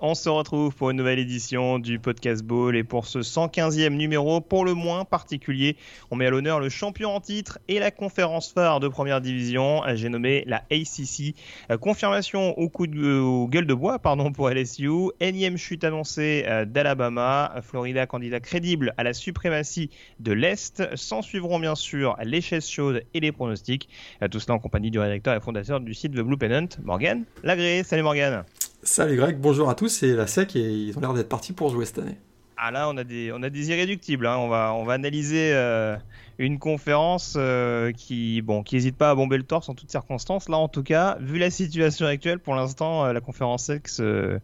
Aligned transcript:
on 0.00 0.14
se 0.14 0.28
retrouve 0.28 0.74
pour 0.74 0.90
une 0.90 0.96
nouvelle 0.96 1.18
édition 1.18 1.78
du 1.78 1.98
Podcast 1.98 2.42
Ball 2.42 2.76
et 2.76 2.84
pour 2.84 3.06
ce 3.06 3.20
115e 3.20 3.90
numéro, 3.90 4.40
pour 4.40 4.64
le 4.64 4.74
moins 4.74 5.04
particulier, 5.04 5.76
on 6.10 6.16
met 6.16 6.26
à 6.26 6.30
l'honneur 6.30 6.60
le 6.60 6.68
champion 6.68 7.14
en 7.14 7.20
titre 7.20 7.58
et 7.68 7.78
la 7.78 7.90
conférence 7.90 8.52
phare 8.52 8.80
de 8.80 8.88
première 8.88 9.20
division, 9.20 9.82
j'ai 9.94 10.08
nommé 10.08 10.44
la 10.46 10.62
ACC. 10.70 11.34
Euh, 11.70 11.78
confirmation 11.78 12.58
au 12.58 12.68
coup 12.68 12.86
de 12.86 13.20
au 13.20 13.46
gueule 13.48 13.66
de 13.66 13.74
bois 13.74 13.98
pardon 13.98 14.32
pour 14.32 14.50
LSU, 14.50 14.88
énième 15.20 15.56
chute 15.56 15.84
annoncée 15.84 16.44
euh, 16.46 16.64
d'Alabama, 16.64 17.54
Florida 17.62 18.06
candidat 18.06 18.40
crédible 18.40 18.94
à 18.96 19.04
la 19.04 19.12
suprématie 19.12 19.90
de 20.18 20.32
l'Est, 20.32 20.96
s'en 20.96 21.22
suivront 21.22 21.58
bien 21.58 21.74
sûr 21.74 22.16
les 22.22 22.40
chaises 22.40 22.68
chaudes 22.68 23.02
et 23.14 23.20
les 23.20 23.32
pronostics, 23.32 23.88
euh, 24.22 24.28
tout 24.28 24.40
cela 24.40 24.54
en 24.54 24.58
compagnie 24.58 24.90
du 24.90 24.98
rédacteur 24.98 25.34
et 25.34 25.40
fondateur 25.40 25.80
du 25.80 25.94
site 25.94 26.12
The 26.12 26.20
Blue 26.20 26.36
Pennant, 26.36 26.68
Morgan 26.82 27.24
Lagré. 27.42 27.82
Salut 27.82 28.02
Morgan. 28.02 28.44
Salut 28.82 29.16
Greg, 29.16 29.36
bonjour 29.38 29.68
à 29.68 29.74
tous, 29.74 29.88
c'est 29.90 30.14
la 30.14 30.26
SEC 30.26 30.56
et 30.56 30.60
ils 30.60 30.96
ont 30.96 31.02
l'air 31.02 31.12
d'être 31.12 31.28
partis 31.28 31.52
pour 31.52 31.68
jouer 31.68 31.84
cette 31.84 31.98
année. 31.98 32.16
Ah 32.56 32.70
là, 32.70 32.88
on 32.88 32.96
a 32.96 33.04
des, 33.04 33.30
on 33.30 33.42
a 33.42 33.50
des 33.50 33.70
irréductibles. 33.70 34.26
Hein. 34.26 34.38
On, 34.38 34.48
va, 34.48 34.72
on 34.74 34.84
va 34.84 34.94
analyser 34.94 35.52
euh, 35.52 35.96
une 36.38 36.58
conférence 36.58 37.34
euh, 37.36 37.92
qui 37.92 38.40
bon, 38.40 38.62
qui 38.62 38.76
n'hésite 38.76 38.96
pas 38.96 39.10
à 39.10 39.14
bomber 39.14 39.36
le 39.36 39.42
torse 39.42 39.68
en 39.68 39.74
toutes 39.74 39.90
circonstances. 39.90 40.48
Là, 40.48 40.56
en 40.56 40.68
tout 40.68 40.82
cas, 40.82 41.18
vu 41.20 41.38
la 41.38 41.50
situation 41.50 42.06
actuelle, 42.06 42.38
pour 42.38 42.54
l'instant, 42.54 43.04
euh, 43.04 43.12
la 43.12 43.20
conférence 43.20 43.64
SEC 43.64 43.86
se, 43.86 44.38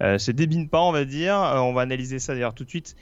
se 0.00 0.30
débine 0.30 0.68
pas, 0.68 0.80
on 0.82 0.92
va 0.92 1.04
dire. 1.04 1.34
on 1.34 1.72
va 1.72 1.82
analyser 1.82 2.20
ça 2.20 2.34
d'ailleurs 2.34 2.54
tout 2.54 2.64
de 2.64 2.70
suite 2.70 2.94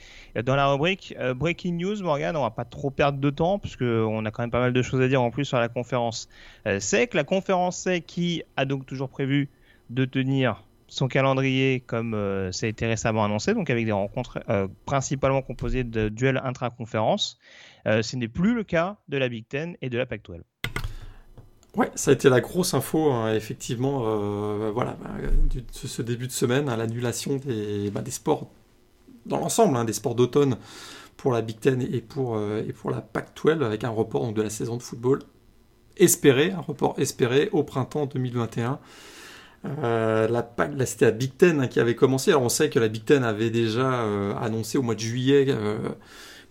dans 0.43 0.57
la 0.57 0.67
rubrique 0.69 1.15
Breaking 1.37 1.75
News. 1.75 2.03
Morgan, 2.03 2.35
on 2.35 2.43
va 2.43 2.51
pas 2.51 2.65
trop 2.65 2.91
perdre 2.91 3.19
de 3.19 3.31
temps 3.31 3.59
puisque 3.59 3.83
on 3.83 4.25
a 4.25 4.31
quand 4.31 4.43
même 4.43 4.51
pas 4.51 4.61
mal 4.61 4.73
de 4.73 4.83
choses 4.83 5.03
à 5.03 5.09
dire 5.09 5.21
en 5.21 5.31
plus 5.31 5.45
sur 5.45 5.59
la 5.59 5.69
conférence 5.69 6.29
SEC. 6.79 7.13
La 7.13 7.25
conférence 7.25 7.79
SEC 7.79 8.05
qui 8.07 8.43
a 8.57 8.65
donc 8.65 8.87
toujours 8.87 9.11
prévu 9.11 9.49
de 9.91 10.05
tenir 10.05 10.65
son 10.89 11.07
calendrier 11.07 11.81
comme 11.81 12.15
euh, 12.15 12.51
ça 12.51 12.67
a 12.67 12.69
été 12.69 12.87
récemment 12.87 13.25
annoncé, 13.25 13.55
donc 13.55 13.71
avec 13.71 13.85
des 13.85 13.93
rencontres 13.93 14.41
euh, 14.49 14.67
principalement 14.87 15.43
composées 15.43 15.85
de 15.85 16.09
duels 16.09 16.41
intra-conférences. 16.43 17.39
Euh, 17.87 18.03
ce 18.03 18.17
n'est 18.17 18.29
plus 18.29 18.55
le 18.55 18.65
cas 18.65 18.97
de 19.09 19.19
la 19.19 19.29
Big 19.29 19.47
Ten 19.47 19.77
et 19.83 19.91
de 19.91 19.99
la 19.99 20.07
Pac-12. 20.07 20.41
Ouais, 21.77 21.91
ça 21.95 22.11
a 22.11 22.15
été 22.15 22.29
la 22.29 22.41
grosse 22.41 22.75
info, 22.75 23.13
hein, 23.13 23.35
effectivement, 23.35 24.01
voilà, 24.73 24.97
bah, 25.01 25.11
ce 25.71 26.03
début 26.03 26.27
de 26.27 26.33
semaine, 26.33 26.69
hein, 26.69 26.77
l'annulation 26.77 27.37
des, 27.37 27.91
bah, 27.91 28.01
des 28.01 28.11
sports 28.11 28.51
dans 29.27 29.39
l'ensemble, 29.39 29.77
hein, 29.77 29.85
des 29.85 29.93
sports 29.93 30.15
d'automne 30.15 30.57
pour 31.17 31.31
la 31.31 31.43
Big 31.43 31.61
Ten 31.61 31.83
et 31.83 32.01
pour, 32.01 32.41
et 32.41 32.73
pour 32.73 32.91
la 32.91 33.01
Pac-12, 33.01 33.63
avec 33.63 33.85
un 33.85 33.91
report 33.91 34.33
de 34.33 34.43
la 34.43 34.51
saison 34.51 34.77
de 34.77 34.83
football 34.83 35.21
espéré, 35.99 36.53
un 36.53 36.61
report 36.61 36.95
espéré 36.99 37.49
au 37.53 37.63
printemps 37.63 38.07
2021. 38.07 38.81
Euh, 39.65 40.29
la, 40.29 40.87
c'était 40.87 41.07
la 41.07 41.11
Big 41.11 41.37
Ten 41.37 41.61
hein, 41.61 41.67
qui 41.67 41.81
avait 41.81 41.95
commencé. 41.95 42.31
Alors, 42.31 42.43
on 42.43 42.49
sait 42.49 42.71
que 42.71 42.79
la 42.79 42.89
Big 42.89 43.05
Ten 43.05 43.25
avait 43.25 43.51
déjà 43.51 44.03
euh, 44.03 44.35
annoncé 44.37 44.79
au 44.79 44.83
mois 44.83 44.95
de 44.95 45.01
juillet 45.01 45.47
euh, 45.49 45.79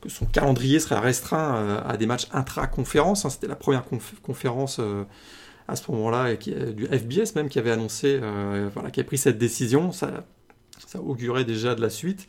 que 0.01 0.09
son 0.09 0.25
calendrier 0.25 0.79
serait 0.79 0.99
restreint 0.99 1.83
à 1.85 1.97
des 1.97 2.05
matchs 2.05 2.27
intra-conférence. 2.31 3.25
Hein. 3.25 3.29
C'était 3.29 3.47
la 3.47 3.55
première 3.55 3.83
conférence 4.21 4.79
à 5.67 5.75
ce 5.75 5.91
moment-là, 5.91 6.35
du 6.35 6.85
FBS 6.85 7.35
même, 7.35 7.49
qui 7.49 7.57
avait 7.57 7.71
annoncé, 7.71 8.19
voilà, 8.73 8.91
qui 8.91 8.99
a 8.99 9.03
pris 9.03 9.17
cette 9.17 9.39
décision. 9.39 9.91
Ça, 9.91 10.25
ça 10.85 11.01
augurait 11.01 11.45
déjà 11.45 11.73
de 11.73 11.81
la 11.81 11.89
suite. 11.89 12.27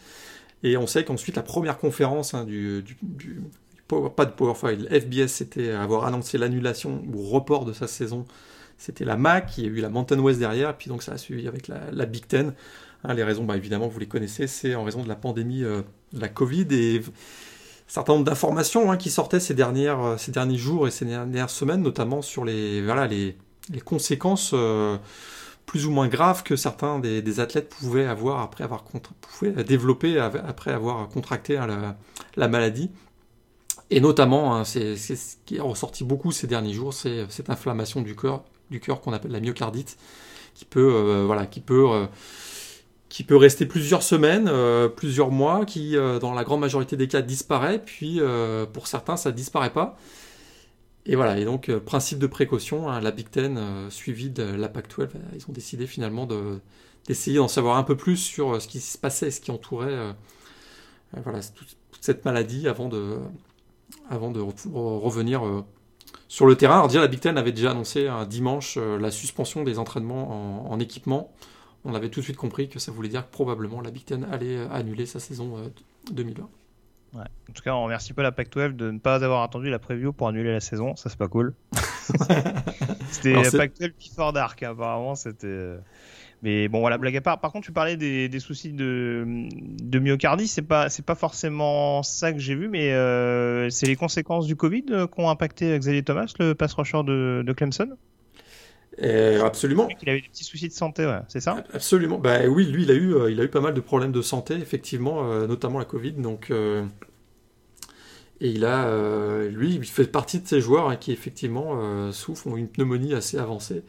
Et 0.62 0.78
on 0.78 0.86
sait 0.86 1.04
qu'ensuite, 1.04 1.36
la 1.36 1.42
première 1.42 1.76
conférence 1.76 2.32
hein, 2.32 2.44
du, 2.44 2.82
pas 3.88 4.24
de 4.24 4.30
Power 4.30 4.54
FBS, 4.54 5.28
c'était 5.28 5.70
avoir 5.70 6.06
annoncé 6.06 6.38
l'annulation 6.38 7.02
ou 7.12 7.22
report 7.28 7.66
de 7.66 7.74
sa 7.74 7.86
saison 7.86 8.24
c'était 8.78 9.04
la 9.04 9.16
MAC, 9.16 9.58
il 9.58 9.64
y 9.64 9.66
a 9.66 9.70
eu 9.70 9.80
la 9.80 9.88
Mountain 9.88 10.20
West 10.20 10.38
derrière, 10.38 10.76
puis 10.76 10.88
donc 10.88 11.02
ça 11.02 11.12
a 11.12 11.18
suivi 11.18 11.48
avec 11.48 11.66
la, 11.66 12.06
Big 12.06 12.26
Ten. 12.26 12.54
Hein, 13.04 13.14
les 13.14 13.24
raisons, 13.24 13.44
bah, 13.44 13.56
évidemment, 13.56 13.88
vous 13.88 13.98
les 13.98 14.06
connaissez, 14.06 14.46
c'est 14.46 14.76
en 14.76 14.84
raison 14.84 15.02
de 15.02 15.08
la 15.08 15.16
pandémie 15.16 15.64
euh, 15.64 15.82
de 16.12 16.20
la 16.20 16.28
Covid 16.28 16.66
et 16.70 17.02
certain 17.88 18.12
nombre 18.12 18.24
d'informations 18.24 18.90
hein, 18.90 18.96
qui 18.96 19.10
sortaient 19.10 19.40
ces, 19.40 19.54
dernières, 19.54 20.00
euh, 20.00 20.16
ces 20.16 20.30
derniers 20.30 20.56
jours 20.56 20.86
et 20.86 20.92
ces 20.92 21.04
dernières 21.04 21.50
semaines, 21.50 21.82
notamment 21.82 22.22
sur 22.22 22.44
les, 22.44 22.80
voilà, 22.82 23.08
les, 23.08 23.36
les 23.72 23.80
conséquences 23.80 24.52
euh, 24.54 24.96
plus 25.66 25.86
ou 25.86 25.90
moins 25.90 26.06
graves 26.06 26.44
que 26.44 26.54
certains 26.54 27.00
des, 27.00 27.40
athlètes 27.40 27.68
pouvaient 27.68 28.06
avoir 28.06 28.40
après 28.40 28.62
avoir 28.62 28.84
pouvaient 29.20 29.64
développer 29.64 30.18
après 30.18 30.72
avoir 30.72 31.08
contracté 31.08 31.58
hein, 31.58 31.66
la, 31.66 31.98
la, 32.36 32.48
maladie. 32.48 32.90
Et 33.90 34.00
notamment, 34.00 34.64
c'est 34.64 34.96
ce 34.96 35.36
qui 35.44 35.56
est 35.56 35.60
ressorti 35.60 36.04
beaucoup 36.04 36.30
ces 36.30 36.46
derniers 36.46 36.72
jours, 36.72 36.94
c'est 36.94 37.26
cette 37.30 37.50
inflammation 37.50 38.02
du 38.02 38.14
cœur 38.14 38.44
du 38.70 38.80
cœur 38.80 39.00
qu'on 39.00 39.12
appelle 39.12 39.32
la 39.32 39.40
myocardite, 39.40 39.96
qui 40.54 40.64
peut, 40.64 40.92
euh, 40.92 41.24
voilà, 41.24 41.46
qui 41.46 41.60
peut, 41.60 41.86
euh, 41.90 42.06
qui 43.08 43.24
peut 43.24 43.36
rester 43.36 43.64
plusieurs 43.64 44.02
semaines, 44.02 44.48
euh, 44.48 44.88
plusieurs 44.88 45.30
mois, 45.30 45.64
qui 45.64 45.96
dans 46.20 46.34
la 46.34 46.44
grande 46.44 46.60
majorité 46.60 46.96
des 46.96 47.08
cas 47.08 47.22
disparaît, 47.22 47.82
puis 47.82 48.20
pour 48.72 48.86
certains 48.86 49.16
ça 49.16 49.32
disparaît 49.32 49.72
pas. 49.72 49.96
Et 51.06 51.16
voilà, 51.16 51.38
et 51.38 51.44
donc 51.44 51.70
principe 51.78 52.18
de 52.18 52.26
précaution, 52.26 52.90
hein, 52.90 53.00
la 53.00 53.12
Big 53.12 53.30
Ten 53.30 53.88
suivi 53.88 54.28
de 54.28 54.42
la 54.42 54.68
Pac-12, 54.68 55.08
ils 55.34 55.44
ont 55.48 55.52
décidé 55.52 55.86
finalement 55.86 56.26
de, 56.26 56.60
d'essayer 57.06 57.38
d'en 57.38 57.48
savoir 57.48 57.78
un 57.78 57.82
peu 57.82 57.96
plus 57.96 58.18
sur 58.18 58.60
ce 58.60 58.68
qui 58.68 58.80
se 58.80 58.98
passait, 58.98 59.30
ce 59.30 59.40
qui 59.40 59.50
entourait 59.50 60.14
voilà, 61.24 61.40
toute, 61.40 61.76
cette 62.00 62.26
maladie 62.26 62.68
avant 62.68 62.88
de, 62.88 63.16
avant 64.10 64.30
de 64.30 64.40
revenir 64.40 65.64
sur 66.28 66.46
le 66.46 66.56
terrain, 66.56 66.74
alors 66.74 66.88
déjà, 66.88 67.00
la 67.00 67.08
Big 67.08 67.20
Ten 67.20 67.38
avait 67.38 67.52
déjà 67.52 67.70
annoncé 67.70 68.06
un 68.06 68.26
dimanche 68.26 68.76
euh, 68.76 68.98
la 68.98 69.10
suspension 69.10 69.64
des 69.64 69.78
entraînements 69.78 70.70
en, 70.70 70.78
équipement. 70.78 71.32
On 71.84 71.94
avait 71.94 72.10
tout 72.10 72.20
de 72.20 72.24
suite 72.24 72.36
compris 72.36 72.68
que 72.68 72.78
ça 72.78 72.92
voulait 72.92 73.08
dire 73.08 73.26
que 73.26 73.32
probablement 73.32 73.80
la 73.80 73.90
Big 73.90 74.04
Ten 74.04 74.24
allait 74.30 74.58
euh, 74.58 74.70
annuler 74.70 75.06
sa 75.06 75.20
saison 75.20 75.56
2020. 76.12 76.42
Euh, 76.42 77.18
ouais. 77.18 77.24
En 77.48 77.52
tout 77.54 77.62
cas, 77.62 77.72
on 77.72 77.82
remercie 77.82 78.12
pas 78.12 78.22
la 78.22 78.30
Pac-12 78.30 78.76
de 78.76 78.90
ne 78.90 78.98
pas 78.98 79.24
avoir 79.24 79.42
attendu 79.42 79.70
la 79.70 79.78
preview 79.78 80.12
pour 80.12 80.28
annuler 80.28 80.52
la 80.52 80.60
saison. 80.60 80.96
Ça, 80.96 81.08
c'est 81.08 81.18
pas 81.18 81.28
cool. 81.28 81.54
c'était 83.10 83.32
Pac-12 83.50 83.92
Before 83.98 84.34
Dark, 84.34 84.62
hein, 84.62 84.72
apparemment. 84.72 85.14
C'était. 85.14 85.78
Mais 86.42 86.68
bon, 86.68 86.80
voilà, 86.80 86.98
blague 86.98 87.16
à 87.16 87.20
part. 87.20 87.40
Par 87.40 87.50
contre, 87.50 87.66
tu 87.66 87.72
parlais 87.72 87.96
des, 87.96 88.40
soucis 88.40 88.72
de, 88.72 89.24
de 89.26 89.98
myocardie. 89.98 90.46
C'est 90.46 90.62
pas, 90.62 90.88
c'est 90.88 91.04
pas 91.04 91.16
forcément 91.16 92.02
ça 92.02 92.32
que 92.32 92.38
j'ai 92.38 92.54
vu, 92.54 92.68
mais 92.68 92.92
euh, 92.92 93.68
c'est 93.70 93.86
les 93.86 93.96
conséquences 93.96 94.46
du 94.46 94.54
Covid 94.54 94.84
euh, 94.90 95.06
qui 95.06 95.20
ont 95.20 95.30
impacté 95.30 95.76
Xavier 95.76 96.02
Thomas, 96.04 96.32
le 96.38 96.54
pass 96.54 96.74
rusher 96.74 97.02
de, 97.04 97.42
de 97.44 97.52
Clemson? 97.52 97.90
Euh, 99.02 99.44
absolument. 99.44 99.88
Il 100.02 100.08
avait 100.08 100.20
des 100.20 100.28
petits 100.28 100.44
soucis 100.44 100.68
de 100.68 100.72
santé, 100.72 101.06
ouais. 101.06 101.20
c'est 101.28 101.40
ça? 101.40 101.64
Absolument. 101.72 102.18
Bah 102.18 102.46
oui, 102.48 102.66
lui, 102.66 102.84
il 102.84 102.90
a 102.90 102.94
eu, 102.94 103.14
il 103.30 103.40
a 103.40 103.44
eu 103.44 103.48
pas 103.48 103.60
mal 103.60 103.74
de 103.74 103.80
problèmes 103.80 104.12
de 104.12 104.22
santé, 104.22 104.54
effectivement, 104.54 105.46
notamment 105.46 105.78
la 105.78 105.84
Covid. 105.84 106.12
Donc, 106.12 106.50
et 108.40 108.48
il 108.48 108.64
a, 108.64 109.46
lui, 109.48 109.74
il 109.74 109.84
fait 109.84 110.06
partie 110.06 110.40
de 110.40 110.48
ces 110.48 110.60
joueurs 110.60 110.88
hein, 110.88 110.96
qui 110.96 111.12
effectivement 111.12 112.10
souffrent, 112.10 112.48
ont 112.48 112.56
une 112.56 112.66
pneumonie 112.68 113.14
assez 113.14 113.38
avancée 113.38 113.84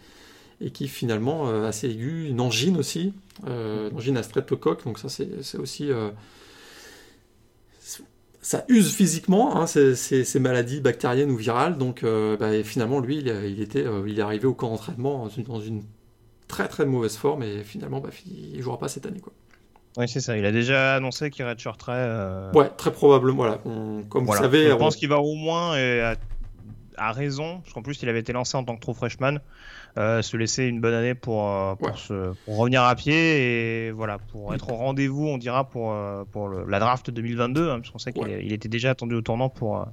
et 0.61 0.71
qui 0.71 0.87
finalement 0.87 1.47
euh, 1.47 1.67
assez 1.67 1.89
aiguë, 1.89 2.27
une 2.29 2.41
angine 2.41 2.77
aussi, 2.77 3.13
euh, 3.47 3.89
une 3.89 3.97
angine 3.97 4.17
à 4.17 4.23
streptocoque, 4.23 4.83
donc 4.83 4.99
ça 4.99 5.09
c'est 5.09 5.57
aussi 5.57 5.91
euh, 5.91 6.09
ça 8.41 8.65
use 8.67 8.93
physiquement 8.93 9.57
hein, 9.61 9.67
ces, 9.67 10.39
maladies 10.39 10.79
bactériennes 10.79 11.31
ou 11.31 11.35
virales. 11.35 11.77
Donc 11.77 12.03
bah, 12.03 12.63
finalement, 12.63 13.01
lui, 13.01 13.17
il, 13.17 13.61
était, 13.61 13.85
il 14.07 14.17
est 14.17 14.21
arrivé 14.21 14.45
au 14.45 14.53
camp 14.53 14.69
d'entraînement 14.69 15.27
dans 15.45 15.59
une, 15.59 15.83
très 16.47 16.67
très 16.69 16.85
mauvaise 16.85 17.17
forme 17.17 17.43
et 17.43 17.63
finalement, 17.63 17.99
bah, 17.99 18.09
il 18.25 18.57
ne 18.57 18.61
jouera 18.61 18.79
pas 18.79 18.87
cette 18.87 19.05
année. 19.05 19.19
Quoi. 19.19 19.33
Oui, 19.97 20.07
c'est 20.07 20.21
ça. 20.21 20.37
Il 20.37 20.45
a 20.45 20.51
déjà 20.51 20.95
annoncé 20.95 21.29
qu'il 21.29 21.45
redshirterait. 21.45 21.93
Euh... 21.95 22.51
Ouais, 22.53 22.69
très 22.77 22.91
probablement. 22.91 23.37
Voilà. 23.37 23.59
comme 24.09 24.25
vous 24.25 24.35
savez. 24.35 24.69
Je 24.69 24.75
pense 24.75 24.95
qu'il 24.95 25.09
va 25.09 25.19
au 25.19 25.35
moins, 25.35 25.77
et 25.77 26.15
à, 26.95 27.11
raison, 27.11 27.59
parce 27.59 27.73
qu'en 27.73 27.81
plus, 27.81 28.01
il 28.01 28.09
avait 28.09 28.19
été 28.19 28.33
lancé 28.33 28.55
en 28.57 28.63
tant 28.63 28.75
que 28.75 28.81
trop 28.81 28.93
freshman. 28.93 29.39
Euh, 29.99 30.21
se 30.21 30.37
laisser 30.37 30.63
une 30.63 30.79
bonne 30.79 30.93
année 30.93 31.13
pour, 31.13 31.49
euh, 31.49 31.75
pour, 31.75 31.97
se, 31.97 32.31
pour, 32.45 32.57
revenir 32.57 32.83
à 32.83 32.95
pied 32.95 33.87
et 33.87 33.91
voilà, 33.91 34.17
pour 34.17 34.53
être 34.53 34.71
au 34.71 34.75
rendez-vous, 34.75 35.27
on 35.27 35.37
dira, 35.37 35.65
pour, 35.69 35.91
euh, 35.91 36.23
pour 36.31 36.47
la 36.47 36.79
draft 36.79 37.11
2022, 37.11 37.69
hein, 37.69 37.79
parce 37.79 37.91
qu'on 37.91 37.97
sait 37.97 38.13
qu'il 38.13 38.29
il 38.29 38.53
était 38.53 38.69
déjà 38.69 38.91
attendu 38.91 39.15
au 39.15 39.21
tournant 39.21 39.49
pour, 39.49 39.85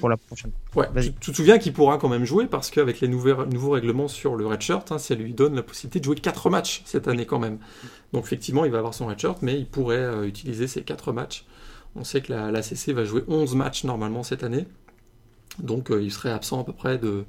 pour 0.00 0.08
la 0.08 0.16
prochaine. 0.16 0.50
Ouais, 0.74 0.88
tu, 1.00 1.12
tu, 1.12 1.30
te 1.30 1.36
souviens 1.36 1.58
qu'il 1.58 1.72
pourra 1.72 1.98
quand 1.98 2.08
même 2.08 2.24
jouer 2.24 2.46
parce 2.46 2.68
qu'avec 2.72 3.00
les 3.00 3.06
nouveaux, 3.06 3.46
nouveaux 3.46 3.70
règlements 3.70 4.08
sur 4.08 4.34
le 4.34 4.44
redshirt, 4.44 4.90
hein, 4.90 4.98
ça 4.98 5.14
lui 5.14 5.34
donne 5.34 5.54
la 5.54 5.62
possibilité 5.62 6.00
de 6.00 6.04
jouer 6.04 6.16
4 6.16 6.50
matchs 6.50 6.82
cette 6.84 7.06
année 7.06 7.24
quand 7.24 7.38
même. 7.38 7.58
Donc 8.12 8.24
effectivement, 8.24 8.64
il 8.64 8.72
va 8.72 8.78
avoir 8.78 8.92
son 8.92 9.06
redshirt, 9.06 9.40
mais 9.42 9.56
il 9.56 9.66
pourrait 9.66 10.26
utiliser 10.26 10.66
ces 10.66 10.82
4 10.82 11.12
matchs. 11.12 11.44
On 11.94 12.02
sait 12.02 12.22
que 12.22 12.32
la, 12.32 12.50
la 12.50 12.62
CC 12.62 12.92
va 12.92 13.04
jouer 13.04 13.22
11 13.28 13.54
matchs 13.54 13.84
normalement 13.84 14.24
cette 14.24 14.42
année. 14.42 14.66
Donc 15.60 15.92
il 15.92 16.10
serait 16.10 16.32
absent 16.32 16.60
à 16.60 16.64
peu 16.64 16.72
près 16.72 16.98
de 16.98 17.24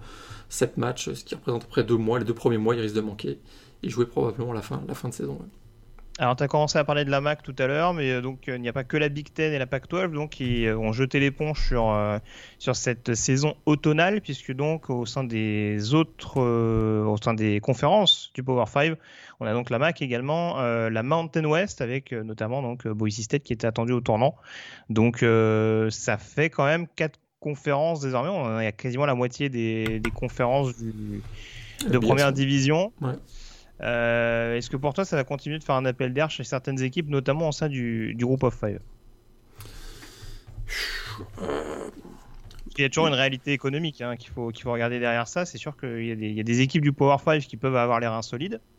7 0.49 0.77
matchs, 0.77 1.13
ce 1.13 1.23
qui 1.23 1.35
représente 1.35 1.63
à 1.63 1.65
peu 1.65 1.71
près 1.71 1.83
2 1.83 1.95
mois. 1.95 2.19
Les 2.19 2.25
deux 2.25 2.33
premiers 2.33 2.57
mois, 2.57 2.75
il 2.75 2.81
risque 2.81 2.95
de 2.95 3.01
manquer. 3.01 3.39
Il 3.81 3.89
jouait 3.89 4.07
probablement 4.07 4.53
la 4.53 4.61
fin, 4.61 4.83
la 4.87 4.93
fin 4.93 5.09
de 5.09 5.13
saison. 5.13 5.39
Alors, 6.21 6.35
tu 6.35 6.43
as 6.43 6.49
commencé 6.49 6.77
à 6.77 6.83
parler 6.83 7.05
de 7.05 7.11
la 7.11 7.21
MAC 7.21 7.43
tout 7.43 7.55
à 7.57 7.65
l'heure, 7.65 7.93
mais 7.93 8.11
euh, 8.11 8.21
donc 8.21 8.47
il 8.47 8.59
n'y 8.59 8.67
a 8.67 8.73
pas 8.73 8.83
que 8.83 8.97
la 8.97 9.07
Big 9.07 9.31
Ten 9.33 9.53
et 9.53 9.57
la 9.57 9.67
Pac-12 9.67 10.11
donc 10.11 10.31
qui 10.31 10.65
euh, 10.65 10.77
ont 10.77 10.91
jeté 10.91 11.17
l'éponge 11.21 11.65
sur 11.65 11.91
euh, 11.91 12.19
sur 12.57 12.75
cette 12.75 13.15
saison 13.15 13.55
automnale, 13.65 14.19
puisque 14.19 14.51
donc 14.51 14.89
au 14.89 15.05
sein 15.05 15.23
des 15.23 15.93
autres, 15.93 16.41
au 16.41 17.15
sein 17.15 17.33
des 17.33 17.61
conférences 17.61 18.31
du 18.33 18.43
Power 18.43 18.65
5, 18.65 18.97
on 19.39 19.45
a 19.45 19.53
donc 19.53 19.69
la 19.69 19.79
MAC 19.79 20.01
également, 20.01 20.57
la 20.59 21.03
Mountain 21.03 21.45
West 21.45 21.79
avec 21.79 22.11
notamment 22.11 22.61
donc 22.61 22.85
Boise 22.85 23.21
State 23.21 23.43
qui 23.43 23.53
était 23.53 23.67
attendu 23.67 23.93
au 23.93 24.01
tournant. 24.01 24.35
Donc 24.89 25.19
ça 25.19 26.17
fait 26.17 26.49
quand 26.49 26.65
même 26.65 26.87
quatre 26.97 27.19
conférences 27.39 28.01
désormais. 28.01 28.29
On 28.29 28.57
a 28.57 28.71
quasiment 28.71 29.05
la 29.05 29.15
moitié 29.15 29.49
des, 29.49 29.99
des 29.99 30.11
conférences 30.11 30.77
du, 30.77 31.21
de 31.87 31.97
première 31.97 32.33
division. 32.33 32.91
Ouais. 33.01 33.13
Euh, 33.81 34.57
est-ce 34.57 34.69
que 34.69 34.77
pour 34.77 34.93
toi, 34.93 35.05
ça 35.05 35.15
va 35.15 35.23
continuer 35.23 35.57
de 35.57 35.63
faire 35.63 35.75
un 35.75 35.85
appel 35.85 36.13
d'air 36.13 36.29
chez 36.29 36.43
certaines 36.43 36.81
équipes, 36.81 37.09
notamment 37.09 37.49
au 37.49 37.51
sein 37.51 37.69
du, 37.69 38.13
du 38.13 38.25
groupe 38.25 38.43
of 38.43 38.57
five? 38.59 38.79
Il 42.77 42.81
y 42.81 42.85
a 42.85 42.89
toujours 42.89 43.07
une 43.07 43.13
réalité 43.13 43.51
économique 43.51 44.01
hein, 44.01 44.15
qu'il 44.15 44.31
faut, 44.31 44.51
qu'il 44.51 44.63
faut 44.63 44.71
regarder 44.71 44.99
derrière 44.99 45.27
ça. 45.27 45.45
C'est 45.45 45.57
sûr 45.57 45.75
qu'il 45.75 46.01
y, 46.01 46.33
y, 46.33 46.39
a 46.39 46.43
des 46.43 46.61
équipes 46.61 46.81
du 46.81 46.93
Power 46.93 47.17
5 47.23 47.41
qui 47.41 47.57
peuvent 47.57 47.75
avoir 47.75 47.99
les 47.99 48.07
reins 48.07 48.21
solides. 48.21 48.55
En 48.55 48.78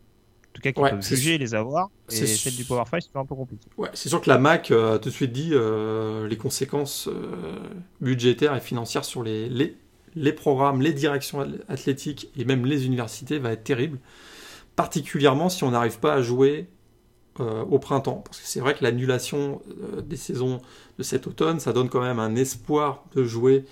tout 0.52 0.62
cas, 0.62 0.73
qui 0.73 0.81
peuvent 0.81 1.02
juger 1.02 1.38
les 1.38 1.55
avoir. 1.55 1.91
Et 2.11 2.26
celles 2.26 2.56
du 2.56 2.64
Power 2.64 2.85
5, 2.91 3.02
c'est 3.02 3.19
un 3.19 3.25
peu 3.25 3.35
compliqué. 3.35 3.69
Ouais, 3.76 3.91
c'est 3.94 4.08
sûr 4.08 4.20
que 4.20 4.29
la 4.29 4.38
MAC 4.38 4.70
a 4.70 4.99
tout 4.99 5.08
de 5.08 5.14
suite 5.14 5.32
dit 5.32 5.50
euh, 5.52 6.26
les 6.29 6.37
conséquences 6.37 7.08
euh, 7.08 7.58
budgétaires 8.00 8.56
et 8.56 8.61
financières 8.61 9.05
sur 9.05 9.23
les, 9.23 9.49
les, 9.49 9.76
les, 10.17 10.32
programmes, 10.32 10.82
les 10.82 10.93
directions 10.93 11.47
athlétiques 11.69 12.31
et 12.37 12.44
même 12.44 12.67
les 12.67 12.87
universités 12.87 13.38
va 13.38 13.52
être 13.52 13.64
terrible 13.64 13.99
particulièrement 14.81 15.50
si 15.50 15.62
on 15.62 15.73
n'arrive 15.73 15.99
pas 15.99 16.14
à 16.14 16.23
jouer 16.23 16.67
euh, 17.38 17.62
au 17.64 17.79
printemps. 17.79 18.23
Parce 18.25 18.41
que 18.41 18.47
c'est 18.47 18.61
vrai 18.61 18.75
que 18.75 18.82
l'annulation 18.82 19.61
euh, 19.82 20.00
des 20.00 20.17
saisons 20.17 20.62
de 20.99 21.02
cet 21.02 21.26
automne, 21.26 21.61
ça 21.61 21.75
donne 21.75 21.91
quand 21.91 22.00
même 22.00 22.19
un 22.19 22.35
espoir 22.35 23.05
de 23.14 23.25
jouer 23.25 23.67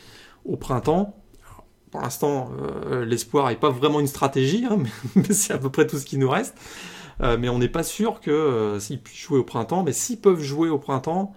au 0.45 0.57
printemps. 0.57 1.17
Pour 1.91 2.01
l'instant, 2.01 2.51
euh, 2.61 3.05
l'espoir 3.05 3.49
n'est 3.49 3.57
pas 3.57 3.71
vraiment 3.71 4.01
une 4.01 4.07
stratégie, 4.07 4.65
hein, 4.65 4.79
mais, 5.17 5.23
c'est 5.31 5.53
à 5.53 5.59
peu 5.59 5.71
près 5.71 5.87
tout 5.87 5.99
ce 5.99 6.05
qui 6.05 6.19
nous 6.19 6.31
reste. 6.31 6.57
mais 7.21 7.49
on 7.49 7.59
n'est 7.59 7.69
pas 7.69 7.83
sûr 7.83 8.21
que 8.21 8.77
s'ils 8.79 9.01
puissent 9.01 9.21
jouer 9.21 9.39
au 9.39 9.45
printemps, 9.45 9.83
mais 9.83 9.93
s'ils 9.93 10.21
peuvent 10.21 10.41
jouer 10.41 10.69
au 10.69 10.79
printemps, 10.79 11.35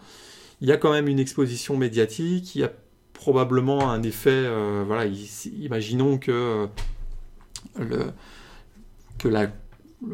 il 0.62 0.68
y 0.68 0.72
a 0.72 0.78
quand 0.78 0.92
même 0.92 1.08
une 1.08 1.20
exposition 1.20 1.76
médiatique, 1.76 2.56
il 2.56 2.62
y 2.62 2.64
a 2.64 2.72
probablement 3.14 3.90
un 3.90 4.04
effet, 4.04 4.48
voilà, 4.86 5.06
imaginons 5.58 6.20
que 6.20 6.68
le, 7.80 8.12
que 9.18 9.28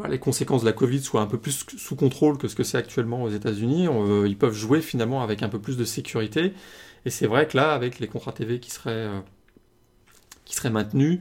les 0.09 0.19
conséquences 0.19 0.61
de 0.61 0.65
la 0.65 0.73
Covid 0.73 1.01
soient 1.01 1.21
un 1.21 1.27
peu 1.27 1.37
plus 1.37 1.65
sous 1.77 1.95
contrôle 1.95 2.37
que 2.37 2.47
ce 2.47 2.55
que 2.55 2.63
c'est 2.63 2.77
actuellement 2.77 3.23
aux 3.23 3.29
États-Unis. 3.29 3.87
Euh, 3.87 4.27
ils 4.27 4.37
peuvent 4.37 4.53
jouer 4.53 4.81
finalement 4.81 5.23
avec 5.23 5.43
un 5.43 5.49
peu 5.49 5.59
plus 5.59 5.77
de 5.77 5.85
sécurité. 5.85 6.53
Et 7.05 7.09
c'est 7.09 7.27
vrai 7.27 7.47
que 7.47 7.55
là, 7.55 7.73
avec 7.73 7.99
les 7.99 8.07
contrats 8.07 8.33
TV 8.33 8.59
qui 8.59 8.71
seraient, 8.71 8.91
euh, 8.91 9.19
qui 10.47 10.55
seraient 10.55 10.69
maintenus, 10.69 11.19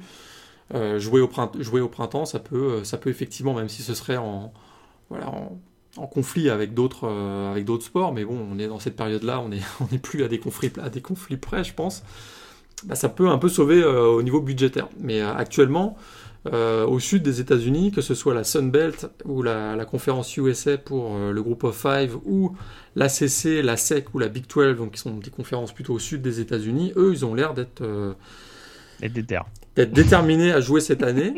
euh, 0.74 0.98
jouer, 0.98 1.20
au 1.20 1.30
jouer 1.60 1.80
au 1.80 1.88
printemps, 1.88 2.24
ça 2.24 2.38
peut, 2.38 2.84
ça 2.84 2.98
peut 2.98 3.10
effectivement, 3.10 3.54
même 3.54 3.68
si 3.68 3.82
ce 3.82 3.94
serait 3.94 4.16
en, 4.16 4.52
voilà, 5.10 5.28
en, 5.96 6.06
conflit 6.06 6.50
avec 6.50 6.74
d'autres, 6.74 7.08
avec 7.08 7.64
d'autres 7.64 7.84
sports, 7.84 8.12
mais 8.12 8.24
bon, 8.24 8.38
on 8.50 8.58
est 8.58 8.68
dans 8.68 8.78
cette 8.78 8.96
période-là, 8.96 9.40
on 9.40 9.48
n'est 9.48 9.60
on 9.80 9.98
plus 9.98 10.24
à 10.24 10.28
des 10.28 10.38
conflits, 10.38 10.72
à 10.82 10.90
des 10.90 11.00
conflits 11.00 11.36
près, 11.36 11.64
je 11.64 11.74
pense. 11.74 12.02
Bah, 12.84 12.94
ça 12.94 13.08
peut 13.08 13.28
un 13.28 13.38
peu 13.38 13.48
sauver 13.48 13.82
au 13.84 14.22
niveau 14.22 14.40
budgétaire. 14.40 14.88
Mais 15.00 15.22
actuellement, 15.22 15.96
euh, 16.52 16.86
au 16.86 17.00
sud 17.00 17.22
des 17.22 17.40
États-Unis, 17.40 17.90
que 17.90 18.00
ce 18.00 18.14
soit 18.14 18.32
la 18.32 18.44
Sun 18.44 18.70
Belt 18.70 19.08
ou 19.24 19.42
la, 19.42 19.84
conférence 19.84 20.36
USA 20.36 20.78
pour 20.78 21.16
euh, 21.16 21.32
le 21.32 21.42
groupe 21.42 21.64
of 21.64 21.76
five 21.76 22.16
ou 22.24 22.54
la 22.94 23.08
CC, 23.08 23.62
la 23.62 23.76
SEC 23.76 24.14
ou 24.14 24.18
la 24.18 24.28
Big 24.28 24.46
12, 24.46 24.76
donc 24.76 24.92
qui 24.92 25.00
sont 25.00 25.16
des 25.16 25.30
conférences 25.30 25.72
plutôt 25.72 25.94
au 25.94 25.98
sud 25.98 26.22
des 26.22 26.38
États-Unis, 26.40 26.92
eux, 26.96 27.10
ils 27.12 27.24
ont 27.24 27.34
l'air 27.34 27.54
d'être 27.54 27.82
euh, 29.02 29.08
d'être 29.76 29.92
déterminés 29.92 30.52
à 30.52 30.60
jouer 30.60 30.80
cette 30.80 31.02
année. 31.02 31.34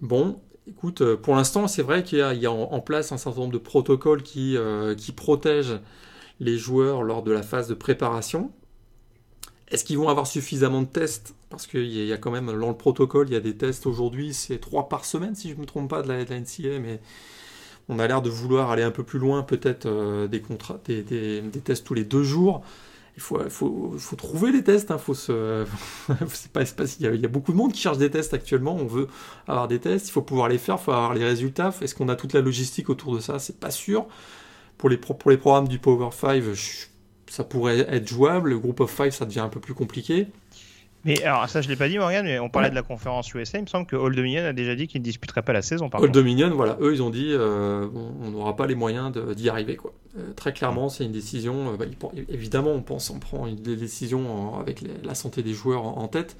bon, 0.00 0.40
écoute, 0.68 1.02
pour 1.16 1.36
l'instant, 1.36 1.68
c'est 1.68 1.82
vrai 1.82 2.02
qu'il 2.02 2.18
y 2.18 2.46
a, 2.46 2.52
en, 2.52 2.80
place 2.80 3.12
un 3.12 3.18
certain 3.18 3.40
nombre 3.40 3.52
de 3.52 3.58
protocoles 3.58 4.22
qui, 4.22 4.56
qui 4.96 5.12
protègent 5.12 5.80
les 6.40 6.58
joueurs 6.58 7.02
lors 7.02 7.22
de 7.22 7.32
la 7.32 7.42
phase 7.42 7.68
de 7.68 7.74
préparation. 7.74 8.52
Est-ce 9.72 9.84
qu'ils 9.84 9.96
vont 9.96 10.10
avoir 10.10 10.26
suffisamment 10.26 10.82
de 10.82 10.86
tests? 10.86 11.34
Parce 11.48 11.66
qu'il 11.66 11.86
y, 11.86 12.12
a 12.12 12.18
quand 12.18 12.30
même 12.30 12.46
dans 12.46 12.68
le 12.68 12.76
protocole, 12.76 13.28
il 13.28 13.32
y 13.32 13.36
a 13.36 13.40
des 13.40 13.56
tests 13.56 13.86
aujourd'hui, 13.86 14.34
c'est 14.34 14.58
trois 14.58 14.88
par 14.88 15.04
semaine 15.04 15.34
si 15.34 15.48
je 15.48 15.54
ne 15.54 15.60
me 15.60 15.66
trompe 15.66 15.88
pas 15.88 16.02
de 16.02 16.08
la, 16.08 16.24
NCA, 16.24 16.78
mais 16.78 17.00
on 17.88 17.98
a 17.98 18.06
l'air 18.06 18.20
de 18.22 18.28
vouloir 18.28 18.70
aller 18.70 18.82
un 18.82 18.90
peu 18.90 19.02
plus 19.02 19.18
loin, 19.18 19.42
peut-être 19.42 19.86
euh, 19.86 20.28
des, 20.28 20.42
tests 21.64 21.86
tous 21.86 21.94
les 21.94 22.04
deux 22.04 22.22
jours. 22.22 22.62
Il 23.16 23.22
faut, 23.22 23.38
faut, 23.50 23.94
faut 23.98 24.16
trouver 24.16 24.52
les 24.52 24.64
tests. 24.64 24.90
Hein, 24.90 24.98
faut 24.98 25.14
se... 25.14 25.64
pas, 26.52 26.64
pas, 26.64 26.84
il, 26.98 27.20
y 27.20 27.24
a, 27.24 27.28
beaucoup 27.28 27.52
de 27.52 27.56
monde 27.56 27.72
qui 27.72 27.80
cherche 27.80 27.98
des 27.98 28.10
tests 28.10 28.32
actuellement. 28.32 28.74
On 28.74 28.86
veut 28.86 29.08
avoir 29.46 29.68
des 29.68 29.78
tests. 29.78 30.08
Il 30.08 30.12
faut 30.12 30.22
pouvoir 30.22 30.48
les 30.48 30.58
faire. 30.58 30.76
Il 30.80 30.84
faut 30.84 30.92
avoir 30.92 31.14
les 31.14 31.24
résultats. 31.24 31.74
Est-ce 31.80 31.94
qu'on 31.94 32.08
a 32.08 32.16
toute 32.16 32.32
la 32.32 32.40
logistique 32.40 32.88
autour 32.88 33.14
de 33.14 33.20
ça 33.20 33.38
C'est 33.38 33.60
pas 33.60 33.70
sûr. 33.70 34.06
Pour 34.78 34.88
les, 34.88 34.96
pour 34.96 35.30
les 35.30 35.36
programmes 35.36 35.68
du 35.68 35.78
Power 35.78 36.10
5, 36.10 36.42
je 36.54 36.86
ça 37.32 37.44
pourrait 37.44 37.80
être 37.88 38.06
jouable. 38.06 38.50
Le 38.50 38.58
groupe 38.58 38.80
of 38.80 38.90
five, 38.90 39.10
ça 39.10 39.24
devient 39.24 39.40
un 39.40 39.48
peu 39.48 39.58
plus 39.58 39.72
compliqué. 39.72 40.26
Mais 41.04 41.22
alors, 41.24 41.48
ça, 41.48 41.60
je 41.60 41.68
l'ai 41.68 41.74
pas 41.74 41.88
dit, 41.88 41.98
Morgan, 41.98 42.24
mais 42.24 42.38
on 42.38 42.48
parlait 42.48 42.70
de 42.70 42.74
la 42.76 42.82
conférence 42.82 43.32
USA. 43.34 43.58
Il 43.58 43.62
me 43.62 43.66
semble 43.66 43.86
que 43.86 43.96
Old 43.96 44.14
Dominion 44.14 44.44
a 44.44 44.52
déjà 44.52 44.76
dit 44.76 44.86
qu'il 44.86 45.00
ne 45.00 45.04
disputerait 45.04 45.42
pas 45.42 45.52
la 45.52 45.62
saison. 45.62 45.88
Par 45.88 46.00
Old 46.00 46.12
Dominion, 46.12 46.50
voilà, 46.50 46.76
eux, 46.80 46.92
ils 46.94 47.02
ont 47.02 47.10
dit 47.10 47.30
euh, 47.30 47.88
on 48.22 48.30
n'aura 48.30 48.54
pas 48.54 48.68
les 48.68 48.76
moyens 48.76 49.12
d'y 49.34 49.48
arriver. 49.48 49.74
Quoi. 49.74 49.92
Euh, 50.16 50.32
très 50.34 50.52
clairement, 50.52 50.88
c'est 50.88 51.04
une 51.04 51.12
décision. 51.12 51.72
Euh, 51.72 51.76
bah, 51.76 51.86
évidemment, 52.28 52.70
on 52.70 52.82
pense, 52.82 53.10
on 53.10 53.18
prend 53.18 53.48
une 53.48 53.56
décision 53.56 54.60
avec 54.60 54.84
la 55.02 55.14
santé 55.16 55.42
des 55.42 55.54
joueurs 55.54 55.84
en, 55.84 56.06
tête. 56.06 56.36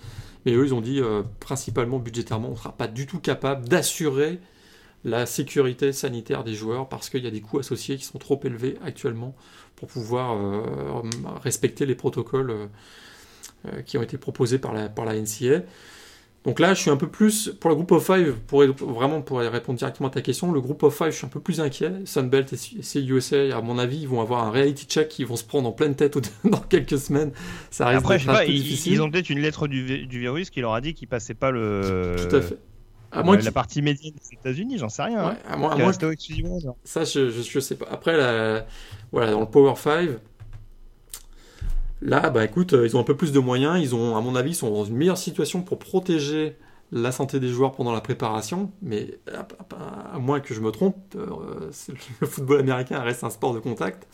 Mais 0.46 0.52
eux, 0.52 0.64
ils 0.64 0.74
ont 0.74 0.80
dit 0.80 1.00
principalement 1.40 1.98
budgétairement, 1.98 2.48
on 2.48 2.52
ne 2.52 2.56
sera 2.56 2.72
pas 2.72 2.88
du 2.88 3.06
tout 3.06 3.20
capable 3.20 3.68
d'assurer 3.68 4.38
la 5.04 5.26
sécurité 5.26 5.92
sanitaire 5.92 6.44
des 6.44 6.54
joueurs 6.54 6.88
parce 6.88 7.10
qu'il 7.10 7.24
y 7.24 7.26
a 7.26 7.30
des 7.30 7.40
coûts 7.40 7.58
associés 7.58 7.96
qui 7.96 8.04
sont 8.04 8.18
trop 8.18 8.40
élevés 8.44 8.76
actuellement 8.84 9.34
pour 9.76 9.88
pouvoir 9.88 10.36
respecter 11.42 11.86
les 11.86 11.94
protocoles 11.94 12.68
qui 13.86 13.98
ont 13.98 14.02
été 14.02 14.18
proposés 14.18 14.58
par 14.58 14.72
la, 14.72 14.88
par 14.88 15.04
la 15.04 15.14
NCA. 15.14 15.62
Donc 16.44 16.58
là, 16.58 16.74
je 16.74 16.80
suis 16.80 16.90
un 16.90 16.96
peu 16.96 17.06
plus, 17.06 17.54
pour 17.60 17.70
le 17.70 17.76
groupe 17.76 17.92
of 17.92 18.04
five, 18.04 18.34
pour, 18.48 18.64
vraiment 18.64 19.22
pour 19.22 19.38
répondre 19.38 19.78
directement 19.78 20.08
à 20.08 20.12
ta 20.12 20.22
question, 20.22 20.50
le 20.50 20.60
groupe 20.60 20.82
of 20.82 20.96
five, 20.96 21.10
je 21.10 21.16
suis 21.16 21.26
un 21.26 21.28
peu 21.28 21.38
plus 21.38 21.60
inquiet. 21.60 21.92
Sunbelt 22.04 22.52
et 22.52 22.56
CUSA, 22.56 23.56
à 23.56 23.60
mon 23.60 23.78
avis, 23.78 23.98
ils 24.00 24.08
vont 24.08 24.20
avoir 24.20 24.44
un 24.44 24.50
reality 24.50 24.86
check, 24.86 25.16
ils 25.20 25.26
vont 25.26 25.36
se 25.36 25.44
prendre 25.44 25.68
en 25.68 25.72
pleine 25.72 25.94
tête 25.94 26.18
dans 26.44 26.58
quelques 26.58 26.98
semaines. 26.98 27.30
Ça 27.70 27.86
risque 27.86 28.00
Après, 28.00 28.18
je 28.18 28.26
sais 28.26 28.32
pas, 28.32 28.44
ils, 28.44 29.00
ont 29.00 29.10
peut-être 29.10 29.30
une 29.30 29.38
lettre 29.38 29.68
du, 29.68 30.06
du, 30.06 30.18
virus 30.18 30.50
qui 30.50 30.60
leur 30.60 30.74
a 30.74 30.80
dit 30.80 30.94
qu'ils 30.94 31.06
passaient 31.06 31.34
pas 31.34 31.52
le. 31.52 32.16
Tout 32.28 32.36
à 32.36 32.40
fait. 32.40 32.58
la 33.44 33.52
partie 33.52 33.80
médiane 33.80 34.14
des 34.14 34.36
États-Unis, 34.36 34.78
j'en 34.78 34.88
sais 34.88 35.04
rien. 35.04 35.28
Ouais, 35.28 35.34
hein. 35.34 35.48
à 35.48 35.56
moins, 35.56 35.70
à 35.70 35.92
ça, 35.92 37.04
je, 37.04 37.30
je, 37.30 37.42
je, 37.42 37.60
sais 37.60 37.76
pas. 37.76 37.86
Après, 37.88 38.16
la, 38.16 38.66
voilà, 39.12 39.30
dans 39.30 39.40
le 39.40 39.46
Power 39.46 39.74
5, 39.76 40.08
là, 42.02 42.30
bah 42.30 42.44
écoute, 42.44 42.72
euh, 42.72 42.86
ils 42.86 42.96
ont 42.96 43.00
un 43.00 43.04
peu 43.04 43.16
plus 43.16 43.32
de 43.32 43.38
moyens. 43.38 43.80
Ils 43.80 43.94
ont, 43.94 44.16
à 44.16 44.20
mon 44.20 44.34
avis, 44.36 44.50
ils 44.50 44.54
sont 44.54 44.70
dans 44.70 44.84
une 44.84 44.96
meilleure 44.96 45.18
situation 45.18 45.62
pour 45.62 45.78
protéger 45.78 46.56
la 46.90 47.10
santé 47.10 47.40
des 47.40 47.48
joueurs 47.48 47.72
pendant 47.72 47.92
la 47.92 48.00
préparation. 48.00 48.70
Mais 48.82 49.18
à, 49.32 50.18
moins 50.18 50.40
que 50.40 50.54
je 50.54 50.60
me 50.60 50.70
trompe, 50.70 50.96
euh, 51.16 51.70
le 52.20 52.26
football 52.26 52.60
américain 52.60 53.00
reste 53.00 53.24
un 53.24 53.30
sport 53.30 53.54
de 53.54 53.60
contact. 53.60 54.06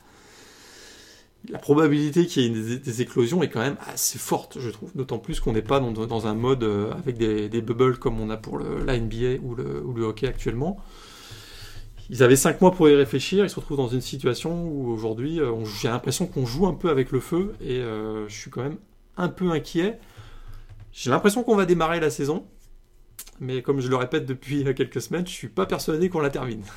La 1.48 1.58
probabilité 1.58 2.26
qu'il 2.26 2.42
y 2.42 2.46
ait 2.46 2.78
des, 2.78 3.02
éclosions 3.02 3.42
est 3.42 3.48
quand 3.48 3.60
même 3.60 3.76
assez 3.86 4.18
forte, 4.18 4.58
je 4.60 4.70
trouve. 4.70 4.90
D'autant 4.96 5.18
plus 5.18 5.38
qu'on 5.38 5.52
n'est 5.52 5.62
pas 5.62 5.78
dans, 5.78 6.26
un 6.26 6.34
mode 6.34 6.64
euh, 6.64 6.92
avec 6.92 7.16
des, 7.16 7.62
bubbles 7.62 7.98
comme 7.98 8.20
on 8.20 8.28
a 8.28 8.36
pour 8.36 8.58
le, 8.58 8.84
la 8.84 8.98
NBA 8.98 9.40
ou 9.42 9.54
le, 9.54 9.82
ou 9.84 9.92
le 9.94 10.04
hockey 10.04 10.26
actuellement. 10.26 10.78
Ils 12.10 12.22
avaient 12.22 12.36
5 12.36 12.60
mois 12.62 12.72
pour 12.72 12.88
y 12.88 12.94
réfléchir, 12.94 13.44
ils 13.44 13.50
se 13.50 13.56
retrouvent 13.56 13.76
dans 13.76 13.88
une 13.88 14.00
situation 14.00 14.64
où 14.64 14.90
aujourd'hui, 14.90 15.40
euh, 15.40 15.52
j'ai 15.80 15.88
l'impression 15.88 16.26
qu'on 16.26 16.46
joue 16.46 16.66
un 16.66 16.72
peu 16.72 16.88
avec 16.88 17.12
le 17.12 17.20
feu 17.20 17.54
et 17.60 17.80
euh, 17.80 18.26
je 18.28 18.34
suis 18.34 18.50
quand 18.50 18.62
même 18.62 18.78
un 19.18 19.28
peu 19.28 19.50
inquiet. 19.50 19.98
J'ai 20.90 21.10
l'impression 21.10 21.42
qu'on 21.42 21.56
va 21.56 21.66
démarrer 21.66 22.00
la 22.00 22.08
saison, 22.08 22.46
mais 23.40 23.60
comme 23.60 23.80
je 23.80 23.88
le 23.88 23.96
répète 23.96 24.24
depuis 24.24 24.64
quelques 24.74 25.02
semaines, 25.02 25.26
je 25.26 25.32
suis 25.32 25.48
pas 25.48 25.66
persuadé 25.66 26.08
qu'on 26.08 26.20
la 26.20 26.30
termine. 26.30 26.62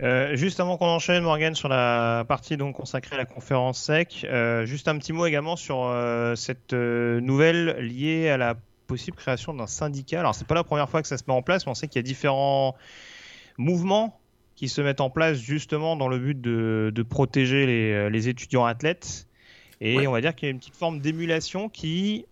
Euh, 0.00 0.34
juste 0.34 0.58
avant 0.58 0.78
qu'on 0.78 0.88
enchaîne, 0.88 1.22
Morgan, 1.22 1.54
sur 1.54 1.68
la 1.68 2.24
partie 2.26 2.56
donc 2.56 2.74
consacrée 2.74 3.14
à 3.14 3.18
la 3.18 3.24
conférence 3.24 3.80
SEC, 3.80 4.26
juste 4.64 4.88
un 4.88 4.98
petit 4.98 5.12
mot 5.12 5.26
également 5.26 5.54
sur 5.54 5.94
cette 6.34 6.72
nouvelle 6.72 7.76
liée 7.78 8.28
à 8.28 8.36
la 8.36 8.56
possible 8.88 9.16
création 9.16 9.54
d'un 9.54 9.68
syndicat. 9.68 10.18
Alors, 10.18 10.34
c'est 10.34 10.46
pas 10.46 10.56
la 10.56 10.64
première 10.64 10.88
fois 10.88 11.02
que 11.02 11.08
ça 11.08 11.18
se 11.18 11.22
met 11.28 11.32
en 11.32 11.42
place, 11.42 11.66
mais 11.66 11.70
on 11.70 11.74
sait 11.76 11.86
qu'il 11.86 12.00
y 12.00 12.04
a 12.04 12.08
différents 12.08 12.74
mouvements 13.58 14.20
qui 14.54 14.68
se 14.68 14.80
mettent 14.80 15.00
en 15.00 15.10
place 15.10 15.38
justement 15.38 15.96
dans 15.96 16.08
le 16.08 16.18
but 16.18 16.40
de, 16.40 17.02
protéger 17.08 17.66
les, 18.10 18.28
étudiants 18.28 18.64
athlètes. 18.64 19.26
Et 19.80 20.06
on 20.06 20.12
va 20.12 20.20
dire 20.20 20.34
qu'il 20.34 20.46
y 20.46 20.50
a 20.50 20.52
une 20.52 20.58
petite 20.58 20.76
forme 20.76 21.00
d'émulation 21.00 21.68
qui 21.68 22.26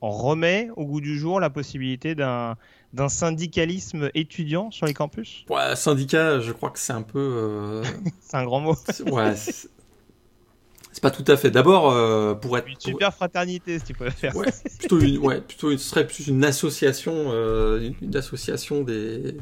remet 0.00 0.68
au 0.76 0.84
goût 0.84 1.00
du 1.00 1.18
jour 1.18 1.40
la 1.40 1.48
possibilité 1.48 2.14
d'un 2.14 2.56
d'un 2.92 3.08
syndicalisme 3.08 4.10
étudiant 4.14 4.70
sur 4.70 4.86
les 4.86 4.94
campus 4.94 5.44
Ouais, 5.48 5.74
syndicat, 5.76 6.40
je 6.40 6.52
crois 6.52 6.70
que 6.70 6.78
c'est 6.78 6.92
un 6.92 7.02
peu. 7.02 7.18
Euh, 7.18 7.84
c'est 8.20 8.36
un 8.36 8.44
grand 8.44 8.60
mot. 8.60 8.76
ouais, 9.10 9.34
c'est 9.34 11.00
pas 11.00 11.10
tout 11.10 11.24
à 11.26 11.36
fait. 11.36 11.50
D'abord, 11.50 11.90
euh, 11.90 12.34
pour 12.34 12.56
être. 12.58 12.68
Une 12.68 12.78
super 12.78 13.14
fraternité, 13.14 13.78
si 13.78 13.86
tu 13.86 13.94
peux 13.94 14.10
faire. 14.10 14.36
Ouais, 14.36 14.52
plutôt 14.78 15.00
une, 15.00 15.18
ouais, 15.18 15.40
plutôt 15.40 15.70
ce 15.72 15.78
serait 15.78 16.06
plus 16.06 16.26
une 16.26 16.44
association, 16.44 17.14
euh, 17.16 17.92
une, 18.02 18.14
association 18.14 18.82
des, 18.82 19.36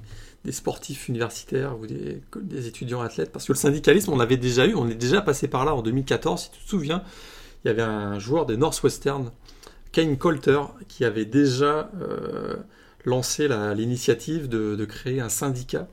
des, 0.45 0.53
sportifs 0.53 1.09
universitaires 1.09 1.79
ou 1.79 1.87
des, 1.87 2.67
étudiants 2.67 3.01
athlètes. 3.01 3.33
Parce 3.33 3.47
que 3.47 3.53
le 3.53 3.59
syndicalisme, 3.59 4.13
on 4.13 4.21
avait 4.21 4.37
déjà 4.37 4.67
eu, 4.67 4.75
on 4.75 4.89
est 4.89 4.95
déjà 4.95 5.21
passé 5.21 5.49
par 5.49 5.65
là 5.65 5.75
en 5.75 5.83
2014, 5.83 6.43
si 6.43 6.51
tu 6.51 6.65
te 6.65 6.69
souviens. 6.69 7.03
Il 7.65 7.69
y 7.69 7.71
avait 7.71 7.83
un 7.83 8.19
joueur 8.19 8.47
des 8.47 8.57
Northwestern, 8.57 9.31
Kane 9.93 10.17
Coulter, 10.17 10.61
qui 10.89 11.05
avait 11.05 11.27
déjà 11.27 11.91
euh, 12.01 12.57
lancé 13.05 13.49
l'initiative 13.49 14.49
de, 14.49 14.85
créer 14.85 15.21
un 15.21 15.29
syndicat. 15.29 15.89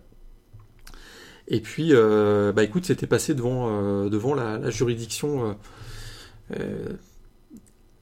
Et 1.50 1.62
puis, 1.62 1.90
euh, 1.94 2.52
bah 2.52 2.64
écoute, 2.64 2.86
c'était 2.86 3.08
passé 3.08 3.34
devant, 3.34 3.70
euh, 3.70 4.36
la, 4.36 4.70
juridiction. 4.70 5.58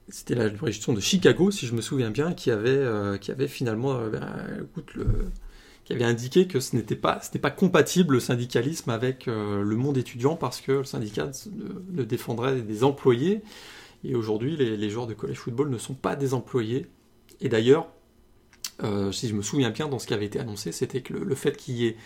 c'était 0.10 0.36
la 0.36 0.50
juridiction 0.50 0.94
de 0.94 1.00
Chicago, 1.00 1.50
si 1.50 1.66
je 1.66 1.74
me 1.74 1.82
souviens 1.82 2.12
bien, 2.12 2.34
qui 2.34 2.52
avait, 2.52 3.48
finalement, 3.48 4.00
bah, 4.10 4.28
qui 5.86 5.94
avait 5.94 6.04
indiqué 6.04 6.48
que 6.48 6.60
ce 6.60 6.75
n'était 6.75 6.96
pas, 6.96 7.22
compatible 7.56 8.15
le 8.15 8.20
syndicalisme 8.20 8.89
avec 8.89 9.27
le 9.27 9.75
monde 9.75 9.98
étudiant 9.98 10.36
parce 10.36 10.60
que 10.60 10.72
le 10.72 10.84
syndicat 10.84 11.30
ne 11.92 12.04
défendrait 12.04 12.62
des 12.62 12.84
employés 12.84 13.44
et 14.06 14.15
aujourd'hui, 14.15 14.56
les, 14.56 14.89
joueurs 14.89 15.08
de 15.08 15.13
college 15.13 15.38
football 15.38 15.70
ne 15.70 15.77
sont 15.77 15.96
pas 15.96 16.15
des 16.15 16.34
employés. 16.34 16.86
Et 17.42 17.50
d'ailleurs, 17.50 17.88
euh, 18.84 19.12
si 19.12 19.27
je 19.27 19.34
me 19.34 19.42
souviens 19.42 19.72
bien, 19.72 19.88
dans 19.88 19.98
ce 19.98 20.06
qui 20.06 20.13
avait 20.13 20.25
été 20.25 20.39
annoncé, 20.39 20.72
c'était 20.72 21.01
que 21.01 21.13
le, 21.13 21.36
fait 21.36 21.58
qu'il 21.58 21.75
y 21.75 21.88
ait 21.88 21.98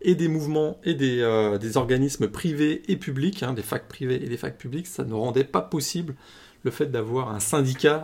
et 0.00 0.14
des 0.14 0.28
mouvements 0.28 0.80
et 0.82 0.94
des, 0.94 1.20
euh, 1.20 1.58
organismes 1.74 2.28
privés 2.28 2.82
et 2.88 2.96
publics, 2.96 3.42
hein, 3.42 3.52
des 3.52 3.62
facs 3.62 3.86
privés 3.86 4.16
et 4.24 4.28
des 4.28 4.36
facs 4.36 4.56
publics, 4.56 4.86
ça 4.86 5.04
ne 5.04 5.12
rendait 5.12 5.44
pas 5.44 5.60
possible 5.60 6.14
le 6.64 6.70
fait 6.70 6.86
d'avoir 6.86 7.34
un 7.34 7.40
syndicat 7.40 7.96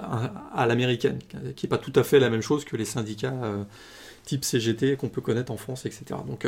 à, 0.53 0.67
l'américaine, 0.67 1.21
qui 1.55 1.67
n'est 1.67 1.71
pas 1.71 1.79
tout 1.79 1.93
à 1.95 2.03
fait 2.03 2.19
la 2.19 2.29
même 2.29 2.43
chose 2.43 2.65
que 2.65 2.77
les 2.77 2.85
syndicats 2.85 3.41
euh, 3.45 3.65
type 4.29 4.45
CGT 4.45 4.97
qu'on 4.97 5.09
peut 5.09 5.23
connaître 5.23 5.51
en 5.51 5.57
France, 5.57 5.87
etc. 5.87 6.05
Donc 6.27 6.47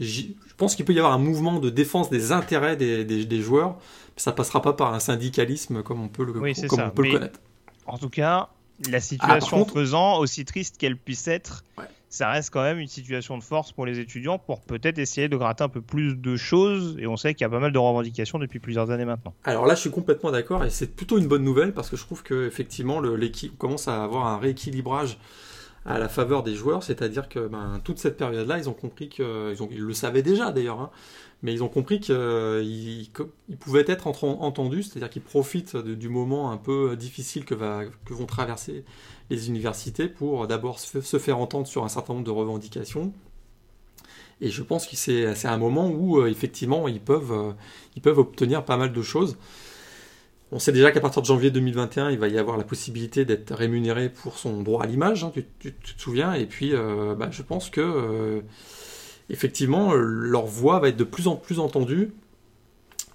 je 0.00 0.24
pense 0.56 0.74
qu'il 0.74 0.84
peut 0.86 0.94
y 0.94 0.98
avoir 0.98 1.12
un 1.12 1.18
mouvement 1.18 1.58
de 1.58 1.68
défense 1.68 2.08
des 2.08 2.32
intérêts 2.32 2.76
des 2.76 3.40
joueurs, 3.42 3.76
ça 4.16 4.32
passera 4.32 4.62
pas 4.62 4.72
par 4.72 4.94
un 4.94 5.00
syndicalisme 5.00 5.82
comme 5.82 6.02
on 6.02 6.08
peut 6.08 6.24
le, 6.24 6.32
connaître. 6.32 7.40
En 7.86 7.98
tout 7.98 8.10
cas, 8.10 8.48
la 8.88 8.98
ah, 8.98 9.00
situation 9.00 9.64
faisant, 9.64 10.18
aussi 10.18 10.44
triste 10.44 10.78
qu'elle 10.78 10.96
puisse 10.96 11.26
être, 11.28 11.64
ça 12.08 12.30
reste 12.30 12.50
quand 12.50 12.62
même 12.62 12.78
une 12.78 12.88
situation 12.88 13.38
de 13.38 13.42
force 13.42 13.72
pour 13.72 13.86
les 13.86 13.98
étudiants 13.98 14.38
pour 14.38 14.60
peut-être 14.60 14.98
essayer 14.98 15.28
de 15.28 15.36
gratter 15.36 15.64
un 15.64 15.68
peu 15.68 15.80
plus 15.80 16.16
de 16.16 16.36
choses. 16.36 16.96
Et 16.98 17.06
on 17.06 17.16
sait 17.16 17.34
qu'il 17.34 17.44
y 17.44 17.46
a 17.46 17.50
pas 17.50 17.60
mal 17.60 17.72
de 17.72 17.78
revendications 17.78 18.38
depuis 18.38 18.58
plusieurs 18.58 18.90
années 18.90 19.04
maintenant. 19.04 19.34
Alors 19.44 19.66
là, 19.66 19.74
je 19.74 19.80
suis 19.80 19.90
complètement 19.90 20.30
d'accord 20.30 20.64
et 20.64 20.70
c'est 20.70 20.94
plutôt 20.94 21.18
une 21.18 21.28
bonne 21.28 21.44
nouvelle 21.44 21.72
parce 21.72 21.88
que 21.88 21.96
je 21.96 22.02
trouve 22.02 22.22
que 22.22 22.46
effectivement 22.46 23.00
l'équipe 23.00 23.56
commence 23.58 23.88
à 23.88 24.02
avoir 24.02 24.26
un 24.26 24.38
rééquilibrage 24.38 25.18
à 25.86 25.98
la 25.98 26.08
faveur 26.08 26.42
des 26.42 26.54
joueurs, 26.54 26.82
c'est-à-dire 26.82 27.28
que 27.28 27.48
ben, 27.48 27.80
toute 27.84 27.98
cette 27.98 28.16
période-là, 28.16 28.58
ils 28.58 28.68
ont 28.68 28.74
compris 28.74 29.08
que 29.08 29.54
ils, 29.54 29.76
ils 29.76 29.80
le 29.82 29.94
savaient 29.94 30.22
déjà 30.22 30.52
d'ailleurs, 30.52 30.80
hein, 30.80 30.90
mais 31.42 31.52
ils 31.54 31.62
ont 31.62 31.68
compris 31.68 32.00
qu'ils 32.00 32.14
euh, 32.16 33.04
pouvaient 33.60 33.84
être 33.86 34.06
entendus, 34.06 34.82
c'est-à-dire 34.82 35.08
qu'ils 35.08 35.22
profitent 35.22 35.76
du 35.76 36.08
moment 36.08 36.50
un 36.50 36.58
peu 36.58 36.96
difficile 36.96 37.44
que, 37.44 37.54
vont 37.54 38.26
traverser 38.26 38.84
les 39.30 39.48
universités 39.48 40.08
pour 40.08 40.46
d'abord 40.46 40.78
se 40.78 41.18
faire 41.18 41.38
entendre 41.38 41.66
sur 41.66 41.84
un 41.84 41.88
certain 41.88 42.14
nombre 42.14 42.26
de 42.26 42.30
revendications. 42.30 43.12
Et 44.40 44.50
je 44.50 44.62
pense 44.62 44.86
que 44.86 44.96
c'est 44.96 45.46
un 45.46 45.58
moment 45.58 45.88
où 45.90 46.18
euh, 46.18 46.28
effectivement 46.28 46.88
ils 46.88 47.00
peuvent, 47.00 47.32
euh, 47.32 47.52
ils 47.96 48.02
peuvent 48.02 48.18
obtenir 48.18 48.64
pas 48.64 48.76
mal 48.76 48.92
de 48.92 49.02
choses. 49.02 49.36
On 50.52 50.58
sait 50.58 50.72
déjà 50.72 50.90
qu'à 50.90 51.00
partir 51.00 51.22
de 51.22 51.26
janvier 51.26 51.50
2021, 51.50 52.10
il 52.10 52.18
va 52.18 52.28
y 52.28 52.38
avoir 52.38 52.56
la 52.56 52.64
possibilité 52.64 53.24
d'être 53.24 53.54
rémunéré 53.54 54.08
pour 54.08 54.36
son 54.38 54.62
droit 54.62 54.82
à 54.82 54.86
l'image, 54.86 55.22
hein, 55.22 55.32
tu, 55.60 55.72
te 55.72 56.00
souviens, 56.00 56.32
et 56.32 56.46
puis 56.46 56.72
bah, 57.16 57.28
je 57.30 57.42
pense 57.42 57.70
que 57.70 58.42
effectivement, 59.30 59.92
euh, 59.92 60.02
leur 60.02 60.44
voix 60.44 60.80
va 60.80 60.88
être 60.88 60.96
de 60.96 61.04
plus 61.04 61.28
en 61.28 61.36
plus 61.36 61.60
entendue. 61.60 62.12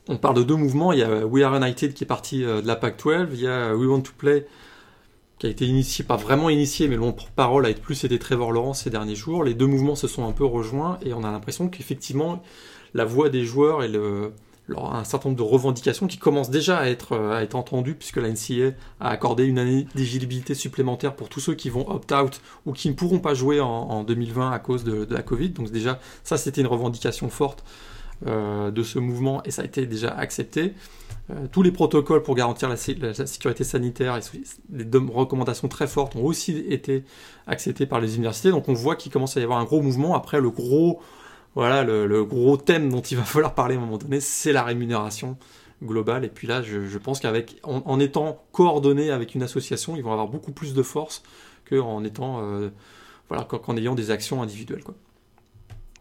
On 0.08 0.18
parle 0.18 0.36
de 0.36 0.44
deux 0.44 0.56
mouvements. 0.56 0.94
Il 0.94 1.00
y 1.00 1.04
a 1.04 1.26
We 1.26 1.44
Are 1.44 1.56
United 1.56 1.94
qui 1.94 2.04
est 2.04 2.08
parti 2.08 2.44
euh, 2.44 2.62
de 2.62 2.68
la 2.68 2.76
PAC-12. 2.76 3.28
Il 3.34 3.42
y 3.42 3.48
a 3.48 3.76
We 3.76 3.88
Want 3.88 4.02
to 4.02 4.12
Play 4.18 4.48
qui 5.38 5.48
a 5.48 5.50
été 5.50 5.66
initié, 5.66 6.06
pas 6.06 6.16
vraiment 6.16 6.50
initié, 6.50 6.88
mais 6.88 6.96
le 6.96 7.12
parole 7.36 7.66
a 7.66 7.70
été 7.70 7.82
plus 7.82 8.06
été 8.06 8.18
Trevor 8.18 8.54
Lawrence 8.54 8.84
ces 8.84 8.90
derniers 8.90 9.16
jours. 9.16 9.44
Les 9.44 9.54
deux 9.54 9.66
mouvements 9.66 9.96
se 9.96 10.08
sont 10.08 10.26
un 10.26 10.32
peu 10.32 10.46
rejoints 10.46 10.98
et 11.04 11.14
on 11.14 11.26
a 11.26 11.32
l'impression 11.32 11.68
qu'effectivement, 11.68 12.42
la 12.94 13.04
voix 13.04 13.28
des 13.28 13.44
joueurs 13.44 13.84
et 13.84 13.90
le, 13.90 14.32
un 14.76 15.04
certain 15.04 15.30
nombre 15.30 15.38
de 15.38 15.48
revendications 15.48 16.08
qui 16.08 16.18
commencent 16.18 16.50
déjà 16.50 16.78
à 16.78 16.88
être, 16.88 17.18
à 17.18 17.44
être 17.44 17.56
entendues, 17.56 17.96
puisque 17.96 18.18
la 18.18 18.30
NCA 18.30 18.76
a 19.00 19.10
accordé 19.10 19.46
une 19.46 19.60
année 19.60 19.88
d'éligibilité 19.96 20.56
supplémentaire 20.56 21.16
pour 21.16 21.30
tous 21.30 21.40
ceux 21.40 21.54
qui 21.54 21.70
vont 21.70 21.90
opt-out 21.90 22.42
ou 22.66 22.74
qui 22.74 22.90
ne 22.90 22.94
pourront 22.94 23.20
pas 23.20 23.34
jouer 23.34 23.60
en, 23.60 24.04
2020 24.04 24.52
à 24.52 24.60
cause 24.60 24.84
de, 24.84 25.08
la 25.10 25.22
Covid. 25.22 25.50
Donc 25.50 25.72
déjà, 25.72 26.00
ça 26.24 26.38
c'était 26.38 26.62
une 26.62 26.68
revendication 26.68 27.30
forte 27.30 27.64
euh, 28.26 28.72
de 28.72 28.84
ce 28.84 28.98
mouvement 28.98 29.44
et 29.44 29.52
ça 29.52 29.62
a 29.62 29.66
été 29.66 29.86
déjà 29.86 30.10
accepté. 30.10 30.74
Euh, 31.32 31.48
tous 31.52 31.64
les 31.64 31.72
protocoles 31.72 32.22
pour 32.22 32.36
garantir 32.36 32.70
la, 32.70 32.78
sécurité 32.78 33.64
sanitaire 33.64 34.18
et 34.18 34.22
les 34.72 34.86
recommandations 35.12 35.68
très 35.68 35.88
fortes 35.88 36.16
ont 36.16 36.24
aussi 36.24 36.58
été 36.70 37.04
acceptés 37.48 37.86
par 37.86 38.00
les 38.00 38.16
universités. 38.16 38.52
Donc 38.52 38.70
on 38.70 38.74
voit 38.74 38.96
qu'il 38.96 39.12
commence 39.12 39.36
à 39.38 39.40
y 39.40 39.44
avoir 39.44 39.60
un 39.60 39.64
gros 39.64 39.82
mouvement. 39.82 40.16
Après, 40.16 40.40
le 40.40 40.50
gros 40.50 41.02
voilà, 41.56 41.84
le, 41.84 42.24
gros 42.26 42.58
thème 42.58 42.90
dont 42.90 43.02
il 43.02 43.18
va 43.18 43.24
falloir 43.26 43.56
parler 43.56 43.76
à 43.76 43.78
un 43.78 43.82
moment 43.82 43.98
donné, 43.98 44.20
c'est 44.20 44.52
la 44.52 44.64
rémunération 44.64 45.38
globale. 45.82 46.26
Et 46.26 46.30
puis 46.30 46.48
là, 46.48 46.62
je, 46.62 46.98
pense 46.98 47.20
qu'avec, 47.20 47.60
en, 47.64 48.00
étant 48.00 48.44
coordonné 48.52 49.10
avec 49.10 49.36
une 49.36 49.44
association, 49.44 49.96
ils 49.96 50.04
vont 50.04 50.12
avoir 50.12 50.28
beaucoup 50.28 50.52
plus 50.52 50.74
de 50.74 50.84
force 50.84 51.24
qu'en 51.70 52.04
étant, 52.04 52.42
euh, 52.42 52.70
voilà, 53.30 53.46
qu'en 53.46 53.78
ayant 53.78 53.96
des 53.96 54.12
actions 54.12 54.44
individuelles. 54.44 54.84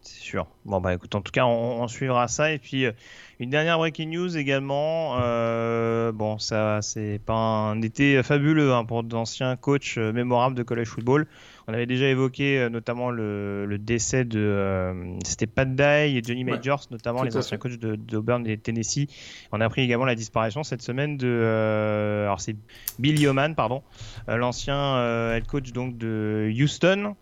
C'est 0.01 0.21
sûr. 0.21 0.45
Bon 0.65 0.81
bah 0.81 0.93
écoute, 0.93 1.15
en 1.15 1.21
tout 1.21 1.31
cas, 1.31 1.45
on, 1.45 1.87
suivra 1.87 2.27
ça. 2.27 2.51
Et 2.51 2.59
puis 2.59 2.85
euh, 2.85 2.91
une 3.39 3.49
dernière 3.49 3.79
breaking 3.79 4.09
news 4.09 4.37
également. 4.37 5.17
Euh, 5.21 6.11
bon, 6.11 6.37
ça, 6.37 6.81
c'est 6.81 7.19
pas 7.25 7.33
un 7.33 7.81
été 7.81 8.21
fabuleux 8.21 8.73
hein, 8.73 8.85
pour 8.85 9.03
d'anciens 9.03 9.55
coachs 9.55 9.97
mémorables 9.97 10.55
de 10.55 10.63
college 10.63 10.87
football. 10.87 11.27
On 11.67 11.73
avait 11.73 11.85
déjà 11.85 12.07
évoqué 12.07 12.59
euh, 12.59 12.69
notamment 12.69 13.09
le, 13.09 13.77
décès 13.79 14.23
de 14.23 14.39
euh, 14.39 14.93
c'était 15.25 15.47
Pat 15.47 15.67
Dye 15.73 16.17
et 16.17 16.21
Johnny 16.23 16.43
Majors, 16.43 16.85
notamment 16.91 17.23
les 17.23 17.35
anciens 17.35 17.57
coachs 17.57 17.79
d'Auburn 17.79 18.43
de, 18.43 18.49
et 18.51 18.57
Tennessee. 18.57 19.07
On 19.51 19.61
a 19.61 19.65
appris 19.65 19.81
également 19.81 20.05
la 20.05 20.15
disparition 20.15 20.63
cette 20.63 20.81
semaine 20.81 21.17
de 21.17 21.27
euh, 21.27 22.25
alors 22.25 22.39
c'est 22.39 22.55
Bill 22.99 23.19
Yeoman, 23.19 23.55
pardon, 23.55 23.81
l'ancien 24.27 25.33
head 25.33 25.47
coach 25.47 25.71
donc 25.71 25.97
de 25.97 26.51
Houston, 26.55 27.15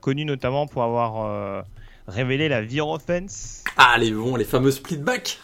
connu 0.00 0.24
notamment 0.24 0.66
pour 0.66 0.82
avoir 0.82 1.64
révélé 2.08 2.48
la 2.48 2.62
Vir 2.62 2.88
Offense. 2.88 3.64
Ah 3.76 3.96
les 3.98 4.10
bons, 4.10 4.36
les 4.36 4.44
fameux 4.44 4.72
split 4.72 4.98
back. 4.98 5.38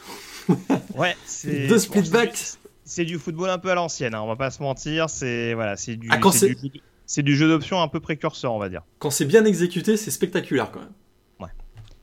ouais, 0.95 1.17
c'est 1.25 1.67
deux 1.69 1.79
split 1.79 2.11
back. 2.11 2.37
C'est 2.85 3.05
du 3.05 3.19
football 3.19 3.51
un 3.51 3.59
peu 3.59 3.71
à 3.71 3.75
l'ancienne, 3.75 4.15
hein, 4.15 4.21
on 4.23 4.29
va 4.29 4.37
pas 4.37 4.51
se 4.51 4.63
mentir. 4.63 5.11
C'est 5.11 5.55
voilà, 5.55 5.77
c'est 5.77 5.97
du, 5.97 6.09
ah, 6.11 6.19
du, 6.19 6.81
c'est 7.07 7.23
du 7.23 7.37
jeu 7.37 7.49
d'option 7.49 7.81
un 7.81 7.89
peu 7.89 8.01
précurseur, 8.01 8.53
on 8.53 8.59
va 8.59 8.69
dire. 8.69 8.83
Quand 8.99 9.11
c'est 9.11 9.25
bien 9.25 9.45
exécuté, 9.45 9.97
c'est 9.97 10.11
spectaculaire 10.11 10.71
quand 10.71 10.81
même. 10.81 10.93
Ouais. 11.41 11.51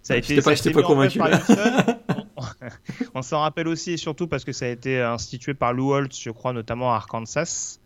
Ça 0.01 0.15
a 0.15 0.17
été, 0.17 0.41
pas, 0.41 0.55
pas 0.55 0.83
convaincu. 0.83 1.19
on 3.13 3.21
s'en 3.21 3.41
rappelle 3.41 3.67
aussi 3.67 3.91
et 3.91 3.97
surtout 3.97 4.27
parce 4.27 4.43
que 4.43 4.51
ça 4.51 4.65
a 4.65 4.69
été 4.69 5.01
institué 5.01 5.53
par 5.53 5.73
Lou 5.73 5.93
Holtz, 5.93 6.19
je 6.19 6.29
crois, 6.31 6.53
notamment 6.53 6.93
à 6.93 6.95
Arkansas. 6.95 7.79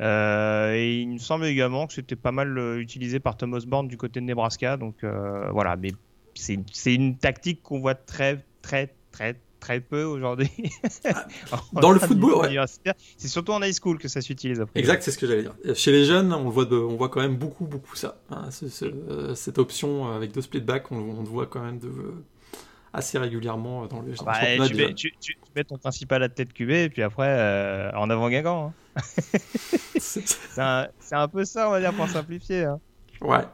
Euh, 0.00 0.74
et 0.74 1.00
il 1.02 1.08
me 1.08 1.18
semble 1.18 1.46
également 1.46 1.86
que 1.86 1.92
c'était 1.92 2.16
pas 2.16 2.32
mal 2.32 2.58
euh, 2.58 2.80
utilisé 2.80 3.20
par 3.20 3.36
Thomas 3.36 3.58
Osborne 3.58 3.88
du 3.88 3.96
côté 3.96 4.20
de 4.20 4.24
Nebraska. 4.26 4.76
Donc 4.76 5.04
euh, 5.04 5.48
voilà, 5.52 5.76
mais 5.76 5.92
c'est 6.34 6.94
une 6.94 7.16
tactique 7.16 7.62
qu'on 7.62 7.80
voit 7.80 7.94
très, 7.94 8.44
très, 8.60 8.92
très, 9.12 9.36
très 9.64 9.80
peu 9.80 10.04
aujourd'hui. 10.04 10.50
Ah, 11.04 11.26
dans 11.72 11.90
le 11.90 11.98
football, 11.98 12.34
ouais. 12.34 12.64
C'est 13.16 13.28
surtout 13.28 13.52
en 13.52 13.62
high 13.62 13.72
school 13.72 13.98
que 13.98 14.08
ça 14.08 14.20
s'utilise. 14.20 14.60
Après. 14.60 14.78
Exact, 14.78 15.02
c'est 15.02 15.10
ce 15.10 15.16
que 15.16 15.26
j'allais 15.26 15.42
dire. 15.42 15.54
Chez 15.74 15.90
les 15.90 16.04
jeunes, 16.04 16.34
on 16.34 16.50
voit, 16.50 16.70
on 16.70 16.96
voit 16.96 17.08
quand 17.08 17.20
même 17.20 17.36
beaucoup, 17.36 17.64
beaucoup 17.64 17.96
ça. 17.96 18.18
Hein, 18.30 18.48
euh, 18.82 19.34
cette 19.34 19.58
option 19.58 20.12
avec 20.12 20.32
deux 20.32 20.42
split 20.42 20.60
back, 20.60 20.92
on, 20.92 20.96
on 20.96 21.22
voit 21.22 21.46
quand 21.46 21.62
même 21.62 21.78
de, 21.78 21.90
assez 22.92 23.18
régulièrement 23.18 23.86
dans 23.86 24.02
le 24.02 24.12
bah, 24.24 24.34
tu, 24.66 24.74
mets, 24.74 24.94
tu, 24.94 25.12
mets, 25.56 25.64
ton 25.64 25.78
principal 25.78 26.22
à 26.22 26.28
tête 26.28 26.52
cubée 26.52 26.84
et 26.84 26.90
puis 26.90 27.02
après 27.02 27.28
euh, 27.28 27.90
en 27.94 28.10
avant 28.10 28.28
Guingamp. 28.28 28.74
Hein. 28.96 29.02
c'est 29.98 30.60
un, 30.60 31.28
peu 31.28 31.46
ça, 31.46 31.68
on 31.68 31.72
va 31.72 31.80
dire, 31.80 31.94
pour 31.94 32.08
simplifier. 32.08 32.64
Hein. 32.64 32.80
Ouais. 33.22 33.44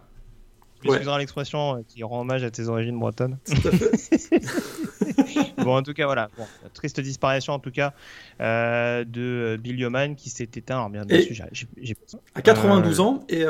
Tu 0.83 0.89
ouais. 0.89 1.19
l'expression 1.19 1.77
euh, 1.77 1.81
qui 1.87 2.03
rend 2.03 2.21
hommage 2.21 2.43
à 2.43 2.51
tes 2.51 2.69
origines 2.69 2.99
bretonnes. 2.99 3.39
bon, 5.59 5.77
en 5.77 5.83
tout 5.83 5.93
cas, 5.93 6.07
voilà. 6.07 6.31
triste 6.73 7.01
disparition, 7.01 7.53
en 7.53 7.59
tout 7.59 7.71
cas, 7.71 7.93
euh, 8.41 9.05
de 9.05 9.59
Bill 9.61 9.79
Yeoman 9.79 10.17
qui 10.17 10.31
s'est 10.31 10.45
éteint. 10.45 10.77
Alors, 10.77 10.91
bien 10.91 11.05
sûr, 11.07 11.45
à 12.35 12.43
92 12.43 13.01
ans, 13.01 13.21
et 13.29 13.45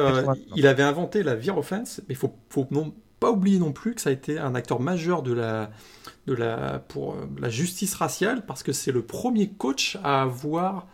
il 0.56 0.66
avait 0.66 0.82
inventé 0.82 1.22
la 1.22 1.36
Offense, 1.56 2.00
mais 2.08 2.14
il 2.14 2.16
faut, 2.16 2.34
faut 2.48 2.66
non, 2.70 2.92
pas 3.20 3.30
oublier 3.30 3.58
non 3.58 3.72
plus 3.72 3.94
que 3.94 4.00
ça 4.00 4.10
a 4.10 4.12
été 4.12 4.38
un 4.38 4.54
acteur 4.54 4.80
majeur 4.80 5.22
de 5.22 5.32
la, 5.32 5.70
de 6.26 6.34
la, 6.34 6.80
pour 6.88 7.16
la 7.38 7.48
justice 7.48 7.94
raciale, 7.94 8.44
parce 8.46 8.62
que 8.62 8.72
c'est 8.72 8.92
le 8.92 9.02
premier 9.02 9.50
coach 9.50 9.98
à 10.02 10.22
avoir 10.22 10.88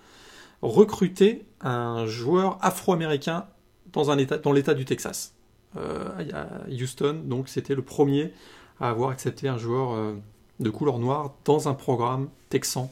recruté 0.61 1.47
un 1.61 2.07
joueur 2.07 2.59
afro-américain 2.61 3.47
dans, 3.93 4.11
un 4.11 4.19
état, 4.19 4.38
dans 4.38 4.52
l'État 4.52 4.75
du 4.75 4.85
Texas. 4.85 5.36
Euh, 5.76 6.09
à 6.33 6.71
Houston, 6.71 7.21
donc 7.25 7.49
c'était 7.49 7.75
le 7.75 7.83
premier 7.83 8.33
à 8.80 8.88
avoir 8.88 9.11
accepté 9.11 9.49
un 9.49 9.59
joueur 9.59 9.92
euh, 9.92 10.14
de 10.61 10.71
couleur 10.71 10.99
noire 10.99 11.35
dans 11.45 11.68
un 11.68 11.75
programme 11.75 12.28
texan. 12.49 12.90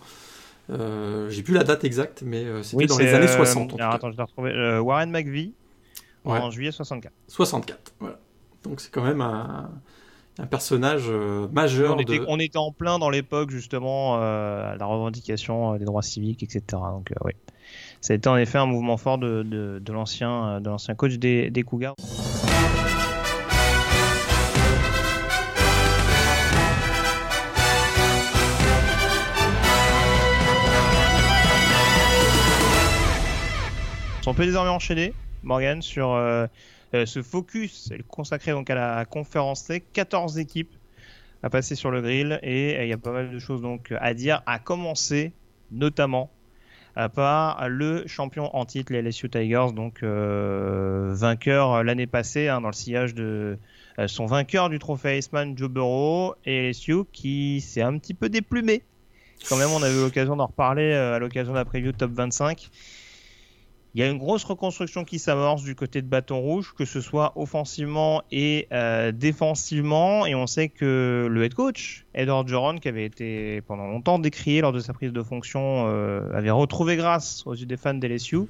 Euh, 0.70 1.30
j'ai 1.30 1.42
plus 1.42 1.54
la 1.54 1.64
date 1.64 1.84
exacte, 1.84 2.22
mais 2.24 2.44
c'était 2.62 2.86
dans 2.86 2.98
les 2.98 3.14
années 3.14 3.28
60. 3.28 3.74
attends, 3.80 4.10
je 4.12 4.20
retrouver. 4.20 4.78
Warren 4.80 5.10
McVie 5.10 5.52
en 6.24 6.50
juillet 6.50 6.72
64. 6.72 7.12
64, 7.28 7.94
voilà. 8.00 8.18
Donc 8.64 8.80
c'est 8.80 8.90
quand 8.90 9.04
même 9.04 9.20
un, 9.20 9.70
un 10.38 10.46
personnage 10.46 11.10
majeur. 11.52 11.96
On 11.96 11.98
était, 11.98 12.20
on 12.26 12.38
était, 12.38 12.58
en 12.58 12.72
plein 12.72 12.98
dans 12.98 13.10
l'époque 13.10 13.50
justement 13.50 14.18
la 14.18 14.86
revendication 14.86 15.76
des 15.76 15.84
droits 15.84 16.02
civiques, 16.02 16.42
etc. 16.42 16.62
Donc 16.70 17.12
oui, 17.24 17.32
ça 18.00 18.12
a 18.12 18.16
été 18.16 18.28
en 18.28 18.36
effet 18.36 18.58
un 18.58 18.66
mouvement 18.66 18.96
fort 18.96 19.18
de, 19.18 19.42
de, 19.42 19.80
de 19.82 19.92
l'ancien 19.92 20.60
coach 20.96 21.14
des, 21.14 21.50
des 21.50 21.62
Cougars. 21.62 21.94
On 34.26 34.32
peut 34.32 34.46
désormais 34.46 34.70
enchaîner, 34.70 35.12
Morgan, 35.42 35.82
sur 35.82 36.12
euh, 36.12 36.46
euh, 36.94 37.04
ce 37.04 37.22
focus 37.22 37.92
consacré 38.08 38.52
donc 38.52 38.70
à 38.70 38.74
la 38.74 39.04
conférence 39.04 39.60
C. 39.64 39.84
14 39.92 40.38
équipes 40.38 40.72
à 41.42 41.50
passer 41.50 41.74
sur 41.74 41.90
le 41.90 42.00
grill 42.00 42.40
et 42.42 42.82
il 42.82 42.88
y 42.88 42.92
a 42.94 42.96
pas 42.96 43.12
mal 43.12 43.30
de 43.30 43.38
choses 43.38 43.60
donc 43.60 43.92
à 44.00 44.14
dire, 44.14 44.42
à 44.46 44.58
commencer 44.58 45.32
notamment 45.70 46.30
par 47.14 47.68
le 47.68 48.06
champion 48.06 48.54
en 48.56 48.64
titre, 48.64 48.92
les 48.94 49.02
LSU 49.02 49.28
Tigers, 49.28 49.72
donc 49.74 50.02
euh, 50.02 51.12
vainqueur 51.12 51.84
l'année 51.84 52.06
passée 52.06 52.48
hein, 52.48 52.62
dans 52.62 52.68
le 52.68 52.74
sillage 52.74 53.14
de 53.14 53.58
son 54.06 54.24
vainqueur 54.24 54.70
du 54.70 54.78
trophée 54.78 55.18
Iceman, 55.18 55.58
Joe 55.58 55.68
Burrow, 55.68 56.34
et 56.46 56.70
LSU 56.70 57.04
qui 57.12 57.60
s'est 57.60 57.82
un 57.82 57.98
petit 57.98 58.14
peu 58.14 58.30
déplumé. 58.30 58.82
Quand 59.48 59.56
même, 59.56 59.70
on 59.70 59.82
a 59.82 59.90
eu 59.90 60.00
l'occasion 60.00 60.36
d'en 60.36 60.46
reparler 60.46 60.94
à 60.94 61.18
l'occasion 61.18 61.52
de 61.52 61.58
la 61.58 61.66
preview 61.66 61.92
top 61.92 62.12
25. 62.12 62.70
Il 63.94 64.00
y 64.00 64.02
a 64.02 64.08
une 64.08 64.18
grosse 64.18 64.42
reconstruction 64.42 65.04
qui 65.04 65.20
s'amorce 65.20 65.62
du 65.62 65.76
côté 65.76 66.02
de 66.02 66.08
Bâton 66.08 66.40
Rouge, 66.40 66.74
que 66.76 66.84
ce 66.84 67.00
soit 67.00 67.32
offensivement 67.36 68.24
et 68.32 68.66
euh, 68.72 69.12
défensivement. 69.12 70.26
Et 70.26 70.34
on 70.34 70.48
sait 70.48 70.68
que 70.68 71.28
le 71.30 71.44
head 71.44 71.54
coach, 71.54 72.04
Edward 72.12 72.48
Joron, 72.48 72.78
qui 72.78 72.88
avait 72.88 73.04
été 73.04 73.60
pendant 73.60 73.86
longtemps 73.86 74.18
décrié 74.18 74.62
lors 74.62 74.72
de 74.72 74.80
sa 74.80 74.94
prise 74.94 75.12
de 75.12 75.22
fonction, 75.22 75.84
euh, 75.86 76.28
avait 76.34 76.50
retrouvé 76.50 76.96
grâce 76.96 77.46
aux 77.46 77.54
yeux 77.54 77.66
des 77.66 77.76
fans 77.76 77.94
d'LSU. 77.94 78.40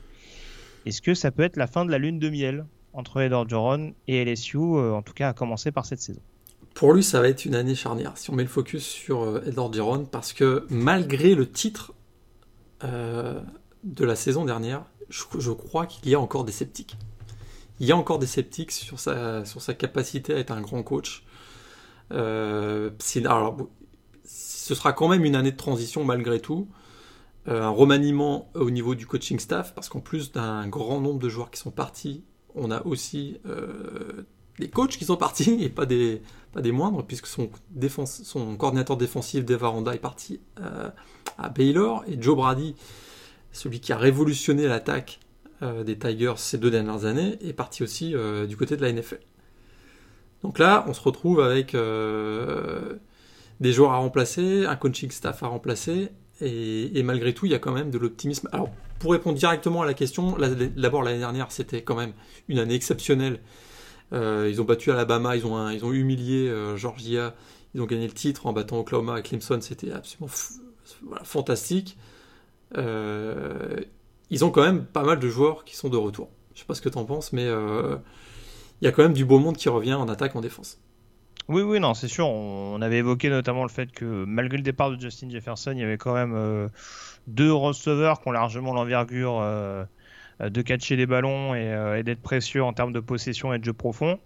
Est-ce 0.86 1.02
que 1.02 1.12
ça 1.12 1.30
peut 1.30 1.42
être 1.42 1.58
la 1.58 1.66
fin 1.66 1.84
de 1.84 1.90
la 1.90 1.98
lune 1.98 2.18
de 2.18 2.30
miel 2.30 2.64
entre 2.94 3.20
Edward 3.20 3.46
Joron 3.50 3.92
et 4.08 4.24
LSU, 4.24 4.56
euh, 4.56 4.94
en 4.94 5.02
tout 5.02 5.12
cas 5.12 5.28
à 5.28 5.32
commencer 5.34 5.70
par 5.72 5.84
cette 5.84 6.00
saison? 6.00 6.22
Pour 6.72 6.94
lui, 6.94 7.02
ça 7.02 7.20
va 7.20 7.28
être 7.28 7.44
une 7.44 7.54
année 7.54 7.74
charnière, 7.74 8.16
si 8.16 8.30
on 8.30 8.34
met 8.34 8.44
le 8.44 8.48
focus 8.48 8.82
sur 8.82 9.42
Edward 9.46 9.74
Joron, 9.74 10.06
parce 10.06 10.32
que 10.32 10.66
malgré 10.70 11.34
le 11.34 11.50
titre 11.50 11.92
de 13.84 14.04
la 14.04 14.16
saison 14.16 14.44
dernière, 14.44 14.84
je, 15.08 15.50
crois 15.50 15.86
qu'il 15.86 16.08
y 16.08 16.14
a 16.14 16.20
encore 16.20 16.44
des 16.44 16.52
sceptiques. 16.52 16.96
Il 17.80 17.86
y 17.86 17.92
a 17.92 17.96
encore 17.96 18.18
des 18.18 18.26
sceptiques 18.26 18.72
sur 18.72 18.98
sa, 19.00 19.42
capacité 19.76 20.34
à 20.34 20.38
être 20.38 20.52
un 20.52 20.60
grand 20.60 20.82
coach. 20.82 21.24
Euh, 22.12 22.90
alors, 23.24 23.56
ce 24.24 24.74
sera 24.74 24.92
quand 24.92 25.08
même 25.08 25.24
une 25.24 25.36
année 25.36 25.52
de 25.52 25.56
transition 25.56 26.04
malgré 26.04 26.40
tout. 26.40 26.68
Euh, 27.48 27.62
un 27.62 27.70
remaniement 27.70 28.50
au 28.54 28.70
niveau 28.70 28.94
du 28.94 29.06
coaching 29.06 29.38
staff, 29.38 29.74
parce 29.74 29.88
qu'en 29.88 30.00
plus 30.00 30.32
d'un 30.32 30.66
grand 30.66 31.00
nombre 31.00 31.18
de 31.18 31.28
joueurs 31.28 31.50
qui 31.50 31.60
sont 31.60 31.70
partis, 31.70 32.24
on 32.54 32.70
a 32.70 32.82
aussi 32.86 33.38
euh, 33.44 34.22
des 34.58 34.70
coachs 34.70 34.96
qui 34.96 35.04
sont 35.04 35.16
partis, 35.16 35.58
et 35.60 35.68
pas 35.68 35.84
des, 35.84 36.22
moindres, 36.72 37.04
puisque 37.04 37.26
son, 37.26 37.50
défense, 37.70 38.22
son 38.22 38.56
coordinateur 38.56 38.96
défensif, 38.96 39.44
Dave 39.44 39.64
Aranda, 39.64 39.94
est 39.94 39.98
parti 39.98 40.40
à 41.36 41.48
Baylor, 41.50 42.04
et 42.06 42.16
Joe 42.20 42.36
Brady 42.36 42.76
celui 43.54 43.80
qui 43.80 43.92
a 43.92 43.96
révolutionné 43.96 44.66
l'attaque 44.66 45.20
euh, 45.62 45.84
des 45.84 45.96
Tigers 45.96 46.34
ces 46.36 46.58
deux 46.58 46.70
dernières 46.70 47.04
années, 47.06 47.38
est 47.40 47.52
parti 47.52 47.82
aussi 47.82 48.14
euh, 48.14 48.46
du 48.46 48.56
côté 48.56 48.76
de 48.76 48.82
la 48.82 48.92
NFL. 48.92 49.20
Donc 50.42 50.58
là, 50.58 50.84
on 50.88 50.92
se 50.92 51.00
retrouve 51.00 51.40
avec 51.40 51.74
euh, 51.74 52.94
des 53.60 53.72
joueurs 53.72 53.92
à 53.92 53.98
remplacer, 53.98 54.66
un 54.66 54.76
coaching 54.76 55.10
staff 55.10 55.42
à 55.42 55.46
remplacer, 55.46 56.10
et, 56.40 57.02
malgré 57.04 57.32
tout, 57.32 57.46
il 57.46 57.52
y 57.52 57.54
a 57.54 57.60
quand 57.60 57.72
même 57.72 57.92
de 57.92 57.96
l'optimisme. 57.96 58.48
Alors, 58.52 58.68
pour 58.98 59.12
répondre 59.12 59.38
directement 59.38 59.82
à 59.82 59.86
la 59.86 59.94
question, 59.94 60.36
d'abord 60.76 61.04
l'année 61.04 61.20
dernière, 61.20 61.52
c'était 61.52 61.82
quand 61.82 61.94
même 61.94 62.12
une 62.48 62.58
année 62.58 62.74
exceptionnelle. 62.74 63.38
ils 64.12 64.60
ont 64.60 64.64
battu 64.64 64.90
Alabama, 64.90 65.36
ils 65.36 65.46
ont, 65.46 65.70
ils 65.70 65.84
ont 65.84 65.92
humilié 65.92 66.52
Georgia, 66.76 67.36
ils 67.74 67.80
ont 67.80 67.86
gagné 67.86 68.08
le 68.08 68.12
titre 68.12 68.46
en 68.46 68.52
battant 68.52 68.80
Oklahoma 68.80 69.20
et 69.20 69.22
Clemson, 69.22 69.60
c'était 69.60 69.92
absolument 69.92 70.28
fantastique. 71.22 71.96
Euh, 72.76 73.76
ils 74.30 74.44
ont 74.44 74.50
quand 74.50 74.62
même 74.62 74.84
pas 74.84 75.02
mal 75.02 75.18
de 75.18 75.28
joueurs 75.28 75.64
qui 75.64 75.76
sont 75.76 75.88
de 75.88 75.96
retour. 75.96 76.28
Je 76.54 76.60
sais 76.60 76.66
pas 76.66 76.74
ce 76.74 76.82
que 76.82 76.88
tu 76.88 76.98
en 76.98 77.04
penses, 77.04 77.32
mais 77.32 77.46
euh, 77.46 77.96
il 78.80 78.84
y 78.84 78.88
a 78.88 78.92
quand 78.92 79.02
même 79.02 79.12
du 79.12 79.24
beau 79.24 79.38
monde 79.38 79.56
qui 79.56 79.68
revient 79.68 79.94
en 79.94 80.08
attaque, 80.08 80.36
en 80.36 80.40
défense. 80.40 80.80
Oui, 81.48 81.62
oui, 81.62 81.78
non, 81.78 81.94
c'est 81.94 82.08
sûr. 82.08 82.26
On 82.26 82.80
avait 82.80 82.98
évoqué 82.98 83.28
notamment 83.28 83.64
le 83.64 83.68
fait 83.68 83.92
que 83.92 84.24
malgré 84.24 84.56
le 84.56 84.62
départ 84.62 84.90
de 84.90 85.00
Justin 85.00 85.28
Jefferson, 85.28 85.72
il 85.72 85.80
y 85.80 85.84
avait 85.84 85.98
quand 85.98 86.14
même 86.14 86.34
euh, 86.34 86.68
deux 87.26 87.52
receveurs 87.52 88.20
qui 88.20 88.28
ont 88.28 88.32
largement 88.32 88.72
l'envergure 88.72 89.40
de 90.40 90.62
catcher 90.62 90.96
des 90.96 91.06
ballons 91.06 91.54
et 91.54 92.02
d'être 92.02 92.22
précieux 92.22 92.62
en 92.64 92.72
termes 92.72 92.92
de 92.92 93.00
possession 93.00 93.52
et 93.52 93.58
de 93.58 93.64
jeu 93.64 93.72
profond. 93.72 94.18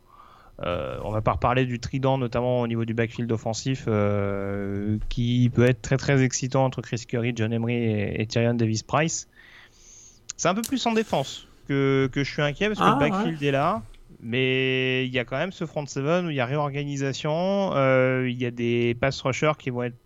Euh, 0.64 0.98
on 1.04 1.10
va 1.10 1.20
pas 1.20 1.32
reparler 1.32 1.66
du 1.66 1.78
trident, 1.78 2.18
notamment 2.18 2.60
au 2.60 2.66
niveau 2.66 2.84
du 2.84 2.92
backfield 2.92 3.30
offensif, 3.30 3.84
euh, 3.86 4.98
qui 5.08 5.50
peut 5.54 5.64
être 5.64 5.80
très 5.82 5.96
très 5.96 6.22
excitant 6.22 6.64
entre 6.64 6.82
Chris 6.82 7.04
Curry, 7.06 7.32
John 7.36 7.52
Emery 7.52 7.74
et, 7.74 8.26
Tyrion 8.26 8.54
Davis 8.54 8.82
Price. 8.82 9.28
C'est 10.36 10.48
un 10.48 10.54
peu 10.54 10.62
plus 10.62 10.84
en 10.86 10.92
défense 10.92 11.46
que, 11.68 12.10
je 12.14 12.22
suis 12.22 12.42
inquiet 12.42 12.68
parce 12.68 12.80
que 12.80 12.84
le 12.84 12.90
ah, 12.90 12.98
backfield 12.98 13.42
est 13.42 13.50
là, 13.52 13.82
mais 14.20 15.06
il 15.06 15.12
y 15.12 15.18
a 15.18 15.24
quand 15.24 15.36
même 15.36 15.52
ce 15.52 15.64
front 15.64 15.86
seven 15.86 16.26
où 16.26 16.30
il 16.30 16.36
y 16.36 16.40
a 16.40 16.46
réorganisation, 16.46 17.72
euh, 17.74 18.28
il 18.28 18.40
y 18.40 18.46
a 18.46 18.50
des 18.50 18.96
pass 19.00 19.20
rushers 19.20 19.52
qui 19.58 19.70
vont 19.70 19.84
être 19.84 19.96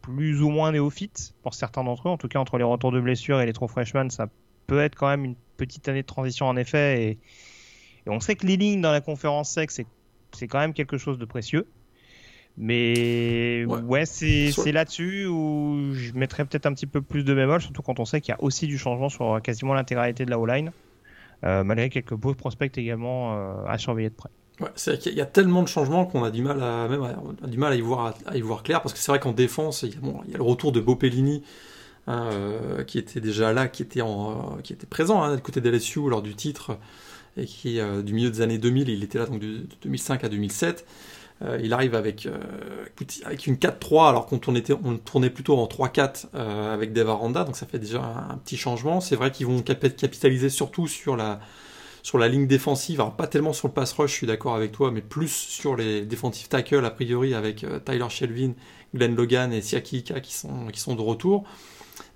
plus 0.00 0.42
ou 0.42 0.50
moins 0.50 0.72
néophytes 0.72 1.34
pour 1.42 1.54
certains 1.54 1.82
d'entre 1.82 2.08
eux, 2.08 2.10
en 2.10 2.18
tout 2.18 2.28
cas 2.28 2.38
entre 2.38 2.58
les 2.58 2.64
retours 2.64 2.92
de 2.92 3.00
blessures 3.00 3.40
et 3.40 3.46
les 3.46 3.52
trop 3.52 3.68
freshmen, 3.68 4.10
ça 4.10 4.28
peut 4.66 4.80
être 4.80 4.94
quand 4.94 5.08
même 5.08 5.24
une 5.24 5.36
petite 5.56 5.88
année 5.88 6.02
de 6.02 6.06
transition 6.06 6.46
en 6.46 6.56
effet 6.56 7.02
et 7.02 7.18
et 8.06 8.10
on 8.10 8.20
sait 8.20 8.34
que 8.34 8.46
les 8.46 8.56
lignes 8.56 8.80
dans 8.80 8.92
la 8.92 9.00
conférence 9.00 9.50
sec, 9.50 9.70
c'est 9.70 10.48
quand 10.48 10.58
même 10.58 10.72
quelque 10.72 10.98
chose 10.98 11.18
de 11.18 11.24
précieux. 11.24 11.66
Mais 12.58 13.64
ouais, 13.66 14.04
c'est 14.04 14.72
là-dessus 14.72 15.26
où 15.26 15.92
je 15.94 16.12
mettrais 16.12 16.44
peut-être 16.44 16.66
un 16.66 16.74
petit 16.74 16.86
peu 16.86 17.00
plus 17.00 17.24
de 17.24 17.34
bémol, 17.34 17.62
surtout 17.62 17.82
quand 17.82 17.98
on 17.98 18.04
sait 18.04 18.20
qu'il 18.20 18.32
y 18.32 18.34
a 18.34 18.42
aussi 18.42 18.66
du 18.66 18.76
changement 18.76 19.08
sur 19.08 19.40
quasiment 19.42 19.72
l'intégralité 19.74 20.26
de 20.26 20.30
la 20.30 20.38
O-line, 20.38 20.72
euh, 21.44 21.64
malgré 21.64 21.88
quelques 21.88 22.14
beaux 22.14 22.34
prospects 22.34 22.76
également 22.76 23.34
euh, 23.34 23.64
à 23.66 23.78
surveiller 23.78 24.10
de 24.10 24.14
près. 24.14 24.28
Ouais, 24.60 24.68
c'est 24.74 24.98
qu'il 24.98 25.14
y 25.14 25.20
a 25.22 25.26
tellement 25.26 25.62
de 25.62 25.68
changements 25.68 26.04
qu'on 26.04 26.24
a 26.24 26.30
du 26.30 26.42
mal 26.42 26.62
à 26.62 26.86
même 26.86 27.02
a 27.02 27.46
du 27.46 27.56
mal 27.56 27.72
à 27.72 27.74
y 27.74 27.80
voir 27.80 28.14
à, 28.26 28.36
y 28.36 28.42
voir 28.42 28.62
clair 28.62 28.82
parce 28.82 28.92
que 28.92 28.98
c'est 28.98 29.10
vrai 29.10 29.18
qu'en 29.18 29.32
défense 29.32 29.82
il 29.82 29.94
y, 29.94 29.96
a, 29.96 30.00
bon, 30.00 30.20
il 30.26 30.32
y, 30.32 30.34
a, 30.34 30.36
le 30.36 30.44
retour 30.44 30.72
de 30.72 30.80
Bopellini 30.80 31.42
hein, 32.06 32.28
euh, 32.30 32.84
qui 32.84 32.98
était 32.98 33.20
déjà 33.20 33.54
là, 33.54 33.66
qui 33.68 33.82
était 33.82 34.02
en, 34.02 34.58
qui 34.62 34.74
était 34.74 34.86
présent 34.86 35.22
hein, 35.22 35.36
du 35.36 35.42
côté 35.42 35.60
LSU 35.60 36.08
lors 36.10 36.20
du 36.20 36.34
titre 36.34 36.76
et 37.36 37.46
qui 37.46 37.80
euh, 37.80 38.02
du 38.02 38.12
milieu 38.12 38.30
des 38.30 38.40
années 38.40 38.58
2000, 38.58 38.88
il 38.88 39.02
était 39.02 39.18
là 39.18 39.26
donc 39.26 39.40
de, 39.40 39.66
2005 39.82 40.24
à 40.24 40.28
2007. 40.28 40.86
Euh, 41.42 41.58
il 41.62 41.72
arrive 41.72 41.94
avec, 41.94 42.26
euh, 42.26 42.38
avec 43.24 43.46
une 43.46 43.56
4-3 43.56 44.08
alors 44.08 44.26
qu'on 44.26 44.38
tournait, 44.38 44.62
on 44.70 44.98
plutôt 45.28 45.58
en 45.58 45.66
3-4 45.66 46.34
avec 46.36 46.92
Dave 46.92 47.08
Aranda, 47.08 47.44
donc 47.44 47.56
ça 47.56 47.66
fait 47.66 47.78
déjà 47.78 48.02
un, 48.30 48.36
petit 48.36 48.56
changement. 48.56 49.00
C'est 49.00 49.16
vrai 49.16 49.30
qu'ils 49.30 49.46
vont 49.46 49.60
capitaliser 49.62 50.50
surtout 50.50 50.86
sur 50.86 51.16
la, 51.16 51.40
sur 52.02 52.18
la 52.18 52.28
ligne 52.28 52.46
défensive, 52.46 53.00
alors 53.00 53.16
pas 53.16 53.26
tellement 53.26 53.52
sur 53.52 53.68
le 53.68 53.74
pass 53.74 53.92
rush, 53.92 54.10
je 54.12 54.16
suis 54.16 54.26
d'accord 54.26 54.54
avec 54.54 54.70
toi, 54.70 54.90
mais 54.92 55.00
plus 55.00 55.32
sur 55.32 55.74
les 55.74 56.02
défensifs 56.02 56.48
tackles 56.48 56.84
a 56.84 56.90
priori 56.90 57.34
avec 57.34 57.66
Tyler 57.84 58.08
Shelvin, 58.08 58.52
Glenn 58.94 59.16
Logan 59.16 59.52
et 59.52 59.62
Siaki 59.62 59.98
Ika 59.98 60.20
qui 60.20 60.34
sont, 60.34 60.66
qui 60.72 60.78
sont 60.78 60.94
de 60.94 61.02
retour. 61.02 61.44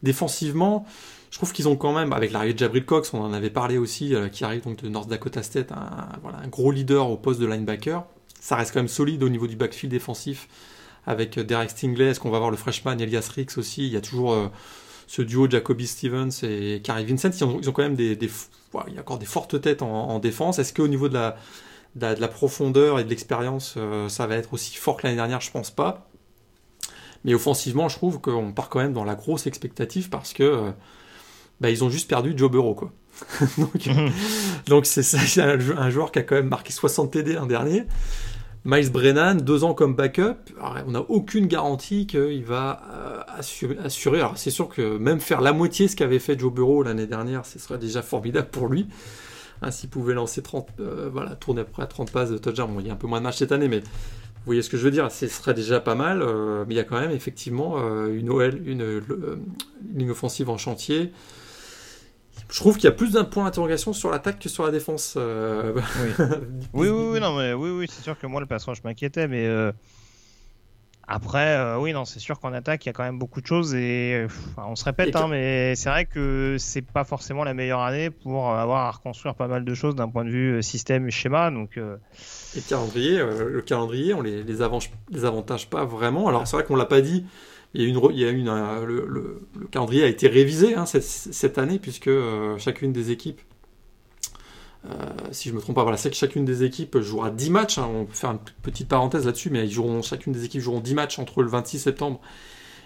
Défensivement, 0.06 0.86
je 1.32 1.36
trouve 1.36 1.52
qu'ils 1.52 1.66
ont 1.66 1.74
quand 1.74 1.92
même, 1.92 2.12
avec 2.12 2.30
l'arrivée 2.30 2.54
de 2.54 2.58
Jabril 2.60 2.84
Cox, 2.84 3.12
on 3.12 3.20
en 3.20 3.32
avait 3.32 3.50
parlé 3.50 3.76
aussi, 3.76 4.14
euh, 4.14 4.28
qui 4.28 4.44
arrive 4.44 4.62
donc 4.62 4.80
de 4.80 4.88
North 4.88 5.08
Dakota 5.08 5.42
State, 5.42 5.72
un, 5.72 6.46
gros 6.46 6.70
leader 6.70 7.10
au 7.10 7.16
poste 7.16 7.40
de 7.40 7.46
linebacker. 7.46 8.04
Ça 8.40 8.54
reste 8.54 8.72
quand 8.72 8.78
même 8.78 8.86
solide 8.86 9.24
au 9.24 9.28
niveau 9.28 9.48
du 9.48 9.56
backfield 9.56 9.90
défensif 9.90 10.48
avec 11.06 11.40
Derek 11.40 11.70
Stingley, 11.70 12.10
est-ce 12.10 12.20
qu'on 12.20 12.30
va 12.30 12.38
voir 12.38 12.52
le 12.52 12.56
freshman 12.56 13.00
Elias 13.00 13.28
Ricks 13.34 13.58
aussi? 13.58 13.84
Il 13.84 13.92
y 13.92 13.96
a 13.96 14.00
toujours 14.00 14.36
ce 15.06 15.22
duo 15.22 15.48
Jacoby 15.48 15.86
Stevens 15.86 16.30
et 16.42 16.80
Carrie 16.82 17.04
Vincent. 17.04 17.30
Ils 17.30 17.68
ont, 17.68 17.72
quand 17.72 17.82
même 17.82 17.94
des, 17.94 18.18
encore 18.72 19.18
des 19.18 19.26
fortes 19.26 19.60
têtes 19.60 19.82
en, 19.82 20.18
défense. 20.18 20.58
Est-ce 20.58 20.74
qu'au 20.74 20.88
niveau 20.88 21.08
de 21.08 21.14
la, 21.14 21.36
de 21.94 22.20
la, 22.20 22.28
profondeur 22.28 22.98
et 22.98 23.04
de 23.04 23.08
l'expérience, 23.08 23.78
ça 24.08 24.26
va 24.26 24.34
être 24.34 24.52
aussi 24.52 24.74
fort 24.74 24.96
que 24.96 25.06
l'année 25.06 25.16
dernière? 25.16 25.40
Je 25.40 25.52
pense 25.52 25.70
pas. 25.70 26.08
Mais 27.26 27.34
offensivement, 27.34 27.88
je 27.88 27.96
trouve 27.96 28.20
qu'on 28.20 28.52
part 28.52 28.70
quand 28.70 28.78
même 28.78 28.94
dans 28.94 29.04
la 29.04 29.14
grosse 29.14 29.46
expectative 29.46 30.08
parce 30.08 30.32
que 30.32 30.72
bah, 31.60 31.70
ils 31.70 31.84
ont 31.84 31.90
juste 31.90 32.08
perdu 32.08 32.32
Joe 32.36 32.50
Burrow, 32.50 32.74
quoi. 32.74 32.92
donc, 34.66 34.86
c'est 34.86 35.02
c'est 35.02 35.40
un, 35.40 35.90
joueur 35.90 36.12
qui 36.12 36.18
a 36.18 36.22
quand 36.22 36.36
même 36.36 36.48
marqué 36.48 36.72
60 36.72 37.12
TD 37.12 37.34
l'an 37.34 37.46
dernier. 37.46 37.84
Miles 38.64 38.90
Brennan, 38.90 39.36
deux 39.36 39.62
ans 39.62 39.74
comme 39.74 39.94
backup. 39.94 40.34
on 40.60 40.90
n'a 40.90 41.00
aucune 41.02 41.46
garantie 41.46 42.06
qu'il 42.08 42.44
va 42.44 42.82
euh, 42.90 43.22
assurer, 43.84 44.18
Alors 44.18 44.36
c'est 44.36 44.50
sûr 44.50 44.68
que 44.68 44.98
même 44.98 45.20
faire 45.20 45.40
la 45.40 45.52
moitié 45.52 45.86
ce 45.86 45.94
qu'avait 45.94 46.18
fait 46.18 46.36
Joe 46.36 46.52
Burrow 46.52 46.82
l'année 46.82 47.06
dernière, 47.06 47.46
ce 47.46 47.60
serait 47.60 47.78
déjà 47.78 48.02
formidable 48.02 48.48
pour 48.50 48.66
lui. 48.66 48.88
Hein, 49.62 49.70
S'il 49.70 49.88
pouvait 49.88 50.14
lancer 50.14 50.42
30, 50.42 50.68
euh, 50.80 51.08
voilà, 51.12 51.36
tourner 51.36 51.60
après 51.60 51.84
à 51.84 51.86
30 51.86 52.10
passes 52.10 52.30
de 52.30 52.38
touchdown. 52.38 52.74
Bon, 52.74 52.80
il 52.80 52.88
y 52.88 52.90
a 52.90 52.92
un 52.92 52.96
peu 52.96 53.06
moins 53.06 53.20
de 53.20 53.24
matchs 53.24 53.38
cette 53.38 53.52
année, 53.52 53.68
mais 53.68 53.82
vous 54.46 54.50
voyez 54.50 54.62
ce 54.62 54.70
que 54.70 54.76
je 54.76 54.84
veux 54.84 54.90
dire. 54.90 55.10
Ce 55.10 55.26
serait 55.26 55.54
déjà 55.54 55.80
pas 55.80 55.96
mal. 55.96 56.22
Euh, 56.22 56.64
mais 56.66 56.74
il 56.74 56.76
y 56.76 56.80
a 56.80 56.84
quand 56.84 57.00
même 57.00 57.10
effectivement 57.10 57.78
une 58.06 58.30
OL, 58.30 58.62
une, 58.66 58.80
une 58.80 59.98
ligne 59.98 60.10
offensive 60.10 60.48
en 60.48 60.56
chantier. 60.56 61.12
Je 62.48 62.60
trouve 62.60 62.76
qu'il 62.76 62.84
y 62.84 62.88
a 62.88 62.92
plus 62.92 63.12
d'un 63.12 63.24
point 63.24 63.44
d'interrogation 63.44 63.92
sur 63.92 64.10
l'attaque 64.10 64.38
que 64.38 64.48
sur 64.48 64.64
la 64.64 64.70
défense. 64.70 65.14
Euh, 65.16 65.72
oui. 66.72 66.88
oui. 66.88 66.88
oui, 66.88 67.20
non, 67.20 67.36
mais 67.36 67.52
oui, 67.52 67.70
oui, 67.70 67.86
c'est 67.90 68.02
sûr 68.02 68.18
que 68.18 68.26
moi 68.26 68.40
le 68.40 68.46
passage 68.46 68.76
je 68.76 68.82
m'inquiétais, 68.84 69.26
mais 69.26 69.46
euh, 69.46 69.72
après, 71.08 71.56
euh, 71.56 71.78
oui, 71.78 71.92
non, 71.92 72.04
c'est 72.04 72.20
sûr 72.20 72.38
qu'en 72.38 72.52
attaque 72.52 72.84
il 72.84 72.88
y 72.88 72.90
a 72.90 72.92
quand 72.92 73.02
même 73.02 73.18
beaucoup 73.18 73.40
de 73.40 73.46
choses 73.46 73.74
et 73.74 74.26
on 74.56 74.76
se 74.76 74.84
répète, 74.84 75.16
hein, 75.16 75.26
mais 75.28 75.74
c'est 75.74 75.88
vrai 75.88 76.04
que 76.04 76.56
c'est 76.58 76.82
pas 76.82 77.04
forcément 77.04 77.42
la 77.42 77.54
meilleure 77.54 77.80
année 77.80 78.10
pour 78.10 78.50
avoir 78.52 78.86
à 78.86 78.90
reconstruire 78.92 79.34
pas 79.34 79.48
mal 79.48 79.64
de 79.64 79.74
choses 79.74 79.96
d'un 79.96 80.08
point 80.08 80.24
de 80.24 80.30
vue 80.30 80.62
système 80.62 81.08
et 81.08 81.10
schéma, 81.10 81.50
donc. 81.50 81.80
Et 82.54 82.60
calendrier, 82.60 83.18
le 83.18 83.60
calendrier, 83.62 84.14
on 84.14 84.20
les, 84.22 84.42
les, 84.42 84.62
avantage 84.62 85.68
pas 85.68 85.84
vraiment. 85.84 86.28
Alors 86.28 86.46
c'est 86.46 86.56
vrai 86.56 86.64
qu'on 86.64 86.76
l'a 86.76 86.86
pas 86.86 87.00
dit 87.00 87.24
il 87.76 87.82
y 87.82 87.84
a 87.84 87.88
une, 87.88 88.00
il 88.12 88.18
y 88.18 88.24
a 88.24 88.30
une 88.30 88.46
le, 88.86 89.06
le, 89.06 89.66
calendrier 89.70 90.04
a 90.04 90.06
été 90.06 90.28
révisé 90.28 90.74
hein, 90.74 90.86
cette, 90.86 91.58
année 91.58 91.78
puisque 91.78 92.08
euh, 92.08 92.56
chacune 92.58 92.92
des 92.92 93.10
équipes, 93.10 93.40
euh, 94.86 94.90
si 95.32 95.50
je 95.50 95.54
me 95.54 95.60
trompe 95.60 95.74
pas, 95.74 95.82
voilà, 95.82 95.98
c'est 95.98 96.10
que 96.10 96.16
chacune 96.16 96.44
des 96.44 96.64
équipes 96.64 96.98
jouera 97.00 97.30
10 97.30 97.50
matchs. 97.50 97.78
Hein, 97.78 97.88
on 97.92 98.04
peut 98.04 98.14
faire 98.14 98.30
une 98.30 98.38
petite 98.62 98.88
parenthèse 98.88 99.26
là-dessus, 99.26 99.50
mais 99.50 99.68
chacune 100.02 100.32
des 100.32 100.44
équipes 100.44 100.62
joueront 100.62 100.80
10 100.80 100.94
matchs 100.94 101.18
entre 101.18 101.42
le 101.42 101.48
26 101.48 101.80
septembre 101.80 102.20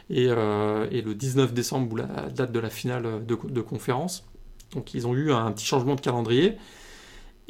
et, 0.08 0.26
euh, 0.28 0.88
le 0.90 1.14
19 1.14 1.52
décembre, 1.52 1.92
ou 1.92 1.96
la 1.96 2.28
date 2.34 2.50
de 2.50 2.58
la 2.58 2.70
finale 2.70 3.24
de 3.24 3.60
conférence. 3.60 4.26
Donc 4.72 4.94
ils 4.94 5.06
ont 5.06 5.14
eu 5.14 5.32
un 5.32 5.52
petit 5.52 5.66
changement 5.66 5.94
de 5.94 6.00
calendrier. 6.00 6.56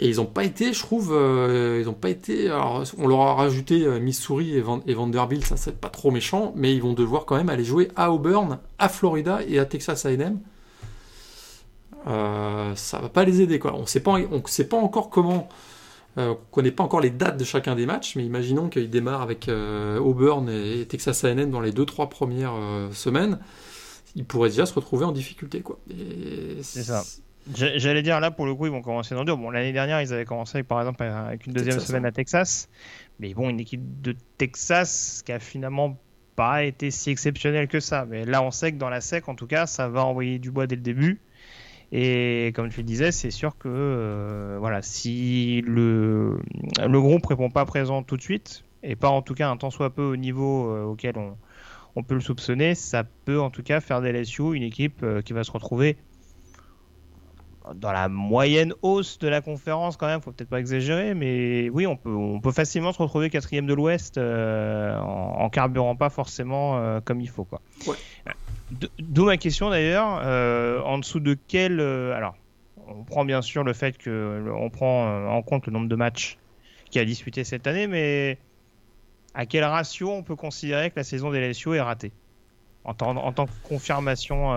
Et 0.02 0.08
ils 0.08 0.16
n'ont 0.16 0.24
pas 0.24 0.44
été, 0.44 0.72
je 0.72 0.80
trouve, 0.80 1.12
euh, 1.12 1.78
ils 1.82 1.84
n'ont 1.84 1.92
pas 1.92 2.08
été. 2.08 2.48
Alors, 2.48 2.84
on 2.96 3.06
leur 3.06 3.20
a 3.20 3.34
rajouté 3.34 3.84
euh, 3.84 4.00
Missouri 4.00 4.56
et, 4.56 4.64
et, 4.86 4.94
Vanderbilt, 4.94 5.44
ça 5.44 5.58
c'est 5.58 5.78
pas 5.78 5.90
trop 5.90 6.10
méchant, 6.10 6.54
mais 6.56 6.74
ils 6.74 6.80
vont 6.80 6.94
devoir 6.94 7.26
quand 7.26 7.36
même 7.36 7.50
aller 7.50 7.64
jouer 7.64 7.88
à 7.96 8.10
Auburn, 8.10 8.60
à 8.78 8.88
Florida 8.88 9.40
et 9.46 9.58
à 9.58 9.66
Texas 9.66 10.06
A&M. 10.06 10.40
Euh, 12.06 12.74
ça 12.76 12.98
va 12.98 13.10
pas 13.10 13.24
les 13.24 13.42
aider 13.42 13.58
quoi. 13.58 13.74
On 13.74 13.84
sait 13.84 14.00
pas, 14.00 14.12
on 14.12 14.42
sait 14.46 14.68
pas 14.68 14.78
encore 14.78 15.10
comment. 15.10 15.50
Euh, 16.16 16.30
on 16.30 16.38
connaît 16.50 16.70
pas 16.70 16.82
encore 16.82 17.02
les 17.02 17.10
dates 17.10 17.36
de 17.36 17.44
chacun 17.44 17.76
des 17.76 17.84
matchs, 17.84 18.16
mais 18.16 18.24
imaginons 18.24 18.70
qu'ils 18.70 18.88
démarrent 18.88 19.20
avec 19.20 19.50
Auburn 19.50 20.48
et, 20.48 20.86
Texas 20.86 21.24
A&M 21.24 21.50
dans 21.50 21.60
les 21.60 21.72
2-3 21.72 22.08
premières 22.08 22.54
semaines. 22.92 23.38
Ils 24.16 24.24
pourraient 24.24 24.48
déjà 24.48 24.64
se 24.64 24.72
retrouver 24.72 25.04
en 25.04 25.12
difficulté 25.12 25.60
quoi. 25.60 25.78
C'est 26.62 26.84
ça. 26.84 27.04
J'allais 27.54 28.02
dire 28.02 28.20
là 28.20 28.30
pour 28.30 28.46
le 28.46 28.54
coup 28.54 28.66
ils 28.66 28.72
vont 28.72 28.82
commencer 28.82 29.14
dans 29.14 29.24
dur. 29.24 29.36
Bon 29.36 29.50
l'année 29.50 29.72
dernière 29.72 30.00
ils 30.00 30.12
avaient 30.12 30.24
commencé 30.24 30.62
par 30.62 30.80
exemple 30.80 31.02
avec 31.02 31.46
une 31.46 31.52
deuxième 31.52 31.80
semaine 31.80 32.04
à 32.04 32.12
Texas, 32.12 32.68
mais 33.18 33.32
bon 33.34 33.48
une 33.48 33.60
équipe 33.60 34.02
de 34.02 34.14
Texas 34.36 35.22
qui 35.24 35.32
a 35.32 35.38
finalement 35.38 35.98
pas 36.36 36.64
été 36.64 36.90
si 36.90 37.10
exceptionnelle 37.10 37.66
que 37.66 37.80
ça. 37.80 38.04
Mais 38.04 38.24
là 38.24 38.42
on 38.42 38.50
sait 38.50 38.72
que 38.72 38.76
dans 38.76 38.90
la 38.90 39.00
SEC 39.00 39.28
en 39.28 39.34
tout 39.34 39.46
cas 39.46 39.66
ça 39.66 39.88
va 39.88 40.04
envoyer 40.04 40.38
du 40.38 40.50
bois 40.50 40.66
dès 40.66 40.76
le 40.76 40.82
début. 40.82 41.20
Et 41.92 42.52
comme 42.54 42.68
tu 42.68 42.78
le 42.78 42.84
disais, 42.84 43.10
c'est 43.10 43.32
sûr 43.32 43.58
que 43.58 43.68
euh, 43.68 44.56
voilà 44.60 44.80
si 44.80 45.62
le 45.66 46.38
le 46.86 47.00
groupe 47.00 47.26
répond 47.26 47.50
pas 47.50 47.64
présent 47.64 48.02
tout 48.02 48.16
de 48.16 48.22
suite 48.22 48.64
et 48.82 48.94
pas 48.96 49.08
en 49.08 49.22
tout 49.22 49.34
cas 49.34 49.48
un 49.48 49.56
tant 49.56 49.70
soit 49.70 49.90
peu 49.90 50.04
au 50.04 50.16
niveau 50.16 50.70
euh, 50.70 50.84
auquel 50.84 51.18
on 51.18 51.36
on 51.96 52.02
peut 52.02 52.14
le 52.14 52.20
soupçonner, 52.20 52.74
ça 52.74 53.04
peut 53.04 53.40
en 53.40 53.50
tout 53.50 53.62
cas 53.62 53.80
faire 53.80 54.00
des 54.00 54.12
LSU 54.12 54.54
une 54.54 54.62
équipe 54.62 55.02
euh, 55.02 55.22
qui 55.22 55.32
va 55.32 55.44
se 55.44 55.50
retrouver 55.50 55.96
dans 57.74 57.92
la 57.92 58.08
moyenne 58.08 58.72
hausse 58.82 59.18
de 59.18 59.28
la 59.28 59.40
conférence 59.40 59.96
quand 59.96 60.06
même, 60.06 60.20
faut 60.20 60.32
peut-être 60.32 60.48
pas 60.48 60.60
exagérer, 60.60 61.14
mais 61.14 61.68
oui, 61.70 61.86
on 61.86 61.96
peut, 61.96 62.10
on 62.14 62.40
peut 62.40 62.52
facilement 62.52 62.92
se 62.92 63.02
retrouver 63.02 63.30
quatrième 63.30 63.66
de 63.66 63.74
l'Ouest 63.74 64.18
euh, 64.18 64.98
en, 64.98 65.48
carburant 65.50 65.96
pas 65.96 66.10
forcément 66.10 66.78
euh, 66.78 67.00
comme 67.00 67.20
il 67.20 67.28
faut 67.28 67.44
quoi. 67.44 67.60
D'où 68.98 69.24
ma 69.24 69.36
question 69.36 69.70
d'ailleurs, 69.70 70.20
euh, 70.22 70.80
en 70.82 70.98
dessous 70.98 71.20
de 71.20 71.36
quel, 71.48 71.80
alors, 71.80 72.36
on 72.86 73.04
prend 73.04 73.24
bien 73.24 73.42
sûr 73.42 73.64
le 73.64 73.72
fait 73.72 73.98
que 73.98 74.52
on 74.54 74.70
prend 74.70 75.28
en 75.28 75.42
compte 75.42 75.66
le 75.66 75.72
nombre 75.72 75.88
de 75.88 75.96
matchs 75.96 76.38
qu'il 76.90 77.00
a 77.00 77.04
disputé 77.04 77.44
cette 77.44 77.66
année, 77.66 77.86
mais 77.86 78.38
à 79.34 79.46
quel 79.46 79.64
ratio 79.64 80.10
on 80.10 80.22
peut 80.22 80.36
considérer 80.36 80.90
que 80.90 80.96
la 80.96 81.04
saison 81.04 81.30
des 81.30 81.40
LSU 81.40 81.74
est 81.74 81.80
ratée 81.80 82.12
en, 82.84 82.94
en 83.00 83.32
tant 83.32 83.46
que 83.46 83.52
confirmation 83.64 84.52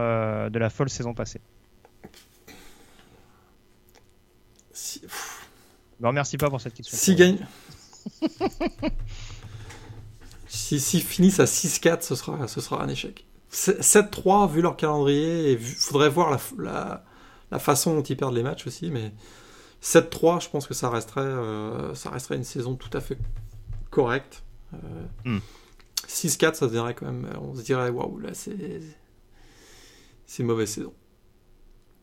de 0.50 0.60
la 0.60 0.70
folle 0.70 0.90
saison 0.90 1.14
passée? 1.14 1.42
Si... 4.74 5.02
Ne 6.00 6.08
remercie 6.08 6.38
pas 6.38 6.50
pour 6.50 6.60
cette 6.60 6.74
question. 6.74 6.98
Si 7.02 7.16
gagne. 7.16 7.46
si, 10.48 10.80
si 10.80 11.00
finissent 11.00 11.40
à 11.40 11.46
6-4, 11.46 12.02
ce 12.02 12.16
sera, 12.16 12.48
ce 12.48 12.60
sera 12.60 12.84
un 12.84 12.90
échec. 12.90 13.26
7-3, 13.52 14.52
vu 14.52 14.62
leur 14.62 14.76
calendrier, 14.76 15.52
il 15.54 15.60
faudrait 15.60 16.10
voir 16.10 16.32
la, 16.32 16.40
la, 16.58 17.06
la, 17.52 17.60
façon 17.60 17.96
dont 17.96 18.02
ils 18.02 18.18
perdent 18.18 18.34
les 18.34 18.42
matchs 18.42 18.66
aussi, 18.66 18.90
mais 18.90 19.14
7-3, 19.84 20.44
je 20.44 20.50
pense 20.50 20.66
que 20.66 20.74
ça 20.74 20.90
resterait, 20.90 21.22
euh, 21.22 21.94
ça 21.94 22.10
resterait 22.10 22.36
une 22.36 22.44
saison 22.44 22.76
tout 22.76 22.90
à 22.98 23.00
fait 23.00 23.18
correcte. 23.92 24.44
Euh, 24.74 25.40
6-4, 26.08 26.52
hmm. 26.52 26.54
ça 26.54 26.54
se 26.54 26.66
dirait 26.66 26.96
quand 26.96 27.06
même, 27.06 27.30
on 27.40 27.56
se 27.56 27.62
dirait, 27.62 27.90
waouh, 27.90 28.18
là 28.18 28.34
c'est. 28.34 28.82
C'est 30.26 30.42
une 30.42 30.48
mauvaise 30.48 30.70
saison. 30.70 30.94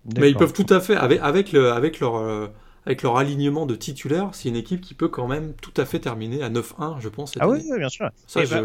Mais 0.04 0.30
ils 0.30 0.36
peuvent 0.36 0.52
tout 0.52 0.66
à 0.70 0.80
fait, 0.80 0.96
avec, 0.96 1.20
avec, 1.22 1.52
le, 1.52 1.72
avec, 1.72 2.00
leur, 2.00 2.16
euh, 2.16 2.48
avec 2.86 3.02
leur 3.02 3.16
alignement 3.16 3.66
de 3.66 3.74
titulaires, 3.74 4.30
c'est 4.32 4.48
une 4.48 4.56
équipe 4.56 4.80
qui 4.80 4.94
peut 4.94 5.08
quand 5.08 5.28
même 5.28 5.52
tout 5.54 5.74
à 5.76 5.84
fait 5.84 5.98
terminer 5.98 6.42
à 6.42 6.48
9-1, 6.48 7.00
je 7.00 7.08
pense. 7.08 7.34
Ah 7.38 7.48
oui, 7.48 7.62
bien 7.76 7.88
sûr. 7.88 8.08
Ça, 8.26 8.40
bah, 8.46 8.62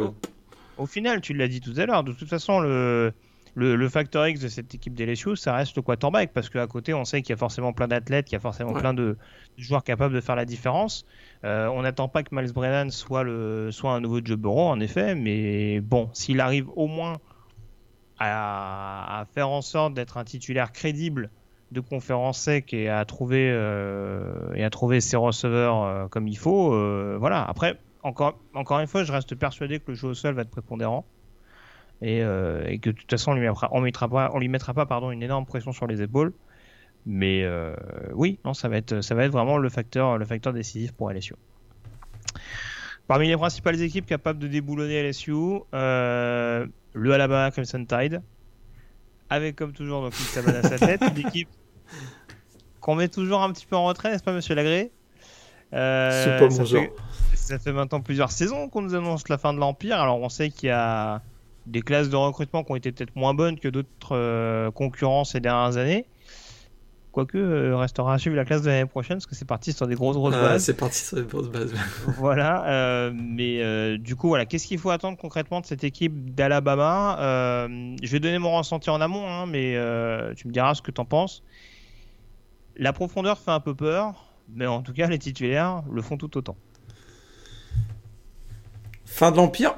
au, 0.78 0.86
final, 0.86 1.22
tu 1.22 1.34
l'as 1.34 1.48
dit 1.48 1.62
tout 1.62 1.74
à 1.78 1.86
l'heure, 1.86 2.04
de 2.04 2.14
toute 2.14 2.30
façon, 2.30 2.62
le, 2.62 3.12
le, 3.54 3.76
le, 3.76 3.90
facteur 3.90 4.28
X 4.28 4.40
de 4.40 4.48
cette 4.48 4.74
équipe 4.74 4.94
d'LSU, 4.94 5.36
ça 5.36 5.56
reste 5.56 5.76
le 5.76 5.82
quarterback, 5.82 6.32
parce 6.34 6.50
qu'à 6.50 6.68
côté, 6.68 6.94
on 6.94 7.04
sait 7.04 7.22
qu'il 7.22 7.32
y 7.32 7.34
a 7.34 7.38
forcément 7.38 7.74
plein 7.74 7.90
d'athlètes, 7.90 8.28
qu'il 8.28 8.34
y 8.34 8.38
a 8.38 8.42
forcément 8.42 8.74
plein 8.74 8.94
de, 8.94 9.18
joueurs 9.58 9.84
capables 9.84 10.14
de 10.14 10.22
faire 10.22 10.38
la 10.38 10.46
différence. 10.46 11.06
Euh, 11.44 11.68
on 11.68 11.82
n'attend 11.82 12.08
pas 12.08 12.24
que 12.24 12.34
Miles 12.34 12.54
Brennan 12.54 12.90
soit, 12.92 13.24
le, 13.24 13.72
soit 13.72 13.92
un 13.92 14.00
nouveau 14.00 14.20
Joe 14.24 14.38
Burrow, 14.38 14.68
en 14.68 14.80
effet, 14.80 15.16
mais 15.16 15.82
bon, 15.82 16.10
s'il 16.14 16.40
arrive 16.40 16.70
au 16.78 16.88
moins 16.88 17.18
à, 18.20 19.26
faire 19.34 19.50
en 19.50 19.62
sorte 19.62 19.94
d'être 19.94 20.18
un 20.18 20.24
titulaire 20.24 20.72
crédible 20.72 21.30
de 21.72 21.80
conférence 21.80 22.40
sec 22.40 22.74
et 22.74 22.90
à 22.90 23.04
trouver 23.06 23.50
euh, 23.52 24.54
et 24.54 24.64
à 24.64 24.70
trouver 24.70 25.02
ses 25.02 25.18
receveurs 25.18 25.84
euh, 25.84 26.08
comme 26.08 26.28
il 26.28 26.38
faut. 26.38 26.74
Euh, 26.74 27.18
voilà. 27.20 27.44
Après, 27.44 27.80
encore 28.04 28.40
encore 28.54 28.80
une 28.80 28.88
fois, 28.88 29.04
je 29.04 29.12
reste 29.12 29.36
persuadé 29.36 29.80
que 29.80 29.92
le 29.92 29.96
jeu 29.96 30.10
au 30.10 30.14
sol 30.14 30.36
va 30.36 30.44
être 30.44 30.50
prépondérant 30.50 31.06
et, 32.02 32.20
que 32.20 32.90
de 32.90 32.96
toute 32.96 33.10
façon 33.10 33.32
on 33.32 33.36
lui 33.36 33.42
mettra 33.82 34.08
pas 34.08 34.30
on 34.34 34.40
lui 34.40 34.48
mettra 34.48 34.74
pas 34.74 34.86
pardon 34.86 35.12
une 35.12 35.24
énorme 35.24 35.46
pression 35.46 35.72
sur 35.72 35.88
les 35.88 36.02
épaules. 36.02 36.34
Mais 37.08 37.46
oui, 38.14 38.40
non, 38.46 38.54
ça 38.54 38.70
va 38.70 38.78
être 38.78 39.02
ça 39.02 39.16
va 39.16 39.26
être 39.26 39.32
vraiment 39.32 39.58
le 39.58 39.70
facteur 39.70 40.18
le 40.18 40.26
facteur 40.26 40.54
décisif 40.54 40.92
pour 40.92 41.12
LSU. 41.12 41.36
Parmi 43.08 43.28
les 43.28 43.38
principales 43.38 43.80
équipes 43.82 44.08
capables 44.08 44.40
de 44.40 44.48
déboulonner 44.48 45.08
LSU, 45.08 45.34
le 46.96 47.14
Alabama 47.14 47.52
Crimson 47.52 47.86
Tide, 47.86 48.22
avec 49.30 49.56
comme 49.56 49.74
toujours 49.74 50.02
donc 50.02 50.14
Sabana 50.14 50.60
à 50.60 50.64
sa 50.64 50.80
tête, 50.80 51.02
l'équipe 51.16 51.50
qu'on 52.80 52.96
met 52.96 53.10
toujours 53.10 53.42
un 53.42 53.52
petit 53.52 53.66
peu 53.66 53.76
en 53.76 53.86
retrait, 53.86 54.12
n'est-ce 54.12 54.24
pas, 54.24 54.32
Monsieur 54.32 54.56
Lagré? 54.56 54.92
Euh, 55.74 56.24
C'est 56.24 56.40
pas 56.40 56.54
mon 56.54 56.66
ça 56.66 56.78
Fait, 56.80 56.92
ça 57.34 57.60
fait 57.60 57.74
maintenant 57.74 58.00
plusieurs 58.00 58.32
saisons 58.32 58.70
qu'on 58.70 58.84
nous 58.84 58.96
annonce 58.96 59.28
la 59.28 59.38
fin 59.38 59.54
de 59.54 59.60
l'Empire. 59.60 60.00
Alors 60.00 60.22
on 60.22 60.30
sait 60.30 60.50
qu'il 60.50 60.70
y 60.70 60.72
a 60.72 61.22
des 61.66 61.82
classes 61.82 62.10
de 62.10 62.16
recrutement 62.16 62.64
qui 62.64 62.72
ont 62.72 62.76
été 62.76 62.92
peut-être 62.92 63.16
moins 63.16 63.34
bonnes 63.34 63.60
que 63.60 63.68
d'autres 63.68 64.12
euh, 64.12 64.72
concurrents 64.72 65.24
ces 65.24 65.40
dernières 65.40 65.78
années. 65.78 66.06
Quoique, 67.16 67.38
euh, 67.38 67.78
restera 67.78 68.14
à 68.16 68.18
suivre 68.18 68.36
la 68.36 68.44
classe 68.44 68.62
de 68.64 68.68
l'année 68.68 68.86
prochaine 68.86 69.16
parce 69.16 69.26
que 69.26 69.36
c'est 69.36 69.48
parti 69.48 69.72
sur 69.72 69.88
des 69.88 69.96
grosses 69.96 70.18
grosses 70.18 70.36
Ah, 70.38 70.42
bases. 70.42 70.66
c'est 70.66 70.74
parti 70.74 70.98
sur 71.00 71.16
les 71.16 71.24
grosses 71.24 71.48
bases. 71.48 71.74
voilà, 72.18 72.68
euh, 72.68 73.12
mais 73.16 73.64
euh, 73.64 73.98
du 73.98 74.18
coup, 74.18 74.28
voilà, 74.28 74.46
qu'est-ce 74.46 74.68
qu'il 74.68 74.80
faut 74.80 74.90
attendre 74.90 75.18
concrètement 75.18 75.62
de 75.62 75.66
cette 75.66 75.86
équipe 75.86 76.36
d'Alabama 76.36 77.18
Euh, 77.22 77.96
Je 78.04 78.12
vais 78.12 78.20
donner 78.20 78.38
mon 78.38 78.58
ressenti 78.58 78.90
en 78.90 79.00
amont, 79.00 79.26
hein, 79.30 79.46
mais 79.46 79.78
tu 80.36 80.50
me 80.50 80.52
diras 80.52 80.74
ce 80.76 80.82
que 80.82 80.92
t'en 80.92 81.06
penses. 81.06 81.42
La 82.76 82.92
profondeur 82.92 83.38
fait 83.40 83.52
un 83.52 83.62
peu 83.62 83.74
peur, 83.74 84.26
mais 84.54 84.66
en 84.68 84.82
tout 84.82 84.92
cas, 84.92 85.08
les 85.08 85.18
titulaires 85.18 85.84
le 85.90 86.02
font 86.02 86.18
tout 86.18 86.38
autant. 86.38 86.58
Fin 89.06 89.32
de 89.32 89.38
l'Empire. 89.38 89.76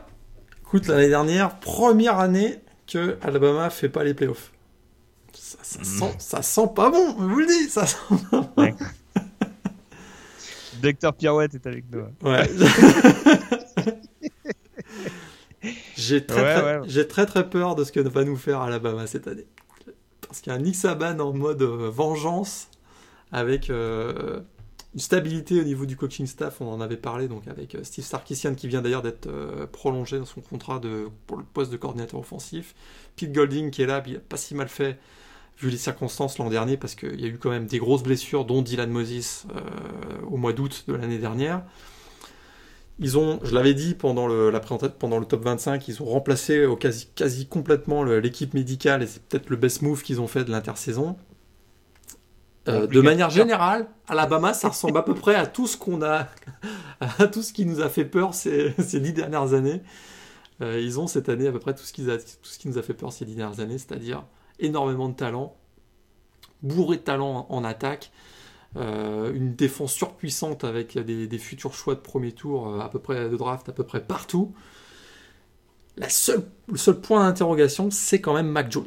Écoute, 0.62 0.88
l'année 0.88 1.10
dernière, 1.10 1.60
première 1.60 2.17
année 2.17 2.56
que 2.88 3.19
Alabama 3.21 3.69
fait 3.69 3.89
pas 3.89 4.04
les 4.04 4.15
playoffs. 4.15 4.54
Ça, 5.47 5.57
ça, 5.62 5.81
sent, 5.81 6.15
ça 6.19 6.41
sent 6.41 6.67
pas 6.75 6.89
bon, 6.89 7.15
je 7.19 7.23
vous 7.23 7.39
le 7.39 7.45
dis, 7.45 7.69
ça 7.69 7.86
sent 7.88 7.97
pas 8.29 8.41
bon. 8.53 8.75
Docteur 10.81 11.13
Pirouette 11.13 11.55
est 11.55 11.65
avec 11.65 11.86
nous. 11.89 12.01
Ouais. 12.21 12.49
j'ai 15.95 16.25
très, 16.25 16.41
Ouais, 16.41 16.53
très, 16.83 16.97
ouais. 16.97 17.07
très 17.07 17.25
très 17.25 17.49
peur 17.49 17.75
de 17.75 17.86
ce 17.86 17.93
que 17.93 18.01
va 18.01 18.25
nous 18.25 18.36
faire 18.36 18.60
Alabama 18.60 19.07
cette 19.07 19.29
année. 19.29 19.47
Parce 20.19 20.41
qu'il 20.41 20.51
y 20.51 20.53
a 20.53 20.60
un 20.60 20.62
Nick 20.62 20.75
Saban 20.75 21.17
en 21.19 21.31
mode 21.31 21.62
euh, 21.62 21.89
vengeance 21.89 22.67
avec 23.31 23.69
euh, 23.69 24.41
une 24.95 24.99
stabilité 24.99 25.62
au 25.62 25.63
niveau 25.63 25.86
du 25.86 25.95
coaching 25.95 26.27
staff, 26.27 26.60
on 26.60 26.69
en 26.69 26.81
avait 26.81 26.97
parlé 26.97 27.29
donc 27.29 27.47
avec 27.47 27.73
euh, 27.75 27.86
Steve 27.86 28.03
Sarkisian 28.03 28.53
qui 28.53 28.67
vient 28.67 28.81
d'ailleurs 28.81 29.01
d'être 29.01 29.29
prolongé 29.71 30.19
dans 30.19 30.25
son 30.25 30.41
contrat 30.41 30.79
de, 30.79 31.07
pour 31.25 31.38
le 31.38 31.45
poste 31.45 31.71
de 31.71 31.77
coordinateur 31.77 32.19
offensif. 32.19 32.75
Pete 33.15 33.31
Golding 33.31 33.71
qui 33.71 33.83
est 33.83 33.88
là, 33.88 34.03
il 34.05 34.17
a 34.17 34.19
pas 34.19 34.36
si 34.36 34.55
mal 34.55 34.67
fait 34.67 34.99
vu 35.60 35.70
les 35.70 35.78
circonstances 35.78 36.38
l'an 36.38 36.50
dernier 36.50 36.78
parce 36.78 36.96
qu'il 36.96 37.20
y 37.20 37.26
a 37.26 37.28
eu 37.28 37.38
quand 37.38 37.50
même 37.50 37.65
des 37.67 37.80
grosses 37.80 38.04
blessures 38.04 38.46
dont 38.46 38.62
Dylan 38.62 38.89
Moses 38.89 39.46
euh, 39.56 39.60
au 40.30 40.38
mois 40.38 40.54
d'août 40.54 40.86
de 40.88 40.93
l'année 40.93 41.17
dernière. 41.17 41.63
Ils 43.00 43.17
ont, 43.17 43.39
je 43.43 43.54
l'avais 43.54 43.76
dit 43.76 43.93
pendant 43.93 44.28
le, 44.28 44.50
la 44.50 44.60
présentation, 44.60 44.96
pendant 44.98 45.20
le 45.20 45.26
top 45.26 45.43
25, 45.43 45.88
ils 45.88 46.02
ont 46.02 46.06
remplacé 46.06 46.65
au 46.65 46.76
quasi, 46.76 47.08
quasi 47.13 47.48
complètement 47.48 48.04
l'équipe 48.04 48.54
médicale 48.56 49.04
et 49.04 49.08
c'est 49.08 49.22
peut-être 49.24 49.50
le 49.50 49.56
best 49.56 49.84
move 49.84 50.02
qu'ils 50.02 50.20
ont 50.20 50.28
fait 50.28 50.43
de 50.43 50.52
l'intersaison. 50.52 51.15
Euh, 52.67 52.86
de 52.86 53.00
manière 53.00 53.30
générale, 53.30 53.88
Alabama, 54.08 54.54
ça 54.54 54.70
ressemble 54.70 54.98
à 54.98 55.04
peu 55.04 55.13
près 55.13 55.36
à 55.36 55.46
tout 55.48 55.67
ce 55.67 55.78
qu'on 55.78 56.02
a, 56.02 56.28
à 57.00 57.28
tout 57.28 57.41
ce 57.41 57.54
qui 57.54 57.65
nous 57.65 57.82
a 57.82 57.88
fait 57.89 58.04
peur 58.04 58.34
ces, 58.34 58.74
ces 58.80 59.00
dix 59.00 59.13
dernières 59.13 59.54
années. 59.54 59.82
Euh, 60.62 60.80
ils 60.82 61.00
ont 61.00 61.08
cette 61.08 61.30
année 61.30 61.48
à 61.48 61.52
peu 61.52 61.60
près 61.60 61.76
tout 61.76 61.84
ce, 61.86 61.93
qui 61.93 62.10
a- 62.12 62.17
tout 62.17 62.24
ce 62.43 62.60
qui 62.60 62.67
nous 62.70 62.78
a 62.78 62.84
fait 62.84 62.93
peur 62.96 63.13
ces 63.13 63.26
dix 63.26 63.36
dernières 63.36 63.60
années, 63.62 63.78
c'est-à-dire 63.78 64.24
énormément 64.60 65.10
de 65.10 65.15
talent, 65.15 65.56
bourré 66.63 66.98
de 66.98 67.02
talent 67.02 67.46
en, 67.50 67.63
attaque, 67.63 68.12
euh, 68.76 69.34
une 69.34 69.56
défense 69.56 69.93
surpuissante 69.93 70.63
avec 70.63 70.98
des, 70.98 71.38
futurs 71.38 71.74
choix 71.74 71.96
de 71.96 72.00
premier 72.00 72.32
tour 72.32 72.67
euh, 72.67 72.80
à 72.80 72.89
peu 72.89 73.00
près 73.00 73.30
de 73.30 73.38
draft 73.38 73.70
à 73.70 73.72
peu 73.72 73.84
près 73.84 74.02
partout. 74.02 74.54
Le 75.98 76.08
seul 76.10 77.02
point 77.02 77.26
d'interrogation, 77.26 77.89
c'est 77.89 78.22
quand 78.22 78.34
même 78.34 78.48
Mac 78.48 78.72
Jones. 78.72 78.86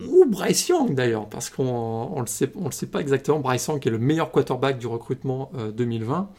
Ou 0.00 0.24
Bryce 0.26 0.68
Young 0.68 0.94
d'ailleurs, 0.94 1.28
parce 1.28 1.50
qu'on 1.50 1.64
on 1.64 2.20
le 2.20 2.26
sait, 2.26 2.46
pas 2.86 3.00
exactement. 3.00 3.40
Bryce 3.40 3.66
Young 3.66 3.86
est 3.86 3.90
le 3.90 3.98
meilleur 3.98 4.30
quarterback 4.30 4.78
du 4.78 4.86
recrutement 4.86 5.52
euh, 5.54 5.70
2020, 5.70 6.30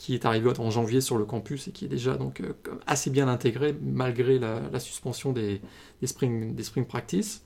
qui 0.00 0.14
est 0.14 0.24
arrivé 0.24 0.50
en 0.58 0.70
janvier 0.70 1.02
sur 1.02 1.18
le 1.18 1.26
campus 1.26 1.68
et 1.68 1.72
qui 1.72 1.84
est 1.84 1.88
déjà 1.88 2.16
donc 2.16 2.40
euh, 2.40 2.54
assez 2.86 3.10
bien 3.10 3.28
intégré 3.28 3.76
malgré 3.82 4.38
la, 4.38 4.80
suspension 4.80 5.30
des, 5.30 5.60
spring, 6.04 6.54
des 6.54 6.82
practice. 6.84 7.42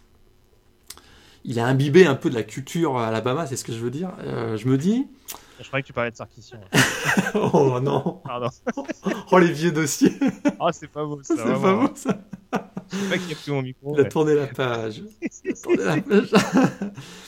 Il 1.44 1.58
a 1.58 1.66
imbibé 1.66 2.06
un 2.06 2.14
peu 2.14 2.30
de 2.30 2.36
la 2.36 2.44
culture 2.44 2.96
à 2.96 3.08
Alabama, 3.08 3.48
c'est 3.48 3.56
ce 3.56 3.64
que 3.64 3.72
je 3.72 3.80
veux 3.80 3.90
dire. 3.90 4.12
Euh, 4.20 4.56
je 4.56 4.68
me 4.68 4.78
dis, 4.78 5.08
Je 5.60 5.66
croyais 5.68 5.82
que 5.82 5.86
tu 5.86 5.92
parlais 5.92 6.10
de 6.10 6.16
Sarkisian. 6.16 6.58
oh 7.34 7.78
non, 7.80 8.20
Pardon. 8.24 8.48
oh 9.30 9.38
les 9.38 9.52
vieux 9.52 9.72
dossiers, 9.72 10.12
Ah, 10.60 10.68
c'est 10.72 10.88
pas 10.88 11.04
beau 11.04 11.20
ça. 11.22 11.34
c'est 11.36 11.42
pas 11.44 11.74
beau 11.74 11.90
ça. 11.94 12.18
Je 12.92 12.96
sais 12.96 13.08
pas 13.08 13.18
qui 13.18 13.32
a 13.32 13.36
pris 13.36 13.50
mon 13.52 13.62
micro. 13.62 13.94
Il 13.94 14.00
a 14.00 14.02
mais- 14.02 14.08
tourné 14.08 14.34
la 14.34 14.46
page. 14.46 15.02
Il 15.44 15.50
a 15.52 15.54
tourné 15.54 15.84
la 15.84 16.00
page. 16.00 16.30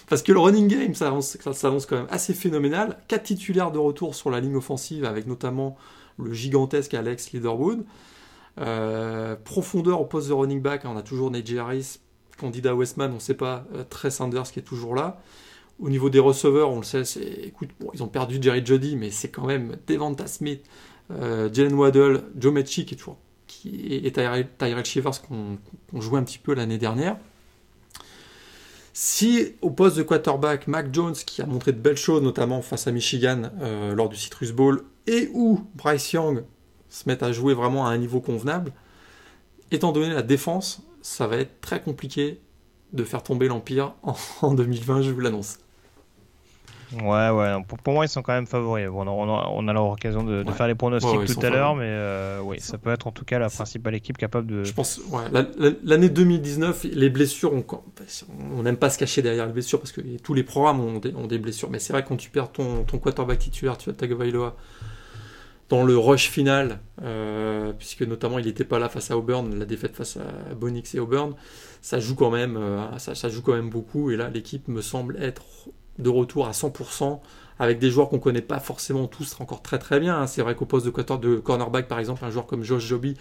Parce 0.09 0.23
que 0.23 0.33
le 0.33 0.39
running 0.39 0.69
game, 0.69 0.95
ça 0.95 1.11
quand 1.11 1.97
même 1.97 2.07
assez 2.11 2.35
phénoménal. 2.35 2.99
Quatre 3.09 3.25
titulaires 3.25 3.71
de 3.73 3.79
retour 3.79 4.15
sur 4.15 4.31
la 4.31 4.41
ligne 4.41 4.57
offensive, 4.57 5.05
avec 5.05 5.27
notamment 5.27 5.77
le 6.19 6.33
gigantesque 6.33 6.95
Alex 6.95 7.33
Leaderwood. 7.33 7.85
Euh, 8.59 9.37
profondeur 9.37 10.01
au 10.01 10.05
poste 10.07 10.29
de 10.29 10.33
running 10.33 10.63
back, 10.63 10.83
on 10.85 10.97
a 10.97 11.03
toujours 11.03 11.31
Nate 11.31 11.51
Harris, 11.59 11.99
candidat 12.39 12.75
Westman, 12.75 13.11
on 13.11 13.17
ne 13.17 13.21
sait 13.21 13.35
pas. 13.35 13.65
Euh, 13.75 13.85
Trey 13.89 14.11
Sanders 14.11 14.45
qui 14.51 14.59
est 14.61 14.63
toujours 14.63 14.95
là. 14.95 15.21
Au 15.79 15.91
niveau 15.91 16.09
des 16.09 16.19
receveurs, 16.19 16.71
on 16.71 16.79
le 16.79 16.85
sait, 16.85 17.05
c'est, 17.05 17.23
écoute, 17.23 17.69
ils 17.93 18.03
ont 18.03 18.09
perdu 18.09 18.39
Jerry 18.41 18.65
Jody, 18.65 18.97
mais 18.97 19.11
c'est 19.11 19.29
quand 19.29 19.47
même 19.47 19.77
Devonta 19.87 20.27
Smith, 20.27 20.65
euh, 21.11 21.51
Jalen 21.53 21.75
Waddle, 21.75 22.23
Joe 22.39 22.65
qui 22.65 22.97
et 23.91 24.13
Tyrell 24.13 24.85
Shivers 24.85 25.23
qu'on 25.23 25.59
qu'on 25.91 26.01
jouait 26.01 26.19
un 26.19 26.25
petit 26.25 26.39
peu 26.39 26.55
l'année 26.55 26.79
dernière. 26.79 27.17
Si 28.93 29.55
au 29.61 29.71
poste 29.71 29.99
de 29.99 30.03
quarterback, 30.03 30.69
Mac 30.69 30.93
Jones, 30.93 31.13
qui 31.15 31.43
a 31.43 31.47
montré 31.47 31.73
de 31.73 31.79
belles 31.79 31.99
choses, 31.99 32.23
notamment 32.23 32.63
face 32.63 32.87
à 32.87 32.93
Michigan 32.93 33.51
euh, 33.61 33.95
lors 33.95 34.09
du 34.09 34.17
Citrus 34.17 34.53
Bowl, 34.53 34.85
et 35.07 35.29
ou 35.35 35.61
Bryce 35.75 36.13
Young 36.13 36.45
se 36.89 37.07
mettent 37.07 37.23
à 37.23 37.31
jouer 37.31 37.53
vraiment 37.53 37.87
à 37.87 37.91
un 37.91 37.99
niveau 37.99 38.21
convenable, 38.21 38.73
étant 39.71 39.93
donné 39.93 40.15
la 40.15 40.23
défense, 40.23 40.83
ça 41.03 41.27
va 41.27 41.37
être 41.37 41.61
très 41.61 41.83
compliqué 41.83 42.41
de 42.95 43.05
faire 43.05 43.23
tomber 43.23 43.49
l'Empire 43.49 43.95
en 44.41 44.55
2020, 44.55 45.03
je 45.03 45.11
vous 45.11 45.21
l'annonce. 45.21 45.59
Ouais, 46.93 47.31
ouais. 47.31 47.55
Pour, 47.67 47.79
pour 47.79 47.95
moi, 47.95 48.05
ils 48.05 48.09
sont 48.09 48.23
quand 48.23 48.33
même 48.33 48.47
favoris. 48.47 48.87
Bon, 48.89 49.07
on, 49.07 49.35
a, 49.35 49.49
on 49.53 49.67
a 49.69 49.73
l'occasion 49.73 50.23
de, 50.23 50.43
de 50.43 50.49
Ouais. 50.49 50.55
faire 50.55 50.69
les 50.69 50.75
pronostics 50.75 51.19
Ouais, 51.19 51.27
tout 51.27 51.41
à 51.45 51.51
l'heure, 51.51 51.75
mais 51.75 51.85
euh, 51.87 52.41
oui, 52.45 52.61
ça 52.61 52.79
peut 52.79 52.91
être 52.91 53.07
en 53.09 53.11
tout 53.13 53.25
cas 53.25 53.39
la 53.39 53.49
principale 53.51 53.95
équipe 53.97 54.17
capable 54.17 54.47
de. 54.47 54.63
Je 54.65 54.73
pense, 54.73 55.01
l'année 55.85 56.09
2019, 56.09 56.85
les 56.93 57.11
blessures, 57.11 57.53
ont- 57.53 57.65
on 58.57 58.63
n'aime 58.63 58.77
pas 58.77 58.91
se 58.91 58.99
cacher 58.99 59.21
derrière 59.23 59.47
les 59.47 59.53
blessures 59.53 59.81
parce 59.81 59.93
que 59.93 60.01
tous 60.23 60.35
les 60.35 60.45
programmes 60.45 60.81
ont 60.81 60.99
des, 60.99 61.15
ont 61.15 61.27
des 61.27 61.39
blessures. 61.39 61.71
Mais 61.71 61.79
c'est 61.81 61.93
vrai 61.93 62.05
quand 62.07 62.17
tu 62.17 62.31
perds 62.31 62.53
ton, 62.53 62.85
ton 62.85 62.99
quarterback 62.99 63.39
titulaire, 63.41 63.77
tu 63.79 63.91
as 63.91 63.93
Tagovailoa 63.93 64.55
dans 65.69 65.83
le 65.83 65.99
rush 65.99 66.29
final, 66.31 66.79
euh, 67.03 67.73
puisque 67.77 68.03
notamment 68.03 68.39
il 68.39 68.47
n'était 68.47 68.65
pas 68.65 68.79
là 68.79 68.89
face 68.89 69.11
à 69.11 69.19
Auburn, 69.19 69.53
la 69.59 69.65
défaite 69.65 69.97
face 69.97 70.17
à 70.17 70.55
Bonix 70.55 70.95
et 70.95 71.01
Auburn, 71.01 71.35
ça 71.83 71.99
joue 71.99 72.15
quand 72.15 72.31
même, 72.31 72.57
euh, 72.57 72.99
ça, 72.99 73.17
ça 73.17 73.29
joue 73.29 73.43
quand 73.43 73.55
même 73.55 73.71
beaucoup. 73.71 74.13
Et 74.13 74.17
là, 74.17 74.31
l'équipe 74.33 74.69
me 74.69 74.81
semble 74.81 75.17
être 75.21 75.43
de 75.99 76.09
retour 76.09 76.47
à 76.47 76.53
100% 76.53 77.21
avec 77.59 77.79
des 77.79 77.91
joueurs 77.91 78.09
qu'on 78.09 78.19
connaît 78.19 78.43
pas 78.43 78.61
forcément 78.61 79.07
tous 79.07 79.37
encore 79.41 79.63
très 79.63 79.79
très 79.79 79.99
bien. 80.01 80.21
hein. 80.21 80.27
C'est 80.27 80.43
vrai 80.43 80.55
qu'au 80.55 80.67
poste 80.67 80.87
de, 80.87 81.37
cornerback, 81.39 81.89
par 81.89 81.99
exemple, 81.99 82.25
un 82.25 82.31
joueur 82.31 82.47
comme 82.47 82.63
Josh 82.63 82.85
Joby, 82.85 83.17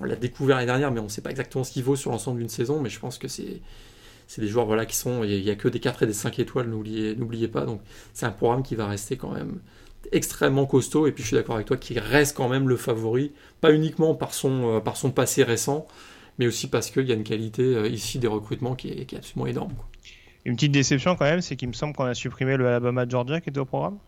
on 0.00 0.04
l'a 0.04 0.16
découvert 0.16 0.56
l'année 0.56 0.66
dernière, 0.66 0.90
mais 0.90 1.00
on 1.00 1.04
ne 1.04 1.08
sait 1.08 1.20
pas 1.20 1.30
exactement 1.30 1.64
ce 1.64 1.72
qu'il 1.72 1.84
vaut 1.84 1.96
sur 1.96 2.10
l'ensemble 2.10 2.38
d'une 2.38 2.48
saison. 2.48 2.80
Mais 2.80 2.88
je 2.88 2.98
pense 2.98 3.18
que 3.18 3.28
c'est 3.28 3.60
des 4.38 4.48
joueurs 4.48 4.86
qui 4.86 4.96
sont. 4.96 5.22
Il 5.24 5.42
n'y 5.42 5.50
a, 5.50 5.54
que 5.54 5.68
des 5.68 5.80
4 5.80 6.04
et 6.04 6.06
des 6.06 6.12
5 6.12 6.38
étoiles, 6.38 6.68
n'oubliez 6.68 7.48
pas. 7.48 7.66
Donc 7.66 7.80
c'est 8.14 8.26
un 8.26 8.30
programme 8.30 8.62
qui 8.62 8.74
va 8.74 8.86
rester 8.86 9.16
quand 9.16 9.30
même 9.32 9.60
extrêmement 10.12 10.66
costaud. 10.66 11.06
Et 11.06 11.12
puis 11.12 11.22
je 11.22 11.28
suis 11.28 11.36
d'accord 11.36 11.56
avec 11.56 11.66
toi, 11.66 11.76
qui 11.76 11.98
reste 11.98 12.36
quand 12.36 12.48
même 12.48 12.68
le 12.68 12.76
favori, 12.76 13.32
pas 13.60 13.72
uniquement 13.72 14.14
par 14.14 14.32
son, 14.34 14.76
euh, 14.76 14.80
par 14.80 14.96
son 14.96 15.10
passé 15.10 15.42
récent, 15.42 15.86
mais 16.38 16.46
aussi 16.46 16.68
parce 16.68 16.90
qu'il 16.90 17.06
y 17.06 17.12
a 17.12 17.14
une 17.14 17.24
qualité 17.24 17.62
euh, 17.62 17.88
ici 17.88 18.18
des 18.18 18.28
recrutements 18.28 18.74
qui 18.74 18.88
est, 18.88 19.04
qui 19.06 19.14
est 19.14 19.18
absolument 19.18 19.46
énorme. 19.46 19.74
Une 20.44 20.54
petite 20.56 20.72
déception 20.72 21.16
quand 21.16 21.24
même, 21.24 21.40
c'est 21.40 21.56
qu'il 21.56 21.68
me 21.68 21.72
semble 21.72 21.94
qu'on 21.94 22.04
a 22.04 22.14
supprimé 22.14 22.56
le 22.56 22.66
Alabama 22.66 23.06
Georgia 23.08 23.40
qui 23.40 23.48
était 23.50 23.58
au 23.60 23.64
programme. 23.64 23.98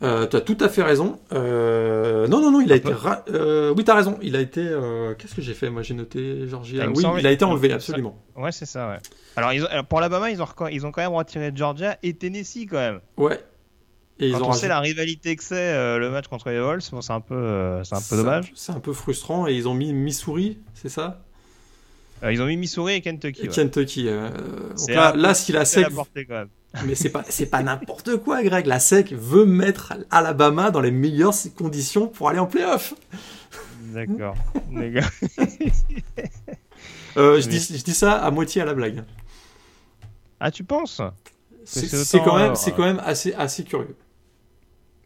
Euh, 0.00 0.28
tu 0.28 0.36
as 0.36 0.40
tout 0.40 0.56
à 0.60 0.68
fait 0.68 0.82
raison. 0.84 1.18
Euh, 1.32 2.28
non, 2.28 2.40
non, 2.40 2.52
non, 2.52 2.60
il 2.60 2.70
a 2.72 2.76
été. 2.76 2.92
ra- 2.92 3.24
euh, 3.30 3.74
oui, 3.76 3.82
tu 3.84 3.90
as 3.90 3.94
raison. 3.94 4.16
Il 4.22 4.36
a 4.36 4.40
été. 4.40 4.62
Qu'est-ce 5.18 5.34
que 5.34 5.42
j'ai 5.42 5.54
fait 5.54 5.70
Moi, 5.70 5.82
j'ai 5.82 5.94
noté 5.94 6.46
Georgia. 6.46 6.82
Ah, 6.82 6.84
il 6.84 6.90
me 6.90 6.96
oui, 6.96 7.20
il 7.20 7.26
a 7.26 7.32
été 7.32 7.44
enlevé, 7.44 7.72
absolument. 7.72 8.16
Ouais, 8.36 8.52
c'est 8.52 8.66
ça, 8.66 8.88
ouais. 8.90 8.98
Alors, 9.34 9.52
ils 9.52 9.64
ont- 9.64 9.68
alors, 9.68 9.84
pour 9.86 10.00
l'Alabama, 10.00 10.30
ils 10.30 10.40
ont, 10.40 10.46
ils 10.70 10.86
ont 10.86 10.92
quand 10.92 11.02
même 11.02 11.14
retiré 11.14 11.50
Georgia 11.54 11.96
et 12.04 12.14
Tennessee 12.14 12.66
quand 12.70 12.76
même. 12.76 13.00
Ouais. 13.16 13.40
Et 14.20 14.28
ils 14.28 14.32
Quand 14.32 14.42
ont 14.46 14.48
on 14.50 14.52
sait 14.52 14.68
la 14.68 14.80
rivalité 14.80 15.34
que 15.36 15.42
c'est 15.44 15.98
le 15.98 16.10
match 16.10 16.26
contre 16.28 16.50
les 16.50 16.60
Vols, 16.60 16.80
bon, 16.92 17.00
c'est 17.00 17.12
un 17.12 17.20
peu, 17.20 17.80
c'est 17.84 17.94
un 17.96 18.00
peu 18.08 18.16
dommage. 18.16 18.52
C'est 18.54 18.72
un 18.72 18.80
peu 18.80 18.92
frustrant. 18.92 19.46
Et 19.48 19.54
ils 19.54 19.66
ont 19.68 19.74
mis 19.74 19.92
Missouri, 19.92 20.58
c'est 20.74 20.88
ça? 20.88 21.24
Euh, 22.22 22.32
ils 22.32 22.42
ont 22.42 22.46
mis 22.46 22.56
Missouri 22.56 22.94
et 22.94 23.00
Kentucky. 23.00 23.42
Et 23.42 23.48
ouais. 23.48 23.54
Kentucky. 23.54 24.08
euh, 24.08 24.30
donc 24.76 24.88
là, 24.88 25.14
là, 25.14 25.34
si 25.34 25.52
la 25.52 25.64
SEC. 25.64 25.84
la 25.84 25.90
portée 25.90 26.26
quand 26.26 26.34
même. 26.34 26.48
Mais 26.86 26.94
c'est 26.94 27.10
pas, 27.10 27.24
c'est 27.28 27.46
pas 27.46 27.62
n'importe 27.62 28.16
quoi, 28.18 28.42
Greg. 28.42 28.66
La 28.66 28.78
SEC 28.78 29.12
veut 29.12 29.46
mettre 29.46 29.94
Alabama 30.10 30.70
dans 30.70 30.80
les 30.80 30.90
meilleures 30.90 31.34
conditions 31.56 32.08
pour 32.08 32.28
aller 32.28 32.38
en 32.38 32.46
playoff. 32.46 32.94
D'accord. 33.92 34.36
Euh, 37.16 37.40
je, 37.40 37.48
dis, 37.48 37.58
je 37.58 37.82
dis 37.82 37.94
ça 37.94 38.12
à 38.12 38.30
moitié 38.30 38.62
à 38.62 38.64
la 38.64 38.74
blague. 38.74 39.02
Ah, 40.38 40.52
tu 40.52 40.62
penses? 40.62 41.00
C'est 41.64 42.20
quand 42.20 42.36
même, 42.36 42.52
euh, 42.52 42.54
c'est 42.54 42.70
quand 42.72 42.84
même 42.84 43.00
assez, 43.04 43.34
assez 43.34 43.64
curieux. 43.64 43.96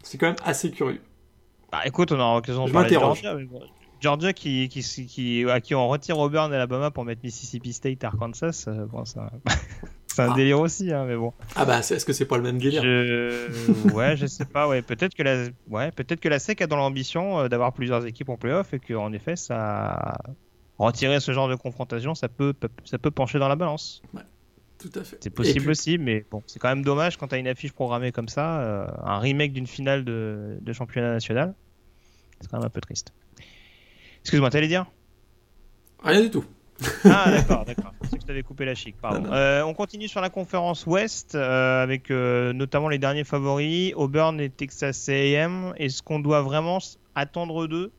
C'est 0.03 0.19
quand 0.19 0.27
même 0.27 0.35
assez 0.45 0.69
curieux. 0.69 1.01
Bah 1.71 1.81
écoute, 1.85 2.11
on 2.11 2.19
aura 2.19 2.35
l'occasion 2.35 2.65
de 2.65 2.67
Je 2.67 2.73
parler 2.73 2.89
de 2.89 2.93
m'interroge. 2.93 3.21
Georgia. 3.23 3.35
mais 3.39 3.45
bon, 3.45 3.61
Georgia 4.03 4.33
qui, 4.33 4.67
qui, 4.67 4.81
qui, 4.81 5.45
à 5.49 5.61
qui 5.61 5.73
on 5.75 5.87
retire 5.87 6.19
Auburn 6.19 6.51
et 6.51 6.55
Alabama 6.57 6.91
pour 6.91 7.05
mettre 7.05 7.21
Mississippi 7.23 7.71
State 7.71 8.03
Arkansas, 8.03 8.65
euh, 8.67 8.85
bon, 8.85 9.05
ça... 9.05 9.31
c'est 10.07 10.21
un 10.21 10.33
délire 10.35 10.59
aussi, 10.59 10.91
hein, 10.91 11.05
mais 11.07 11.15
bon. 11.15 11.31
Ah 11.55 11.63
bah, 11.63 11.79
est-ce 11.79 12.05
que 12.05 12.11
c'est 12.11 12.25
pas 12.25 12.35
le 12.35 12.43
même 12.43 12.57
délire? 12.57 12.83
Ouais, 13.93 14.17
je 14.17 14.25
sais 14.25 14.43
pas. 14.43 14.67
Ouais, 14.67 14.81
peut-être 14.81 15.15
que 15.15 15.23
la, 15.23 15.45
ouais, 15.69 15.91
peut-être 15.91 16.19
que 16.19 16.27
la 16.27 16.39
SEC 16.39 16.61
a 16.61 16.67
dans 16.67 16.75
l'ambition 16.75 17.39
euh, 17.39 17.47
d'avoir 17.47 17.71
plusieurs 17.71 18.05
équipes 18.05 18.27
en 18.27 18.35
playoff 18.35 18.73
et 18.73 18.79
qu'en 18.79 19.13
effet, 19.13 19.37
ça 19.37 20.17
retirer 20.77 21.21
ce 21.21 21.31
genre 21.31 21.47
de 21.47 21.55
confrontation, 21.55 22.13
ça 22.13 22.27
peut, 22.27 22.53
ça 22.83 22.97
peut 22.97 23.11
pencher 23.11 23.39
dans 23.39 23.47
la 23.47 23.55
balance. 23.55 24.01
Ouais, 24.13 24.23
tout 24.79 24.91
à 24.95 25.03
fait. 25.05 25.17
C'est 25.21 25.29
possible 25.29 25.69
aussi, 25.69 25.97
mais 25.97 26.25
bon, 26.29 26.43
c'est 26.45 26.59
quand 26.59 26.67
même 26.67 26.83
dommage 26.83 27.15
quand 27.15 27.29
tu 27.29 27.35
as 27.35 27.37
une 27.37 27.47
affiche 27.47 27.71
programmée 27.71 28.11
comme 28.11 28.27
ça, 28.27 28.59
euh, 28.59 28.87
un 29.01 29.19
remake 29.19 29.53
d'une 29.53 29.67
finale 29.67 30.03
de, 30.03 30.57
de 30.59 30.73
championnat 30.73 31.13
national. 31.13 31.53
C'est 32.41 32.49
quand 32.49 32.57
même 32.57 32.67
un 32.67 32.69
peu 32.69 32.81
triste. 32.81 33.13
Excuse-moi, 34.23 34.49
t'allais 34.49 34.67
dire 34.67 34.85
Rien 36.01 36.21
du 36.21 36.31
tout. 36.31 36.45
ah 37.05 37.29
d'accord, 37.29 37.65
d'accord. 37.65 37.93
C'est 38.03 38.15
que 38.15 38.21
je 38.21 38.25
t'avais 38.27 38.43
coupé 38.43 38.65
la 38.65 38.75
chic. 38.75 38.95
Pardon. 39.01 39.31
Euh, 39.31 39.63
on 39.63 39.73
continue 39.73 40.07
sur 40.07 40.21
la 40.21 40.29
conférence 40.29 40.85
Ouest 40.85 41.35
euh, 41.35 41.83
avec 41.83 42.09
euh, 42.09 42.51
notamment 42.53 42.89
les 42.89 42.97
derniers 42.97 43.23
favoris, 43.23 43.93
Auburn 43.95 44.39
et 44.39 44.49
Texas 44.49 45.07
A&M. 45.09 45.73
Est-ce 45.77 46.01
qu'on 46.01 46.19
doit 46.19 46.41
vraiment 46.41 46.79
attendre 47.15 47.67
d'eux 47.67 47.91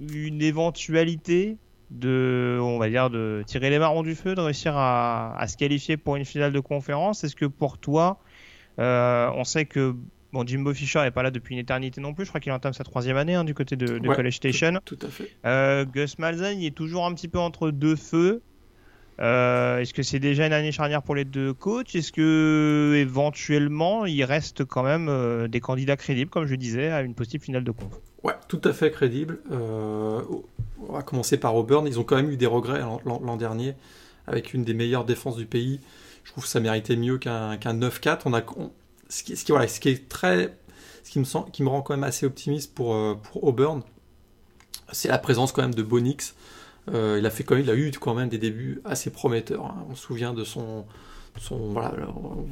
une 0.00 0.42
éventualité 0.42 1.56
de, 1.90 2.58
on 2.60 2.78
va 2.78 2.88
dire, 2.88 3.10
de 3.10 3.42
tirer 3.46 3.70
les 3.70 3.78
marrons 3.78 4.02
du 4.02 4.14
feu, 4.14 4.34
de 4.34 4.40
réussir 4.40 4.76
à, 4.76 5.36
à 5.38 5.46
se 5.46 5.56
qualifier 5.56 5.96
pour 5.96 6.16
une 6.16 6.24
finale 6.24 6.52
de 6.52 6.60
conférence? 6.60 7.24
Est-ce 7.24 7.36
que 7.36 7.46
pour 7.46 7.78
toi, 7.78 8.18
on 8.78 9.44
sait 9.44 9.66
que 9.66 9.94
Bon, 10.32 10.46
Jimbo 10.46 10.74
Fisher 10.74 11.00
n'est 11.02 11.10
pas 11.10 11.22
là 11.22 11.30
depuis 11.30 11.54
une 11.54 11.60
éternité 11.60 12.00
non 12.00 12.12
plus. 12.12 12.24
Je 12.24 12.30
crois 12.30 12.40
qu'il 12.40 12.52
entame 12.52 12.72
sa 12.72 12.84
troisième 12.84 13.16
année 13.16 13.34
hein, 13.34 13.44
du 13.44 13.54
côté 13.54 13.76
de, 13.76 13.98
de 13.98 14.14
College 14.14 14.34
Station. 14.34 14.78
Tout, 14.84 14.96
tout 14.96 15.06
à 15.06 15.10
fait. 15.10 15.30
Euh, 15.44 15.84
Gus 15.84 16.18
Malzahn, 16.18 16.60
il 16.60 16.66
est 16.66 16.74
toujours 16.74 17.06
un 17.06 17.14
petit 17.14 17.28
peu 17.28 17.38
entre 17.38 17.70
deux 17.70 17.96
feux. 17.96 18.42
Euh, 19.18 19.78
Est-ce 19.78 19.94
que 19.94 20.02
c'est 20.02 20.18
déjà 20.18 20.46
une 20.46 20.52
année 20.52 20.72
charnière 20.72 21.02
pour 21.02 21.14
les 21.14 21.24
deux 21.24 21.54
coachs? 21.54 21.94
Est-ce 21.94 22.12
que 22.12 22.94
éventuellement 22.96 24.04
il 24.04 24.22
reste 24.24 24.64
quand 24.64 24.82
même 24.82 25.08
euh, 25.08 25.48
des 25.48 25.60
candidats 25.60 25.96
crédibles, 25.96 26.30
comme 26.30 26.46
je 26.46 26.54
disais, 26.54 26.90
à 26.90 27.00
une 27.00 27.14
possible 27.14 27.42
finale 27.42 27.64
de 27.64 27.70
conf? 27.70 27.92
Ouais, 28.22 28.34
tout 28.48 28.60
à 28.64 28.72
fait 28.72 28.90
crédible. 28.90 29.38
Euh, 29.52 30.20
on 30.86 30.92
va 30.92 31.02
commencer 31.02 31.38
par 31.38 31.54
Auburn. 31.54 31.86
Ils 31.86 31.98
ont 31.98 32.04
quand 32.04 32.16
même 32.16 32.30
eu 32.30 32.36
des 32.36 32.46
regrets 32.46 32.80
l'an 32.80 33.36
dernier 33.36 33.74
avec 34.26 34.52
une 34.52 34.64
des 34.64 34.74
meilleures 34.74 35.04
défenses 35.04 35.36
du 35.36 35.46
pays. 35.46 35.80
Je 36.24 36.32
trouve 36.32 36.44
que 36.44 36.50
ça 36.50 36.60
méritait 36.60 36.96
mieux 36.96 37.18
qu'un 37.18 37.56
qu 37.56 37.68
9-4. 37.68 38.22
On 38.26 38.34
a, 38.34 38.42
on, 38.56 38.70
ce 39.08 39.22
qui, 39.22 39.34
voilà, 39.48 39.68
ce 39.68 39.80
qui 39.80 39.88
est 39.88 40.08
très, 40.08 40.56
ce 41.04 41.10
qui 41.10 41.18
me, 41.18 41.24
sent, 41.24 41.38
qui 41.52 41.62
me 41.62 41.68
rend 41.68 41.82
quand 41.82 41.94
même 41.94 42.04
assez 42.04 42.26
optimiste 42.26 42.74
pour, 42.74 42.94
euh, 42.94 43.14
pour 43.14 43.44
Auburn, 43.44 43.82
c'est 44.92 45.08
la 45.08 45.18
présence 45.18 45.52
quand 45.52 45.62
même 45.62 45.74
de 45.74 45.82
Bonix. 45.82 46.34
Euh, 46.92 47.16
il 47.18 47.26
a 47.26 47.30
fait 47.30 47.44
quand 47.44 47.54
même, 47.56 47.64
il 47.64 47.70
a 47.70 47.74
eu 47.74 47.90
quand 47.92 48.14
même 48.14 48.28
des 48.28 48.38
débuts 48.38 48.80
assez 48.84 49.10
prometteurs. 49.10 49.66
Hein. 49.66 49.86
On 49.90 49.94
se 49.94 50.02
souvient 50.02 50.32
de 50.32 50.44
son, 50.44 50.84
son 51.40 51.72
voilà, 51.72 51.92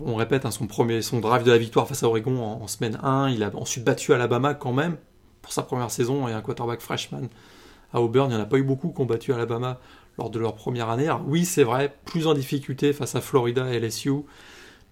on 0.04 0.16
répète 0.16 0.44
hein, 0.44 0.50
son 0.50 0.66
premier, 0.66 1.02
son 1.02 1.20
drive 1.20 1.44
de 1.44 1.50
la 1.50 1.58
victoire 1.58 1.86
face 1.86 2.02
à 2.02 2.08
Oregon 2.08 2.42
en, 2.42 2.66
semaine 2.66 2.98
1. 3.02 3.30
Il 3.30 3.42
a 3.42 3.50
ensuite 3.54 3.84
battu 3.84 4.12
Alabama 4.12 4.54
quand 4.54 4.72
même 4.72 4.96
pour 5.42 5.52
sa 5.52 5.62
première 5.62 5.90
saison 5.90 6.26
et 6.26 6.32
un 6.32 6.40
quarterback 6.40 6.80
freshman 6.80 7.28
à 7.92 8.00
Auburn. 8.00 8.30
Il 8.30 8.34
n'y 8.34 8.40
en 8.40 8.44
a 8.44 8.46
pas 8.46 8.58
eu 8.58 8.64
beaucoup 8.64 8.90
qui 8.90 9.00
ont 9.00 9.06
battu 9.06 9.32
Alabama 9.32 9.78
lors 10.18 10.30
de 10.30 10.38
leur 10.38 10.54
première 10.54 10.90
année. 10.90 11.10
Oui, 11.26 11.44
c'est 11.44 11.64
vrai, 11.64 11.96
plus 12.04 12.26
en 12.26 12.34
difficulté 12.34 12.92
face 12.92 13.14
à 13.14 13.20
Florida 13.20 13.72
et 13.72 13.78
LSU 13.78 14.24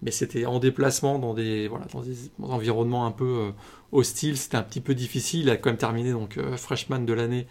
mais 0.03 0.11
c'était 0.11 0.45
en 0.45 0.59
déplacement 0.59 1.17
dans 1.17 1.33
des, 1.33 1.67
voilà, 1.67 1.85
dans 1.93 2.01
des 2.01 2.29
environnements 2.41 3.05
un 3.05 3.11
peu 3.11 3.25
euh, 3.25 3.51
hostiles, 3.93 4.37
c'était 4.37 4.57
un 4.57 4.63
petit 4.63 4.81
peu 4.81 4.93
difficile. 4.93 5.41
Il 5.41 5.49
a 5.49 5.55
quand 5.55 5.69
même 5.69 5.77
terminé 5.77 6.11
donc 6.11 6.37
euh, 6.37 6.57
freshman 6.57 6.99
de 6.99 7.13
l'année 7.13 7.47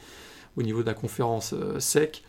au 0.57 0.63
niveau 0.63 0.83
de 0.83 0.87
la 0.87 0.95
conférence 0.95 1.55
euh, 1.55 1.81
SEC. 1.81 2.23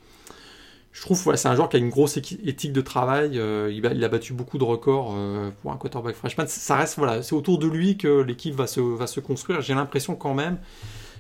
Je 0.94 1.02
trouve 1.02 1.22
voilà, 1.24 1.38
c'est 1.38 1.50
un 1.50 1.56
joueur 1.56 1.70
qui 1.70 1.76
a 1.76 1.80
une 1.80 1.90
grosse 1.90 2.18
éthique 2.18 2.72
de 2.72 2.82
travail. 2.82 3.32
il, 3.32 4.04
a, 4.04 4.10
battu 4.10 4.34
beaucoup 4.34 4.60
de 4.60 4.64
records 4.64 5.18
pour 5.60 5.72
un 5.72 5.76
quarterback 5.76 6.16
freshman. 6.16 6.46
Ça 6.46 6.76
reste 6.76 7.00
voilà, 7.00 7.24
c'est 7.24 7.34
autour 7.34 7.58
de 7.58 7.66
lui 7.66 7.98
que 7.98 8.22
l'équipe 8.22 8.54
va 8.54 8.68
se, 8.68 8.80
va 8.80 9.08
se 9.08 9.20
construire. 9.20 9.62
J'ai 9.62 9.74
l'impression 9.74 10.16
quand 10.16 10.36
même 10.36 10.60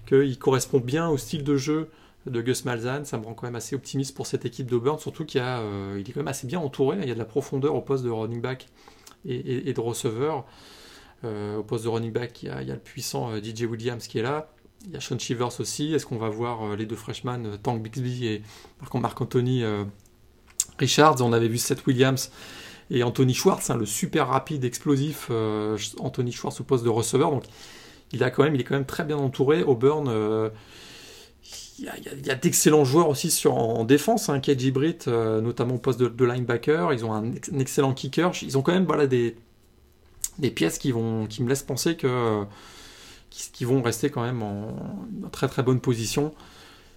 qu'il 0.06 0.38
correspond 0.38 0.78
bien 0.78 1.10
au 1.10 1.18
style 1.18 1.44
de 1.44 1.58
jeu 1.58 1.90
de 2.28 2.40
Gus 2.40 2.66
Malzahn. 2.66 3.04
Ça 3.04 3.18
me 3.18 3.26
rend 3.26 3.34
quand 3.34 3.48
même 3.48 3.56
assez 3.56 3.76
optimiste 3.76 4.16
pour 4.16 4.28
cette 4.28 4.46
équipe 4.46 4.68
d'Auburn, 4.68 5.00
surtout 5.00 5.26
qu'il 5.26 5.42
est 5.42 6.04
quand 6.14 6.18
même 6.18 6.28
assez 6.28 6.46
bien 6.46 6.60
entouré. 6.60 7.00
Il 7.02 7.08
y 7.08 7.12
a 7.12 7.16
de 7.16 7.20
la 7.20 7.26
profondeur 7.26 7.74
au 7.74 7.82
poste 7.82 8.04
de 8.04 8.12
running 8.12 8.42
back 8.42 8.68
et, 9.26 9.74
de 9.74 9.80
receveur. 9.80 10.46
Euh, 11.24 11.58
au 11.58 11.64
poste 11.64 11.86
de 11.86 11.90
running 11.90 12.12
back, 12.12 12.44
il 12.44 12.50
y 12.50 12.52
a, 12.52 12.62
le 12.62 12.78
puissant 12.78 13.32
euh, 13.32 13.42
DJ 13.42 13.64
Williams 13.64 14.08
qui 14.08 14.20
est 14.20 14.24
là. 14.24 14.50
Il 14.86 14.92
y 14.92 14.98
a 14.98 15.00
Sean 15.00 15.18
Shivers 15.18 15.60
aussi. 15.60 15.94
Est-ce 15.94 16.06
qu'on 16.06 16.18
va 16.18 16.30
voir 16.30 16.64
euh, 16.64 16.76
les 16.76 16.86
deux 16.86 16.98
freshmen, 16.98 17.58
Tank 17.62 17.82
Bixby 17.82 18.28
et 18.28 18.42
Marc-Anthony 18.94 19.64
Richards? 20.78 21.22
On 21.22 21.32
avait 21.32 21.48
vu 21.48 21.58
Seth 21.58 21.86
Williams 21.86 22.32
et 22.90 23.04
Anthony 23.04 23.34
Schwartz, 23.34 23.70
hein, 23.70 23.78
le 23.78 23.86
super 23.86 24.28
rapide, 24.28 24.66
explosif 24.66 25.32
Anthony 26.00 26.34
Schwartz 26.34 26.60
au 26.60 26.66
poste 26.66 26.84
de 26.84 26.90
receveur. 26.90 27.32
Donc 27.32 27.46
il, 28.12 28.24
a 28.24 28.30
quand 28.30 28.44
même, 28.44 28.56
il 28.56 28.62
est 28.62 28.66
quand 28.66 28.76
même 28.76 28.86
très 28.86 29.06
bien 29.06 29.18
entouré. 29.18 29.64
Auburn 29.64 30.52
il 31.80 32.26
y 32.26 32.30
a, 32.30 32.36
d'excellents 32.36 32.86
joueurs 32.86 33.10
aussi 33.10 33.32
sur, 33.32 33.56
en 33.56 33.84
défense, 33.84 34.30
hein, 34.30 34.40
KJ 34.40 34.72
Britt, 34.72 35.08
euh, 35.08 35.42
notamment 35.42 35.76
au 35.76 35.80
poste 35.80 36.00
de, 36.00 36.08
de, 36.08 36.26
linebacker. 36.26 36.94
Ils 36.94 37.06
ont 37.06 37.14
un, 37.14 37.24
un, 37.26 37.60
excellent 37.60 37.94
kicker. 37.94 38.32
Ils 38.42 38.58
ont 38.58 38.62
quand 38.62 38.74
même 38.74 38.86
voilà, 38.86 39.08
des, 39.08 39.36
des 40.40 40.52
pièces 40.52 40.78
qui, 40.78 40.92
vont, 40.92 41.26
qui 41.26 41.44
me 41.44 41.50
laissent 41.50 41.64
penser 41.64 41.96
que 41.96 42.44
qui, 43.30 43.52
qui 43.52 43.66
vont 43.66 43.82
rester 43.82 44.12
quand 44.12 44.22
même 44.22 44.44
en, 44.44 44.68
en, 45.26 45.30
très 45.30 45.48
très 45.48 45.64
bonne 45.64 45.80
position. 45.80 46.34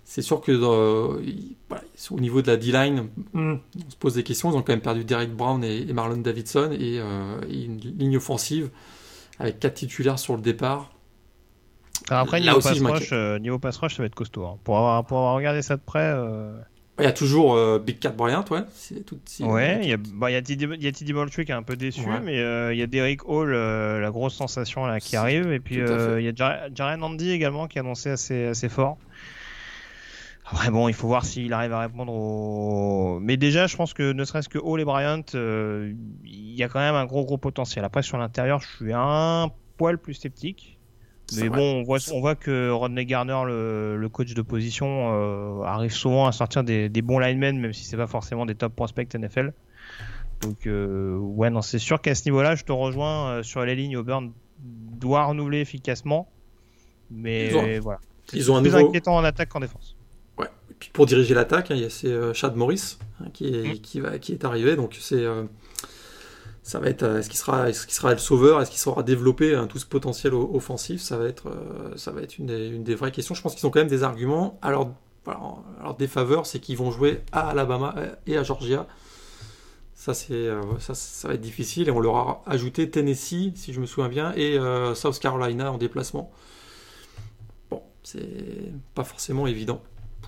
C'est 0.04 0.22
sûr 0.22 0.40
que 0.40 0.52
euh, 0.52 1.20
voilà, 1.68 1.84
au 2.10 2.20
niveau 2.20 2.42
de 2.42 2.46
la 2.46 2.56
D-line, 2.56 3.08
mm. 3.32 3.54
on 3.54 3.90
se 3.90 3.96
pose 3.96 4.14
des 4.14 4.22
questions. 4.22 4.52
Ils 4.52 4.56
ont 4.56 4.62
quand 4.62 4.72
même 4.72 4.80
perdu 4.80 5.04
Derek 5.04 5.34
Brown 5.34 5.64
et, 5.64 5.78
et 5.78 5.92
Marlon 5.92 6.18
Davidson 6.18 6.70
et, 6.72 7.00
euh, 7.00 7.40
et, 7.48 7.64
une 7.64 7.78
ligne 7.78 8.16
offensive 8.18 8.70
avec 9.38 9.58
quatre 9.58 9.74
titulaires 9.74 10.18
sur 10.18 10.36
le 10.36 10.42
départ. 10.42 10.92
Alors 12.08 12.22
après, 12.22 12.40
niveau 12.40 12.60
pass, 12.60 12.80
rush, 12.80 13.08
euh, 13.12 13.38
niveau 13.38 13.58
pass 13.58 13.76
rush, 13.78 13.96
ça 13.96 14.02
va 14.02 14.06
être 14.06 14.14
costaud. 14.14 14.44
Hein. 14.46 14.58
Pour, 14.64 14.76
avoir, 14.76 15.04
pour 15.04 15.18
avoir 15.18 15.34
regardé 15.34 15.62
ça 15.62 15.76
de 15.76 15.82
près. 15.82 16.12
Euh... 16.14 16.52
Il 16.98 17.04
y 17.04 17.08
a 17.08 17.12
toujours 17.12 17.54
euh, 17.54 17.78
Big 17.78 17.98
Cat 17.98 18.10
Bryant, 18.10 18.44
ouais. 18.50 18.62
Tout, 19.04 19.18
ouais, 19.40 19.80
il 19.82 19.88
y 19.88 19.92
a, 19.92 19.98
bah, 19.98 20.30
y 20.30 20.36
a 20.36 20.40
TD 20.40 21.12
Boltry 21.12 21.44
qui 21.44 21.52
est 21.52 21.54
un 21.54 21.62
peu 21.62 21.76
déçu, 21.76 22.00
ouais. 22.00 22.20
mais 22.20 22.38
euh, 22.38 22.72
il 22.72 22.78
y 22.78 22.82
a 22.82 22.86
Derek 22.86 23.28
Hall, 23.28 23.52
euh, 23.52 24.00
la 24.00 24.10
grosse 24.10 24.34
sensation 24.34 24.86
là, 24.86 24.98
qui 24.98 25.14
arrive. 25.14 25.52
Et 25.52 25.60
puis 25.60 25.76
il 25.76 26.24
y 26.24 26.28
a 26.28 26.68
Jaren 26.74 27.02
Andy 27.02 27.30
également 27.30 27.66
qui 27.66 27.78
a 27.78 27.82
annoncé 27.82 28.10
assez, 28.10 28.46
assez 28.46 28.70
fort. 28.70 28.96
Après, 30.46 30.70
bon, 30.70 30.88
il 30.88 30.94
faut 30.94 31.08
voir 31.08 31.26
s'il 31.26 31.52
arrive 31.52 31.72
à 31.72 31.80
répondre 31.80 32.12
au. 32.12 33.18
Mais 33.20 33.36
déjà, 33.36 33.66
je 33.66 33.76
pense 33.76 33.92
que 33.92 34.12
ne 34.12 34.24
serait-ce 34.24 34.48
que 34.48 34.58
Hall 34.58 34.80
et 34.80 34.84
Bryant, 34.84 35.22
il 35.34 36.54
y 36.54 36.62
a 36.62 36.68
quand 36.68 36.78
même 36.78 36.94
un 36.94 37.04
gros, 37.04 37.24
gros 37.26 37.36
potentiel. 37.36 37.84
Après, 37.84 38.02
sur 38.02 38.16
l'intérieur, 38.16 38.60
je 38.60 38.68
suis 38.76 38.92
un 38.94 39.50
poil 39.76 39.98
plus 39.98 40.14
sceptique. 40.14 40.75
Mais 41.34 41.48
bon, 41.48 41.80
on 41.80 41.82
voit, 41.82 41.98
on 42.12 42.20
voit 42.20 42.36
que 42.36 42.70
Rodney 42.70 43.04
Garner, 43.04 43.40
le, 43.46 43.96
le 43.96 44.08
coach 44.08 44.34
de 44.34 44.42
position, 44.42 45.12
euh, 45.12 45.62
arrive 45.64 45.92
souvent 45.92 46.26
à 46.26 46.32
sortir 46.32 46.62
des, 46.62 46.88
des 46.88 47.02
bons 47.02 47.18
linemen, 47.18 47.58
même 47.58 47.72
si 47.72 47.84
c'est 47.84 47.96
pas 47.96 48.06
forcément 48.06 48.46
des 48.46 48.54
top 48.54 48.74
prospects 48.76 49.12
NFL. 49.12 49.52
Donc, 50.42 50.66
euh, 50.66 51.16
ouais, 51.16 51.50
non, 51.50 51.62
c'est 51.62 51.78
sûr 51.78 52.00
qu'à 52.00 52.14
ce 52.14 52.24
niveau-là, 52.26 52.54
je 52.54 52.64
te 52.64 52.72
rejoins 52.72 53.28
euh, 53.28 53.42
sur 53.42 53.64
les 53.64 53.74
lignes. 53.74 53.96
Auburn 53.96 54.32
doit 54.58 55.24
renouveler 55.24 55.60
efficacement, 55.60 56.28
mais 57.10 57.48
ils 57.48 57.56
ont, 57.56 57.80
voilà. 57.80 58.00
Ils 58.32 58.50
ont 58.50 58.56
un 58.56 58.62
plus 58.62 58.70
nouveau... 58.70 58.88
inquiétant 58.88 59.16
en 59.16 59.24
attaque 59.24 59.48
qu'en 59.48 59.60
défense. 59.60 59.96
Ouais. 60.38 60.48
Et 60.70 60.74
puis 60.78 60.90
pour 60.92 61.06
diriger 61.06 61.34
l'attaque, 61.34 61.70
hein, 61.70 61.74
il 61.76 61.82
y 61.82 61.84
a 61.84 61.90
c'est 61.90 62.08
euh, 62.08 62.34
Chad 62.34 62.56
Morris 62.56 62.98
hein, 63.20 63.26
qui, 63.32 63.48
est, 63.48 63.74
mmh. 63.74 63.78
qui, 63.80 64.00
va, 64.00 64.18
qui 64.18 64.32
est 64.32 64.44
arrivé, 64.44 64.76
donc 64.76 64.96
c'est 64.98 65.24
euh, 65.24 65.44
ça 66.66 66.80
va 66.80 66.88
être 66.88 67.04
est-ce 67.04 67.30
qu'il 67.30 67.38
sera 67.38 67.70
qu'il 67.70 67.94
sera 67.94 68.10
le 68.10 68.18
sauveur? 68.18 68.60
Est-ce 68.60 68.72
qu'il 68.72 68.80
saura 68.80 69.04
développer 69.04 69.54
hein, 69.54 69.68
tout 69.68 69.78
ce 69.78 69.86
potentiel 69.86 70.34
offensif? 70.34 71.00
Ça 71.00 71.16
va 71.16 71.26
être 71.28 71.46
euh, 71.46 71.96
ça 71.96 72.10
va 72.10 72.22
être 72.22 72.38
une 72.38 72.82
des, 72.82 72.94
vraies 72.96 73.12
questions. 73.12 73.36
Je 73.36 73.42
pense 73.42 73.54
qu'ils 73.54 73.64
ont 73.68 73.70
quand 73.70 73.78
même 73.78 73.86
des 73.86 74.02
arguments. 74.02 74.58
Alors 74.62 74.90
alors, 75.28 75.96
des 75.96 76.08
faveurs 76.08 76.44
c'est 76.44 76.58
qu'ils 76.58 76.76
vont 76.76 76.90
jouer 76.90 77.20
à 77.30 77.50
Alabama 77.50 77.94
et 78.26 78.36
à 78.36 78.42
Georgia. 78.42 78.88
Ça 79.94 80.12
c'est 80.12 80.34
euh, 80.34 80.60
ça, 80.80 80.96
ça 80.96 81.28
va 81.28 81.34
être 81.34 81.40
difficile 81.40 81.86
et 81.86 81.92
on 81.92 82.00
leur 82.00 82.16
a 82.16 82.42
ajouté 82.46 82.90
Tennessee 82.90 83.52
si 83.54 83.72
je 83.72 83.80
me 83.80 83.86
souviens 83.86 84.08
bien 84.08 84.32
et 84.34 84.58
euh, 84.58 84.96
South 84.96 85.20
Carolina 85.20 85.70
en 85.70 85.78
déplacement. 85.78 86.32
Bon 87.70 87.80
c'est 88.02 88.72
pas 88.96 89.04
forcément 89.04 89.46
évident 89.46 89.82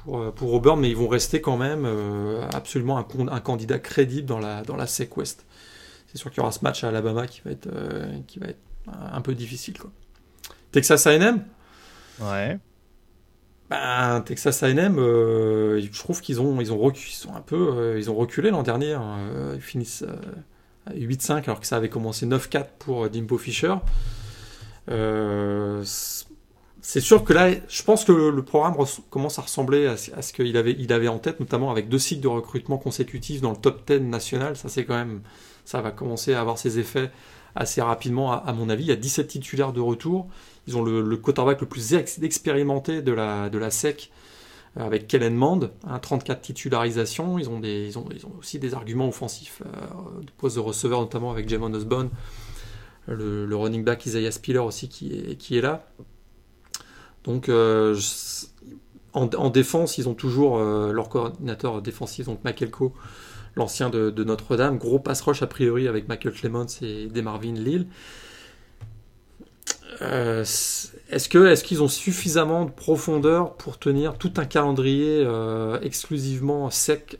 pour, 0.05 0.33
pour 0.35 0.55
Auburn 0.55 0.79
mais 0.79 0.89
ils 0.89 0.97
vont 0.97 1.09
rester 1.09 1.41
quand 1.41 1.57
même 1.57 1.83
euh, 1.85 2.49
absolument 2.55 2.97
un, 2.97 3.29
un, 3.29 3.41
candidat 3.41 3.81
crédible 3.81 4.29
dans 4.29 4.39
la 4.39 4.63
dans 4.63 4.77
la 4.77 4.87
SEC 4.87 5.17
West 5.17 5.45
c'est 6.11 6.19
sûr 6.19 6.31
qu'il 6.31 6.39
y 6.39 6.41
aura 6.41 6.53
ce 6.53 6.61
match 6.63 6.85
à 6.85 6.89
Alabama 6.89 7.27
qui 7.27 7.43
va 7.45 7.51
être, 7.51 7.69
euh, 7.73 8.19
qui 8.27 8.39
va 8.39 8.47
être 8.47 8.59
un 8.87 9.21
peu 9.21 9.35
difficile. 9.35 9.79
Quoi. 9.79 9.91
Texas 10.73 11.07
A&M 11.07 11.45
Ouais. 12.21 12.59
Ben, 13.69 14.23
Texas 14.23 14.63
A&M, 14.63 14.99
euh, 14.99 15.81
je 15.81 15.99
trouve 15.99 16.23
qu'ils 16.23 16.41
ont, 16.41 16.59
ils 16.61 16.73
ont, 16.73 16.79
recu 16.79 17.09
ils 17.11 17.15
sont 17.15 17.35
un 17.35 17.43
peu, 17.43 17.75
euh, 17.77 17.99
ils 17.99 18.11
ont 18.11 18.15
reculé 18.15 18.51
l'an 18.51 18.63
dernier. 18.63 18.95
Hein. 18.95 19.19
Ils 19.55 19.61
finissent 19.61 20.05
à 20.87 20.95
8-5 20.95 21.45
alors 21.45 21.61
que 21.61 21.67
ça 21.67 21.77
avait 21.77 21.91
commencé 21.91 22.27
9-4 22.27 22.65
pour 22.79 23.11
Dimpo 23.11 23.37
Fisher. 23.37 23.75
c'est 26.81 27.01
sûr 27.01 27.23
que 27.23 27.35
là, 27.35 27.51
je 27.69 27.83
pense 27.83 28.07
que 28.07 28.13
le, 28.13 28.43
programme 28.43 28.75
commence 29.11 29.39
à 29.39 29.43
ressembler 29.43 29.87
à, 29.87 29.99
ce 29.99 30.33
qu'il 30.33 30.57
avait, 30.57 30.75
il 30.79 30.91
avait 30.91 31.09
en 31.09 31.19
tête, 31.19 31.39
notamment 31.39 31.71
avec 31.71 31.91
deux 31.91 31.99
cycles 31.99 32.23
de 32.23 32.29
recrutement 32.29 32.79
consécutifs 32.79 33.43
dans 33.43 33.51
le 33.51 33.59
top 33.59 33.87
10 33.87 34.01
national. 34.01 34.57
Ça, 34.57 34.71
c'est 34.71 34.87
quand 34.87 34.97
même, 34.97 35.21
ça 35.69 35.83
va 35.83 35.91
commencer 35.91 36.33
à 36.33 36.41
avoir 36.41 36.57
ses 36.57 36.79
effets 36.79 37.11
assez 37.55 37.83
rapidement, 37.83 38.33
à, 38.33 38.53
mon 38.55 38.71
avis. 38.71 38.85
Il 38.85 38.89
y 38.89 38.93
a 38.93 38.97
17 38.97 39.29
titulaires 39.29 39.75
de 39.75 39.83
retour. 39.83 40.27
Ils 40.67 40.79
ont 40.79 40.83
le, 40.83 41.17
quarterback 41.19 41.61
le 41.61 41.67
plus 41.67 41.93
expérimenté 41.93 43.03
de 43.03 43.13
la, 43.13 43.51
de 43.51 43.59
la 43.59 43.71
SEC 43.71 44.11
euh, 44.79 44.87
avec 44.87 45.09
Kellen 45.09 45.35
Mond, 45.35 45.71
34 46.01 46.41
titularisations. 46.41 47.39
Ils 47.39 47.51
ont, 47.51 47.61
ils 47.63 47.99
ont, 47.99 48.09
aussi 48.39 48.59
des 48.59 48.73
arguments 48.73 49.09
offensifs 49.09 49.61
euh, 49.67 50.23
de 50.23 50.31
poste 50.39 50.57
de 50.57 50.61
receveur, 50.61 51.01
notamment 51.01 51.31
avec 51.31 51.47
Jamon 51.51 51.75
Osborne, 51.75 52.09
le, 53.07 53.55
running 53.55 53.85
back 53.85 54.07
Isaiah 54.07 54.33
Spiller 54.33 54.61
aussi 54.61 54.89
qui 54.89 55.13
est, 55.13 55.37
qui 55.37 55.59
est 55.59 55.63
là. 55.63 55.87
Donc, 57.25 57.51
euh, 57.51 57.95
en, 59.13 59.51
défense, 59.51 59.99
ils 59.99 60.09
ont 60.09 60.15
toujours 60.15 60.59
leur 60.59 61.11
coordinateur 61.11 61.83
défensif, 61.83 62.25
donc 62.25 62.43
Michael 62.43 62.71
Coe, 62.71 62.93
l'ancien 63.59 63.91
de, 63.91 64.11
de 64.11 64.25
Notre-Dame. 64.25 64.79
Gros 64.79 64.99
pass 64.99 65.21
rush 65.21 65.43
a 65.43 65.47
priori 65.47 65.87
avec 65.89 66.09
Michael 66.09 66.33
Clements 66.33 66.67
et 66.81 67.07
Demarvin 67.09 67.55
Lille. 67.55 67.87
Euh, 70.01 70.43
est-ce 70.43 71.29
que 71.29 71.47
est-ce 71.47 71.65
qu'ils 71.65 71.83
ont 71.83 71.89
suffisamment 71.89 72.65
de 72.65 72.71
profondeur 72.71 73.55
pour 73.55 73.79
tenir 73.79 74.17
tout 74.17 74.33
un 74.37 74.45
calendrier 74.45 75.25
euh, 75.27 75.81
exclusivement 75.81 76.71
sec 76.71 77.19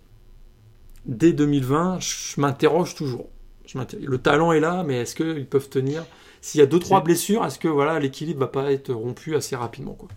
dès 1.05 1.33
2020 1.33 1.99
Je 2.01 2.41
m'interroge 2.41 2.95
toujours. 2.95 3.29
le 3.75 4.19
talent 4.19 4.53
est 4.53 4.61
là, 4.61 4.85
mais 4.85 5.01
est-ce 5.01 5.17
qu'ils 5.17 5.47
peuvent 5.47 5.69
tenir? 5.69 6.05
S'il 6.41 6.61
y 6.61 6.63
a 6.63 6.67
deux 6.67 6.79
trois 6.79 7.03
blessures, 7.03 7.45
est-ce 7.45 7.59
que 7.59 7.67
voilà 7.67 7.99
l'équilibre 7.99 8.41
va 8.41 8.47
pas 8.47 8.71
être 8.73 8.93
rompu 8.93 9.35
assez 9.35 9.57
rapidement 9.57 9.95
quoi? 9.95 10.09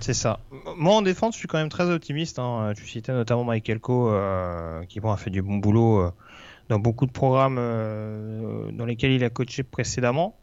C'est 0.00 0.14
ça. 0.14 0.40
Moi 0.76 0.94
en 0.94 1.02
défense, 1.02 1.34
je 1.34 1.38
suis 1.38 1.48
quand 1.48 1.58
même 1.58 1.68
très 1.68 1.90
optimiste. 1.90 2.38
Hein. 2.38 2.72
Tu 2.76 2.86
citais 2.86 3.12
notamment 3.12 3.44
Michael 3.44 3.80
Coe, 3.80 4.10
euh, 4.10 4.84
qui 4.84 5.00
bon, 5.00 5.12
a 5.12 5.16
fait 5.16 5.30
du 5.30 5.42
bon 5.42 5.56
boulot 5.56 6.12
dans 6.68 6.78
beaucoup 6.78 7.06
de 7.06 7.12
programmes 7.12 7.56
dans 7.56 8.84
lesquels 8.84 9.12
il 9.12 9.24
a 9.24 9.30
coaché 9.30 9.62
précédemment. 9.62 10.36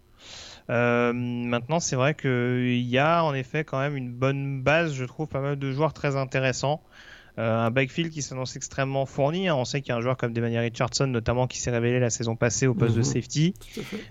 Euh, 0.69 1.13
maintenant, 1.13 1.79
c'est 1.79 1.95
vrai 1.95 2.13
qu'il 2.13 2.81
y 2.81 2.97
a 2.97 3.23
en 3.23 3.33
effet 3.33 3.63
quand 3.63 3.79
même 3.79 3.95
une 3.95 4.11
bonne 4.11 4.61
base, 4.61 4.93
je 4.93 5.05
trouve, 5.05 5.27
pas 5.27 5.39
mal 5.39 5.57
de 5.57 5.71
joueurs 5.71 5.93
très 5.93 6.15
intéressants. 6.15 6.81
Euh, 7.37 7.65
un 7.65 7.71
backfield 7.71 8.11
qui 8.11 8.21
s'annonce 8.21 8.55
extrêmement 8.55 9.05
fourni. 9.05 9.47
Hein. 9.47 9.55
On 9.55 9.65
sait 9.65 9.81
qu'il 9.81 9.89
y 9.89 9.91
a 9.91 9.97
un 9.97 10.01
joueur 10.01 10.17
comme 10.17 10.33
Demani 10.33 10.57
Richardson, 10.57 11.07
notamment, 11.07 11.47
qui 11.47 11.59
s'est 11.59 11.71
révélé 11.71 11.99
la 11.99 12.09
saison 12.09 12.35
passée 12.35 12.67
au 12.67 12.73
poste 12.73 12.95
de 12.95 12.99
mhm. 12.99 13.05
safety. 13.05 13.53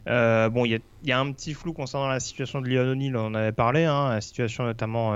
Euh, 0.06 0.48
bon, 0.48 0.64
il 0.64 0.80
y, 1.04 1.12
a 1.12 1.18
un 1.18 1.32
petit 1.32 1.54
flou 1.54 1.72
concernant 1.72 2.08
la 2.08 2.20
situation 2.20 2.60
de 2.60 2.68
Leon 2.68 2.90
O'Neill, 2.90 3.16
on 3.16 3.26
en 3.26 3.34
avait 3.34 3.52
parlé, 3.52 3.84
hein, 3.84 4.10
la 4.10 4.20
situation 4.20 4.64
notamment 4.64 5.14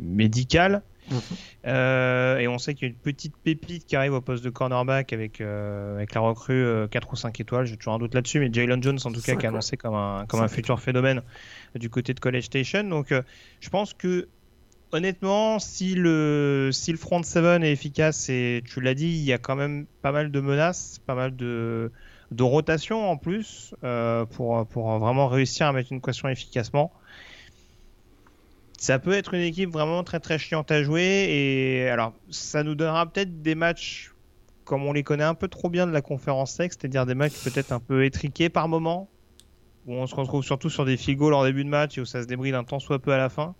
médicale. 0.00 0.82
Mhm. 1.10 1.20
Euh, 1.66 2.38
et 2.38 2.48
on 2.48 2.58
sait 2.58 2.74
qu'il 2.74 2.88
y 2.88 2.90
a 2.90 2.92
une 2.92 2.98
petite 2.98 3.36
pépite 3.36 3.86
qui 3.86 3.96
arrive 3.96 4.14
au 4.14 4.20
poste 4.20 4.44
de 4.44 4.50
cornerback 4.50 5.12
avec, 5.12 5.40
euh, 5.40 5.96
avec 5.96 6.14
la 6.14 6.20
recrue 6.20 6.64
4 6.90 7.08
euh, 7.08 7.12
ou 7.12 7.16
5 7.16 7.40
étoiles. 7.40 7.66
J'ai 7.66 7.76
toujours 7.76 7.94
un 7.94 7.98
doute 7.98 8.14
là-dessus, 8.14 8.40
mais 8.40 8.50
Jalen 8.52 8.82
Jones, 8.82 8.98
en 9.04 9.12
tout 9.12 9.20
cas, 9.20 9.36
qui 9.36 9.44
est 9.44 9.48
annoncé 9.48 9.76
comme 9.76 9.94
un, 9.94 10.26
comme 10.26 10.40
un 10.40 10.48
futur 10.48 10.80
phénomène 10.80 11.22
du 11.74 11.90
côté 11.90 12.14
de 12.14 12.20
College 12.20 12.44
Station. 12.44 12.84
Donc, 12.84 13.12
je 13.60 13.68
pense 13.70 13.94
que, 13.94 14.28
honnêtement, 14.92 15.58
si 15.58 15.94
le, 15.94 16.70
front 16.96 17.22
7 17.22 17.62
est 17.62 17.72
efficace, 17.72 18.28
et 18.28 18.62
tu 18.66 18.80
l'as 18.80 18.94
dit, 18.94 19.08
il 19.08 19.24
y 19.24 19.32
a 19.32 19.38
quand 19.38 19.56
même 19.56 19.86
pas 20.02 20.12
mal 20.12 20.30
de 20.30 20.40
menaces, 20.40 21.00
pas 21.06 21.14
mal 21.14 21.36
de, 21.36 21.92
de 22.30 22.42
rotation 22.42 23.10
en 23.10 23.16
plus 23.16 23.74
pour, 24.30 24.66
pour 24.66 24.98
vraiment 24.98 25.28
réussir 25.28 25.66
à 25.66 25.72
mettre 25.72 25.92
une 25.92 26.00
question 26.00 26.28
efficacement 26.28 26.92
ça 28.78 29.00
peut 29.00 29.12
être 29.12 29.34
une 29.34 29.42
équipe 29.42 29.70
vraiment 29.70 30.04
très 30.04 30.20
très 30.20 30.38
chiante 30.38 30.70
à 30.70 30.82
jouer 30.84 31.26
et 31.28 31.88
alors 31.90 32.12
ça 32.30 32.62
nous 32.62 32.76
donnera 32.76 33.06
peut-être 33.06 33.42
des 33.42 33.56
matchs 33.56 34.12
comme 34.64 34.84
on 34.84 34.92
les 34.92 35.02
connaît 35.02 35.24
un 35.24 35.34
peu 35.34 35.48
trop 35.48 35.70
bien 35.70 35.86
de 35.86 35.92
la 35.92 36.02
conférence 36.02 36.52
sec, 36.52 36.72
c'est-à-dire 36.72 37.06
des 37.06 37.14
matchs 37.14 37.42
peut-être 37.42 37.72
un 37.72 37.80
peu 37.80 38.04
étriqués 38.04 38.50
par 38.50 38.68
moment, 38.68 39.08
où 39.86 39.94
on 39.94 40.06
se 40.06 40.14
retrouve 40.14 40.44
surtout 40.44 40.68
sur 40.68 40.84
des 40.84 40.96
goals 41.14 41.32
en 41.32 41.42
début 41.42 41.64
de 41.64 41.70
match 41.70 41.96
et 41.96 42.02
où 42.02 42.04
ça 42.04 42.22
se 42.22 42.26
débride 42.26 42.54
un 42.54 42.64
temps 42.64 42.78
soit 42.78 42.98
peu 42.98 43.12
à 43.12 43.16
la 43.16 43.30
fin. 43.30 43.54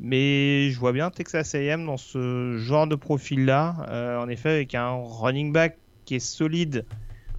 Mais 0.00 0.70
je 0.70 0.78
vois 0.78 0.92
bien 0.92 1.10
Texas 1.10 1.54
A&M 1.54 1.86
dans 1.86 1.96
ce 1.96 2.56
genre 2.58 2.86
de 2.86 2.96
profil-là, 2.96 3.86
euh, 3.88 4.18
en 4.18 4.28
effet 4.28 4.50
avec 4.50 4.74
un 4.74 4.90
running 4.90 5.52
back 5.52 5.78
qui 6.04 6.16
est 6.16 6.20
solide, 6.20 6.86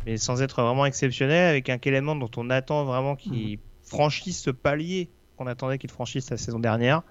mais 0.06 0.18
sans 0.18 0.42
être 0.42 0.62
vraiment 0.62 0.86
exceptionnel, 0.86 1.50
avec 1.50 1.70
un 1.70 1.78
élément 1.84 2.16
dont 2.16 2.32
on 2.38 2.50
attend 2.50 2.86
vraiment 2.86 3.16
qu'il 3.16 3.58
mmh. 3.58 3.60
franchisse 3.84 4.42
ce 4.42 4.50
palier 4.50 5.10
qu'on 5.38 5.48
attendait 5.48 5.78
qu'il 5.78 5.90
franchisse 5.90 6.30
la 6.30 6.38
saison 6.38 6.60
dernière. 6.60 7.04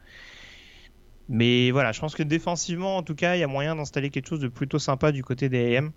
Mais 1.28 1.70
voilà, 1.70 1.92
je 1.92 2.00
pense 2.00 2.14
que 2.14 2.22
défensivement, 2.22 2.96
en 2.96 3.02
tout 3.02 3.14
cas, 3.14 3.36
il 3.36 3.40
y 3.40 3.42
a 3.42 3.46
moyen 3.46 3.76
d'installer 3.76 4.10
quelque 4.10 4.28
chose 4.28 4.40
de 4.40 4.48
plutôt 4.48 4.78
sympa 4.78 5.12
du 5.12 5.22
côté 5.22 5.48
des 5.48 5.76
AM. 5.76 5.92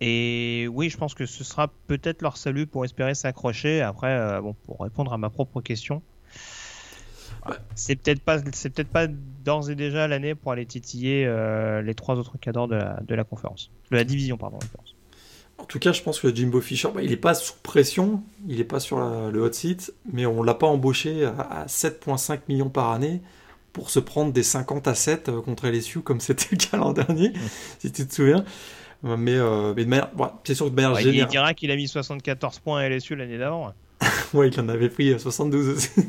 Et 0.00 0.66
oui, 0.72 0.90
je 0.90 0.96
pense 0.96 1.14
que 1.14 1.26
ce 1.26 1.44
sera 1.44 1.68
peut-être 1.86 2.22
leur 2.22 2.36
salut 2.36 2.66
pour 2.66 2.84
espérer 2.84 3.14
s'accrocher. 3.14 3.80
Après, 3.80 4.10
euh, 4.10 4.40
bon, 4.40 4.54
pour 4.64 4.80
répondre 4.80 5.12
à 5.12 5.18
ma 5.18 5.30
propre 5.30 5.60
question, 5.60 6.02
c'est 7.74 7.96
peut-être 7.96 8.20
pas, 8.20 8.38
c'est 8.52 8.70
peut-être 8.70 8.88
pas 8.88 9.06
d'ores 9.06 9.70
et 9.70 9.74
déjà 9.74 10.08
l'année 10.08 10.34
pour 10.34 10.52
aller 10.52 10.66
titiller 10.66 11.26
euh, 11.26 11.82
les 11.82 11.94
trois 11.94 12.16
autres 12.16 12.38
cadres 12.38 12.66
de 12.68 12.76
la, 12.76 13.00
de 13.06 13.14
la 13.14 13.24
conférence, 13.24 13.70
de 13.90 13.96
la 13.96 14.04
division, 14.04 14.36
pardon. 14.36 14.58
En 15.58 15.64
tout 15.64 15.78
cas, 15.78 15.92
je 15.92 16.02
pense 16.02 16.18
que 16.18 16.34
Jimbo 16.34 16.60
Fisher, 16.60 16.88
bah, 16.94 17.02
il 17.02 17.10
n'est 17.10 17.16
pas 17.16 17.34
sous 17.34 17.54
pression, 17.62 18.22
il 18.48 18.58
n'est 18.58 18.64
pas 18.64 18.80
sur 18.80 18.98
le 18.98 19.40
hot 19.40 19.52
seat, 19.52 19.94
mais 20.12 20.26
on 20.26 20.42
ne 20.42 20.46
l'a 20.46 20.54
pas 20.54 20.66
embauché 20.66 21.24
à, 21.24 21.66
7,5 21.66 22.40
millions 22.48 22.70
par 22.70 22.90
année 22.90 23.20
pour 23.72 23.90
se 23.90 24.00
prendre 24.00 24.32
des 24.32 24.42
50 24.42 24.88
à 24.88 24.94
7 24.94 25.28
euh, 25.28 25.40
contre 25.40 25.68
LSU 25.68 26.00
comme 26.00 26.20
c'était 26.20 26.48
le 26.52 26.56
cas 26.56 26.76
l'an 26.76 26.92
dernier, 26.92 27.32
si 27.78 27.92
tu 27.92 28.06
te 28.06 28.14
souviens. 28.14 28.44
Mais, 29.02 29.34
euh, 29.34 29.74
mais 29.76 30.00
c'est 30.44 30.54
sûr 30.54 30.66
que 30.66 30.70
de 30.70 30.76
manière 30.76 30.98
Il 30.98 31.26
dira 31.26 31.52
qu'il 31.52 31.70
a 31.70 31.76
mis 31.76 31.86
74 31.86 32.60
points 32.60 32.80
à 32.80 32.88
LSU 32.88 33.14
l'année 33.14 33.36
d'avant. 33.36 33.74
ouais, 34.34 34.48
il 34.48 34.60
en 34.60 34.68
avait 34.68 34.88
pris 34.88 35.18
72 35.18 35.68
aussi. 35.68 35.90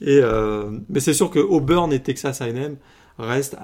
et, 0.00 0.18
euh, 0.22 0.70
mais 0.88 1.00
c'est 1.00 1.14
sûr 1.14 1.30
que 1.30 1.38
Auburn 1.38 1.92
et 1.92 2.02
Texas 2.02 2.40
A&M 2.40 2.76
restent 3.18 3.56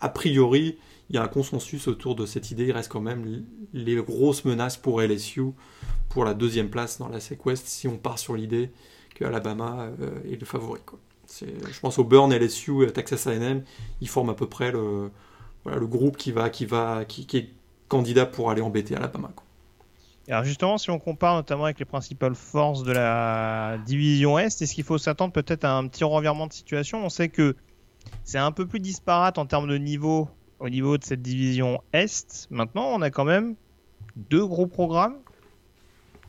a 0.00 0.08
priori 0.08 0.78
il 1.10 1.16
y 1.16 1.18
a 1.18 1.22
un 1.22 1.28
consensus 1.28 1.88
autour 1.88 2.14
de 2.14 2.24
cette 2.24 2.50
idée. 2.50 2.64
Il 2.64 2.72
reste 2.72 2.90
quand 2.90 3.00
même 3.00 3.44
les 3.72 3.96
grosses 3.96 4.44
menaces 4.44 4.76
pour 4.76 5.02
LSU 5.02 5.42
pour 6.08 6.24
la 6.24 6.34
deuxième 6.34 6.70
place 6.70 6.98
dans 6.98 7.08
la 7.08 7.20
SEC 7.20 7.38
si 7.64 7.88
on 7.88 7.96
part 7.98 8.18
sur 8.18 8.34
l'idée 8.34 8.70
que 9.14 9.24
Alabama 9.24 9.88
euh, 10.00 10.20
est 10.30 10.40
le 10.40 10.46
favori. 10.46 10.80
Je 11.40 11.80
pense 11.80 11.98
au 11.98 12.04
Burn, 12.04 12.32
LSU 12.32 12.84
et 12.84 12.92
Texas 12.92 13.26
A&M, 13.26 13.62
ils 14.00 14.08
forment 14.08 14.30
à 14.30 14.34
peu 14.34 14.46
près 14.46 14.72
le, 14.72 15.10
groupe 15.64 16.16
qui, 16.16 16.30
est 16.30 17.50
candidat 17.88 18.26
pour 18.26 18.50
aller 18.50 18.62
embêter 18.62 18.96
Alabama. 18.96 19.32
Alors 20.28 20.44
justement, 20.44 20.78
si 20.78 20.90
on 20.90 20.98
compare 20.98 21.34
notamment 21.34 21.64
avec 21.64 21.78
les 21.78 21.84
principales 21.84 22.34
forces 22.34 22.84
de 22.84 22.92
la 22.92 23.78
division 23.84 24.38
Est, 24.38 24.62
est-ce 24.62 24.74
qu'il 24.74 24.84
faut 24.84 24.98
s'attendre 24.98 25.32
peut-être 25.32 25.64
à 25.64 25.76
un 25.76 25.86
petit 25.88 26.04
revirement 26.04 26.46
de 26.46 26.52
situation? 26.52 27.04
On 27.04 27.08
sait 27.08 27.28
que 27.28 27.56
c'est 28.24 28.38
un 28.38 28.52
peu 28.52 28.66
plus 28.66 28.80
disparate 28.80 29.38
en 29.38 29.46
termes 29.46 29.68
de 29.68 29.76
niveau 29.78 30.28
au 30.60 30.68
niveau 30.68 30.96
de 30.96 31.04
cette 31.04 31.22
division 31.22 31.82
Est. 31.92 32.46
Maintenant, 32.50 32.86
on 32.92 33.02
a 33.02 33.10
quand 33.10 33.24
même 33.24 33.56
deux 34.16 34.46
gros 34.46 34.66
programmes 34.66 35.16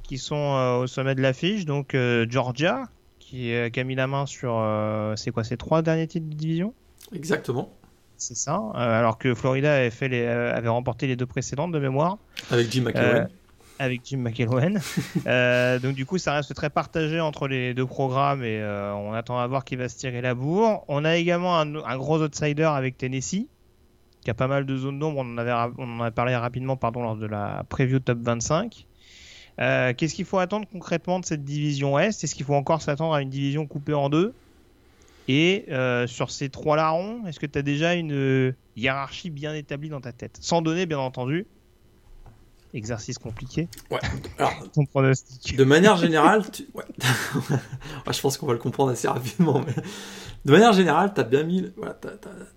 qui 0.02 0.18
sont 0.18 0.36
euh, 0.36 0.78
au 0.80 0.88
sommet 0.88 1.14
de 1.14 1.22
l'affiche. 1.22 1.66
Donc 1.66 1.94
euh, 1.94 2.26
Georgia, 2.28 2.90
qui, 3.20 3.54
a 3.54 3.84
mis 3.84 3.96
la 3.96 4.08
main 4.08 4.26
sur, 4.26 4.56
euh, 4.58 5.16
c'est 5.16 5.30
quoi, 5.30 5.44
ces 5.44 5.58
trois 5.58 5.84
derniers 5.84 6.08
titres 6.08 6.28
de 6.28 6.36
division? 6.36 6.74
Exactement. 7.14 7.72
C'est 8.18 8.38
ça. 8.38 8.60
alors 8.74 9.18
que 9.18 9.36
Florida 9.36 9.76
avait, 9.76 9.90
fait 9.90 10.08
les, 10.08 10.26
avait 10.26 10.70
remporté 10.70 11.08
les 11.08 11.16
deux 11.16 11.26
précédentes 11.26 11.74
de 11.74 11.80
mémoire. 11.80 12.18
Avec 12.50 12.72
Jim 12.72 12.84
McElwain 12.84 13.28
avec 13.80 14.02
Jim 14.06 14.18
McElwain. 14.18 14.74
donc 15.80 15.96
du 15.96 16.06
coup, 16.06 16.18
ça 16.18 16.34
reste 16.34 16.54
très 16.54 16.70
partagé 16.70 17.20
entre 17.20 17.48
les 17.48 17.74
deux 17.74 17.86
programmes 17.86 18.44
et 18.44 18.64
on 18.64 19.14
attend 19.14 19.40
à 19.40 19.48
voir 19.48 19.66
qui 19.66 19.76
va 19.76 19.90
se 19.90 19.98
tirer 19.98 20.22
la 20.22 20.36
bourre. 20.36 20.86
On 20.88 21.06
a 21.06 21.16
également 21.16 21.60
un, 21.60 21.76
un, 21.76 21.98
gros 21.98 22.22
outsider 22.22 22.64
avec 22.64 22.98
Tennessee, 22.98 23.48
y 24.28 24.30
a 24.30 24.34
pas 24.34 24.48
mal 24.48 24.66
de 24.66 24.76
zones 24.76 25.00
d'ombre. 25.00 25.20
On, 25.20 25.34
en 25.34 25.38
avait, 25.38 25.74
on 25.78 26.00
en 26.00 26.02
a 26.02 26.12
parlé 26.12 26.36
rapidement 26.36 26.78
pardon, 26.78 27.02
lors 27.02 27.16
de 27.16 27.26
la 27.26 27.66
preview 27.70 28.00
top 28.00 28.20
25. 28.20 28.86
Euh, 29.60 29.94
qu'est-ce 29.96 30.16
qu'il 30.16 30.26
faut 30.26 30.40
attendre 30.40 30.68
concrètement 30.72 31.20
de 31.20 31.26
cette 31.26 31.44
division 31.44 32.00
Est? 32.00 32.24
Est-ce 32.24 32.36
qu'il 32.36 32.46
faut 32.46 32.56
encore 32.56 32.82
s'attendre 32.82 33.14
à 33.14 33.22
une 33.22 33.30
division 33.30 33.68
coupée 33.68 33.94
en 33.94 34.10
deux? 34.10 34.34
Et 35.28 35.66
euh, 35.70 36.06
sur 36.08 36.32
ces 36.32 36.50
trois 36.50 36.76
larrons, 36.76 37.26
est-ce 37.28 37.40
que 37.40 37.46
tu 37.46 37.58
as 37.58 37.62
déjà 37.62 37.94
une 37.94 38.54
hiérarchie 38.76 39.30
bien 39.30 39.54
établie 39.54 39.90
dans 39.90 40.02
ta 40.02 40.12
tête? 40.12 40.38
Sans 40.42 40.62
donner, 40.62 40.86
bien 40.86 41.00
entendu, 41.00 41.46
exercice 42.74 43.18
compliqué. 43.18 43.68
Ouais. 43.92 44.00
Alors, 44.38 44.54
Ton 44.74 44.86
pronostic. 44.86 45.56
de 45.56 45.64
manière 45.64 45.98
générale, 45.98 46.50
tu- 46.52 46.68
ouais. 46.74 46.84
Ouais, 47.50 48.14
je 48.14 48.22
pense 48.22 48.38
qu'on 48.38 48.48
va 48.48 48.54
le 48.54 48.60
comprendre 48.60 48.92
assez 48.92 49.08
rapidement. 49.08 49.64
Mais... 49.66 49.74
De 50.46 50.52
manière 50.52 50.74
générale, 50.74 51.14
tu 51.14 51.22
as 51.22 51.24
bien 51.24 51.44
mis, 51.44 51.72
voilà, 51.78 51.94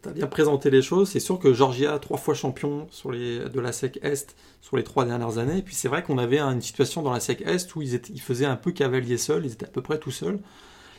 t'as 0.02 0.10
bien 0.10 0.26
présenté 0.26 0.70
les 0.70 0.82
choses. 0.82 1.08
C'est 1.10 1.20
sûr 1.20 1.38
que 1.38 1.52
Georgia, 1.52 1.98
trois 2.00 2.18
fois 2.18 2.34
champion 2.34 2.88
sur 2.90 3.12
les, 3.12 3.48
de 3.48 3.60
la 3.60 3.70
SEC 3.70 4.00
Est 4.02 4.34
sur 4.60 4.76
les 4.76 4.82
trois 4.82 5.04
dernières 5.04 5.38
années. 5.38 5.58
Et 5.58 5.62
puis 5.62 5.74
c'est 5.76 5.86
vrai 5.86 6.02
qu'on 6.02 6.18
avait 6.18 6.40
une 6.40 6.60
situation 6.60 7.02
dans 7.02 7.12
la 7.12 7.20
SEC 7.20 7.42
Est 7.42 7.76
où 7.76 7.82
ils, 7.82 7.94
étaient, 7.94 8.12
ils 8.12 8.20
faisaient 8.20 8.46
un 8.46 8.56
peu 8.56 8.72
cavalier 8.72 9.18
seul, 9.18 9.44
ils 9.46 9.52
étaient 9.52 9.66
à 9.66 9.70
peu 9.70 9.82
près 9.82 9.98
tout 9.98 10.10
seuls. 10.10 10.40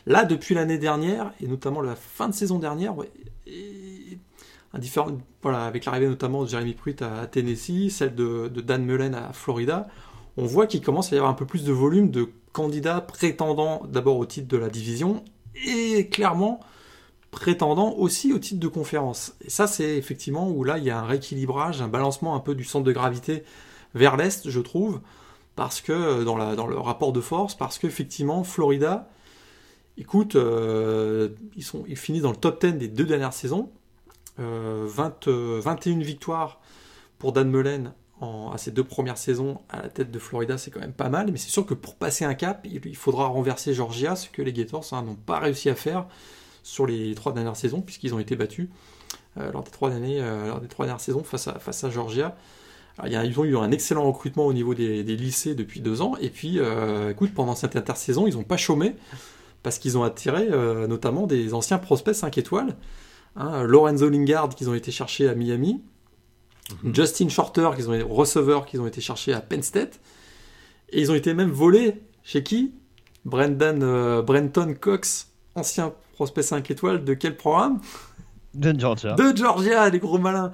Là, 0.06 0.24
depuis 0.24 0.54
l'année 0.54 0.78
dernière, 0.78 1.32
et 1.42 1.46
notamment 1.46 1.82
la 1.82 1.94
fin 1.94 2.28
de 2.30 2.34
saison 2.34 2.58
dernière, 2.58 2.96
ouais, 2.96 3.10
et 3.46 4.18
avec 4.72 5.84
l'arrivée 5.84 6.08
notamment 6.08 6.44
de 6.44 6.48
Jeremy 6.48 6.74
Pruitt 6.74 7.02
à 7.02 7.26
Tennessee, 7.26 7.90
celle 7.90 8.14
de, 8.14 8.48
Dan 8.48 8.84
Mullen 8.84 9.14
à 9.14 9.32
Florida, 9.32 9.88
on 10.36 10.46
voit 10.46 10.66
qu'il 10.66 10.82
commence 10.82 11.12
à 11.12 11.16
y 11.16 11.18
avoir 11.18 11.32
un 11.32 11.36
peu 11.36 11.46
plus 11.46 11.64
de 11.64 11.72
volume 11.72 12.10
de 12.10 12.30
candidats 12.52 13.00
prétendant 13.00 13.82
d'abord 13.88 14.18
au 14.18 14.26
titre 14.26 14.48
de 14.48 14.56
la 14.56 14.68
division 14.68 15.24
et 15.66 16.08
clairement 16.08 16.60
prétendant 17.30 17.92
aussi 17.94 18.32
au 18.32 18.38
titre 18.38 18.60
de 18.60 18.68
conférence. 18.68 19.34
Et 19.44 19.50
ça, 19.50 19.66
c'est 19.66 19.96
effectivement 19.96 20.48
où 20.48 20.64
là, 20.64 20.78
il 20.78 20.84
y 20.84 20.90
a 20.90 20.98
un 20.98 21.04
rééquilibrage, 21.04 21.82
un 21.82 21.88
balancement 21.88 22.34
un 22.34 22.40
peu 22.40 22.54
du 22.54 22.64
centre 22.64 22.84
de 22.84 22.92
gravité 22.92 23.44
vers 23.94 24.16
l'Est, 24.16 24.48
je 24.48 24.60
trouve, 24.60 25.00
parce 25.56 25.80
que 25.80 25.92
euh, 25.92 26.24
dans, 26.24 26.36
le 26.36 26.78
rapport 26.78 27.12
de 27.12 27.20
force, 27.20 27.54
parce 27.54 27.78
qu'effectivement, 27.78 28.44
Florida, 28.44 29.10
écoute, 29.96 30.36
euh, 30.36 31.30
ils, 31.56 31.96
finissent 31.96 32.22
dans 32.22 32.30
le 32.30 32.36
top 32.36 32.64
10 32.64 32.74
des 32.74 32.88
deux 32.88 33.04
dernières 33.04 33.32
saisons, 33.32 33.70
20, 34.38 35.28
euh, 35.28 35.60
21 35.62 35.98
victoires 35.98 36.60
pour 37.18 37.32
Dan 37.32 37.50
Mullen 37.50 37.92
en- 38.20 38.50
à 38.50 38.58
ses 38.58 38.70
deux 38.70 38.84
premières 38.84 39.18
saisons 39.18 39.60
à 39.68 39.82
la 39.82 39.88
tête 39.88 40.10
de 40.10 40.18
Florida, 40.18 40.58
c'est 40.58 40.70
quand 40.70 40.80
même 40.80 40.92
pas 40.92 41.08
mal, 41.08 41.30
mais 41.30 41.38
c'est 41.38 41.50
sûr 41.50 41.66
que 41.66 41.74
pour 41.74 41.96
passer 41.96 42.24
un 42.24 42.34
cap, 42.34 42.64
il, 42.64 42.80
il 42.84 42.96
faudra 42.96 43.26
renverser 43.26 43.74
Georgia, 43.74 44.16
ce 44.16 44.28
que 44.28 44.42
les 44.42 44.52
Gators 44.52 44.86
hein, 44.92 45.02
n'ont 45.02 45.14
pas 45.14 45.38
réussi 45.38 45.68
à 45.70 45.74
faire 45.74 46.06
sur 46.62 46.86
les 46.86 47.14
trois 47.14 47.32
dernières 47.32 47.56
saisons, 47.56 47.80
puisqu'ils 47.80 48.14
ont 48.14 48.18
été 48.18 48.36
battus 48.36 48.68
euh, 49.38 49.50
lors, 49.52 49.62
des 49.62 49.70
trois 49.70 49.90
euh, 49.90 50.48
lors 50.48 50.60
des 50.60 50.68
trois 50.68 50.86
dernières 50.86 51.00
saisons 51.00 51.22
face 51.24 51.48
à, 51.48 51.90
Georgia. 51.90 52.36
Ils 53.06 53.40
ont 53.40 53.44
eu 53.44 53.56
un 53.56 53.70
excellent 53.70 54.04
recrutement 54.04 54.46
au 54.46 54.52
niveau 54.52 54.74
des, 54.74 55.02
lycées 55.02 55.54
depuis 55.54 55.80
deux 55.80 56.02
ans, 56.02 56.14
et 56.20 56.30
puis, 56.30 56.58
euh, 56.58 57.10
écoute, 57.10 57.32
pendant 57.32 57.54
cette 57.54 57.76
intersaison, 57.76 58.26
ils 58.26 58.34
n'ont 58.34 58.42
pas 58.42 58.56
chômé, 58.56 58.96
parce 59.62 59.78
qu'ils 59.78 59.96
ont 59.96 60.02
attiré 60.02 60.48
euh, 60.50 60.86
notamment 60.86 61.26
des 61.26 61.54
anciens 61.54 61.78
prospects 61.78 62.14
5 62.14 62.36
étoiles, 62.38 62.76
hein, 63.38 63.62
Lorenzo 63.62 64.10
Lingard 64.10 64.50
qu'ils 64.50 64.68
ont 64.68 64.74
été 64.74 64.90
chercher 64.90 65.28
à 65.28 65.34
Miami, 65.34 65.80
Justin 66.92 67.28
Shorter, 67.28 67.70
qu'ils 67.74 67.90
ont 67.90 68.08
receveur 68.08 68.66
qu'ils 68.66 68.80
ont 68.80 68.86
été 68.86 69.00
chercher 69.00 69.32
à 69.32 69.40
Penn 69.40 69.62
State, 69.62 70.00
et 70.90 71.00
ils 71.00 71.10
ont 71.10 71.14
été 71.14 71.34
même 71.34 71.50
volés 71.50 71.94
chez 72.22 72.42
qui? 72.42 72.74
Brendan 73.24 73.82
euh, 73.82 74.22
Brenton 74.22 74.74
Cox, 74.78 75.30
ancien 75.54 75.94
prospect 76.12 76.42
5 76.42 76.70
étoiles 76.70 77.04
de 77.04 77.14
quel 77.14 77.36
programme? 77.36 77.80
De 78.54 78.78
Georgia. 78.78 79.14
De 79.14 79.36
Georgia, 79.36 79.88
les 79.88 79.98
gros 79.98 80.18
malins. 80.18 80.52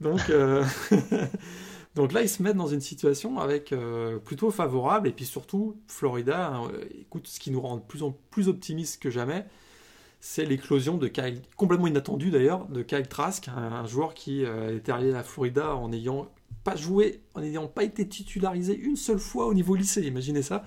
Donc, 0.00 0.30
euh, 0.30 0.64
donc 1.94 2.12
là, 2.12 2.22
ils 2.22 2.28
se 2.28 2.42
mettent 2.42 2.56
dans 2.56 2.66
une 2.66 2.80
situation 2.80 3.38
avec 3.38 3.72
euh, 3.72 4.18
plutôt 4.18 4.50
favorable, 4.50 5.08
et 5.08 5.12
puis 5.12 5.24
surtout, 5.24 5.76
Florida, 5.86 6.54
hein, 6.54 6.70
écoute, 7.00 7.26
ce 7.26 7.40
qui 7.40 7.50
nous 7.50 7.60
rend 7.60 7.76
de 7.76 7.82
plus 7.82 8.02
en 8.02 8.16
plus 8.30 8.48
optimistes 8.48 9.02
que 9.02 9.10
jamais, 9.10 9.46
c'est 10.24 10.44
l'éclosion 10.44 10.98
de 10.98 11.08
Kyle, 11.08 11.42
complètement 11.56 11.88
inattendu 11.88 12.30
d'ailleurs, 12.30 12.66
de 12.66 12.82
Kyle 12.82 13.08
Trask, 13.08 13.48
un, 13.48 13.84
joueur 13.88 14.14
qui 14.14 14.44
euh, 14.44 14.76
est 14.76 14.88
arrivé 14.88 15.12
à 15.16 15.24
Florida 15.24 15.74
en 15.74 15.88
n'ayant 15.88 16.30
pas 16.62 16.76
joué, 16.76 17.20
en 17.34 17.40
n'ayant 17.40 17.66
pas 17.66 17.82
été 17.82 18.06
titularisé 18.06 18.78
une 18.78 18.94
seule 18.94 19.18
fois 19.18 19.46
au 19.46 19.52
niveau 19.52 19.74
lycée, 19.74 20.02
imaginez 20.02 20.42
ça. 20.42 20.62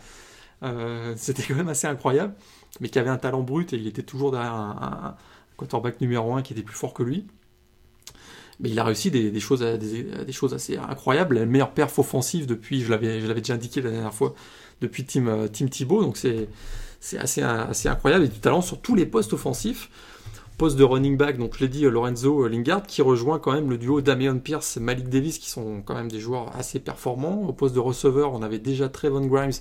Euh, 0.62 1.14
C'était 1.16 1.42
quand 1.44 1.56
même 1.56 1.70
assez 1.70 1.88
incroyable, 1.88 2.36
mais 2.82 2.90
qui 2.90 3.00
avait 3.00 3.10
un 3.10 3.18
talent 3.18 3.44
brut 3.44 3.72
et 3.72 3.78
il 3.78 3.88
était 3.88 4.04
toujours 4.04 4.32
derrière 4.32 4.54
un, 4.54 5.16
quarterback 5.56 6.02
numéro 6.02 6.34
1 6.34 6.42
qui 6.42 6.52
était 6.52 6.62
plus 6.62 6.76
fort 6.76 6.94
que 6.94 7.04
lui. 7.04 7.26
Mais 8.60 8.70
il 8.70 8.78
a 8.78 8.84
réussi 8.84 9.10
des, 9.10 9.40
choses, 9.40 9.64
assez 9.64 10.78
incroyables. 10.78 11.40
La 11.40 11.46
meilleure 11.46 11.72
perf 11.72 11.98
offensive 11.98 12.46
depuis, 12.46 12.82
je 12.82 12.92
l'avais 12.92 13.22
je 13.22 13.28
l'avais 13.28 13.40
déjà 13.40 13.54
indiqué 13.54 13.82
la 13.82 13.92
dernière 13.92 14.14
fois, 14.14 14.36
depuis 14.82 15.06
Tim, 15.06 15.28
euh, 15.28 15.48
Tim 15.48 15.68
Thibault. 15.68 16.04
Donc 16.04 16.18
c'est 16.18 16.50
c'est 17.06 17.20
assez, 17.20 17.88
incroyable. 17.88 18.26
Et 18.26 18.28
du 18.28 18.40
talent 18.40 18.62
sur 18.62 18.82
tous 18.82 18.96
les 18.96 19.06
postes 19.06 19.34
offensifs. 19.34 19.90
Poste 20.58 20.78
de 20.78 20.84
running 20.84 21.18
back, 21.18 21.38
donc 21.38 21.56
je 21.60 21.66
dit, 21.66 21.84
Lorenzo 21.84 22.48
Lingard, 22.48 22.84
qui 22.84 23.02
rejoint 23.02 23.40
quand 23.40 23.52
même 23.52 23.70
le 23.70 23.78
duo 23.78 24.02
Damian 24.02 24.40
Pierce, 24.40 24.78
Malik 24.78 25.10
Davis, 25.10 25.38
qui 25.38 25.50
sont 25.50 25.82
quand 25.84 25.94
même 25.96 26.10
des 26.10 26.20
joueurs 26.20 26.56
assez 26.56 26.80
performants. 26.80 27.44
Au 27.48 27.54
poste 27.54 27.76
de 27.76 27.80
receveur, 27.80 28.34
on 28.34 28.42
avait 28.42 28.58
déjà 28.58 28.88
Trevon 28.90 29.28
Grimes, 29.28 29.52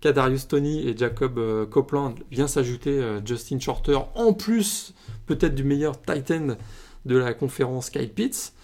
Kadarius 0.00 0.48
Tony 0.48 0.88
et 0.88 0.96
Jacob 0.96 1.38
euh, 1.38 1.66
Copeland. 1.66 2.14
Vient 2.30 2.48
s'ajouter 2.48 2.98
euh, 2.98 3.20
Justin 3.24 3.60
Shorter, 3.60 3.98
en 4.14 4.32
plus 4.32 4.94
peut-être 5.26 5.54
du 5.54 5.62
meilleur 5.62 6.00
Titan 6.00 6.56
de 7.04 7.16
la 7.16 7.34
conférence 7.34 7.90
Kyle 7.90 8.10
Pitts. 8.10 8.54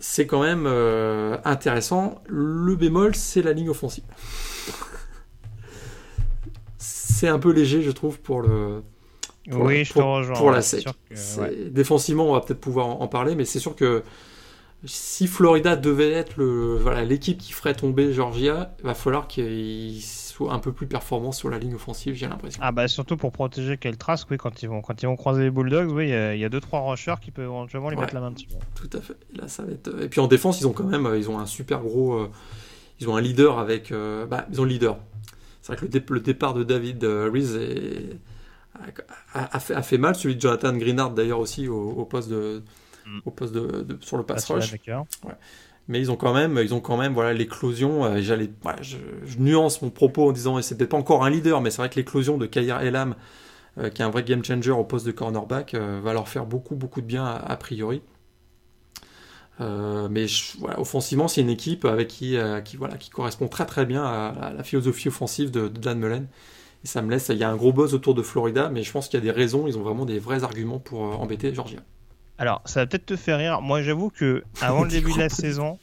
C'est 0.00 0.26
quand 0.26 0.42
même 0.42 0.64
euh, 0.66 1.36
intéressant. 1.44 2.22
Le 2.26 2.74
bémol, 2.74 3.14
c'est 3.14 3.42
la 3.42 3.52
ligne 3.52 3.68
offensive. 3.68 4.04
C'est 7.18 7.28
un 7.28 7.38
peu 7.38 7.52
léger, 7.52 7.82
je 7.82 7.90
trouve, 7.90 8.20
pour 8.20 8.40
le, 8.42 8.82
pour 9.50 9.62
oui, 9.62 9.78
la- 9.78 9.84
je 9.84 9.92
pour- 9.92 10.02
te 10.02 10.06
rejoins. 10.06 10.36
pour 10.36 10.50
la 10.50 10.62
SEC. 10.62 10.84
que, 10.84 11.40
ouais. 11.40 11.70
Défensivement, 11.70 12.28
on 12.30 12.32
va 12.34 12.40
peut-être 12.40 12.60
pouvoir 12.60 12.86
en, 12.86 13.00
en 13.00 13.08
parler, 13.08 13.34
mais 13.34 13.44
c'est 13.44 13.58
sûr 13.58 13.74
que 13.76 14.02
si 14.84 15.26
Florida 15.26 15.74
devait 15.74 16.12
être 16.12 16.36
le 16.36 16.76
voilà 16.76 17.04
l'équipe 17.04 17.36
qui 17.38 17.52
ferait 17.52 17.74
tomber 17.74 18.12
Georgia, 18.12 18.74
il 18.78 18.84
va 18.84 18.94
falloir 18.94 19.26
qu'il 19.26 20.00
soit 20.00 20.52
un 20.52 20.60
peu 20.60 20.70
plus 20.70 20.86
performant 20.86 21.32
sur 21.32 21.50
la 21.50 21.58
ligne 21.58 21.74
offensive, 21.74 22.14
j'ai 22.14 22.28
l'impression. 22.28 22.60
Ah 22.62 22.70
bah 22.70 22.86
surtout 22.86 23.16
pour 23.16 23.32
protéger 23.32 23.76
quel 23.76 23.96
trace, 23.96 24.24
oui, 24.30 24.36
quand 24.36 24.62
ils 24.62 24.68
vont 24.68 24.80
quand 24.80 25.02
ils 25.02 25.06
vont 25.06 25.16
croiser 25.16 25.42
les 25.42 25.50
Bulldogs, 25.50 25.90
oui, 25.90 26.04
il 26.04 26.10
y 26.10 26.14
a- 26.14 26.34
il 26.36 26.40
y 26.40 26.44
a 26.44 26.48
deux 26.48 26.60
trois 26.60 26.80
rushers 26.88 27.16
qui 27.20 27.32
peuvent 27.32 27.46
éventuellement 27.46 27.90
les 27.90 27.96
Ouais. 27.96 28.02
mettre 28.02 28.14
la 28.14 28.20
main 28.20 28.30
dessus. 28.30 28.46
Tout 28.76 28.96
à 28.96 29.00
fait. 29.00 29.16
Et 29.34 29.38
là, 29.38 29.48
ça 29.48 29.64
va 29.64 29.72
être. 29.72 30.00
Et 30.00 30.08
puis 30.08 30.20
en 30.20 30.28
défense, 30.28 30.60
ils 30.60 30.66
ont 30.68 30.72
quand 30.72 30.84
même, 30.84 31.06
euh, 31.06 31.18
ils 31.18 31.28
ont 31.28 31.40
un 31.40 31.46
super 31.46 31.80
gros, 31.80 32.12
euh, 32.14 32.30
ils 33.00 33.08
ont 33.08 33.16
un 33.16 33.20
leader 33.20 33.58
avec, 33.58 33.90
euh, 33.90 34.26
bah, 34.26 34.46
ils 34.52 34.60
ont 34.60 34.64
le 34.64 34.70
leader. 34.70 34.98
C'est 35.68 35.74
vrai 35.74 35.76
que 35.76 35.82
le, 35.84 35.88
dé- 36.00 36.04
le 36.08 36.20
départ 36.20 36.54
de 36.54 36.64
David 36.64 37.04
euh, 37.04 37.30
Reese 37.32 37.56
est- 37.56 38.16
a, 39.34 39.56
a 39.56 39.60
fait, 39.60 39.74
a 39.74 39.82
fait 39.82 39.98
mal, 39.98 40.14
celui 40.14 40.36
de 40.36 40.40
Jonathan 40.40 40.72
Greenard 40.76 41.10
d'ailleurs 41.10 41.40
aussi 41.40 41.68
au, 41.68 41.90
au 41.90 42.04
poste 42.04 42.30
de, 42.30 42.62
Mm. 43.06 43.20
au 43.24 43.30
poste 43.30 43.54
de, 43.54 43.82
de- 43.82 43.98
sur 44.00 44.16
le 44.18 44.22
pass 44.22 44.44
rush. 44.56 44.72
Mais 45.88 45.98
ils 46.00 46.10
ont 46.10 46.16
quand 46.16 46.34
même, 46.34 46.58
ils 46.62 46.74
ont 46.74 46.80
quand 46.80 46.96
même, 46.98 47.14
voilà, 47.14 47.32
l'éclosion. 47.32 48.04
euh, 48.04 48.20
J'allais, 48.20 48.50
je, 48.82 48.96
je 49.24 49.38
nuance 49.38 49.80
mon 49.82 49.90
propos 49.90 50.28
en 50.28 50.32
disant, 50.32 50.58
et 50.58 50.62
c'est 50.62 50.76
peut-être 50.76 50.90
pas 50.90 50.98
encore 50.98 51.24
un 51.24 51.30
leader, 51.30 51.60
mais 51.62 51.70
c'est 51.70 51.78
vrai 51.78 51.88
que 51.88 51.96
l'éclosion 51.96 52.36
de 52.38 52.44
Kair 52.46 52.82
Elam, 52.82 53.14
euh, 53.78 53.90
qui 53.90 54.02
est 54.02 54.04
un 54.04 54.10
vrai 54.10 54.22
game 54.24 54.44
changer 54.44 54.70
au 54.72 54.84
poste 54.84 55.06
de 55.06 55.12
cornerback, 55.12 55.74
euh, 55.74 56.00
va 56.02 56.12
leur 56.12 56.28
faire 56.28 56.44
beaucoup, 56.46 56.76
beaucoup 56.76 57.00
de 57.00 57.06
bien 57.06 57.24
a, 57.24 57.36
a 57.36 57.56
priori. 57.56 58.02
Euh, 59.60 60.08
mais 60.10 60.28
je- 60.28 60.56
voilà, 60.58 60.78
offensivement, 60.80 61.26
c'est 61.28 61.40
une 61.40 61.50
équipe 61.50 61.84
avec 61.84 62.08
qui, 62.08 62.36
euh, 62.36 62.60
qui, 62.60 62.76
voilà, 62.76 62.96
qui 62.96 63.10
correspond 63.10 63.48
très 63.48 63.66
très 63.66 63.86
bien 63.86 64.04
à, 64.04 64.28
à 64.28 64.52
la 64.52 64.62
philosophie 64.62 65.08
offensive 65.08 65.50
de, 65.50 65.62
de 65.68 65.78
Dan 65.80 65.98
Mullen. 65.98 66.28
Et 66.84 66.86
ça 66.86 67.02
me 67.02 67.10
laisse, 67.10 67.28
il 67.30 67.38
y 67.38 67.44
a 67.44 67.50
un 67.50 67.56
gros 67.56 67.72
buzz 67.72 67.92
autour 67.92 68.14
de 68.14 68.22
Florida, 68.22 68.68
mais 68.70 68.84
je 68.84 68.92
pense 68.92 69.08
qu'il 69.08 69.18
y 69.18 69.22
a 69.22 69.24
des 69.24 69.32
raisons, 69.32 69.66
ils 69.66 69.76
ont 69.76 69.82
vraiment 69.82 70.04
des 70.04 70.20
vrais 70.20 70.44
arguments 70.44 70.78
pour 70.78 71.04
euh, 71.04 71.16
embêter 71.16 71.52
Georgia. 71.52 71.80
Alors, 72.38 72.62
ça 72.66 72.80
va 72.80 72.86
peut-être 72.86 73.06
te 73.06 73.16
faire 73.16 73.38
rire. 73.38 73.60
Moi, 73.60 73.82
j'avoue 73.82 74.10
que 74.10 74.44
avant 74.60 74.84
le 74.84 74.88
début 75.00 75.12
de 75.12 75.18
la 75.18 75.28
saison, 75.28 75.80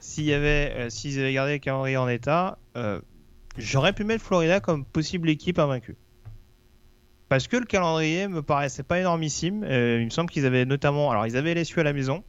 s'il 0.00 0.24
y 0.24 0.32
avait, 0.32 0.88
s'ils 0.88 1.18
avaient 1.20 1.34
gardé 1.34 1.52
le 1.52 1.58
calendrier 1.58 1.98
en 1.98 2.08
état, 2.08 2.56
j'aurais 3.58 3.92
pu 3.92 4.04
mettre 4.04 4.24
Florida 4.24 4.60
comme 4.60 4.86
possible 4.86 5.28
équipe 5.28 5.58
invaincue. 5.58 5.96
Parce 7.28 7.46
que 7.46 7.58
le 7.58 7.66
calendrier 7.66 8.26
me 8.26 8.40
paraissait 8.40 8.82
pas 8.82 8.98
énormissime. 9.00 9.64
Il 9.68 10.04
me 10.06 10.10
semble 10.10 10.30
qu'ils 10.30 10.46
avaient 10.46 10.64
notamment, 10.64 11.10
alors 11.10 11.26
ils 11.26 11.36
avaient 11.36 11.52
LSU 11.54 11.78
à 11.78 11.82
la 11.82 11.92
maison. 11.92 12.24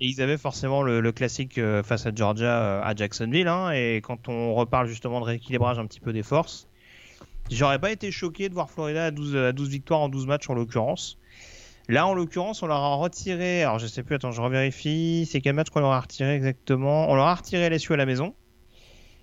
Ils 0.00 0.20
avaient 0.20 0.36
forcément 0.36 0.82
le, 0.82 1.12
classique 1.12 1.58
euh, 1.58 1.82
face 1.82 2.06
à 2.06 2.14
Georgia 2.14 2.62
euh, 2.62 2.82
à 2.82 2.94
Jacksonville. 2.94 3.48
hein. 3.48 3.70
et 3.70 4.00
quand 4.02 4.28
on 4.28 4.54
reparle 4.54 4.86
justement 4.86 5.20
de 5.20 5.24
rééquilibrage 5.24 5.78
un 5.78 5.86
petit 5.86 6.00
peu 6.00 6.12
des 6.12 6.22
forces, 6.22 6.68
j'aurais 7.50 7.78
pas 7.78 7.92
été 7.92 8.10
choqué 8.10 8.48
de 8.48 8.54
voir 8.54 8.70
Florida 8.70 9.06
à 9.06 9.10
12, 9.10 9.36
à 9.36 9.52
12 9.52 9.68
victoires 9.68 10.00
en 10.00 10.08
12 10.08 10.26
matchs 10.26 10.50
en 10.50 10.54
l'occurrence. 10.54 11.18
Là, 11.88 12.06
en 12.06 12.14
l'occurrence, 12.14 12.62
on 12.62 12.66
leur 12.66 12.78
a 12.78 12.94
retiré. 12.96 13.62
Alors, 13.62 13.78
je 13.78 13.86
sais 13.86 14.02
plus, 14.02 14.14
attends, 14.14 14.32
je 14.32 14.40
revérifie. 14.40 15.28
C'est 15.30 15.42
quel 15.42 15.54
match 15.54 15.68
qu'on 15.68 15.80
leur 15.80 15.92
a 15.92 16.00
retiré 16.00 16.34
exactement? 16.34 17.10
On 17.10 17.14
leur 17.14 17.26
a 17.26 17.34
retiré 17.34 17.68
LSU 17.68 17.92
à 17.92 17.96
la 17.96 18.06
maison. 18.06 18.34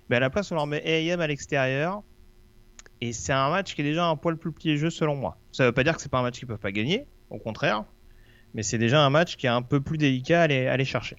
Mais 0.08 0.16
à 0.16 0.20
la 0.20 0.30
place, 0.30 0.52
on 0.52 0.54
leur 0.54 0.68
met 0.68 1.10
AM 1.10 1.20
à 1.20 1.26
l'extérieur. 1.26 2.02
Et 3.00 3.12
c'est 3.12 3.32
un 3.32 3.50
match 3.50 3.74
qui 3.74 3.80
est 3.80 3.84
déjà 3.84 4.06
un 4.06 4.14
poil 4.14 4.36
plus 4.36 4.52
piégeux 4.52 4.90
selon 4.90 5.16
moi. 5.16 5.38
Ça 5.50 5.64
veut 5.64 5.72
pas 5.72 5.82
dire 5.82 5.96
que 5.96 6.02
c'est 6.02 6.10
pas 6.10 6.20
un 6.20 6.22
match 6.22 6.38
qu'ils 6.38 6.46
peuvent 6.46 6.58
pas 6.58 6.70
gagner, 6.70 7.06
au 7.30 7.38
contraire. 7.38 7.84
Mais 8.54 8.62
c'est 8.62 8.78
déjà 8.78 9.04
un 9.04 9.10
match 9.10 9.36
qui 9.36 9.46
est 9.46 9.50
un 9.50 9.62
peu 9.62 9.80
plus 9.80 9.98
délicat 9.98 10.40
à 10.40 10.44
aller, 10.44 10.84
chercher. 10.84 11.16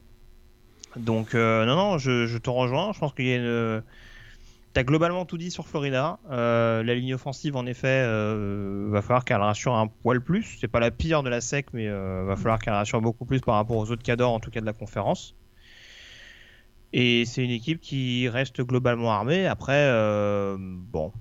Donc, 0.95 1.33
euh, 1.33 1.65
non, 1.65 1.75
non, 1.75 1.97
je, 1.97 2.37
te 2.37 2.49
rejoins. 2.49 2.93
Je 2.93 2.99
pense 2.99 3.13
qu'il 3.13 3.27
y 3.27 3.33
a 3.33 3.37
une. 3.37 3.83
T'as 4.73 4.83
globalement 4.83 5.25
tout 5.25 5.37
dit 5.37 5.51
sur 5.51 5.67
Florida. 5.67 6.17
Euh, 6.31 6.81
la 6.81 6.95
ligne 6.95 7.13
offensive, 7.13 7.55
en 7.55 7.67
effet, 7.67 8.01
euh, 8.03 8.87
va 8.89 9.03
falloir 9.03 9.23
qu'elle 9.23 9.37
rassure 9.37 9.75
un 9.75 9.85
poil 9.85 10.19
plus. 10.19 10.57
C'est 10.59 10.67
pas 10.67 10.79
la 10.79 10.89
pire 10.89 11.21
de 11.21 11.29
la 11.29 11.41
SEC, 11.41 11.67
mais 11.73 11.87
euh, 11.87 12.23
va 12.25 12.35
falloir 12.35 12.57
qu'elle 12.57 12.73
rassure 12.73 12.99
beaucoup 12.99 13.25
plus 13.25 13.39
par 13.39 13.55
rapport 13.55 13.77
aux 13.77 13.91
autres 13.91 14.01
cadors, 14.01 14.33
en 14.33 14.39
tout 14.39 14.49
cas 14.49 14.61
de 14.61 14.65
la 14.65 14.73
conférence. 14.73 15.35
Et 16.91 17.25
c'est 17.25 17.43
une 17.43 17.51
équipe 17.51 17.81
qui 17.81 18.27
reste 18.29 18.61
globalement 18.61 19.11
armée. 19.11 19.45
Après, 19.45 19.91
bon, 20.57 21.11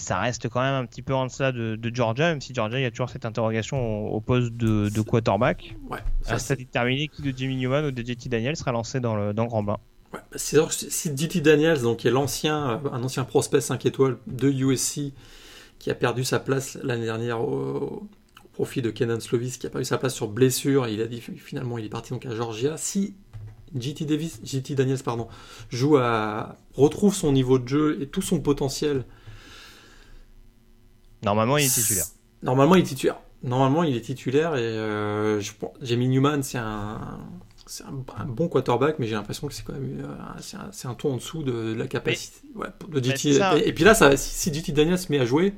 ça 0.00 0.18
reste 0.18 0.48
quand 0.48 0.60
même 0.60 0.74
un 0.74 0.86
petit 0.86 1.02
peu 1.02 1.14
en 1.14 1.26
deçà 1.26 1.52
de, 1.52 1.78
Georgia, 1.92 2.30
même 2.30 2.40
si 2.40 2.54
Georgia, 2.54 2.78
il 2.78 2.82
y 2.82 2.86
a 2.86 2.90
toujours 2.90 3.10
cette 3.10 3.24
interrogation 3.24 4.08
au, 4.08 4.20
poste 4.20 4.52
de, 4.52 5.00
quarterback. 5.00 5.76
Ouais, 5.90 5.98
ça, 6.22 6.38
c'est 6.38 6.56
déterminé 6.56 7.08
qui 7.08 7.22
de 7.22 7.36
Jimmy 7.36 7.56
Newman 7.56 7.86
ou 7.86 7.90
de 7.90 8.02
JT 8.02 8.28
Daniels 8.28 8.56
sera 8.56 8.72
lancé 8.72 9.00
dans 9.00 9.16
le, 9.16 9.32
dans 9.32 9.46
grand 9.46 9.62
bain. 9.62 9.78
Ouais, 10.12 10.20
bah, 10.30 10.38
si 10.38 11.16
JT 11.16 11.40
Daniels, 11.40 11.82
donc, 11.82 11.98
qui 11.98 12.08
est 12.08 12.12
l'ancien, 12.12 12.80
un 12.92 13.02
ancien 13.02 13.24
prospect 13.24 13.60
5 13.60 13.84
étoiles 13.86 14.16
de 14.26 14.48
USC, 14.50 15.12
qui 15.78 15.90
a 15.90 15.94
perdu 15.94 16.24
sa 16.24 16.40
place 16.40 16.78
l'année 16.82 17.04
dernière 17.04 17.42
au, 17.42 18.08
profit 18.54 18.80
de 18.80 18.90
Kenan 18.90 19.20
Slovis, 19.20 19.58
qui 19.58 19.66
a 19.66 19.70
perdu 19.70 19.84
sa 19.84 19.98
place 19.98 20.14
sur 20.14 20.28
blessure, 20.28 20.88
il 20.88 21.02
a 21.02 21.06
dit 21.06 21.20
finalement 21.20 21.76
il 21.76 21.84
est 21.84 21.90
parti 21.90 22.10
donc 22.10 22.24
à 22.24 22.34
Georgia. 22.34 22.76
Si 22.76 23.14
JT 23.78 24.06
Davis, 24.06 24.40
JT 24.42 24.76
Daniels 24.76 25.02
pardon, 25.02 25.28
joue 25.70 25.96
à 25.96 26.56
retrouve 26.74 27.14
son 27.14 27.32
niveau 27.32 27.58
de 27.58 27.68
jeu 27.68 27.98
et 28.00 28.06
tout 28.06 28.22
son 28.22 28.40
potentiel. 28.40 29.04
Normalement, 31.24 31.56
il 31.56 31.66
est 31.66 31.74
titulaire. 31.74 32.06
Normalement, 32.42 32.74
il 32.74 32.80
est 32.80 32.84
titulaire. 32.84 33.16
Normalement, 33.42 33.82
il 33.82 33.96
est 33.96 34.00
titulaire 34.00 34.56
et 34.56 34.62
euh, 34.62 35.40
Jamie 35.82 36.08
Newman, 36.08 36.42
c'est 36.42 36.58
un, 36.58 36.98
un, 38.16 38.24
bon 38.26 38.48
quarterback, 38.48 38.98
mais 38.98 39.06
j'ai 39.06 39.14
l'impression 39.14 39.48
que 39.48 39.54
c'est 39.54 39.64
quand 39.64 39.72
même 39.72 40.00
euh, 40.02 40.68
c'est 40.72 40.88
un, 40.88 40.94
ton 40.94 41.14
en 41.14 41.16
dessous 41.16 41.42
de, 41.42 41.74
la 41.74 41.86
capacité 41.86 42.40
de. 42.54 43.66
Et, 43.66 43.72
puis 43.72 43.84
là, 43.84 43.94
ça, 43.94 44.16
si, 44.16 44.52
JT 44.52 44.72
Daniels 44.72 44.98
se 44.98 45.10
met 45.10 45.18
à 45.18 45.24
jouer, 45.24 45.54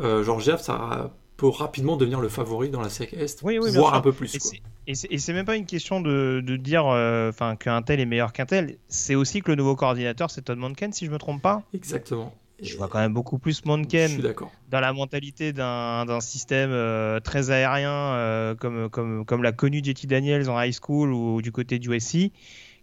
euh, 0.00 0.22
Georgia, 0.22 0.58
ça 0.58 1.12
peut 1.36 1.48
rapidement 1.48 1.96
devenir 1.96 2.20
le 2.20 2.28
favori 2.28 2.68
dans 2.68 2.80
la 2.80 2.88
SEC 2.88 3.14
Est, 3.14 3.42
voire 3.42 3.94
un 3.94 4.00
peu 4.00 4.12
plus. 4.12 4.36
Et 4.86 4.94
c'est 4.94 5.32
même 5.32 5.46
pas 5.46 5.56
une 5.56 5.66
question 5.66 6.00
de, 6.00 6.42
de 6.44 6.56
dire 6.56 6.86
euh, 6.86 7.32
qu'un 7.58 7.82
tel 7.82 8.00
est 8.00 8.06
meilleur 8.06 8.32
qu'un 8.32 8.46
tel. 8.46 8.76
C'est 8.88 9.14
aussi 9.14 9.40
que 9.40 9.50
le 9.50 9.56
nouveau 9.56 9.76
coordinateur, 9.76 10.30
c'est 10.30 10.42
Todd 10.42 10.58
Monken, 10.58 10.92
si 10.92 11.06
je 11.06 11.10
me 11.10 11.18
trompe 11.18 11.42
pas. 11.42 11.62
Exactement. 11.74 12.34
Je 12.62 12.76
vois 12.76 12.88
quand 12.88 12.98
même 12.98 13.14
beaucoup 13.14 13.38
plus 13.38 13.64
Monken 13.64 14.22
dans 14.70 14.80
la 14.80 14.92
mentalité 14.92 15.52
d'un 15.52 16.20
système 16.20 16.70
euh, 16.72 17.20
très 17.20 17.50
aérien 17.50 17.92
euh, 17.92 18.54
comme, 18.54 18.90
comme, 18.90 19.24
comme 19.24 19.42
l'a 19.42 19.52
connu 19.52 19.82
JT 19.82 20.06
Daniels 20.06 20.48
en 20.50 20.60
high 20.60 20.74
school 20.74 21.12
ou 21.12 21.42
du 21.42 21.52
côté 21.52 21.78
du 21.78 21.94
USC 21.94 22.32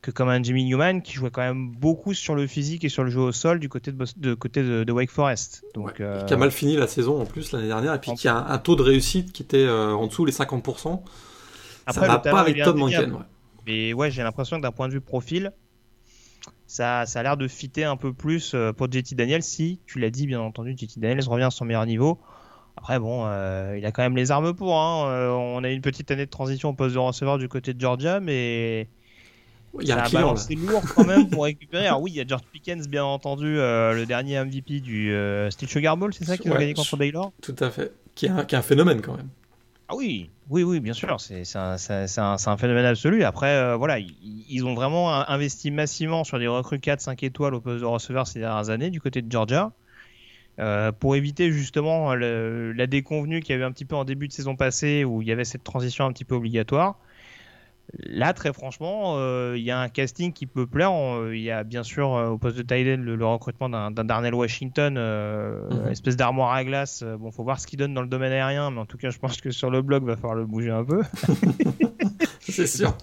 que 0.01 0.11
comme 0.11 0.29
un 0.29 0.41
Jimmy 0.41 0.65
Newman 0.65 1.01
qui 1.01 1.13
jouait 1.13 1.31
quand 1.31 1.41
même 1.41 1.71
beaucoup 1.71 2.13
sur 2.13 2.35
le 2.35 2.45
physique 2.45 2.85
et 2.85 2.89
sur 2.89 3.03
le 3.03 3.09
jeu 3.09 3.19
au 3.19 3.31
sol 3.31 3.59
du 3.59 3.67
côté 3.67 3.91
de, 3.91 4.05
de 4.17 4.33
côté 4.35 4.61
de, 4.61 4.91
Wake 4.91 5.09
Forest. 5.09 5.63
Donc, 5.73 5.99
euh, 5.99 6.23
Qui 6.25 6.33
a 6.33 6.37
mal 6.37 6.51
fini 6.51 6.75
la 6.75 6.87
saison 6.87 7.19
en 7.19 7.25
plus 7.25 7.51
l'année 7.51 7.67
dernière 7.67 7.93
et 7.93 7.99
puis 7.99 8.13
qui 8.13 8.27
a 8.27 8.37
un, 8.37 8.57
taux 8.59 8.75
de 8.75 8.83
réussite 8.83 9.31
qui 9.31 9.41
était 9.41 9.67
en 9.67 10.05
dessous 10.05 10.23
les 10.23 10.31
50%. 10.31 11.01
Après, 11.87 12.01
ça 12.01 12.07
va 12.07 12.19
pas 12.19 12.41
avec 12.41 12.61
Todd 12.63 12.75
Monken. 12.75 13.11
Ouais. 13.13 13.19
Mais 13.65 13.93
ouais, 13.93 14.11
j'ai 14.11 14.23
l'impression 14.23 14.57
que 14.57 14.61
d'un 14.61 14.71
point 14.71 14.87
de 14.87 14.93
vue 14.93 15.01
profil, 15.01 15.51
ça, 16.67 17.05
ça 17.05 17.19
a 17.19 17.23
l'air 17.23 17.37
de 17.37 17.47
fitter 17.47 17.83
un 17.83 17.97
peu 17.97 18.13
plus 18.13 18.53
euh, 18.53 18.73
pour 18.73 18.91
JT 18.91 19.15
Daniels 19.15 19.43
si, 19.43 19.79
tu 19.85 19.99
l'as 19.99 20.09
dit 20.09 20.27
bien 20.27 20.41
entendu, 20.41 20.75
JT 20.77 20.99
Daniels 20.99 21.27
revient 21.27 21.45
à 21.45 21.51
son 21.51 21.65
meilleur 21.65 21.85
niveau. 21.85 22.19
Après, 22.75 22.99
bon, 22.99 23.25
il 23.75 23.83
a 23.87 23.91
quand 23.91 24.03
même 24.03 24.15
les 24.15 24.29
armes 24.29 24.53
pour. 24.53 24.79
Hein. 24.79 25.31
on 25.31 25.63
a 25.63 25.69
eu 25.71 25.73
une 25.73 25.81
petite 25.81 26.11
année 26.11 26.27
de 26.27 26.29
transition 26.29 26.69
au 26.69 26.73
poste 26.73 26.93
de 26.93 26.99
receveur 26.99 27.39
du 27.39 27.49
côté 27.49 27.73
de 27.73 27.81
Georgia, 27.81 28.19
mais 28.19 28.87
il 29.81 29.87
y 29.87 29.91
a 29.91 30.03
un 30.03 30.35
C'est 30.35 30.55
lourd 30.55 30.83
quand 30.95 31.05
même 31.05 31.29
pour 31.29 31.43
récupérer. 31.43 31.87
Alors 31.87 32.01
oui, 32.01 32.11
il 32.11 32.17
y 32.17 32.21
a 32.21 32.25
George 32.27 32.43
Pickens, 32.51 32.87
bien 32.87 33.03
entendu, 33.03 33.59
euh, 33.59 33.93
le 33.93 34.05
dernier 34.05 34.43
MVP 34.43 34.79
du 34.79 35.13
euh, 35.13 35.49
Steel 35.49 35.69
Sugar 35.69 35.97
Bowl, 35.97 36.13
c'est 36.13 36.25
ça 36.25 36.37
qu'ils 36.37 36.51
ont 36.51 36.55
gagné 36.55 36.73
contre 36.73 36.97
Baylor? 36.97 37.31
Tout 37.41 37.55
à 37.59 37.69
fait. 37.69 37.93
Qui 38.15 38.25
est, 38.25 38.29
un, 38.29 38.45
qui 38.45 38.55
est, 38.55 38.57
un, 38.57 38.63
phénomène 38.63 39.01
quand 39.01 39.15
même. 39.15 39.29
Ah 39.89 39.95
oui, 39.95 40.29
oui, 40.49 40.63
oui, 40.63 40.79
bien 40.79 40.93
sûr. 40.93 41.19
C'est 41.19 41.43
un, 41.55 42.57
phénomène 42.57 42.85
absolu. 42.85 43.23
Après, 43.23 43.55
euh, 43.55 43.75
voilà, 43.77 43.99
ils, 43.99 44.65
ont 44.65 44.73
vraiment 44.73 45.13
investi 45.29 45.71
massivement 45.71 46.23
sur 46.23 46.39
des 46.39 46.47
recrues 46.47 46.77
4-5 46.77 47.23
étoiles 47.23 47.53
au 47.53 47.61
poste 47.61 47.81
de 47.81 47.85
receveur 47.85 48.27
ces 48.27 48.39
dernières 48.39 48.69
années 48.69 48.89
du 48.89 48.99
côté 48.99 49.21
de 49.21 49.31
Georgia. 49.31 49.71
pour 50.99 51.15
éviter 51.15 51.51
justement 51.51 52.15
la 52.15 52.87
déconvenue 52.87 53.39
qu'il 53.39 53.53
y 53.53 53.55
avait 53.55 53.63
un 53.63 53.71
petit 53.71 53.85
peu 53.85 53.95
en 53.95 54.03
début 54.03 54.27
de 54.27 54.33
saison 54.33 54.57
passée 54.57 55.05
où 55.05 55.21
il 55.21 55.27
y 55.27 55.31
avait 55.31 55.45
cette 55.45 55.63
transition 55.63 56.05
un 56.05 56.11
petit 56.11 56.25
peu 56.25 56.35
obligatoire. 56.35 56.99
Là, 57.93 58.33
très 58.33 58.51
franchement, 58.51 59.15
euh, 59.17 59.55
il 59.57 59.63
y 59.63 59.71
a 59.71 59.79
un 59.79 59.87
casting 59.87 60.33
qui 60.33 60.45
peut 60.45 60.67
plaire. 60.67 60.91
Il 61.31 61.39
y 61.39 61.51
a 61.51 61.63
bien 61.63 61.83
sûr 61.83 62.13
euh, 62.13 62.27
au 62.27 62.37
poste 62.37 62.57
de 62.57 62.61
Tyden 62.61 63.01
le, 63.01 63.25
recrutement 63.25 63.69
d'un 63.69 63.91
Darnell 63.91 64.35
Washington, 64.35 64.95
euh, 64.97 65.69
mhm. 65.69 65.91
espèce 65.91 66.17
d'armoire 66.17 66.51
à 66.51 66.65
glace. 66.65 67.03
Bon, 67.03 67.31
faut 67.31 67.43
voir 67.43 67.59
ce 67.61 67.67
qu'il 67.67 67.79
donne 67.79 67.93
dans 67.93 68.01
le 68.01 68.07
domaine 68.07 68.33
aérien, 68.33 68.71
mais 68.71 68.81
en 68.81 68.85
tout 68.85 68.97
cas, 68.97 69.09
je 69.09 69.17
pense 69.17 69.39
que 69.39 69.51
sur 69.51 69.69
le 69.69 69.81
blog, 69.81 70.03
va 70.03 70.17
falloir 70.17 70.35
le 70.35 70.45
bouger 70.45 70.71
un 70.71 70.83
peu. 70.83 71.01
C'est 72.41 72.67
sûr. 72.67 72.95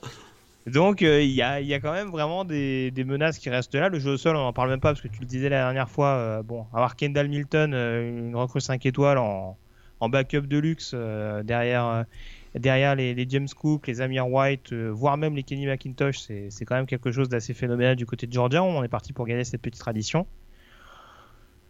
Donc, 0.66 1.00
il 1.00 1.30
y, 1.30 1.42
a, 1.42 1.60
y, 1.60 1.74
a, 1.74 1.80
quand 1.80 1.92
même 1.92 2.08
vraiment 2.08 2.44
des, 2.44 2.92
menaces 3.06 3.38
qui 3.38 3.50
restent 3.50 3.74
là. 3.74 3.88
Le 3.88 3.98
jeu 3.98 4.12
au 4.12 4.16
sol, 4.16 4.36
on 4.36 4.40
n'en 4.40 4.52
parle 4.52 4.70
même 4.70 4.80
pas 4.80 4.90
parce 4.90 5.02
que 5.02 5.08
tu 5.08 5.20
le 5.20 5.26
disais 5.26 5.48
la 5.48 5.58
dernière 5.58 5.90
fois. 5.90 6.42
bon, 6.42 6.66
avoir 6.72 6.96
Kendall 6.96 7.28
Milton, 7.28 7.74
une 7.74 8.36
recrue 8.36 8.60
5 8.60 8.84
étoiles 8.86 9.18
en, 9.18 9.58
en 10.00 10.08
backup 10.08 10.42
de 10.42 10.58
luxe 10.58 10.94
derrière 11.44 12.04
derrière 12.54 12.94
les, 12.94 13.26
James 13.28 13.48
Cook, 13.48 13.86
les 13.86 14.00
Amir 14.00 14.28
White, 14.28 14.72
euh, 14.72 14.90
voire 14.90 15.16
même 15.16 15.34
les 15.34 15.42
Kenny 15.42 15.66
McIntosh, 15.66 16.18
c'est 16.18 16.64
quand 16.64 16.76
même 16.76 16.86
quelque 16.86 17.10
chose 17.10 17.28
d'assez 17.28 17.54
phénoménal 17.54 17.96
du 17.96 18.06
côté 18.06 18.26
de 18.26 18.32
Georgia. 18.32 18.62
On 18.62 18.82
est 18.84 18.88
parti 18.88 19.12
pour 19.12 19.26
gagner 19.26 19.44
cette 19.44 19.60
petite 19.60 19.80
tradition. 19.80 20.26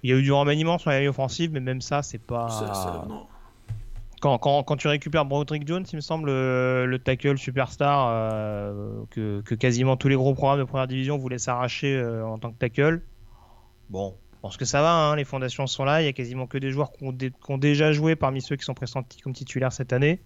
Il 0.02 0.10
y 0.10 0.12
a 0.12 0.16
eu 0.16 0.22
du 0.22 0.32
remaniement 0.32 0.76
sur 0.76 0.90
la 0.90 1.00
ligne 1.00 1.08
offensive, 1.08 1.50
mais 1.52 1.60
même 1.60 1.80
ça, 1.80 2.02
c'est 2.02 2.18
pas. 2.18 2.48
Quand, 4.20 4.38
quand, 4.38 4.62
quand, 4.62 4.76
tu 4.76 4.88
récupères 4.88 5.24
Broderick 5.24 5.66
Jones, 5.66 5.84
il 5.92 5.96
me 5.96 6.00
semble, 6.00 6.30
le, 6.30 6.98
tackle 7.02 7.36
superstar 7.36 8.08
euh, 8.10 9.02
que, 9.10 9.42
que, 9.42 9.54
quasiment 9.54 9.96
tous 9.96 10.08
les 10.08 10.14
gros 10.14 10.34
programmes 10.34 10.60
de 10.60 10.64
première 10.64 10.86
division 10.86 11.18
voulaient 11.18 11.38
s'arracher 11.38 11.94
euh, 11.94 12.26
en 12.26 12.38
tant 12.38 12.50
que 12.50 12.58
tackle. 12.58 13.02
Bon, 13.90 14.14
je 14.34 14.40
pense 14.40 14.56
que 14.56 14.64
ça 14.64 14.80
va, 14.80 14.92
hein, 14.92 15.16
les 15.16 15.24
fondations 15.24 15.66
sont 15.66 15.84
là. 15.84 16.00
Il 16.00 16.04
y 16.06 16.08
a 16.08 16.12
quasiment 16.12 16.46
que 16.46 16.56
des 16.56 16.70
joueurs 16.70 16.92
qui 16.92 17.04
ont, 17.04 17.12
qui 17.12 17.32
ont 17.48 17.58
déjà 17.58 17.92
joué 17.92 18.16
parmi 18.16 18.40
ceux 18.40 18.56
qui 18.56 18.64
sont 18.64 18.74
pressentis 18.74 19.20
comme 19.20 19.34
titulaires 19.34 19.72
cette 19.72 19.92
année. 19.92 20.20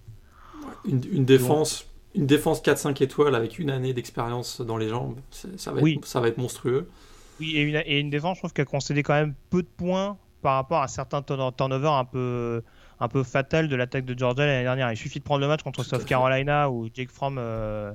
Une, 0.84 1.24
défense, 1.24 1.86
une 2.14 2.26
défense 2.26 2.62
4-5 2.62 3.02
étoiles 3.02 3.34
avec 3.34 3.58
une 3.58 3.70
année 3.70 3.92
d'expérience 3.92 4.60
dans 4.60 4.76
les 4.76 4.88
jambes, 4.88 5.16
ça 5.30 5.72
va, 5.72 5.80
être, 5.80 6.04
ça 6.06 6.20
va 6.20 6.28
être 6.28 6.38
monstrueux. 6.38 6.88
Oui, 7.40 7.56
et 7.56 7.62
une, 7.62 7.82
et 7.84 8.00
une 8.00 8.10
défense, 8.10 8.36
je 8.36 8.40
trouve 8.40 8.52
qu'elle 8.52 8.64
a 8.64 8.66
concédé 8.66 9.02
quand 9.02 9.14
même 9.14 9.34
peu 9.50 9.62
de 9.62 9.68
points 9.68 10.16
par 10.42 10.54
rapport 10.54 10.82
à 10.82 10.88
certains 10.88 11.22
turnovers 11.22 11.92
un 11.92 12.04
peu, 12.04 12.62
un 13.00 13.08
peu 13.08 13.22
fatal 13.22 13.68
de 13.68 13.76
l'attaque 13.76 14.04
de 14.04 14.18
Georgia 14.18 14.46
l'année 14.46 14.62
dernière. 14.62 14.90
Il 14.92 14.96
suffit 14.96 15.18
de 15.18 15.24
prendre 15.24 15.40
le 15.40 15.48
match 15.48 15.62
contre 15.62 15.84
South 15.84 16.04
Carolina 16.04 16.70
où 16.70 16.88
Jake 16.92 17.10
Fromm 17.10 17.36
euh, 17.38 17.92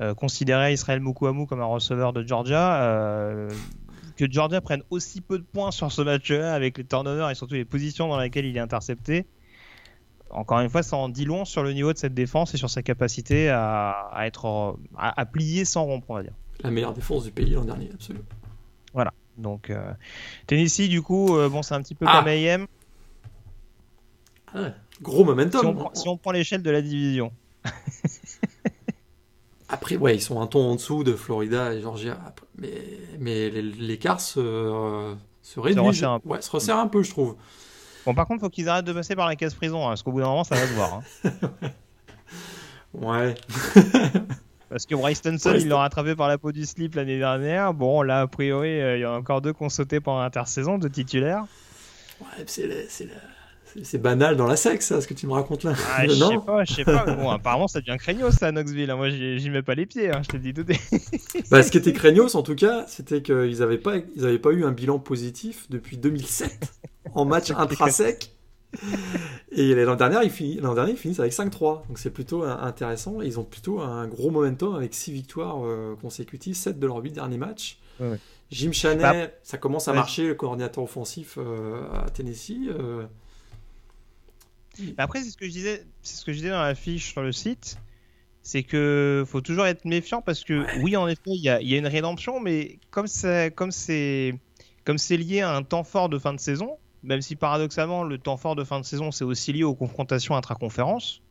euh, 0.00 0.14
considérait 0.14 0.72
Israël 0.72 1.00
Mukuamu 1.00 1.46
comme 1.46 1.60
un 1.60 1.66
receveur 1.66 2.12
de 2.12 2.26
Georgia. 2.26 2.82
Euh, 2.82 3.50
que 4.16 4.30
Georgia 4.30 4.60
prenne 4.62 4.82
aussi 4.88 5.20
peu 5.20 5.38
de 5.38 5.44
points 5.44 5.70
sur 5.70 5.92
ce 5.92 6.00
match-là 6.00 6.54
avec 6.54 6.78
les 6.78 6.84
turnovers 6.84 7.28
et 7.30 7.34
surtout 7.34 7.54
les 7.54 7.66
positions 7.66 8.08
dans 8.08 8.18
lesquelles 8.18 8.46
il 8.46 8.56
est 8.56 8.60
intercepté 8.60 9.26
encore 10.30 10.60
une 10.60 10.68
fois, 10.68 10.82
ça 10.82 10.96
en 10.96 11.08
dit 11.08 11.24
long 11.24 11.44
sur 11.44 11.62
le 11.62 11.72
niveau 11.72 11.92
de 11.92 11.98
cette 11.98 12.14
défense 12.14 12.54
et 12.54 12.56
sur 12.56 12.70
sa 12.70 12.82
capacité 12.82 13.48
à, 13.48 14.10
être 14.22 14.76
à, 14.96 15.26
plier 15.26 15.64
sans 15.64 15.84
rompre, 15.84 16.10
on 16.10 16.14
va 16.14 16.22
dire. 16.22 16.34
La 16.62 16.70
meilleure 16.70 16.94
défense 16.94 17.24
du 17.24 17.30
pays 17.30 17.50
l'an 17.50 17.64
dernier, 17.64 17.90
absolument. 17.92 18.24
Voilà. 18.92 19.12
Donc 19.36 19.70
euh, 19.70 19.92
Tennessee, 20.46 20.88
du 20.88 21.02
coup, 21.02 21.36
euh, 21.36 21.48
bon, 21.48 21.62
c'est 21.62 21.74
un 21.74 21.82
petit 21.82 21.94
peu 21.94 22.06
ah. 22.08 22.18
comme 22.18 22.28
AM. 22.28 22.66
Ah, 24.54 24.70
gros 25.02 25.24
momentum. 25.24 25.90
Si 25.92 26.08
on, 26.08 26.16
prend, 26.16 26.32
l'échelle 26.32 26.62
de 26.62 26.70
la 26.70 26.80
division. 26.80 27.32
Après, 29.68 29.96
ouais, 29.96 30.14
ils 30.14 30.22
sont 30.22 30.40
un 30.40 30.46
ton 30.46 30.70
en 30.70 30.76
dessous 30.76 31.04
de 31.04 31.12
Florida 31.12 31.74
et 31.74 31.80
Georgia. 31.80 32.18
Mais, 32.56 32.72
mais 33.18 33.50
l'écart 33.50 34.20
se, 34.20 35.14
se 35.42 35.60
réduit. 35.60 35.82
Se 35.82 35.86
resserre 35.86 36.10
un 36.12 36.20
peu. 36.20 36.28
Ouais, 36.30 36.40
se 36.40 36.50
resserre 36.50 36.78
un 36.78 36.88
peu, 36.88 37.02
je 37.02 37.10
trouve. 37.10 37.36
Bon, 38.06 38.14
par 38.14 38.26
contre, 38.26 38.40
faut 38.40 38.48
qu'ils 38.48 38.68
arrêtent 38.68 38.84
de 38.84 38.92
passer 38.92 39.16
par 39.16 39.26
la 39.26 39.34
case 39.34 39.54
prison, 39.54 39.84
hein, 39.84 39.88
parce 39.88 40.04
qu'au 40.04 40.12
bout 40.12 40.20
d'un 40.20 40.28
moment, 40.28 40.44
ça 40.44 40.54
va 40.54 40.66
se 40.66 40.72
voir. 40.74 41.02
Hein. 41.24 41.30
ouais. 42.94 43.34
parce 44.70 44.86
que 44.86 44.94
Bryce 44.94 45.20
Thompson, 45.22 45.54
ils 45.56 45.68
l'ont 45.68 45.78
rattrapé 45.78 46.14
par 46.14 46.28
la 46.28 46.38
peau 46.38 46.52
du 46.52 46.64
slip 46.64 46.94
l'année 46.94 47.18
dernière. 47.18 47.74
Bon, 47.74 48.02
là, 48.02 48.20
a 48.20 48.26
priori, 48.28 48.80
euh, 48.80 48.96
il 48.96 49.00
y 49.00 49.04
a 49.04 49.10
encore 49.10 49.42
deux 49.42 49.52
qui 49.52 49.64
ont 49.64 49.68
sauté 49.68 49.98
pendant 49.98 50.20
l'intersaison 50.20 50.78
de 50.78 50.86
titulaires. 50.86 51.46
Ouais, 52.20 52.44
c'est 52.46 53.08
banal 53.98 54.36
dans 54.36 54.46
la 54.46 54.56
sexe, 54.56 54.86
ça, 54.86 55.00
ce 55.00 55.06
que 55.06 55.14
tu 55.14 55.26
me 55.26 55.32
racontes 55.32 55.64
là. 55.64 55.74
Ah, 55.96 56.06
je 56.06 56.12
sais 56.14 56.38
pas, 56.44 56.64
je 56.64 56.74
sais 56.74 56.84
pas. 56.84 57.04
bon, 57.04 57.30
apparemment, 57.30 57.68
ça 57.68 57.80
devient 57.80 57.96
craignos, 57.98 58.32
ça, 58.32 58.48
à 58.48 58.52
Knoxville. 58.52 58.92
Moi, 58.94 59.10
j'y 59.10 59.50
mets 59.50 59.62
pas 59.62 59.74
les 59.74 59.86
pieds, 59.86 60.10
hein, 60.10 60.22
je 60.22 60.28
te 60.28 60.36
dis 60.36 60.52
tout. 60.52 60.64
bah, 61.50 61.62
ce 61.62 61.70
qui 61.70 61.78
était 61.78 61.92
craignos, 61.92 62.34
en 62.34 62.42
tout 62.42 62.54
cas, 62.54 62.84
c'était 62.88 63.22
qu'ils 63.22 63.58
n'avaient 63.58 63.78
pas, 63.78 63.96
ils 64.16 64.40
pas 64.40 64.50
eu 64.50 64.64
un 64.64 64.72
bilan 64.72 64.98
positif 64.98 65.66
depuis 65.70 65.96
2007 65.96 66.72
en 67.14 67.24
match 67.26 67.50
intrasec. 67.50 68.32
Et 69.52 69.74
l'an 69.74 69.96
dernier, 69.96 70.18
ils, 70.24 70.60
dernier, 70.60 70.92
ils 70.92 70.98
finissent 70.98 71.20
avec 71.20 71.32
5-3. 71.32 71.86
Donc 71.88 71.98
c'est 71.98 72.10
plutôt 72.10 72.42
intéressant. 72.42 73.22
Ils 73.22 73.38
ont 73.40 73.44
plutôt 73.44 73.80
un 73.80 74.06
gros 74.06 74.30
momentum 74.30 74.74
avec 74.74 74.92
6 74.92 75.12
victoires 75.12 75.64
euh, 75.64 75.94
consécutives, 76.00 76.54
7 76.54 76.78
de 76.78 76.86
leurs 76.86 76.98
8 76.98 77.12
derniers 77.12 77.38
matchs. 77.38 77.78
Jim 78.50 78.72
Chaney, 78.72 79.02
bah, 79.02 79.28
ça 79.42 79.58
commence 79.58 79.88
à 79.88 79.92
marcher, 79.92 80.28
le 80.28 80.34
coordinateur 80.34 80.84
offensif 80.84 81.38
euh, 81.38 81.82
à 81.92 82.10
Tennessee. 82.10 82.68
Euh. 82.68 83.04
Après, 84.98 85.22
c'est 85.22 85.30
ce 85.30 85.36
que 85.36 85.46
je 85.46 85.52
disais, 85.52 85.84
c'est 86.02 86.16
ce 86.16 86.24
que 86.24 86.32
je 86.32 86.38
disais 86.38 86.50
dans 86.50 86.62
la 86.62 86.74
fiche 86.74 87.12
sur 87.12 87.22
le 87.22 87.32
site. 87.32 87.78
c'est 88.42 88.62
que 88.62 89.24
faut 89.26 89.40
toujours 89.40 89.66
être 89.66 89.84
méfiant 89.84 90.22
parce 90.22 90.44
que 90.44 90.64
oui, 90.82 90.96
en 90.96 91.08
effet, 91.08 91.20
il 91.26 91.42
y 91.42 91.48
a, 91.48 91.60
une 91.60 91.86
rédemption, 91.86 92.40
mais 92.40 92.78
comme 92.90 93.06
c'est 93.06 93.52
comme 93.54 93.72
c'est 93.72 94.34
comme 94.84 94.98
c'est 94.98 95.16
lié 95.16 95.40
à 95.40 95.54
un 95.54 95.62
temps 95.62 95.84
fort 95.84 96.08
de 96.08 96.18
fin 96.18 96.32
de 96.32 96.40
saison, 96.40 96.78
même 97.02 97.22
si 97.22 97.36
paradoxalement 97.36 98.04
le 98.04 98.18
temps 98.18 98.36
fort 98.36 98.56
de 98.56 98.64
fin 98.64 98.80
de 98.80 98.84
saison 98.84 99.10
c'est 99.10 99.24
aussi 99.24 99.52
lié 99.52 99.64
aux 99.64 99.74
confrontations 99.74 100.36
intra-conférences. 100.36 101.22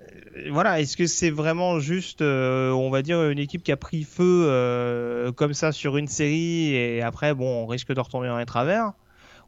Euh, 0.00 0.50
voilà, 0.50 0.80
est-ce 0.80 0.96
que 0.96 1.06
c'est 1.06 1.30
vraiment 1.30 1.78
juste, 1.80 2.22
euh, 2.22 2.70
on 2.70 2.90
va 2.90 3.02
dire, 3.02 3.22
une 3.30 3.38
équipe 3.38 3.62
qui 3.62 3.72
a 3.72 3.76
pris 3.76 4.04
feu 4.04 4.44
euh, 4.46 5.32
comme 5.32 5.54
ça 5.54 5.72
sur 5.72 5.96
une 5.96 6.08
série 6.08 6.74
et 6.74 7.02
après, 7.02 7.34
bon, 7.34 7.64
on 7.64 7.66
risque 7.66 7.92
de 7.92 8.00
retomber 8.00 8.28
dans 8.28 8.38
les 8.38 8.46
travers? 8.46 8.92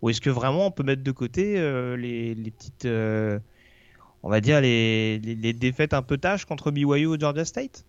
Ou 0.05 0.11
est-ce 0.11 0.21
que 0.21 0.29
vraiment 0.29 0.67
on 0.67 0.71
peut 0.71 0.83
mettre 0.83 1.03
de 1.03 1.11
côté 1.13 1.55
les, 1.97 2.35
les, 2.35 2.51
petites 2.51 2.87
on 4.23 4.29
va 4.29 4.43
dire, 4.43 4.61
les, 4.61 5.19
défaites 5.55 5.95
un 5.95 6.03
peu 6.03 6.19
tâches 6.19 6.45
contre 6.45 6.71
BYU 6.71 7.07
ou 7.07 7.19
Georgia 7.19 7.47
State? 7.47 7.87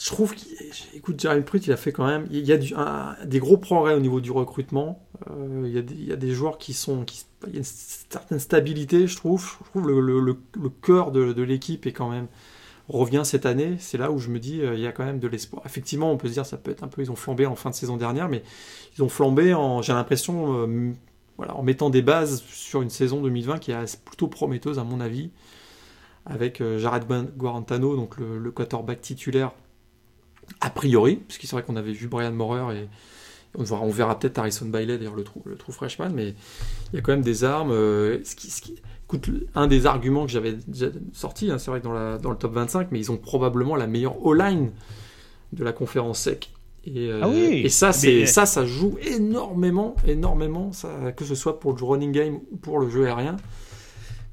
Je 0.00 0.06
trouve 0.06 0.34
qu'écoute, 0.34 1.20
Jeremy 1.20 1.42
Pruitt, 1.42 1.66
il 1.66 1.72
a 1.72 1.76
fait 1.76 1.92
quand 1.92 2.06
même. 2.06 2.26
Il 2.30 2.44
y 2.44 2.52
a 2.52 3.16
des 3.24 3.38
gros 3.38 3.56
progrès 3.56 3.94
au 3.94 4.00
niveau 4.00 4.20
du 4.20 4.30
recrutement. 4.30 5.04
Euh, 5.28 5.62
il, 5.66 6.04
y 6.06 6.12
a 6.12 6.16
des, 6.16 6.30
joueurs 6.32 6.58
qui 6.58 6.72
sont. 6.72 7.04
Il 7.46 7.52
y 7.52 7.56
a 7.56 7.58
une 7.58 7.64
certaine 7.64 8.40
stabilité, 8.40 9.08
je 9.08 9.16
trouve. 9.16 9.56
Je 9.60 9.64
trouve 9.70 9.88
le, 9.88 10.20
le, 10.20 10.68
cœur 10.82 11.12
de, 11.12 11.42
l'équipe 11.42 11.86
est 11.86 11.92
quand 11.92 12.10
même. 12.10 12.26
Revient 12.88 13.22
cette 13.24 13.46
année. 13.46 13.76
C'est 13.78 13.98
là 13.98 14.10
où 14.10 14.18
je 14.18 14.28
me 14.28 14.38
dis, 14.38 14.60
euh, 14.60 14.74
il 14.74 14.80
y 14.80 14.86
a 14.86 14.92
quand 14.92 15.04
même 15.04 15.18
de 15.18 15.28
l'espoir. 15.28 15.62
Effectivement, 15.66 16.10
on 16.12 16.16
peut 16.16 16.28
se 16.28 16.34
dire, 16.34 16.46
ça 16.46 16.56
peut 16.56 16.70
être 16.70 16.84
un 16.84 16.88
peu. 16.88 17.02
Ils 17.02 17.10
ont 17.10 17.16
flambé 17.16 17.46
en 17.46 17.56
fin 17.56 17.70
de 17.70 17.74
saison 17.74 17.96
dernière, 17.96 18.28
mais 18.28 18.42
ils 18.96 19.02
ont 19.02 19.08
flambé 19.08 19.54
en. 19.54 19.82
J'ai 19.82 19.92
l'impression. 19.92 20.66
Euh, 20.66 20.92
voilà, 21.36 21.56
en 21.56 21.62
mettant 21.62 21.90
des 21.90 22.02
bases 22.02 22.44
sur 22.46 22.82
une 22.82 22.90
saison 22.90 23.20
2020 23.20 23.58
qui 23.58 23.72
est 23.72 24.04
plutôt 24.04 24.28
prometteuse 24.28 24.78
à 24.78 24.84
mon 24.84 25.00
avis, 25.00 25.30
avec 26.26 26.60
euh, 26.60 26.78
Jared 26.78 27.04
Guarantano, 27.36 27.96
donc 27.96 28.18
le, 28.18 28.50
quarterback 28.52 29.00
titulaire, 29.00 29.50
a 30.60 30.70
priori, 30.70 31.16
puisque 31.16 31.42
c'est 31.42 31.52
vrai 31.56 31.64
qu'on 31.64 31.74
avait 31.76 31.92
vu 31.92 32.06
Brian 32.06 32.30
Morer 32.30 32.78
et 32.78 32.88
on 33.56 33.62
verra, 33.62 33.82
on 33.82 33.90
verra 33.90 34.18
peut-être 34.18 34.38
Harrison 34.38 34.66
Bailey, 34.66 34.98
d'ailleurs 34.98 35.14
le 35.14 35.24
trou, 35.24 35.42
le 35.46 35.56
trou 35.56 35.72
freshman, 35.72 36.10
mais 36.10 36.34
il 36.92 36.96
y 36.96 36.98
a 36.98 37.02
quand 37.02 37.12
même 37.12 37.22
des 37.22 37.44
armes. 37.44 37.70
Euh, 37.70 38.18
ce 38.24 38.34
qui, 38.34 38.50
ce 38.50 38.60
qui, 38.60 38.76
écoute, 39.06 39.30
un 39.54 39.66
des 39.66 39.86
arguments 39.86 40.26
que 40.26 40.32
j'avais 40.32 40.54
déjà 40.66 40.88
sorti, 41.12 41.50
hein, 41.50 41.58
c'est 41.58 41.70
vrai 41.70 41.80
que 41.80 41.84
dans, 41.84 41.92
la, 41.92 42.18
dans 42.18 42.30
le 42.30 42.36
top 42.36 42.52
25, 42.54 42.88
mais 42.90 42.98
ils 42.98 43.12
ont 43.12 43.16
probablement 43.16 43.76
la 43.76 43.86
meilleure 43.86 44.24
O-line 44.24 44.70
de 45.52 45.64
la 45.64 45.72
conférence 45.72 46.20
sec. 46.20 46.50
Et, 46.86 47.10
euh, 47.10 47.20
ah 47.22 47.28
et 47.32 47.68
ça, 47.70 47.92
c'est 47.92 48.26
ça, 48.26 48.44
ça 48.44 48.66
joue 48.66 48.98
énormément, 49.02 49.96
énormément, 50.06 50.72
ça, 50.72 51.12
que 51.16 51.24
ce 51.24 51.34
soit 51.34 51.58
pour 51.58 51.74
le 51.74 51.82
running 51.82 52.12
game 52.12 52.40
ou 52.50 52.56
pour 52.56 52.78
le 52.78 52.90
jeu 52.90 53.06
aérien. 53.06 53.36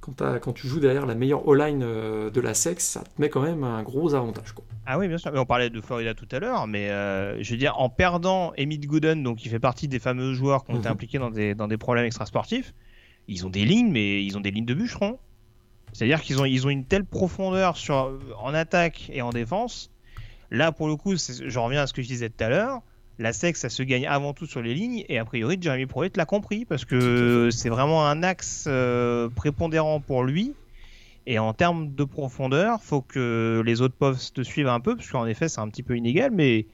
Quand, 0.01 0.39
quand 0.39 0.53
tu 0.53 0.67
joues 0.67 0.79
derrière 0.79 1.05
la 1.05 1.15
meilleure 1.15 1.47
O-line 1.47 1.83
euh, 1.83 2.29
de 2.29 2.41
la 2.41 2.53
sexe, 2.53 2.85
ça 2.85 3.01
te 3.01 3.21
met 3.21 3.29
quand 3.29 3.41
même 3.41 3.63
un 3.63 3.83
gros 3.83 4.13
avantage. 4.13 4.51
Quoi. 4.51 4.65
Ah 4.85 4.97
oui, 4.97 5.07
bien 5.07 5.17
sûr. 5.17 5.31
Mais 5.31 5.39
on 5.39 5.45
parlait 5.45 5.69
de 5.69 5.79
Florida 5.79 6.13
tout 6.13 6.27
à 6.31 6.39
l'heure, 6.39 6.67
mais 6.67 6.89
euh, 6.89 7.41
je 7.41 7.51
veux 7.51 7.57
dire, 7.57 7.79
en 7.79 7.89
perdant 7.89 8.51
Emmett 8.59 8.85
Gooden, 8.85 9.23
donc 9.23 9.37
qui 9.37 9.49
fait 9.49 9.59
partie 9.59 9.87
des 9.87 9.99
fameux 9.99 10.33
joueurs 10.33 10.65
qui 10.65 10.71
ont 10.71 10.77
été 10.77 10.87
mhm. 10.87 10.93
impliqués 10.93 11.19
dans 11.19 11.29
des, 11.29 11.55
dans 11.55 11.67
des 11.67 11.77
problèmes 11.77 12.05
extrasportifs, 12.05 12.73
ils 13.27 13.45
ont 13.45 13.49
des 13.49 13.63
lignes, 13.63 13.91
mais 13.91 14.25
ils 14.25 14.37
ont 14.37 14.41
des 14.41 14.51
lignes 14.51 14.65
de 14.65 14.73
bûcherons. 14.73 15.19
C'est-à-dire 15.93 16.21
qu'ils 16.21 16.41
ont, 16.41 16.45
ils 16.45 16.65
ont 16.65 16.69
une 16.69 16.85
telle 16.85 17.05
profondeur 17.05 17.77
sur, 17.77 18.19
en 18.39 18.53
attaque 18.53 19.09
et 19.13 19.21
en 19.21 19.29
défense 19.29 19.91
Là, 20.51 20.73
pour 20.73 20.89
le 20.89 20.97
coup, 20.97 21.15
je 21.15 21.59
reviens 21.59 21.81
à 21.81 21.87
ce 21.87 21.93
que 21.93 22.01
je 22.01 22.07
disais 22.07 22.29
tout 22.29 22.43
à 22.43 22.49
l'heure. 22.49 22.81
La 23.21 23.33
SEC, 23.33 23.55
ça 23.55 23.69
se 23.69 23.83
gagne 23.83 24.07
avant 24.07 24.33
tout 24.33 24.47
sur 24.47 24.61
les 24.61 24.73
lignes, 24.73 25.05
et 25.07 25.19
a 25.19 25.25
priori, 25.25 25.57
Jeremy 25.61 25.85
Pruitt 25.85 26.17
l'a 26.17 26.25
compris, 26.25 26.65
parce 26.65 26.85
que 26.85 27.49
c'est 27.51 27.69
vraiment 27.69 28.07
un 28.07 28.23
axe 28.23 28.65
euh, 28.67 29.29
prépondérant 29.29 29.99
pour 29.99 30.23
lui. 30.23 30.53
Et 31.27 31.37
en 31.37 31.53
termes 31.53 31.93
de 31.93 32.03
profondeur, 32.03 32.81
faut 32.81 33.01
que 33.01 33.61
les 33.63 33.81
autres 33.81 33.93
postes 33.93 34.41
suivent 34.41 34.67
un 34.67 34.79
peu, 34.79 34.95
parce 34.95 35.09
qu'en 35.11 35.27
effet, 35.27 35.49
c'est 35.49 35.61
un 35.61 35.69
petit 35.69 35.83
peu 35.83 35.95
inégal, 35.95 36.31
mais 36.33 36.65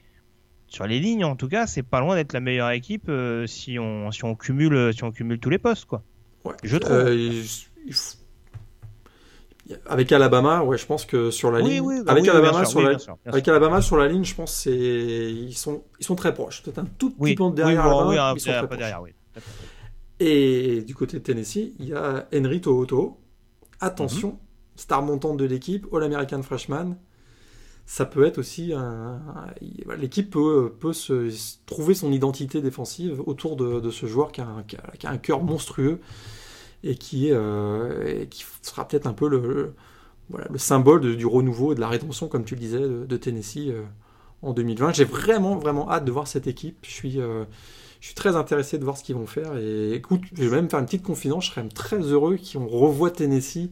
sur 0.67 0.87
les 0.87 1.01
lignes, 1.01 1.25
en 1.25 1.35
tout 1.35 1.49
cas, 1.49 1.67
c'est 1.67 1.83
pas 1.83 1.99
loin 1.99 2.15
d'être 2.15 2.31
la 2.31 2.39
meilleure 2.39 2.71
équipe 2.71 3.09
euh, 3.09 3.45
si, 3.45 3.77
on, 3.77 4.11
si, 4.11 4.23
on 4.23 4.35
cumule, 4.35 4.93
si 4.93 5.03
on 5.03 5.11
cumule 5.11 5.39
tous 5.39 5.49
les 5.49 5.59
postes, 5.59 5.85
quoi. 5.85 6.01
Je 6.63 6.77
trouve. 6.77 6.95
Euh, 6.95 7.43
avec 9.85 10.11
Alabama, 10.11 10.63
ouais, 10.63 10.77
je 10.77 10.85
pense 10.85 11.05
que 11.05 11.31
sur 11.31 11.51
la 11.51 11.61
ligne, 11.61 12.03
bah 12.03 12.11
avec 12.11 12.27
Alabama 12.27 12.65
sur 12.65 12.81
la, 12.81 12.97
avec 13.25 13.47
Alabama 13.47 13.81
sur 13.81 13.97
la 13.97 14.07
ligne, 14.07 14.23
je 14.23 14.35
pense 14.35 14.53
c'est 14.53 14.71
ils 14.71 15.55
sont 15.55 15.83
ils 15.99 16.05
sont 16.05 16.15
très 16.15 16.33
proches. 16.33 16.63
Peut-être 16.63 16.79
un 16.79 16.87
tout 16.97 17.11
petit 17.11 17.35
peu 17.35 17.51
derrière 17.51 17.85
Alabama, 17.85 18.33
ils 18.35 18.39
sont 18.39 18.51
très 18.51 18.67
proches. 18.67 18.77
Derrière, 18.77 19.01
Et 20.19 20.81
du 20.81 20.95
côté 20.95 21.17
de 21.17 21.23
Tennessee, 21.23 21.73
il 21.79 21.89
y 21.89 21.93
a 21.93 22.27
Henry 22.33 22.61
Tohoto. 22.61 23.19
Attention, 23.79 24.29
mhm. 24.29 24.37
star 24.75 25.03
montante 25.03 25.37
de 25.37 25.45
l'équipe, 25.45 25.85
All-American 25.93 26.41
Freshman. 26.41 26.95
Ça 27.85 28.05
peut 28.05 28.25
être 28.25 28.39
aussi 28.39 28.73
un, 28.73 29.21
l'équipe 29.97 30.29
peut, 30.29 30.75
peut 30.77 30.91
se 30.91 31.29
trouver 31.65 31.93
son 31.93 32.11
identité 32.11 32.61
défensive 32.61 33.21
autour 33.25 33.55
de, 33.55 33.79
de 33.79 33.91
ce 33.91 34.07
joueur 34.07 34.33
qui 34.33 34.41
a 34.41 34.47
un, 34.47 34.63
qui 34.63 35.07
a 35.07 35.09
un 35.09 35.17
cœur 35.17 35.41
monstrueux 35.41 36.01
et 36.83 36.95
qui, 36.95 37.31
euh, 37.31 38.25
qui 38.25 38.45
sera 38.61 38.87
peut-être 38.87 39.07
un 39.07 39.13
peu 39.13 39.27
le, 39.27 39.73
voilà, 40.29 40.47
le 40.49 40.57
symbole 40.57 41.15
du 41.15 41.25
renouveau 41.25 41.71
et 41.71 41.75
de 41.75 41.79
la 41.79 41.87
rédemption, 41.87 42.27
comme 42.27 42.43
tu 42.43 42.55
le 42.55 42.61
disais, 42.61 42.79
de, 42.79 43.17
Tennessee 43.17 43.69
euh, 43.69 43.83
en 44.41 44.53
2020. 44.53 44.93
J'ai 44.93 45.05
vraiment, 45.05 45.57
vraiment 45.57 45.89
hâte 45.89 46.05
de 46.05 46.11
voir 46.11 46.27
cette 46.27 46.47
équipe. 46.47 46.77
Je 46.83 46.91
suis, 46.91 47.19
euh, 47.19 47.45
je 47.99 48.07
suis 48.07 48.15
très 48.15 48.35
intéressé 48.35 48.77
de 48.77 48.83
voir 48.83 48.97
ce 48.97 49.03
qu'ils 49.03 49.15
vont 49.15 49.27
faire. 49.27 49.57
Et 49.57 49.93
écoute, 49.93 50.21
je 50.33 50.43
vais 50.43 50.55
même 50.55 50.69
faire 50.69 50.79
une 50.79 50.85
petite 50.85 51.03
confidence. 51.03 51.45
Je 51.45 51.51
serais 51.51 51.63
même 51.63 51.71
très 51.71 51.99
heureux 51.99 52.37
qu'on 52.37 52.67
revoie 52.67 53.11
Tennessee 53.11 53.69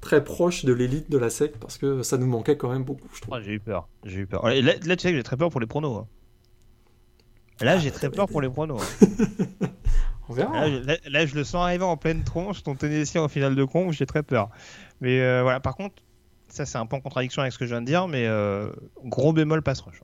très 0.00 0.24
proche 0.24 0.64
de 0.64 0.72
l'élite 0.72 1.10
de 1.10 1.16
la 1.16 1.30
SEC 1.30 1.58
parce 1.60 1.78
que 1.78 2.02
ça 2.02 2.18
nous 2.18 2.26
manquait 2.26 2.56
quand 2.56 2.70
même 2.70 2.82
beaucoup, 2.82 3.08
je 3.14 3.20
trouve. 3.20 3.40
j'ai 3.40 3.52
eu 3.52 3.60
peur. 3.60 3.88
J'ai 4.04 4.20
eu 4.20 4.26
peur. 4.26 4.44
Là, 4.46 4.54
là, 4.60 4.96
tu 4.96 5.02
sais 5.02 5.10
que 5.10 5.16
j'ai 5.16 5.22
très 5.22 5.36
peur 5.36 5.48
pour 5.48 5.60
les 5.60 5.66
pronos. 5.68 5.98
Hein. 5.98 6.06
Là, 7.60 7.78
j'ai 7.78 7.92
très 7.92 8.10
peur 8.10 8.26
pour 8.26 8.42
les 8.42 8.48
pronos. 8.48 8.82
Hein. 8.82 9.06
On 10.32 10.34
verra. 10.34 10.68
Là, 10.68 11.26
je 11.26 11.34
le 11.34 11.44
sens 11.44 11.62
arriver 11.62 11.84
en 11.84 11.96
pleine 11.96 12.24
tronche, 12.24 12.62
ton 12.62 12.74
Tennessee 12.74 13.16
en 13.16 13.28
finale 13.28 13.54
de 13.54 13.64
con, 13.64 13.92
j'ai 13.92 14.06
très 14.06 14.22
peur. 14.22 14.48
Mais 15.00 15.20
euh, 15.20 15.42
voilà, 15.42 15.60
par 15.60 15.74
contre, 15.76 16.02
ça 16.48 16.64
c'est 16.64 16.78
un 16.78 16.86
peu 16.86 16.96
en 16.96 17.00
contradiction 17.00 17.42
avec 17.42 17.52
ce 17.52 17.58
que 17.58 17.66
je 17.66 17.70
viens 17.70 17.80
de 17.80 17.86
dire, 17.86 18.08
mais 18.08 18.26
euh, 18.26 18.70
gros 19.04 19.32
bémol 19.32 19.62
passe 19.62 19.80
rush. 19.80 20.00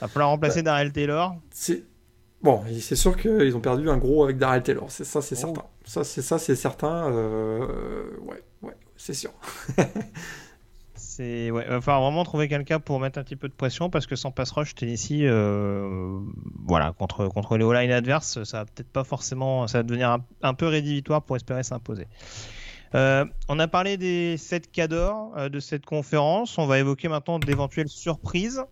Va 0.00 0.08
falloir 0.08 0.30
remplacer 0.30 0.62
bah, 0.62 0.72
Darrell 0.72 0.92
Taylor. 0.92 1.36
C'est 1.50 1.84
bon, 2.42 2.62
c'est 2.80 2.96
sûr 2.96 3.16
qu'ils 3.16 3.56
ont 3.56 3.60
perdu 3.60 3.90
un 3.90 3.98
gros 3.98 4.24
avec 4.24 4.38
Darrell 4.38 4.62
Taylor, 4.62 4.90
c'est 4.90 5.04
ça, 5.04 5.20
c'est 5.20 5.36
oh. 5.36 5.38
certain. 5.38 5.64
Ça, 5.84 6.04
c'est 6.04 6.22
ça, 6.22 6.38
c'est 6.38 6.56
certain. 6.56 7.10
Euh, 7.10 8.10
ouais, 8.22 8.42
ouais, 8.62 8.76
c'est 8.96 9.14
sûr. 9.14 9.32
C'est 11.18 11.50
ouais, 11.50 11.64
va 11.64 11.80
falloir 11.80 12.02
vraiment 12.02 12.22
trouver 12.22 12.46
quelqu'un 12.46 12.78
pour 12.78 13.00
mettre 13.00 13.18
un 13.18 13.24
petit 13.24 13.34
peu 13.34 13.48
de 13.48 13.52
pression 13.52 13.90
parce 13.90 14.06
que 14.06 14.14
sans 14.14 14.30
pass 14.30 14.52
rush 14.52 14.76
Tennessee, 14.76 15.22
euh, 15.22 16.20
voilà, 16.64 16.92
contre 16.92 17.26
contre 17.26 17.56
les 17.56 17.64
all 17.64 17.74
line 17.74 17.90
adverses, 17.90 18.44
ça 18.44 18.58
va 18.58 18.66
peut-être 18.66 18.92
pas 18.92 19.02
forcément, 19.02 19.66
ça 19.66 19.78
va 19.78 19.82
devenir 19.82 20.16
un, 20.42 20.54
peu 20.54 20.68
rédhibitoire 20.68 21.20
pour 21.22 21.34
espérer 21.34 21.64
s'imposer. 21.64 22.06
Euh, 22.94 23.24
on 23.48 23.58
a 23.58 23.66
parlé 23.66 23.96
des 23.96 24.36
7 24.36 24.70
cadors 24.70 25.36
euh, 25.36 25.48
de 25.48 25.58
cette 25.58 25.84
conférence. 25.84 26.56
On 26.56 26.68
va 26.68 26.78
évoquer 26.78 27.08
maintenant 27.08 27.40
d'éventuelles 27.40 27.88
surprises 27.88 28.62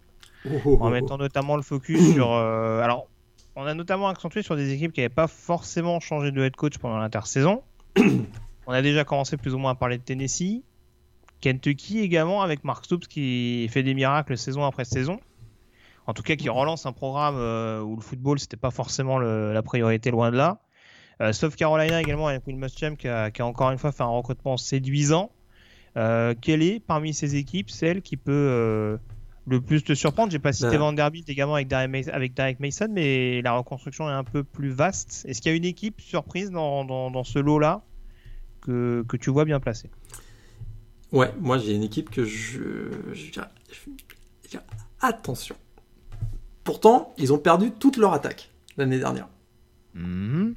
en 0.44 0.90
mettant 0.90 1.18
notamment 1.18 1.57
le 1.57 1.62
focus 1.62 1.99
sur. 2.14 2.32
alors, 2.32 3.09
on 3.57 3.66
a 3.66 3.74
notamment 3.74 4.07
accentué 4.07 4.42
sur 4.42 4.55
des 4.55 4.72
équipes 4.72 4.92
qui 4.92 5.01
n'avaient 5.01 5.09
pas 5.09 5.26
forcément 5.26 5.99
changé 5.99 6.30
de 6.30 6.44
head 6.44 6.55
coach 6.55 6.78
pendant 6.78 6.99
l'intersaison. 6.99 7.64
on 8.68 8.72
a 8.72 8.82
déjà 8.82 9.03
commencé 9.03 9.36
plus 9.36 9.53
ou 9.53 9.59
moins 9.59 9.72
à 9.72 9.74
parler 9.74 9.99
de 9.99 10.05
Tennessee. 10.05 10.62
Kentucky 11.41 12.01
également 12.01 12.43
avec 12.43 12.64
Mark 12.64 12.84
Stoops 12.84 13.09
qui 13.09 13.68
fait 13.70 13.82
des 13.82 13.95
miracles 13.95 14.37
saison 14.37 14.64
après 14.64 14.84
saison. 14.84 15.20
En 16.07 16.14
tout 16.14 16.22
cas, 16.22 16.37
qui 16.37 16.49
relance 16.49 16.87
un 16.87 16.93
programme 16.93 17.37
euh, 17.37 17.80
où 17.80 17.97
le 17.97 18.03
football 18.03 18.39
c'était 18.39 18.57
pas 18.57 18.70
forcément 18.70 19.18
la 19.18 19.62
priorité 19.62 20.11
loin 20.11 20.30
de 20.30 20.37
là. 20.37 20.61
Euh, 21.20 21.32
sauf 21.32 21.57
Carolina 21.57 22.01
également 22.01 22.28
avec 22.28 22.47
Will 22.47 22.57
Muschamp 22.57 22.97
qui 22.97 23.09
a, 23.09 23.30
encore 23.41 23.70
une 23.70 23.78
fois 23.78 23.91
fait 23.91 24.03
un 24.03 24.07
recrutement 24.07 24.57
séduisant. 24.57 25.32
Euh, 25.97 26.34
quelle 26.41 26.62
est 26.62 26.78
parmi 26.78 27.14
ces 27.14 27.37
équipes 27.37 27.70
celle 27.70 28.03
qui 28.03 28.16
peut 28.16 28.99
le 29.47 29.61
plus 29.61 29.82
te 29.82 29.95
surprendre? 29.95 30.30
J'ai 30.30 30.39
pas 30.39 30.53
cité 30.53 30.72
ben. 30.72 30.78
Vanderbilt 30.78 31.28
également 31.28 31.55
avec 31.55 31.68
Derek, 31.68 32.61
Mason, 32.61 32.89
mais 32.91 33.43
la 33.43 33.53
reconstruction 33.53 34.09
est 34.09 34.12
un 34.12 34.24
peu 34.24 34.45
plus 34.45 34.70
vaste. 34.70 35.24
Est-ce 35.26 35.41
qu'il 35.41 35.51
y 35.51 35.55
a 35.55 35.57
une 35.57 35.64
équipe 35.64 36.01
surprise 36.01 36.51
dans, 36.51 37.24
ce 37.24 37.39
lot-là 37.39 37.82
que, 38.61 39.05
que 39.09 39.16
tu 39.16 39.30
vois 39.30 39.45
bien 39.45 39.59
placée? 39.59 39.91
Ouais, 41.12 41.32
moi 41.40 41.59
j'ai 41.59 41.72
une 41.72 41.84
équipe 41.84 42.11
que 42.11 42.24
je, 42.24 42.90
Attention. 45.00 45.57
Pourtant, 46.64 47.14
ils 47.18 47.32
ont 47.32 47.38
perdu 47.38 47.70
toute 47.70 47.96
leur 47.96 48.12
attaque 48.12 48.50
l'année 48.76 48.98
dernière. 48.98 49.28
Mhm. 49.94 50.54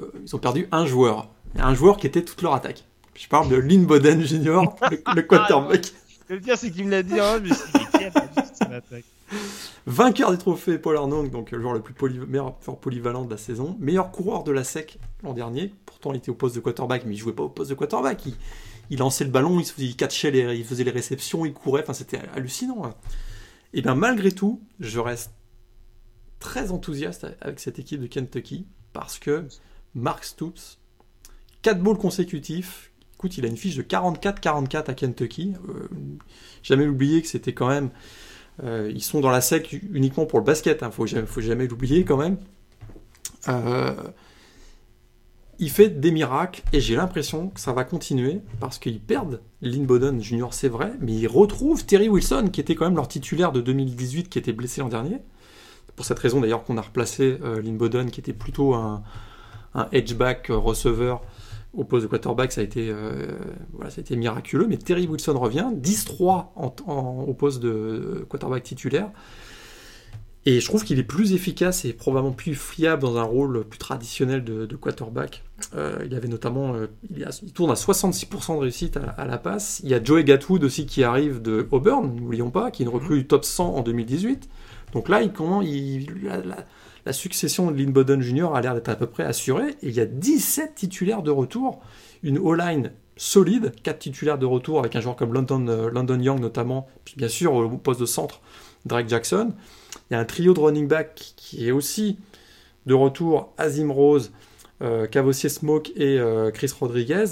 Euh, 0.00 0.10
ils 0.24 0.34
ont 0.34 0.38
perdu 0.38 0.66
un 0.72 0.86
joueur. 0.86 1.28
Un 1.56 1.74
joueur 1.74 1.98
qui 1.98 2.06
était 2.06 2.22
toute 2.22 2.40
leur 2.42 2.54
attaque. 2.54 2.84
Je 3.14 3.28
parle 3.28 3.48
de 3.48 3.56
Lynn 3.56 3.84
Boden 3.84 4.22
Jr., 4.22 4.62
le, 5.14 5.22
quarterback. 5.22 5.92
le 6.28 6.40
pire, 6.40 6.56
c'est 6.56 6.70
qu'il 6.70 6.86
me 6.86 6.90
l'a 6.90 7.02
dit, 7.02 7.20
hein, 7.20 7.40
mais 7.42 7.50
Vainqueur 9.86 10.30
des 10.30 10.38
trophées 10.38 10.78
Paul 10.78 10.96
Arnold, 10.96 11.30
donc 11.30 11.50
le 11.50 11.60
joueur 11.60 11.74
le 11.74 11.80
plus 11.80 11.94
meilleur 12.26 12.54
polyvalent 12.54 13.24
de 13.24 13.30
la 13.30 13.36
saison. 13.36 13.76
Meilleur 13.80 14.10
coureur 14.10 14.44
de 14.44 14.52
la 14.52 14.64
SEC 14.64 14.98
l'an 15.22 15.34
dernier. 15.34 15.74
Pourtant, 15.84 16.12
il 16.12 16.18
était 16.18 16.30
au 16.30 16.34
poste 16.34 16.54
de 16.54 16.60
quarterback, 16.60 17.04
mais 17.04 17.14
il 17.14 17.18
jouait 17.18 17.32
pas 17.32 17.42
au 17.42 17.48
poste 17.48 17.70
de 17.70 17.74
quarterback. 17.74 18.24
Il, 18.26 18.34
il 18.92 18.98
lançait 18.98 19.24
le 19.24 19.30
ballon, 19.30 19.58
il, 19.58 19.64
faisait 19.64 20.84
les 20.84 20.90
réceptions, 20.90 21.46
il 21.46 21.54
courait, 21.54 21.80
enfin 21.80 21.94
c'était 21.94 22.20
hallucinant. 22.36 22.84
Hein. 22.84 22.94
Et 23.72 23.80
bien 23.80 23.94
malgré 23.94 24.32
tout, 24.32 24.60
je 24.80 25.00
reste 25.00 25.32
très 26.40 26.72
enthousiaste 26.72 27.26
avec 27.40 27.58
cette 27.58 27.78
équipe 27.78 28.02
de 28.02 28.06
Kentucky 28.06 28.66
parce 28.92 29.18
que 29.18 29.46
Mark 29.94 30.24
Stoops, 30.24 30.78
4 31.62 31.82
bowls 31.82 31.96
consécutifs, 31.96 32.92
écoute, 33.14 33.38
il 33.38 33.46
a 33.46 33.48
une 33.48 33.56
fiche 33.56 33.76
de 33.76 33.82
44-44 33.82 34.90
à 34.90 34.94
Kentucky. 34.94 35.54
Euh, 35.70 35.88
jamais 36.62 36.86
oublier 36.86 37.22
que 37.22 37.28
c'était 37.28 37.54
quand 37.54 37.68
même. 37.68 37.88
Euh, 38.62 38.92
ils 38.94 39.02
sont 39.02 39.20
dans 39.20 39.30
la 39.30 39.40
sec 39.40 39.72
uniquement 39.72 40.26
pour 40.26 40.38
le 40.38 40.44
basket, 40.44 40.80
il 40.82 40.84
hein, 40.84 40.90
faut 40.90 41.06
jamais, 41.06 41.26
faut 41.26 41.40
jamais 41.40 41.66
l'oublier 41.66 42.04
quand 42.04 42.18
même. 42.18 42.36
Euh, 43.48 43.94
il 45.62 45.70
fait 45.70 45.88
des 45.88 46.10
miracles 46.10 46.62
et 46.72 46.80
j'ai 46.80 46.96
l'impression 46.96 47.48
que 47.48 47.60
ça 47.60 47.72
va 47.72 47.84
continuer 47.84 48.40
parce 48.60 48.78
qu'ils 48.78 49.00
perdent 49.00 49.40
Lynn 49.62 49.86
Bowden 49.86 50.20
Jr., 50.20 50.48
c'est 50.50 50.68
vrai, 50.68 50.92
mais 51.00 51.12
ils 51.12 51.28
retrouvent 51.28 51.86
Terry 51.86 52.08
Wilson 52.08 52.48
qui 52.52 52.60
était 52.60 52.74
quand 52.74 52.84
même 52.84 52.96
leur 52.96 53.08
titulaire 53.08 53.52
de 53.52 53.60
2018 53.60 54.28
qui 54.28 54.38
était 54.38 54.52
blessé 54.52 54.80
l'an 54.80 54.88
dernier. 54.88 55.18
Pour 55.96 56.04
cette 56.04 56.18
raison 56.18 56.40
d'ailleurs 56.40 56.64
qu'on 56.64 56.76
a 56.78 56.82
replacé 56.82 57.38
Lynn 57.62 57.76
Bowden 57.76 58.10
qui 58.10 58.20
était 58.20 58.32
plutôt 58.32 58.74
un, 58.74 59.02
un 59.74 59.88
edgeback 59.92 60.48
receveur 60.50 61.22
au 61.74 61.84
poste 61.84 62.02
de 62.02 62.08
quarterback, 62.08 62.52
ça 62.52 62.60
a 62.60 62.64
été, 62.64 62.88
euh, 62.90 63.28
voilà, 63.72 63.90
ça 63.90 64.00
a 64.00 64.02
été 64.02 64.16
miraculeux. 64.16 64.66
Mais 64.68 64.76
Terry 64.76 65.06
Wilson 65.06 65.38
revient, 65.38 65.70
10-3 65.74 66.48
au 66.56 67.34
poste 67.34 67.62
de 67.62 68.26
quarterback 68.28 68.62
titulaire. 68.62 69.10
Et 70.44 70.60
je 70.60 70.66
trouve 70.66 70.82
qu'il 70.82 70.98
est 70.98 71.04
plus 71.04 71.34
efficace 71.34 71.84
et 71.84 71.92
probablement 71.92 72.32
plus 72.32 72.56
fiable 72.56 73.02
dans 73.02 73.16
un 73.16 73.22
rôle 73.22 73.64
plus 73.64 73.78
traditionnel 73.78 74.42
de, 74.42 74.76
quarterback. 74.76 75.44
Euh, 75.74 76.02
il 76.04 76.14
avait 76.16 76.26
notamment, 76.26 76.74
euh, 76.74 76.88
il, 77.14 77.52
tourne 77.52 77.70
à 77.70 77.74
66% 77.74 78.56
de 78.56 78.60
réussite 78.60 78.98
à, 79.16 79.24
la 79.24 79.38
passe. 79.38 79.80
Il 79.84 79.90
y 79.90 79.94
a 79.94 80.02
Joey 80.02 80.24
Gatwood 80.24 80.64
aussi 80.64 80.86
qui 80.86 81.04
arrive 81.04 81.40
de 81.40 81.68
Auburn, 81.70 82.16
n'oublions 82.16 82.50
pas, 82.50 82.72
qui 82.72 82.82
est 82.82 82.86
une 82.86 82.92
recrue 82.92 83.18
du 83.18 83.26
top 83.26 83.44
100 83.44 83.76
en 83.76 83.82
2018. 83.82 84.48
Donc 84.92 85.08
là, 85.08 85.22
il, 85.22 85.32
comment, 85.32 85.62
il, 85.62 86.06
la 87.04 87.12
succession 87.12 87.70
de 87.70 87.76
Lynn 87.76 87.92
Bowden 87.92 88.20
Jr. 88.20 88.54
a 88.54 88.60
l'air 88.60 88.74
d'être 88.74 88.88
à 88.88 88.96
peu 88.96 89.06
près 89.06 89.24
assurée. 89.24 89.70
Et 89.82 89.88
il 89.88 89.94
y 89.94 90.00
a 90.00 90.06
17 90.06 90.74
titulaires 90.74 91.22
de 91.22 91.30
retour, 91.30 91.80
une 92.22 92.38
O-line 92.38 92.92
solide, 93.16 93.72
4 93.82 93.98
titulaires 93.98 94.38
de 94.38 94.46
retour 94.46 94.78
avec 94.78 94.96
un 94.96 95.00
joueur 95.00 95.16
comme 95.16 95.32
London, 95.32 95.66
euh, 95.68 95.90
London 95.90 96.18
Young 96.18 96.40
notamment, 96.40 96.88
puis 97.04 97.14
bien 97.16 97.28
sûr 97.28 97.54
au 97.54 97.68
poste 97.68 98.00
de 98.00 98.06
centre, 98.06 98.40
Drake 98.86 99.08
Jackson. 99.08 99.52
Il 100.12 100.16
y 100.16 100.18
a 100.18 100.20
un 100.20 100.26
trio 100.26 100.52
de 100.52 100.60
running 100.60 100.86
back 100.86 101.32
qui 101.36 101.66
est 101.66 101.70
aussi 101.70 102.18
de 102.84 102.92
retour, 102.92 103.54
Azim 103.56 103.90
Rose, 103.90 104.30
euh, 104.82 105.06
Cavossier 105.06 105.48
Smoke 105.48 105.90
et 105.96 106.18
euh, 106.18 106.50
Chris 106.50 106.70
Rodriguez. 106.78 107.24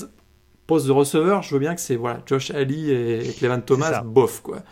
Poste 0.66 0.86
de 0.86 0.92
receveur, 0.92 1.42
je 1.42 1.52
veux 1.52 1.58
bien 1.60 1.74
que 1.74 1.80
c'est 1.82 1.96
voilà, 1.96 2.22
Josh 2.24 2.50
Ali 2.52 2.90
et, 2.90 3.34
Cleveland 3.36 3.60
Thomas, 3.60 4.00
bof 4.00 4.40
quoi. 4.40 4.62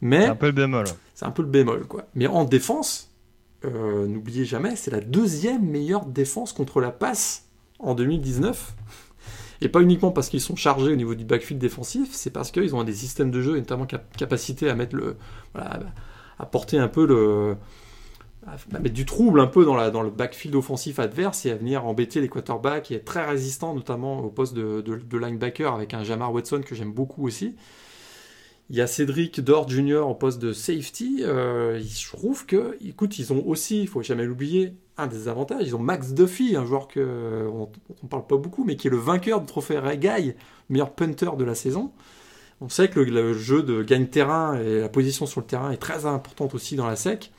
Mais 0.00 0.22
c'est 0.22 0.28
un 0.28 0.34
peu 0.36 0.46
le 0.46 0.52
bémol. 0.52 0.86
C'est 1.14 1.26
un 1.26 1.30
peu 1.30 1.42
le 1.42 1.48
bémol 1.48 1.86
quoi. 1.86 2.06
Mais 2.14 2.26
en 2.26 2.46
défense, 2.46 3.10
euh, 3.66 4.06
n'oubliez 4.06 4.46
jamais, 4.46 4.74
c'est 4.74 4.90
la 4.90 5.02
deuxième 5.02 5.62
meilleure 5.62 6.06
défense 6.06 6.54
contre 6.54 6.80
la 6.80 6.90
passe 6.90 7.50
en 7.80 7.94
2019. 7.94 8.76
Et 9.60 9.68
pas 9.68 9.82
uniquement 9.82 10.10
parce 10.10 10.30
qu'ils 10.30 10.40
sont 10.40 10.56
chargés 10.56 10.90
au 10.90 10.96
niveau 10.96 11.14
du 11.14 11.26
backfield 11.26 11.60
défensif, 11.60 12.08
c'est 12.12 12.30
parce 12.30 12.50
qu'ils 12.50 12.74
ont 12.74 12.82
des 12.82 12.94
systèmes 12.94 13.30
de 13.30 13.42
jeu 13.42 13.56
et 13.56 13.60
notamment 13.60 13.86
capacité 14.16 14.70
à 14.70 14.74
mettre 14.74 14.96
le, 14.96 15.16
à 15.54 15.80
porter 16.46 16.78
un 16.78 16.88
peu 16.88 17.06
le, 17.06 17.56
à 18.46 18.78
mettre 18.78 18.94
du 18.94 19.04
trouble 19.04 19.40
un 19.40 19.46
peu 19.46 19.64
dans, 19.64 19.74
la, 19.74 19.90
dans 19.90 20.02
le 20.02 20.10
backfield 20.10 20.54
offensif 20.56 20.98
adverse 20.98 21.44
et 21.46 21.50
à 21.50 21.56
venir 21.56 21.86
embêter 21.86 22.20
les 22.20 22.28
quarterbacks 22.28 22.90
et 22.90 22.96
être 22.96 23.04
très 23.04 23.26
résistant 23.26 23.74
notamment 23.74 24.20
au 24.20 24.30
poste 24.30 24.54
de, 24.54 25.16
linebacker 25.16 25.72
avec 25.72 25.94
un 25.94 26.04
Jamar 26.04 26.32
Watson 26.32 26.62
que 26.64 26.74
j'aime 26.74 26.92
beaucoup 26.92 27.26
aussi. 27.26 27.54
Il 28.70 28.76
y 28.76 28.82
a 28.82 28.86
Cédric 28.86 29.40
Dor 29.40 29.66
Jr. 29.66 30.06
au 30.06 30.14
poste 30.14 30.40
de 30.40 30.52
safety. 30.52 31.22
Euh, 31.22 31.80
je 31.80 32.08
trouve 32.14 32.44
que, 32.44 32.76
ont 33.32 33.46
aussi, 33.46 33.80
il 33.80 33.88
faut 33.88 34.02
jamais 34.02 34.26
l'oublier, 34.26 34.74
un 34.98 35.06
des 35.06 35.28
avantages. 35.28 35.66
Ils 35.66 35.74
ont 35.74 35.78
Max 35.78 36.12
Duffy, 36.12 36.54
un 36.54 36.66
joueur 36.66 36.86
que 36.86 37.48
on, 37.50 37.70
ne 38.02 38.08
parle 38.08 38.26
pas 38.26 38.36
beaucoup, 38.36 38.64
mais 38.64 38.76
qui 38.76 38.88
est 38.88 38.90
le 38.90 38.98
vainqueur 38.98 39.40
du 39.40 39.46
trophée 39.46 39.80
Guy, 39.96 40.34
meilleur 40.68 40.92
punter 40.92 41.30
de 41.38 41.44
la 41.44 41.54
saison. 41.54 41.92
On 42.60 42.68
sait 42.68 42.88
que 42.88 43.00
le, 43.00 43.34
jeu 43.34 43.62
de 43.62 43.82
gagne-terrain 43.82 44.60
et 44.60 44.80
la 44.80 44.88
position 44.88 45.26
sur 45.26 45.40
le 45.40 45.46
terrain 45.46 45.70
est 45.70 45.76
très 45.76 46.06
importante 46.06 46.54
aussi 46.54 46.74
dans 46.76 46.86
la 46.86 46.96
SEC, 46.96 47.30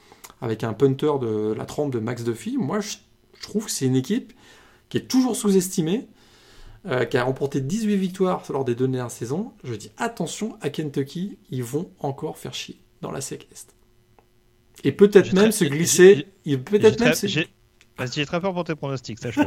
avec 0.41 0.63
un 0.63 0.73
punter 0.73 1.13
de 1.19 1.53
la 1.53 1.65
trempe 1.65 1.91
de 1.91 1.99
Max 1.99 2.23
Duffy. 2.23 2.57
Moi, 2.57 2.79
je 2.79 2.97
trouve 3.41 3.65
que 3.65 3.71
c'est 3.71 3.85
une 3.85 3.95
équipe 3.95 4.33
qui 4.87 4.97
est 4.97 5.07
toujours 5.07 5.35
sous-estimée 5.35 6.07
euh, 6.85 7.03
qui 7.03 7.17
a 7.17 7.23
remporté 7.25 7.59
18 7.59 7.97
victoires 7.97 8.41
lors 8.49 8.63
des 8.63 8.73
deux 8.73 8.87
dernières 8.87 9.11
saisons, 9.11 9.51
je 9.65 9.73
dis 9.73 9.91
attention 9.97 10.57
à 10.61 10.69
Kentucky, 10.69 11.37
ils 11.49 11.63
vont 11.63 11.91
encore 11.99 12.37
faire 12.37 12.53
chier 12.53 12.79
dans 13.01 13.11
la 13.11 13.19
SEC 13.19 13.49
Est. 13.51 13.75
Et 14.85 14.93
peut-être 14.93 15.33
même 15.33 15.51
se 15.51 15.65
glisser. 15.65 16.27
Peut-être 16.45 17.01
même. 17.01 17.13
J'ai 18.13 18.25
très 18.25 18.39
peur 18.39 18.53
pour 18.53 18.63
tes 18.63 18.75
pronostics, 18.75 19.19
sache 19.19 19.39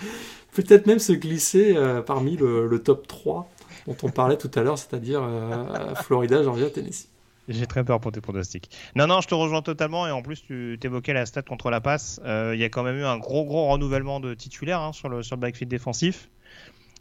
Peut-être 0.52 0.86
même 0.86 0.98
se 0.98 1.14
glisser 1.14 1.74
euh, 1.74 2.02
parmi 2.02 2.36
le, 2.36 2.78
top 2.84 3.06
3 3.06 3.48
dont 3.86 3.96
on 4.02 4.10
parlait 4.10 4.36
tout 4.36 4.50
à 4.54 4.62
l'heure, 4.62 4.78
c'est-à-dire 4.78 5.22
euh, 5.22 5.94
Florida, 5.96 6.42
Georgia, 6.42 6.70
Tennessee. 6.70 7.08
J'ai 7.48 7.66
très 7.66 7.84
peur 7.84 8.00
pour 8.00 8.10
tes 8.10 8.22
pronostics. 8.22 8.70
Non, 8.96 9.06
non, 9.06 9.20
je 9.20 9.28
te 9.28 9.34
rejoins 9.34 9.60
totalement. 9.60 10.06
Et 10.06 10.10
en 10.10 10.22
plus, 10.22 10.42
tu 10.42 10.78
évoquais 10.82 11.12
la 11.12 11.26
stat 11.26 11.42
contre 11.42 11.70
la 11.70 11.82
passe. 11.82 12.18
Il 12.24 12.58
y 12.58 12.64
a 12.64 12.70
quand 12.70 12.82
même 12.82 12.96
eu 12.96 13.04
un 13.04 13.18
gros, 13.18 13.44
gros 13.44 13.68
renouvellement 13.68 14.18
de 14.18 14.32
titulaires 14.32 14.80
hein, 14.80 14.94
sur, 14.94 15.10
le, 15.10 15.22
sur 15.22 15.36
le 15.36 15.40
backfield 15.40 15.70
défensif. 15.70 16.30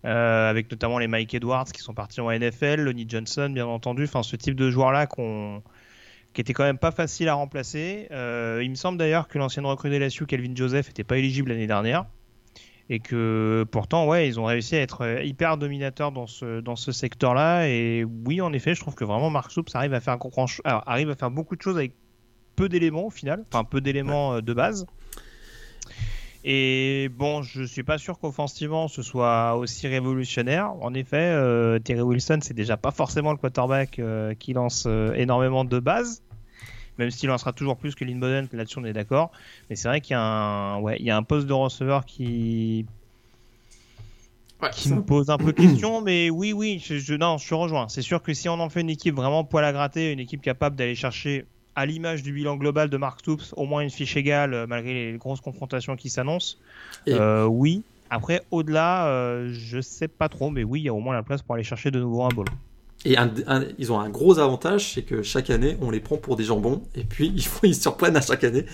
Euh, 0.06 0.50
avec 0.50 0.70
notamment 0.70 1.00
les 1.00 1.08
Mike 1.08 1.34
Edwards 1.34 1.72
qui 1.72 1.82
sont 1.82 1.94
partis 1.94 2.20
en 2.20 2.30
NFL, 2.30 2.82
Lonnie 2.82 3.06
Johnson 3.08 3.50
bien 3.50 3.66
entendu, 3.66 4.04
enfin 4.04 4.22
ce 4.22 4.36
type 4.36 4.56
de 4.56 4.70
joueur-là 4.70 5.08
qui 5.08 6.42
était 6.42 6.52
quand 6.52 6.66
même 6.66 6.78
pas 6.78 6.92
facile 6.92 7.30
à 7.30 7.36
remplacer. 7.36 8.08
Euh, 8.12 8.60
il 8.62 8.70
me 8.70 8.76
semble 8.76 8.98
d'ailleurs 8.98 9.30
que 9.30 9.38
l'ancienne 9.38 9.66
recrue 9.66 9.90
de 9.90 9.96
LSU, 9.96 10.26
Kelvin 10.26 10.56
Joseph, 10.56 10.88
n'était 10.88 11.06
pas 11.06 11.18
éligible 11.18 11.52
l'année 11.52 11.68
dernière. 11.68 12.06
Et 12.90 13.00
que 13.00 13.66
pourtant, 13.72 14.08
ouais, 14.08 14.28
ils 14.28 14.40
ont 14.40 14.46
réussi 14.46 14.76
à 14.76 14.82
être 14.82 15.24
hyper 15.24 15.58
dominateurs 15.58 16.12
dans 16.12 16.28
ce, 16.28 16.60
dans 16.60 16.76
ce 16.76 16.92
secteur-là. 16.92 17.68
Et 17.70 18.06
oui, 18.26 18.42
en 18.42 18.52
effet, 18.54 18.76
je 18.76 18.82
trouve 18.82 18.96
que 18.96 19.06
vraiment 19.06 19.30
Mark 19.30 19.52
Soups 19.52 19.74
arrive 19.74 19.94
à 19.94 20.02
faire, 20.02 20.18
arrive 20.66 21.10
à 21.10 21.16
faire 21.16 21.32
beaucoup 21.32 21.56
de 21.56 21.62
choses 21.62 21.78
avec 21.78 21.94
peu 22.56 22.70
d'éléments 22.70 23.06
au 23.06 23.10
final, 23.10 23.44
enfin 23.52 23.64
peu 23.64 23.82
d'éléments 23.82 24.36
euh, 24.36 24.42
de 24.42 24.54
base. 24.54 24.86
Et 26.46 27.10
bon, 27.18 27.42
je 27.42 27.64
suis 27.64 27.84
pas 27.84 27.98
sûr 27.98 28.20
qu'offensivement 28.20 28.88
ce 28.90 29.02
soit 29.02 29.56
aussi 29.56 29.88
révolutionnaire. 29.88 30.74
En 30.82 30.94
effet, 30.94 31.18
euh, 31.18 31.80
Terry 31.80 32.02
Wilson, 32.02 32.40
c'est 32.42 32.54
déjà 32.54 32.76
pas 32.76 32.92
forcément 32.92 33.32
le 33.32 33.38
quarterback 33.38 34.00
euh, 34.00 34.34
qui 34.34 34.54
lance 34.54 34.84
euh, 34.86 35.14
énormément 35.14 35.64
de 35.64 35.80
base, 35.80 36.22
même 36.98 37.12
s'il 37.12 37.30
lancera 37.30 37.54
toujours 37.54 37.78
plus 37.78 37.96
que 37.96 38.06
Lynn 38.06 38.20
Bowden, 38.20 38.48
là-dessus 38.52 38.80
on 38.80 38.86
est 38.86 38.94
d'accord. 38.94 39.32
Mais 39.70 39.76
c'est 39.76 39.88
vrai 39.88 40.02
qu'il 40.02 40.14
y, 40.14 40.18
a 40.18 40.22
un, 40.22 40.80
ouais, 40.80 40.98
il 41.00 41.06
y 41.06 41.12
a 41.12 41.18
un 41.18 41.24
poste 41.24 41.48
de 41.48 41.54
receveur 41.54 42.06
qui, 42.06 42.86
qui 44.72 44.94
me 44.94 45.02
pose 45.02 45.30
un 45.30 45.38
peu 45.38 45.52
de 45.54 45.62
question, 45.62 46.02
mais 46.02 46.30
oui, 46.30 46.54
oui, 46.54 46.82
je, 46.84 46.98
je, 46.98 47.14
non, 47.14 47.38
je 47.38 47.54
rejoins. 47.54 47.90
C'est 47.90 48.02
sûr 48.02 48.22
que 48.22 48.34
si 48.34 48.50
on 48.50 48.60
en 48.60 48.70
fait 48.70 48.82
une 48.82 48.90
équipe 48.90 49.16
vraiment 49.16 49.44
poil 49.44 49.66
à 49.66 49.74
gratter, 49.74 50.12
une 50.12 50.20
équipe 50.20 50.42
capable 50.42 50.76
d'aller 50.76 50.96
chercher 50.96 51.46
à 51.76 51.86
l'image 51.86 52.24
du 52.24 52.34
bilan 52.34 52.56
global 52.56 52.90
de 52.90 52.98
Mark 52.98 53.20
Stoops, 53.20 53.54
au 53.58 53.66
moins 53.66 53.82
une 53.82 53.90
fiche 53.90 54.16
égale 54.16 54.54
euh, 54.54 54.68
malgré 54.68 55.12
les 55.12 55.18
grosses 55.18 55.42
confrontations 55.42 55.96
qui 55.96 56.10
s'annoncent. 56.10 56.58
Euh, 57.08 57.46
oui. 57.46 57.84
Après, 58.10 58.44
au-delà, 58.52 59.08
euh, 59.08 59.50
je 59.54 59.82
sais 59.82 60.08
pas 60.08 60.30
trop, 60.30 60.52
mais 60.52 60.64
oui, 60.64 60.82
il 60.82 60.84
y 60.84 60.90
a 60.90 60.94
au 60.94 61.00
moins 61.00 61.16
la 61.16 61.24
place 61.24 61.42
pour 61.42 61.56
aller 61.56 61.64
chercher 61.64 61.90
de 61.90 62.00
nouveau 62.00 62.24
un 62.24 62.30
bol. 62.30 62.46
Et 63.06 63.16
ils 63.78 63.92
ont 63.92 64.00
un 64.00 64.10
gros 64.10 64.40
avantage, 64.40 64.94
c'est 64.94 65.04
que 65.04 65.24
chaque 65.24 65.50
année, 65.50 65.78
on 65.82 65.92
les 65.92 66.00
prend 66.00 66.18
pour 66.18 66.36
des 66.36 66.46
jambons, 66.46 66.84
et 66.96 67.04
puis 67.04 67.28
ils, 67.36 67.46
ils 67.64 67.76
surprennent 67.76 68.16
à 68.16 68.22
chaque 68.22 68.44
année. 68.44 68.66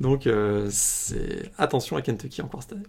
Donc, 0.00 0.28
c'est 0.70 1.52
attention 1.58 1.96
à 1.96 2.02
Kentucky 2.02 2.42
encore 2.42 2.62
cette 2.62 2.72
année. 2.72 2.86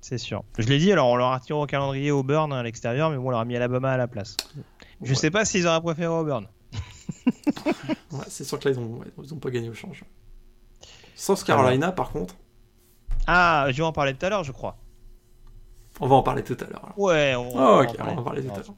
C'est 0.00 0.18
sûr. 0.18 0.44
Je 0.58 0.68
l'ai 0.68 0.78
dit, 0.78 0.92
alors 0.92 1.08
on 1.08 1.16
leur 1.16 1.32
a 1.32 1.40
tiré 1.40 1.58
au 1.58 1.66
calendrier 1.66 2.10
Auburn 2.10 2.52
à 2.52 2.62
l'extérieur, 2.62 3.10
mais 3.10 3.16
bon, 3.16 3.26
on 3.26 3.30
leur 3.30 3.40
a 3.40 3.44
mis 3.44 3.56
Alabama 3.56 3.90
à 3.90 3.96
la 3.96 4.06
place. 4.06 4.36
Je 5.02 5.12
sais 5.14 5.30
pas 5.30 5.44
s'ils 5.44 5.66
auraient 5.66 5.80
préféré 5.80 6.08
Auburn. 6.08 6.46
c'est 8.28 8.44
sûr 8.44 8.58
que 8.58 8.68
là, 8.68 8.74
ils 8.74 9.28
n'ont 9.30 9.38
pas 9.38 9.50
gagné 9.50 9.68
au 9.68 9.74
change. 9.74 10.04
South 11.14 11.42
Carolina, 11.44 11.92
par 11.92 12.10
contre. 12.10 12.36
Ah, 13.26 13.66
je 13.70 13.76
vais 13.76 13.82
en 13.82 13.92
parler 13.92 14.14
tout 14.14 14.24
à 14.24 14.30
l'heure, 14.30 14.44
je 14.44 14.52
crois. 14.52 14.78
On 16.00 16.06
va 16.06 16.14
en 16.14 16.22
parler 16.22 16.44
tout 16.44 16.56
à 16.60 16.64
l'heure. 16.64 16.92
Ouais, 16.96 17.34
on, 17.34 17.54
va 17.54 17.82
en 17.82 18.22
parler 18.22 18.42
tout 18.42 18.52
à 18.52 18.56
l'heure. 18.56 18.74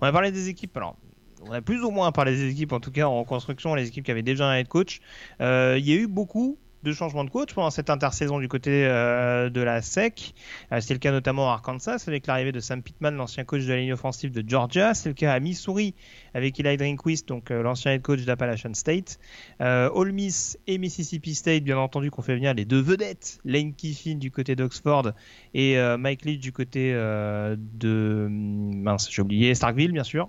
On 0.00 0.06
va 0.06 0.12
parler 0.12 0.32
des 0.32 0.48
équipes. 0.48 0.76
Alors, 0.76 0.96
on 1.42 1.52
a 1.52 1.60
plus 1.60 1.82
ou 1.82 1.90
moins 1.90 2.12
parlé 2.12 2.32
des 2.32 2.50
équipes, 2.50 2.72
en 2.72 2.80
tout 2.80 2.90
cas 2.90 3.06
en 3.06 3.24
construction, 3.24 3.74
les 3.74 3.88
équipes 3.88 4.04
qui 4.04 4.10
avaient 4.10 4.22
déjà 4.22 4.46
un 4.46 4.56
head 4.56 4.68
coach. 4.68 5.00
Euh, 5.40 5.76
il 5.78 5.88
y 5.88 5.92
a 5.92 5.96
eu 5.96 6.06
beaucoup 6.06 6.58
de 6.86 6.92
changement 6.92 7.24
de 7.24 7.30
coach 7.30 7.52
pendant 7.52 7.70
cette 7.70 7.90
intersaison 7.90 8.38
du 8.38 8.48
côté 8.48 8.86
euh, 8.86 9.50
de 9.50 9.60
la 9.60 9.82
SEC. 9.82 10.34
Euh, 10.72 10.80
c'est 10.80 10.94
le 10.94 11.00
cas 11.00 11.10
notamment 11.10 11.50
à 11.50 11.54
Arkansas 11.54 12.04
avec 12.06 12.26
l'arrivée 12.26 12.52
de 12.52 12.60
Sam 12.60 12.80
Pittman, 12.82 13.14
l'ancien 13.16 13.44
coach 13.44 13.64
de 13.64 13.68
la 13.68 13.78
ligne 13.78 13.92
offensive 13.92 14.30
de 14.30 14.48
Georgia. 14.48 14.94
C'est 14.94 15.08
le 15.08 15.14
cas 15.14 15.32
à 15.32 15.40
Missouri 15.40 15.94
avec 16.32 16.58
Eli 16.60 16.76
Drinkwist, 16.76 17.28
donc 17.28 17.50
euh, 17.50 17.62
l'ancien 17.62 17.92
head 17.92 18.02
coach 18.02 18.24
d'Appalachian 18.24 18.74
State. 18.74 19.18
Ole 19.60 20.12
Miss 20.12 20.58
et 20.66 20.78
Mississippi 20.78 21.34
State, 21.34 21.64
bien 21.64 21.78
entendu, 21.78 22.10
qu'on 22.10 22.22
fait 22.22 22.36
venir 22.36 22.54
les 22.54 22.64
deux 22.64 22.80
vedettes, 22.80 23.40
Lane 23.44 23.74
Kiffin 23.74 24.14
du 24.14 24.30
côté 24.30 24.54
d'Oxford 24.54 25.10
et 25.54 25.76
Mike 25.98 26.24
Leach 26.24 26.40
du 26.40 26.52
côté 26.52 26.92
de 26.92 28.28
mince, 28.30 29.08
j'ai 29.10 29.22
oublié 29.22 29.54
Starkville, 29.54 29.92
bien 29.92 30.04
sûr. 30.04 30.28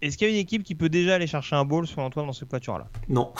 Est-ce 0.00 0.16
qu'il 0.16 0.28
y 0.28 0.30
a 0.30 0.34
une 0.34 0.40
équipe 0.40 0.62
qui 0.62 0.74
peut 0.74 0.88
déjà 0.88 1.16
aller 1.16 1.26
chercher 1.26 1.56
un 1.56 1.64
ball 1.64 1.86
sur 1.86 1.98
Antoine 2.00 2.26
dans 2.26 2.32
ce 2.32 2.44
quatuor-là 2.44 2.88
Non. 3.08 3.32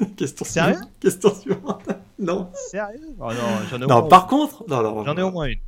Question 0.16 0.44
Sérieux? 0.44 0.80
Question 1.00 1.34
suivante. 1.34 1.88
Non. 2.18 2.50
Sérieux? 2.54 3.14
Oh 3.18 3.32
non, 3.32 3.66
j'en 3.70 3.82
ai 3.82 3.86
non, 3.86 4.08
par 4.08 4.26
contre, 4.26 4.64
j'en 4.68 5.16
ai 5.16 5.22
au 5.22 5.30
moins 5.30 5.46
une. 5.46 5.58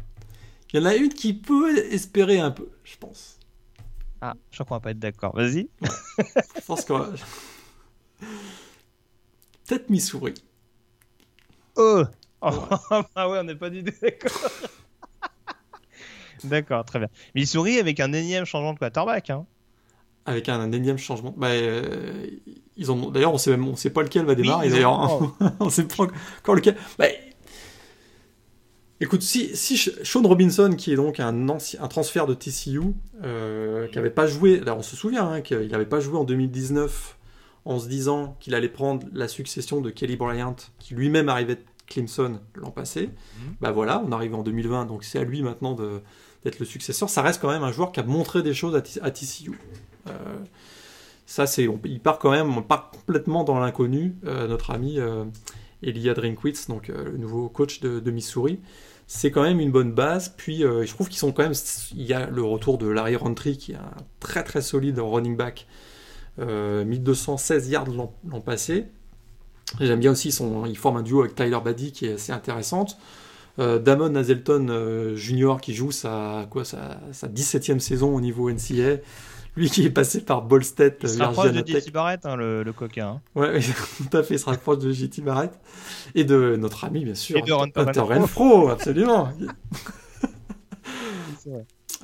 Il 0.72 0.80
y 0.80 0.82
en 0.82 0.86
a 0.86 0.94
une 0.94 1.10
qui 1.10 1.32
peut 1.34 1.78
espérer 1.92 2.38
un 2.38 2.50
peu, 2.50 2.68
je 2.84 2.96
pense. 2.96 3.38
Ah, 4.20 4.34
je 4.50 4.56
crois 4.56 4.66
qu'on 4.66 4.74
va 4.74 4.80
pas 4.80 4.90
être 4.90 4.98
d'accord. 4.98 5.34
Vas-y. 5.34 5.68
je 5.80 6.60
pense 6.66 6.84
que. 6.84 6.92
Peut-être 9.66 9.90
Missouri. 9.90 10.34
Oh, 11.76 12.04
oh 12.40 12.68
Ah 13.14 13.28
ouais, 13.28 13.38
on 13.38 13.44
n'est 13.44 13.54
pas 13.54 13.70
du 13.70 13.84
tout 13.84 13.92
d'accord. 14.00 14.50
d'accord, 16.44 16.84
très 16.84 16.98
bien. 16.98 17.08
Missouri 17.34 17.78
avec 17.78 18.00
un 18.00 18.12
énième 18.12 18.44
changement 18.44 18.74
de 18.74 18.78
quarterback. 18.78 19.30
Hein 19.30 19.46
avec 20.26 20.48
un, 20.48 20.70
énième 20.72 20.98
changement. 20.98 21.34
Bah, 21.36 21.48
euh, 21.48 22.26
ils 22.76 22.92
ont, 22.92 23.10
d'ailleurs, 23.10 23.32
on 23.32 23.38
sait 23.38 23.50
même, 23.50 23.66
on 23.66 23.76
sait 23.76 23.90
pas 23.90 24.02
lequel 24.02 24.26
va 24.26 24.34
démarrer. 24.34 24.68
d'ailleurs, 24.68 25.32
on 25.60 25.70
sait 25.70 25.84
pas 25.84 26.04
encore 26.40 26.54
lequel. 26.54 26.76
Bah, 26.98 27.06
écoute, 29.00 29.22
si, 29.22 29.56
si 29.56 29.78
Sean 30.02 30.22
Robinson, 30.22 30.74
qui 30.76 30.92
est 30.92 30.96
donc 30.96 31.20
un, 31.20 31.48
ancien, 31.48 31.80
un 31.82 31.88
transfert 31.88 32.26
de 32.26 32.34
TCU, 32.34 32.80
euh, 33.22 33.86
qui 33.88 33.98
avait 33.98 34.10
pas 34.10 34.26
joué, 34.26 34.60
alors 34.60 34.78
on 34.78 34.82
se 34.82 34.96
souvient 34.96 35.30
hein, 35.30 35.40
qu'il 35.40 35.68
n'avait 35.68 35.86
pas 35.86 36.00
joué 36.00 36.18
en 36.18 36.24
2019 36.24 37.16
en 37.64 37.78
se 37.78 37.88
disant 37.88 38.36
qu'il 38.40 38.54
allait 38.54 38.68
prendre 38.68 39.06
la 39.12 39.28
succession 39.28 39.80
de 39.80 39.90
Kelly 39.90 40.16
Bryant, 40.16 40.56
qui 40.78 40.94
lui-même 40.94 41.28
arrivait 41.28 41.56
de 41.56 41.64
Clemson 41.86 42.40
l'an 42.54 42.70
passé. 42.70 43.06
Mhm. 43.06 43.54
Bah 43.60 43.72
voilà, 43.72 44.02
on 44.06 44.12
arrive 44.12 44.34
en 44.34 44.42
2020, 44.42 44.86
donc 44.86 45.04
c'est 45.04 45.18
à 45.18 45.24
lui 45.24 45.42
maintenant 45.42 45.74
d'être 45.74 46.58
le 46.58 46.66
successeur. 46.66 47.08
Ça 47.08 47.22
reste 47.22 47.40
quand 47.40 47.50
même 47.50 47.62
un 47.64 47.72
joueur 47.72 47.92
qui 47.92 48.00
a 48.00 48.02
montré 48.04 48.42
des 48.42 48.54
choses 48.54 48.74
à, 48.76 48.82
à 49.04 49.10
TCU. 49.10 49.58
Euh, 50.08 50.36
ça, 51.26 51.46
c'est, 51.46 51.68
il 51.84 52.00
part 52.00 52.18
quand 52.18 52.30
même, 52.30 52.62
pas 52.62 52.90
complètement 52.92 53.44
dans 53.44 53.58
l'inconnu, 53.58 54.16
euh, 54.26 54.46
notre 54.46 54.70
ami 54.70 55.00
euh, 55.00 55.24
Elia 55.82 56.14
Drinkwitz, 56.14 56.68
donc 56.68 56.88
le 56.88 57.16
nouveau 57.16 57.48
coach 57.48 57.80
de, 57.80 58.10
Missouri 58.10 58.60
c'est 59.08 59.30
quand 59.30 59.42
même 59.42 59.60
une 59.60 59.70
bonne 59.70 59.92
base. 59.92 60.34
Puis 60.36 60.62
je 60.62 60.92
trouve 60.92 61.08
qu'ils 61.08 61.18
sont 61.18 61.30
quand 61.30 61.44
même. 61.44 61.52
Il 61.94 62.02
y 62.02 62.12
a 62.12 62.28
le 62.28 62.42
retour 62.42 62.76
de 62.76 62.88
Larry 62.88 63.14
Rountree 63.14 63.56
qui 63.56 63.70
est 63.70 63.76
un 63.76 63.92
très 64.18 64.42
très 64.42 64.60
solide 64.60 64.98
running 64.98 65.36
back. 65.36 65.68
1216 66.38 67.68
yards 67.68 67.86
l'an 67.92 68.40
passé. 68.40 68.86
J'aime 69.78 70.00
bien 70.00 70.10
aussi, 70.10 70.32
son, 70.32 70.66
il 70.66 70.76
forme 70.76 70.96
un 70.96 71.02
duo 71.02 71.20
avec 71.20 71.36
Tyler 71.36 71.58
Baddy 71.64 71.92
qui 71.92 72.06
est 72.06 72.14
assez 72.14 72.32
intéressante. 72.32 72.98
Damon 73.58 74.12
Hazelton 74.16 75.14
Junior 75.14 75.60
qui 75.60 75.72
joue 75.72 75.92
sa, 75.92 76.48
quoi, 76.50 76.64
sa, 76.64 76.98
sa 77.12 77.28
17e 77.28 77.78
saison 77.78 78.12
au 78.12 78.20
niveau 78.20 78.50
NCA. 78.50 78.96
Lui 79.60 79.70
qui 79.70 79.86
est 79.86 79.90
passé 79.90 80.20
par 80.20 80.42
Bolstead. 80.42 80.96
Il 81.02 81.08
se 81.08 81.18
rapproche 81.18 81.52
de 81.52 81.66
JT 81.66 81.90
Barrett, 81.90 82.26
hein, 82.26 82.36
le, 82.36 82.70
coquin. 82.76 83.08
Hein. 83.08 83.20
Ouais, 83.34 83.60
tout 84.10 84.16
à 84.16 84.22
fait, 84.22 84.34
il 84.34 84.38
se 84.38 84.44
rapproche 84.44 84.78
de 84.78 84.92
JT 84.92 85.22
Barrett. 85.22 85.52
Et 86.14 86.24
de 86.24 86.56
notre 86.56 86.84
ami, 86.84 87.04
bien 87.04 87.14
sûr. 87.14 87.38
Et 87.38 87.42
de 87.42 87.52
Hunter 87.52 88.00
Renfro, 88.00 88.68
absolument. 88.70 89.30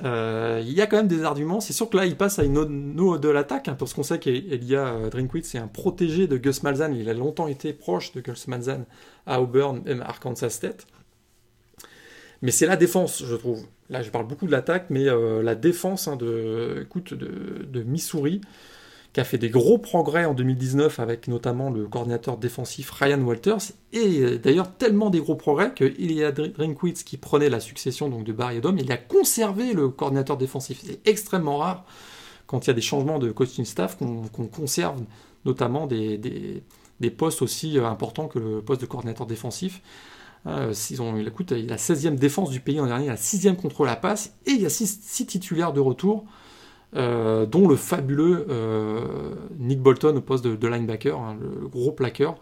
Euh, 0.03 0.61
il 0.63 0.73
y 0.73 0.81
a 0.81 0.87
quand 0.87 0.97
même 0.97 1.07
des 1.07 1.23
arguments. 1.23 1.59
C'est 1.59 1.73
sûr 1.73 1.89
que 1.89 1.97
là, 1.97 2.07
il 2.07 2.17
passe 2.17 2.39
à 2.39 2.43
une 2.43 2.57
autre 2.57 3.19
de 3.19 3.29
l'attaque, 3.29 3.67
hein, 3.67 3.75
parce 3.77 3.93
qu'on 3.93 4.03
sait 4.03 4.17
qu'Elia 4.17 4.87
euh, 4.87 5.09
Drinkwitz, 5.09 5.47
c'est 5.47 5.59
un 5.59 5.67
protégé 5.67 6.25
de 6.27 6.37
Gus 6.37 6.63
Malzahn. 6.63 6.95
Il 6.95 7.07
a 7.07 7.13
longtemps 7.13 7.47
été 7.47 7.71
proche 7.73 8.13
de 8.13 8.21
Gus 8.21 8.47
Malzahn 8.47 8.85
à 9.27 9.41
Auburn, 9.41 9.81
même 9.85 10.01
à 10.01 10.05
Arkansas 10.05 10.49
State. 10.49 10.87
Mais 12.41 12.51
c'est 12.51 12.65
la 12.65 12.75
défense, 12.75 13.23
je 13.23 13.35
trouve. 13.35 13.63
Là, 13.93 14.01
je 14.01 14.09
parle 14.09 14.25
beaucoup 14.25 14.47
de 14.47 14.51
l'attaque, 14.51 14.87
mais 14.89 15.07
euh, 15.07 15.43
la 15.43 15.53
défense 15.53 16.07
hein, 16.07 16.15
de, 16.15 16.87
Missouri, 17.85 18.41
qui 19.13 19.19
a 19.19 19.23
fait 19.23 19.37
des 19.37 19.51
gros 19.51 19.77
progrès 19.77 20.25
en 20.25 20.33
2019 20.33 20.99
avec 20.99 21.27
notamment 21.27 21.69
le 21.69 21.85
coordinateur 21.85 22.37
défensif 22.37 22.89
Ryan 22.89 23.21
Walters, 23.21 23.71
et 23.91 24.21
euh, 24.21 24.39
d'ailleurs 24.39 24.73
tellement 24.77 25.11
des 25.11 25.19
gros 25.19 25.35
progrès 25.35 25.75
que 25.75 25.85
Ilya 25.85 26.31
Drinkwitz, 26.31 27.03
qui 27.03 27.17
prenait 27.17 27.49
la 27.49 27.59
succession 27.59 28.09
donc, 28.09 28.23
de 28.23 28.33
Barry 28.33 28.57
Odom, 28.57 28.77
il 28.79 28.91
a 28.91 28.97
conservé 28.97 29.73
le 29.73 29.89
coordinateur 29.89 30.37
défensif. 30.37 30.81
C'est 30.83 31.07
extrêmement 31.07 31.59
rare 31.59 31.85
quand 32.47 32.65
il 32.65 32.69
y 32.69 32.71
a 32.71 32.73
des 32.73 32.81
changements 32.81 33.19
de 33.19 33.31
coaching 33.31 33.63
staff 33.63 33.95
qu'on 33.99 34.47
conserve 34.47 35.03
notamment 35.45 35.85
des, 35.85 36.17
des, 36.99 37.11
postes 37.11 37.43
aussi 37.43 37.77
euh, 37.77 37.85
importants 37.85 38.27
que 38.27 38.39
le 38.39 38.61
poste 38.63 38.81
de 38.81 38.87
coordinateur 38.87 39.27
défensif. 39.27 39.83
Euh, 40.45 40.73
ils 40.89 41.01
ont, 41.01 41.17
il, 41.17 41.27
a 41.27 41.55
la 41.67 41.77
16e 41.77 42.15
défense 42.15 42.49
du 42.49 42.59
pays 42.59 42.79
en 42.79 42.87
dernier, 42.87 43.05
il 43.05 43.11
a 43.11 43.15
6e 43.15 43.55
contre 43.55 43.85
la 43.85 43.95
passe, 43.95 44.35
et 44.45 44.51
il 44.51 44.61
y 44.61 44.65
a 44.65 44.69
6 44.69 45.25
titulaires 45.25 45.73
de 45.73 45.79
retour, 45.79 46.25
euh, 46.95 47.45
dont 47.45 47.67
le 47.67 47.75
fabuleux 47.75 48.45
euh, 48.49 49.35
Nick 49.57 49.79
Bolton 49.81 50.15
au 50.17 50.21
poste 50.21 50.45
de, 50.45 50.67
linebacker, 50.67 51.17
hein, 51.17 51.37
le 51.39 51.67
gros 51.67 51.91
plaqueur. 51.91 52.35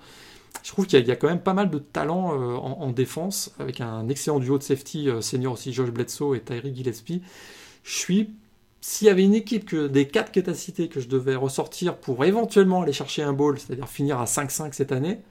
Je 0.63 0.71
trouve 0.71 0.85
qu'il 0.85 1.07
y, 1.07 1.11
a 1.11 1.15
quand 1.15 1.27
même 1.27 1.41
pas 1.41 1.53
mal 1.53 1.69
de 1.69 1.79
talent 1.79 2.35
en, 2.59 2.91
défense, 2.91 3.55
avec 3.57 3.81
un 3.81 4.09
excellent 4.09 4.37
duo 4.37 4.57
de 4.57 4.63
safety 4.63 5.07
senior 5.21 5.53
aussi, 5.53 5.73
Josh 5.73 5.89
Bledsoe 5.89 6.35
et 6.35 6.41
Tyree 6.41 6.75
Gillespie. 6.75 7.21
Je 7.83 7.93
suis 7.95 8.29
s'il 8.81 9.07
y 9.07 9.09
avait 9.11 9.23
une 9.23 9.35
équipe 9.35 9.65
que, 9.65 9.87
des 9.87 10.07
quatre 10.07 10.31
capacités 10.31 10.89
que 10.89 10.99
je 10.99 11.07
devais 11.07 11.35
ressortir 11.35 11.97
pour 11.97 12.25
éventuellement 12.25 12.81
aller 12.81 12.93
chercher 12.93 13.21
un 13.21 13.31
ball, 13.31 13.59
c'est-à-dire 13.59 13.87
finir 13.87 14.19
à 14.19 14.25
5-5 14.25 14.73
cette 14.73 14.91
année, 14.91 15.21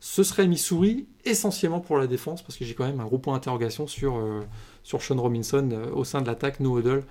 ce 0.00 0.22
serait 0.22 0.46
Missouri 0.46 1.06
essentiellement 1.24 1.80
pour 1.80 1.98
la 1.98 2.06
défense, 2.06 2.42
parce 2.42 2.56
que 2.56 2.64
j'ai 2.64 2.74
quand 2.74 2.86
même 2.86 3.00
un 3.00 3.04
gros 3.06 3.18
point 3.18 3.34
d'interrogation 3.34 3.86
sur, 3.86 4.16
euh, 4.16 4.42
sur 4.82 5.02
Sean 5.02 5.20
Robinson 5.20 5.68
euh, 5.72 5.90
au 5.90 6.04
sein 6.04 6.20
de 6.22 6.26
l'attaque 6.26 6.60
No 6.60 6.78
Huddle 6.78 7.02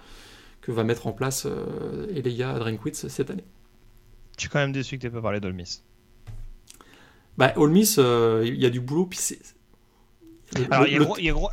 que 0.61 0.71
va 0.71 0.83
mettre 0.83 1.07
en 1.07 1.11
place 1.11 1.45
euh, 1.45 2.07
Elia 2.15 2.57
Drinkwitz 2.59 3.07
cette 3.07 3.29
année. 3.29 3.43
Je 4.37 4.41
suis 4.41 4.49
quand 4.49 4.59
même 4.59 4.71
déçu 4.71 4.97
que 4.97 5.01
tu 5.01 5.07
n'aies 5.07 5.13
pas 5.13 5.21
parlé 5.21 5.39
d'Olmis. 5.39 5.81
Bah, 7.37 7.53
Olmis, 7.55 7.97
il 7.97 8.55
y 8.55 8.65
a 8.65 8.69
du 8.69 8.79
boulot, 8.79 9.05
puis 9.05 9.19
c'est. 9.19 9.39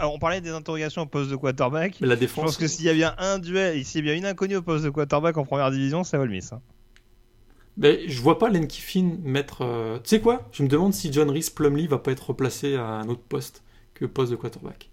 on 0.03 0.19
parlait 0.19 0.41
des 0.41 0.51
interrogations 0.51 1.03
au 1.03 1.07
poste 1.07 1.31
de 1.31 1.37
quarterback. 1.37 1.97
la 2.01 2.17
défense. 2.17 2.43
Je 2.43 2.47
pense 2.47 2.57
que 2.57 2.69
s'il 2.69 2.87
y 2.87 2.89
a 2.89 2.95
bien 2.95 3.15
un 3.19 3.39
duel, 3.39 3.85
s'il 3.85 4.05
y 4.05 4.09
a 4.09 4.13
bien 4.13 4.19
une 4.19 4.27
inconnue 4.27 4.57
au 4.57 4.63
poste 4.63 4.85
de 4.85 4.91
quarterback 4.91 5.37
en 5.37 5.45
première 5.45 5.71
division, 5.71 6.05
c'est 6.05 6.17
Olmis. 6.17 6.49
Hein. 6.53 6.61
Ben, 7.77 7.99
je 8.07 8.21
vois 8.21 8.39
pas 8.39 8.51
Len 8.51 8.67
Kiffin 8.67 9.17
mettre. 9.23 9.63
Euh, 9.63 9.99
tu 9.99 10.11
sais 10.11 10.21
quoi? 10.21 10.49
Je 10.53 10.63
me 10.63 10.69
demande 10.69 10.93
si 10.93 11.13
John 11.13 11.29
Reese 11.31 11.51
Plumley 11.51 11.87
va 11.87 11.99
pas 11.99 12.13
être 12.13 12.29
replacé 12.29 12.77
à 12.77 12.85
un 12.85 13.09
autre 13.09 13.23
poste 13.29 13.63
que 13.95 14.05
poste 14.05 14.31
de 14.31 14.37
quarterback. 14.37 14.91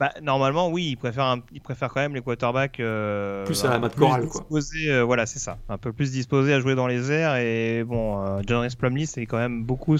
Bah, 0.00 0.12
normalement, 0.22 0.70
oui, 0.70 0.88
il 0.90 0.96
préfère, 0.96 1.36
il 1.52 1.60
préfère 1.60 1.90
quand 1.90 2.00
même 2.00 2.14
les 2.14 2.22
quarterbacks. 2.22 2.80
Euh, 2.80 3.44
plus 3.44 3.64
à 3.64 3.70
la 3.70 3.78
mat 3.78 3.94
chorale, 3.94 4.26
quoi. 4.26 4.46
Euh, 4.50 5.02
voilà, 5.02 5.26
c'est 5.26 5.38
ça. 5.38 5.58
Un 5.68 5.78
peu 5.78 5.92
plus 5.92 6.10
disposé 6.10 6.52
à 6.54 6.60
jouer 6.60 6.74
dans 6.74 6.86
les 6.86 7.12
airs. 7.12 7.36
Et 7.36 7.84
bon, 7.84 8.40
John 8.46 8.62
Reese 8.62 8.76
Plumley, 8.76 9.06
c'est 9.06 9.26
quand 9.26 9.38
même 9.38 9.64
beaucoup. 9.64 9.98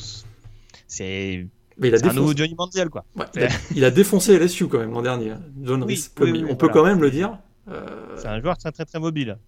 C'est. 0.86 1.46
un 1.80 2.12
nouveau 2.14 2.34
Johnny 2.34 2.54
Manziel, 2.54 2.88
quoi. 2.88 3.04
il, 3.74 3.84
a, 3.84 3.90
défoncé 3.90 4.38
LSU 4.38 4.68
quand 4.68 4.78
même 4.78 4.92
l'an 4.92 5.02
dernier. 5.02 5.32
Hein. 5.32 5.40
John 5.62 5.82
Reese 5.82 6.08
Plumley. 6.08 6.50
On 6.50 6.56
peut 6.56 6.68
quand 6.68 6.84
même 6.84 7.00
le 7.00 7.10
dire. 7.10 7.38
C'est 8.16 8.28
un 8.28 8.40
joueur 8.40 8.56
très 8.56 8.72
très 8.72 8.86
très 8.86 8.98
mobile. 8.98 9.38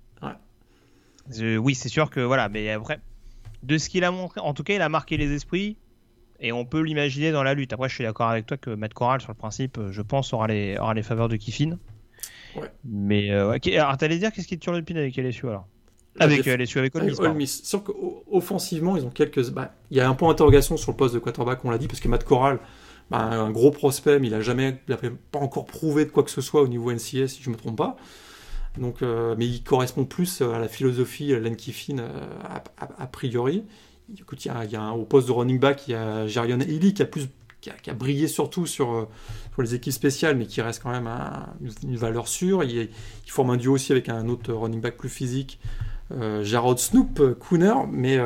Oui, 1.30 1.74
c'est 1.74 1.88
sûr 1.88 2.10
que 2.10 2.20
voilà, 2.20 2.48
mais 2.48 2.70
après, 2.70 3.00
de 3.62 3.78
ce 3.78 3.88
qu'il 3.88 4.04
a 4.04 4.10
montré, 4.10 4.40
en 4.40 4.54
tout 4.54 4.62
cas, 4.62 4.74
il 4.74 4.82
a 4.82 4.88
marqué 4.88 5.16
les 5.16 5.32
esprits 5.32 5.76
et 6.40 6.52
on 6.52 6.64
peut 6.64 6.80
l'imaginer 6.80 7.32
dans 7.32 7.42
la 7.42 7.54
lutte. 7.54 7.72
Après, 7.72 7.88
je 7.88 7.94
suis 7.94 8.04
d'accord 8.04 8.28
avec 8.28 8.46
toi 8.46 8.56
que 8.56 8.70
Matt 8.70 8.94
Corral, 8.94 9.20
sur 9.20 9.30
le 9.30 9.36
principe, 9.36 9.78
je 9.90 10.02
pense, 10.02 10.32
aura 10.32 10.48
les, 10.48 10.76
aura 10.76 10.94
les 10.94 11.02
faveurs 11.02 11.28
de 11.28 11.36
Kiffin. 11.36 11.78
Ouais. 12.56 12.70
Mais 12.84 13.30
euh, 13.30 13.50
ouais. 13.50 13.76
alors, 13.76 13.96
t'allais 13.96 14.18
dire 14.18 14.32
qu'est-ce 14.32 14.46
qui 14.46 14.58
te 14.58 14.80
pin 14.80 14.96
avec 14.96 15.16
LSU 15.16 15.48
alors? 15.48 15.66
Avec 16.20 16.46
LSU, 16.46 16.78
avec 16.78 16.94
Ole 16.94 17.34
Miss. 17.34 17.62
Sûr 17.64 17.82
qu'offensivement, 17.82 18.96
ils 18.96 19.04
ont 19.04 19.10
quelques. 19.10 19.50
Bah, 19.50 19.74
il 19.90 19.96
y 19.96 20.00
a 20.00 20.08
un 20.08 20.14
point 20.14 20.28
d'interrogation 20.28 20.76
sur 20.76 20.92
le 20.92 20.96
poste 20.96 21.14
de 21.14 21.18
quarterback, 21.18 21.64
on 21.64 21.70
l'a 21.70 21.78
dit, 21.78 21.88
parce 21.88 22.00
que 22.00 22.08
Matt 22.08 22.24
Corral, 22.24 22.60
bah, 23.10 23.18
un 23.18 23.50
gros 23.50 23.70
prospect, 23.70 24.20
mais 24.20 24.28
il 24.28 24.34
a 24.34 24.40
jamais, 24.40 24.78
il 24.88 24.96
pas 25.32 25.40
encore 25.40 25.64
prouvé 25.64 26.04
de 26.04 26.10
quoi 26.10 26.22
que 26.22 26.30
ce 26.30 26.40
soit 26.40 26.62
au 26.62 26.68
niveau 26.68 26.92
NCS, 26.92 27.26
si 27.26 27.42
je 27.42 27.50
me 27.50 27.56
trompe 27.56 27.76
pas. 27.76 27.96
Donc, 28.78 29.02
euh, 29.02 29.34
mais 29.38 29.46
il 29.46 29.62
correspond 29.62 30.04
plus 30.04 30.42
à 30.42 30.58
la 30.58 30.68
philosophie 30.68 31.28
Len 31.28 31.54
Kiffin 31.56 31.98
euh, 31.98 32.26
a, 32.78 33.06
priori. 33.06 33.64
Écoute, 34.18 34.44
il 34.44 34.52
y 34.70 34.76
a, 34.76 34.92
au 34.92 35.04
poste 35.04 35.28
de 35.28 35.32
running 35.32 35.58
back, 35.58 35.86
il 35.88 35.92
y 35.92 35.94
a 35.94 36.26
Jarion 36.26 36.58
Ely 36.60 36.94
qui 36.94 37.02
a 37.02 37.06
plus 37.06 37.28
qui 37.60 37.70
a, 37.88 37.94
brillé 37.94 38.28
surtout 38.28 38.66
sur, 38.66 38.92
euh, 38.92 39.08
sur, 39.54 39.62
les 39.62 39.74
équipes 39.74 39.94
spéciales, 39.94 40.36
mais 40.36 40.44
qui 40.44 40.60
reste 40.60 40.82
quand 40.82 40.90
même 40.90 41.08
une 41.82 41.96
valeur 41.96 42.28
sûre. 42.28 42.62
Il, 42.62 42.90
forme 43.26 43.50
un 43.50 43.56
duo 43.56 43.72
aussi 43.72 43.90
avec 43.90 44.10
un 44.10 44.28
autre 44.28 44.52
running 44.52 44.82
back 44.82 44.98
plus 44.98 45.08
physique, 45.08 45.58
Jarrod 46.42 46.78
Snoop 46.78 47.38
Cooner, 47.38 47.74
mais 47.90 48.18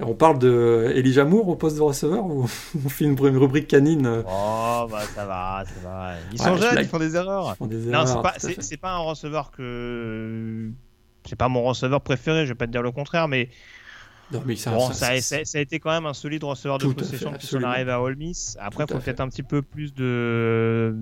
On 0.00 0.14
parle 0.14 0.38
de 0.38 0.92
Elijah 0.94 1.24
Moore 1.24 1.48
au 1.48 1.56
poste 1.56 1.76
de 1.76 1.82
receveur 1.82 2.24
ou 2.24 2.44
on 2.84 2.88
fait 2.88 3.04
une, 3.04 3.18
rubrique 3.18 3.66
canine 3.66 4.06
euh 4.06 4.22
Oh, 4.26 4.86
bah 4.88 5.02
ça 5.14 5.26
va, 5.26 5.64
ça 5.66 5.88
va. 5.88 6.12
Ils 6.32 6.40
sont 6.40 6.56
jeunes, 6.56 6.78
ils 6.78 6.86
font 6.86 6.98
des 6.98 7.16
erreurs. 7.16 7.56
Font 7.56 7.66
des 7.66 7.78
non, 7.78 8.06
c'est 8.06 8.22
pas, 8.22 8.34
c'est 8.38 8.76
pas 8.76 8.92
un 8.92 8.98
receveur 8.98 9.50
que. 9.50 10.70
C'est 11.24 11.36
pas 11.36 11.48
mon 11.48 11.62
receveur 11.64 12.00
préféré, 12.00 12.44
je 12.44 12.52
vais 12.52 12.54
pas 12.54 12.66
te 12.66 12.72
dire 12.72 12.82
le 12.82 12.92
contraire, 12.92 13.26
mais. 13.26 13.48
Non, 14.30 14.42
mais 14.44 14.56
ça, 14.56 14.72
bon, 14.72 14.92
ça, 14.92 15.20
ça, 15.22 15.36
a 15.36 15.60
été 15.60 15.80
quand 15.80 15.90
même 15.90 16.04
un 16.04 16.12
solide 16.12 16.44
receveur 16.44 16.76
de 16.76 16.86
possession 16.86 17.32
depuis 17.32 17.46
son 17.46 17.62
arrivée 17.62 17.92
à 17.92 18.00
Ole 18.00 18.16
Miss. 18.16 18.58
Après, 18.60 18.84
il 18.84 18.92
faut 18.92 18.98
peut-être 18.98 19.20
un 19.20 19.28
petit 19.28 19.42
peu 19.42 19.62
plus 19.62 19.94
de. 19.94 20.94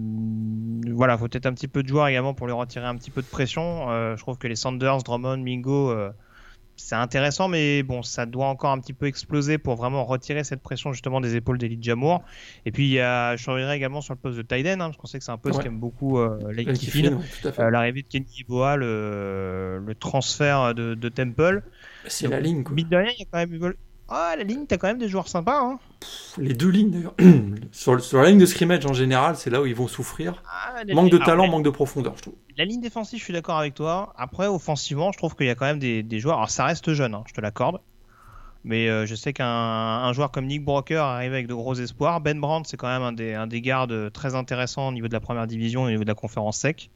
Voilà, 0.92 1.18
faut 1.18 1.26
peut-être 1.26 1.46
un 1.46 1.52
petit 1.52 1.68
peu 1.68 1.82
de 1.82 1.88
joueurs 1.88 2.06
également 2.06 2.34
pour 2.34 2.46
lui 2.46 2.54
retirer 2.54 2.86
un 2.86 2.96
petit 2.96 3.10
peu 3.10 3.22
de 3.22 3.26
pression. 3.26 3.90
Euh, 3.90 4.16
je 4.16 4.22
trouve 4.22 4.38
que 4.38 4.46
les 4.46 4.54
Sanders, 4.54 5.02
Drummond, 5.02 5.38
Mingo, 5.38 5.90
euh, 5.90 6.10
c'est 6.76 6.94
intéressant, 6.94 7.48
mais 7.48 7.82
bon, 7.82 8.02
ça 8.02 8.26
doit 8.26 8.46
encore 8.46 8.70
un 8.70 8.78
petit 8.78 8.92
peu 8.92 9.06
exploser 9.06 9.58
pour 9.58 9.74
vraiment 9.76 10.04
retirer 10.04 10.44
cette 10.44 10.62
pression 10.62 10.92
justement 10.92 11.20
des 11.20 11.34
épaules 11.36 11.58
d'Elijah 11.58 11.94
Moore. 11.96 12.22
Et 12.64 12.72
puis, 12.72 12.84
il 12.86 12.92
y 12.92 13.00
a, 13.00 13.34
je 13.36 13.50
reviendrai 13.50 13.76
également 13.76 14.00
sur 14.00 14.14
le 14.14 14.20
poste 14.20 14.36
de 14.36 14.42
Tyden, 14.42 14.80
hein, 14.80 14.86
parce 14.86 14.96
qu'on 14.96 15.06
sait 15.06 15.18
que 15.18 15.24
c'est 15.24 15.32
un 15.32 15.38
poste 15.38 15.56
Ouais. 15.58 15.64
qu'aime 15.64 15.78
beaucoup 15.78 16.18
euh, 16.18 16.38
Kiffin. 16.74 17.18
Euh, 17.58 17.70
L'arrivée 17.70 18.02
de 18.02 18.08
Kenny 18.08 18.44
Boa, 18.48 18.76
le, 18.76 19.78
le 19.84 19.94
transfert 19.94 20.74
de, 20.74 20.94
de 20.94 21.08
Temple. 21.08 21.62
c'est 22.06 22.28
la 22.28 22.40
ligne, 22.40 22.62
quoi. 22.62 22.74
Mine 22.74 22.88
de 22.88 22.96
rien, 22.96 23.10
il 23.16 23.20
y 23.20 23.22
a 23.22 23.26
quand 23.30 23.38
même. 23.38 23.72
Ah, 24.08 24.34
la 24.36 24.44
ligne, 24.44 24.66
t'as 24.66 24.76
quand 24.76 24.86
même 24.86 24.98
des 24.98 25.08
joueurs 25.08 25.26
sympas. 25.26 25.60
Hein. 25.60 25.78
Les 26.38 26.54
deux 26.54 26.68
lignes, 26.68 26.90
d'ailleurs. 26.90 27.14
sur, 27.72 28.00
sur 28.00 28.22
la 28.22 28.28
ligne 28.28 28.38
de 28.38 28.46
scrimmage, 28.46 28.86
en 28.86 28.92
général, 28.92 29.36
c'est 29.36 29.50
là 29.50 29.60
où 29.60 29.66
ils 29.66 29.74
vont 29.74 29.88
souffrir. 29.88 30.42
Ah, 30.48 30.82
Manque 30.94 31.10
de 31.10 31.18
talent, 31.18 31.48
manque 31.48 31.64
de 31.64 31.70
profondeur, 31.70 32.14
je 32.16 32.22
trouve. 32.22 32.34
la, 32.56 32.64
ligne 32.64 32.80
défensive, 32.80 33.18
je 33.18 33.24
suis 33.24 33.32
d'accord 33.32 33.58
avec 33.58 33.74
toi. 33.74 34.12
Après, 34.16 34.46
offensivement, 34.46 35.10
je 35.10 35.18
trouve 35.18 35.34
qu'il 35.34 35.46
y 35.46 35.50
a 35.50 35.56
quand 35.56 35.66
même 35.66 35.80
des, 35.80 36.02
des 36.04 36.20
joueurs. 36.20 36.36
Alors, 36.36 36.50
ça 36.50 36.64
reste 36.64 36.92
jeune, 36.92 37.14
hein, 37.14 37.24
je 37.26 37.34
te 37.34 37.40
l'accorde. 37.40 37.80
Mais 38.62 38.88
euh, 38.88 39.06
je 39.06 39.14
sais 39.14 39.32
qu'un 39.32 39.46
un 39.46 40.12
joueur 40.12 40.32
comme 40.32 40.46
Nick 40.46 40.64
Broker 40.64 41.04
arrive 41.04 41.32
avec 41.32 41.46
de 41.46 41.54
gros 41.54 41.74
espoirs. 41.74 42.20
Ben 42.20 42.40
Brandt, 42.40 42.68
c'est 42.68 42.76
quand 42.76 42.88
même 42.88 43.02
un 43.02 43.12
des, 43.12 43.32
un 43.32 43.46
des 43.46 43.60
gardes 43.60 44.12
très 44.12 44.34
intéressants 44.34 44.88
au 44.88 44.92
niveau 44.92 45.06
de 45.06 45.12
la 45.12 45.20
première 45.20 45.46
division 45.46 45.84
au 45.84 45.88
niveau 45.88 46.02
de 46.02 46.08
la 46.08 46.16
conférence 46.16 46.58
sec. 46.58 46.90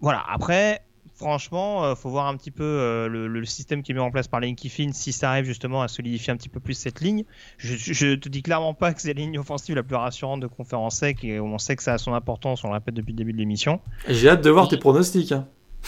Voilà, 0.00 0.24
après, 0.28 0.82
franchement, 1.14 1.84
euh, 1.84 1.94
faut 1.94 2.10
voir 2.10 2.26
un 2.26 2.36
petit 2.36 2.50
peu 2.50 2.64
euh, 2.64 3.08
le, 3.08 3.44
système 3.44 3.82
qui 3.82 3.92
est 3.92 3.94
mis 3.94 4.00
en 4.00 4.10
place 4.10 4.28
par 4.28 4.40
Lane 4.40 4.54
Kiffin 4.54 4.90
si 4.92 5.12
ça 5.12 5.30
arrive 5.30 5.44
justement 5.44 5.82
à 5.82 5.88
solidifier 5.88 6.32
un 6.32 6.36
petit 6.36 6.48
peu 6.48 6.60
plus 6.60 6.74
cette 6.74 7.00
ligne. 7.00 7.24
Je, 7.58 7.76
je 7.76 8.14
te 8.14 8.28
dis 8.28 8.42
clairement 8.42 8.74
pas 8.74 8.92
que 8.92 9.00
c'est 9.00 9.14
la 9.14 9.20
ligne 9.20 9.38
offensive 9.38 9.74
la 9.76 9.82
plus 9.82 9.96
rassurante 9.96 10.40
de 10.40 10.46
conférence 10.46 10.96
sec 10.96 11.24
et 11.24 11.40
on 11.40 11.58
sait 11.58 11.76
que 11.76 11.82
ça 11.82 11.94
a 11.94 11.98
son 11.98 12.14
importance, 12.14 12.64
on 12.64 12.68
le 12.68 12.74
répète 12.74 12.94
depuis 12.94 13.12
le 13.12 13.18
début 13.18 13.32
de 13.32 13.38
l'émission. 13.38 13.80
J'ai 14.08 14.28
hâte 14.28 14.42
de 14.42 14.50
voir 14.50 14.68
tes 14.68 14.78
pronostics. 14.78 15.32
hein. 15.32 15.46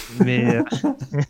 Mais 0.09 0.57
euh, 0.57 0.63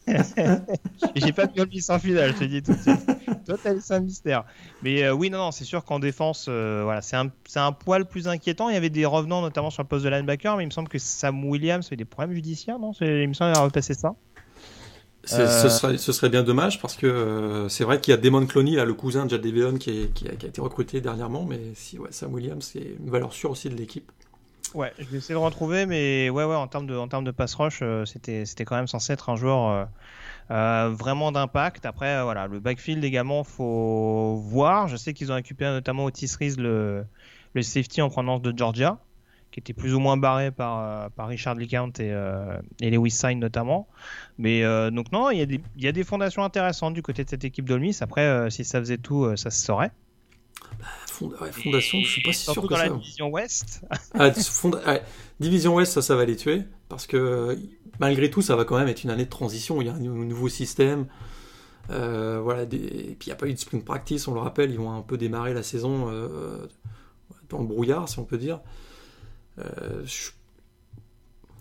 j'ai 1.16 1.32
pas 1.32 1.46
pu 1.46 1.60
le 1.60 1.92
en 1.92 1.98
finale, 1.98 2.32
je 2.34 2.38
te 2.38 2.44
dis 2.44 2.62
tout 2.62 2.72
de 2.72 2.78
suite. 2.80 3.00
Toi, 3.46 3.56
t'as 3.62 3.72
laissé 3.72 3.94
un 3.94 4.00
mystère. 4.00 4.44
Mais 4.82 5.02
euh, 5.04 5.12
oui, 5.12 5.30
non, 5.30 5.38
non, 5.38 5.50
c'est 5.50 5.64
sûr 5.64 5.84
qu'en 5.84 5.98
défense, 5.98 6.46
euh, 6.48 6.82
voilà, 6.84 7.00
c'est 7.00 7.16
un, 7.16 7.30
c'est 7.46 7.60
un 7.60 7.72
poil 7.72 8.06
plus 8.06 8.28
inquiétant. 8.28 8.68
Il 8.68 8.74
y 8.74 8.76
avait 8.76 8.90
des 8.90 9.06
revenants, 9.06 9.40
notamment 9.40 9.70
sur 9.70 9.82
le 9.82 9.88
poste 9.88 10.04
de 10.04 10.10
linebacker, 10.10 10.56
mais 10.56 10.64
il 10.64 10.66
me 10.66 10.72
semble 10.72 10.88
que 10.88 10.98
Sam 10.98 11.44
Williams 11.44 11.86
avait 11.86 11.96
des 11.96 12.04
problèmes 12.04 12.34
judiciaires, 12.34 12.78
non? 12.78 12.92
Il 13.00 13.28
me 13.28 13.34
semble 13.34 13.50
avoir 13.50 13.64
repassé 13.64 13.94
ça. 13.94 14.14
Ce, 15.24 15.68
serait, 15.68 15.98
ce 15.98 16.12
serait 16.12 16.28
bien 16.28 16.44
dommage 16.44 16.80
parce 16.80 16.94
que 16.94 17.06
euh, 17.06 17.68
c'est 17.68 17.82
vrai 17.82 18.00
qu'il 18.00 18.12
y 18.12 18.14
a 18.14 18.16
Damon 18.16 18.46
Clowney, 18.46 18.76
là, 18.76 18.84
le 18.84 18.94
cousin 18.94 19.24
de 19.24 19.30
Jad 19.30 19.40
Deveon, 19.40 19.76
qui, 19.76 19.90
est- 19.90 20.12
qui 20.14 20.28
a, 20.28 20.36
qui 20.36 20.46
a 20.46 20.48
été 20.48 20.60
recruté 20.60 21.00
dernièrement. 21.00 21.44
Mais 21.44 21.58
si 21.74 21.98
ouais, 21.98 22.12
Sam 22.12 22.32
Williams, 22.32 22.70
c'est 22.72 22.96
une 23.00 23.10
valeur 23.10 23.32
sûre 23.32 23.50
aussi 23.50 23.68
de 23.68 23.74
l'équipe. 23.74 24.12
Ouais, 24.76 24.92
je 24.98 25.04
vais 25.04 25.16
essayer 25.16 25.34
de 25.34 25.38
retrouver, 25.38 25.86
mais 25.86 26.28
ouais, 26.28 26.44
ouais, 26.44 26.54
en 26.54 26.66
termes 26.66 26.86
de, 26.86 26.94
en 26.94 27.08
termes 27.08 27.24
de 27.24 27.30
pass 27.30 27.54
rush, 27.54 27.78
euh, 27.80 28.04
c'était, 28.04 28.44
quand 28.66 28.76
même 28.76 28.86
censé 28.86 29.14
être 29.14 29.30
un 29.30 29.36
joueur 29.36 29.70
euh, 29.70 29.84
euh, 30.50 30.90
vraiment 30.90 31.32
d'impact. 31.32 31.86
Après, 31.86 32.22
voilà, 32.22 32.46
le 32.46 32.60
backfield 32.60 33.02
également, 33.02 33.42
faut 33.42 34.36
voir. 34.36 34.86
Je 34.86 34.96
sais 34.96 35.14
qu'ils 35.14 35.32
ont 35.32 35.34
récupéré 35.34 35.70
notamment 35.70 36.04
Otis 36.04 36.30
Reese, 36.38 36.58
le, 36.58 37.06
le 37.54 37.62
safety 37.62 38.02
en 38.02 38.10
provenance 38.10 38.42
de 38.42 38.52
Georgia, 38.54 38.98
qui 39.50 39.60
était 39.60 39.72
plus 39.72 39.94
ou 39.94 39.98
moins 39.98 40.18
barré 40.18 40.50
par, 40.50 41.10
par 41.12 41.28
Richard 41.28 41.54
LeCount 41.54 41.92
et, 41.98 42.14
et 42.82 42.90
Lewis 42.90 43.12
Sign 43.12 43.38
notamment. 43.38 43.88
Mais 44.36 44.62
donc 44.90 45.10
non, 45.10 45.30
il 45.30 45.38
y, 45.38 45.42
a 45.42 45.46
des, 45.46 45.62
il 45.76 45.84
y 45.84 45.88
a 45.88 45.92
des 45.92 46.04
fondations 46.04 46.44
intéressantes 46.44 46.92
du 46.92 47.00
côté 47.00 47.24
de 47.24 47.30
cette 47.30 47.44
équipe 47.44 47.64
d'Ole 47.64 47.80
Miss. 47.80 48.02
Après, 48.02 48.50
si 48.50 48.62
ça 48.62 48.78
faisait 48.78 48.98
tout, 48.98 49.34
ça 49.38 49.48
se 49.48 49.64
saurait. 49.64 49.90
Fond- 51.18 51.30
ouais, 51.40 51.50
fondation, 51.52 51.98
je 52.00 52.06
suis 52.08 52.22
pas 52.22 52.32
si 52.32 52.44
sûr 52.50 52.62
que 52.62 52.68
dans 52.68 52.76
ça. 52.76 52.86
la 52.88 52.90
division 52.94 53.28
Ouest. 53.30 53.80
Ah, 54.14 54.28
ouais. 54.28 55.02
Division 55.40 55.74
Ouest, 55.74 55.92
ça, 55.92 56.02
ça 56.02 56.14
va 56.16 56.24
les 56.24 56.36
tuer. 56.36 56.62
Parce 56.88 57.06
que 57.06 57.58
malgré 58.00 58.30
tout, 58.30 58.42
ça 58.42 58.54
va 58.56 58.64
quand 58.64 58.78
même 58.78 58.88
être 58.88 59.02
une 59.04 59.10
année 59.10 59.24
de 59.24 59.30
transition. 59.30 59.80
Il 59.80 59.86
y 59.86 59.90
a 59.90 59.94
un 59.94 59.98
nou- 59.98 60.24
nouveau 60.24 60.48
système. 60.48 61.06
Euh, 61.90 62.40
voilà, 62.42 62.66
des... 62.66 62.76
Et 62.78 63.16
puis 63.18 63.26
il 63.26 63.28
n'y 63.28 63.32
a 63.32 63.36
pas 63.36 63.46
eu 63.46 63.54
de 63.54 63.58
sprint 63.58 63.84
practice, 63.84 64.28
on 64.28 64.34
le 64.34 64.40
rappelle. 64.40 64.70
Ils 64.70 64.78
vont 64.78 64.92
un 64.92 65.02
peu 65.02 65.16
démarrer 65.16 65.54
la 65.54 65.62
saison 65.62 66.08
euh, 66.10 66.66
dans 67.48 67.58
le 67.60 67.66
brouillard, 67.66 68.08
si 68.08 68.18
on 68.18 68.24
peut 68.24 68.38
dire. 68.38 68.60
Euh, 69.58 70.02
je- 70.04 70.30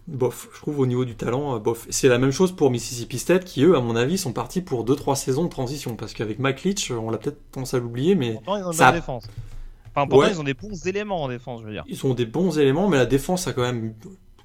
Bof, 0.08 0.50
je 0.54 0.60
trouve 0.60 0.80
au 0.80 0.86
niveau 0.86 1.04
du 1.04 1.16
talent, 1.16 1.56
euh, 1.56 1.60
bof. 1.60 1.88
C'est 1.90 2.08
la 2.08 2.20
même 2.20 2.32
chose 2.32 2.56
pour 2.56 2.70
Mississippi 2.70 3.18
State 3.18 3.44
qui, 3.46 3.64
eux, 3.64 3.76
à 3.76 3.80
mon 3.82 3.96
avis, 3.96 4.18
sont 4.20 4.34
partis 4.34 4.62
pour 4.62 4.86
2-3 4.86 5.16
saisons 5.16 5.44
de 5.46 5.50
transition. 5.50 5.96
Parce 5.96 6.14
qu'avec 6.14 6.38
Mike 6.38 6.64
Leach, 6.64 6.92
on 6.92 7.10
l'a 7.10 7.18
peut-être 7.18 7.40
tendance 7.52 7.74
à 7.74 7.80
l'oublier, 7.80 8.14
mais 8.14 8.34
Pourtant, 8.34 8.58
ils 8.58 8.64
ont 8.66 8.72
Ça- 8.72 8.92
défense. 8.92 9.26
Enfin, 9.96 10.08
pourtant, 10.08 10.26
Ouais. 10.26 10.32
ils 10.32 10.40
ont 10.40 10.44
des 10.44 10.54
bons 10.54 10.86
éléments 10.88 11.24
en 11.24 11.28
défense, 11.30 11.62
je 11.62 11.66
veux 11.68 11.72
dire. 11.72 11.84
Ils 11.88 12.06
ont 12.06 12.14
des 12.14 12.26
bons 12.28 12.60
éléments, 12.60 12.88
mais 12.88 12.98
la 12.98 13.06
défense 13.08 13.48
a 13.48 13.54
quand 13.54 13.62
même 13.64 13.96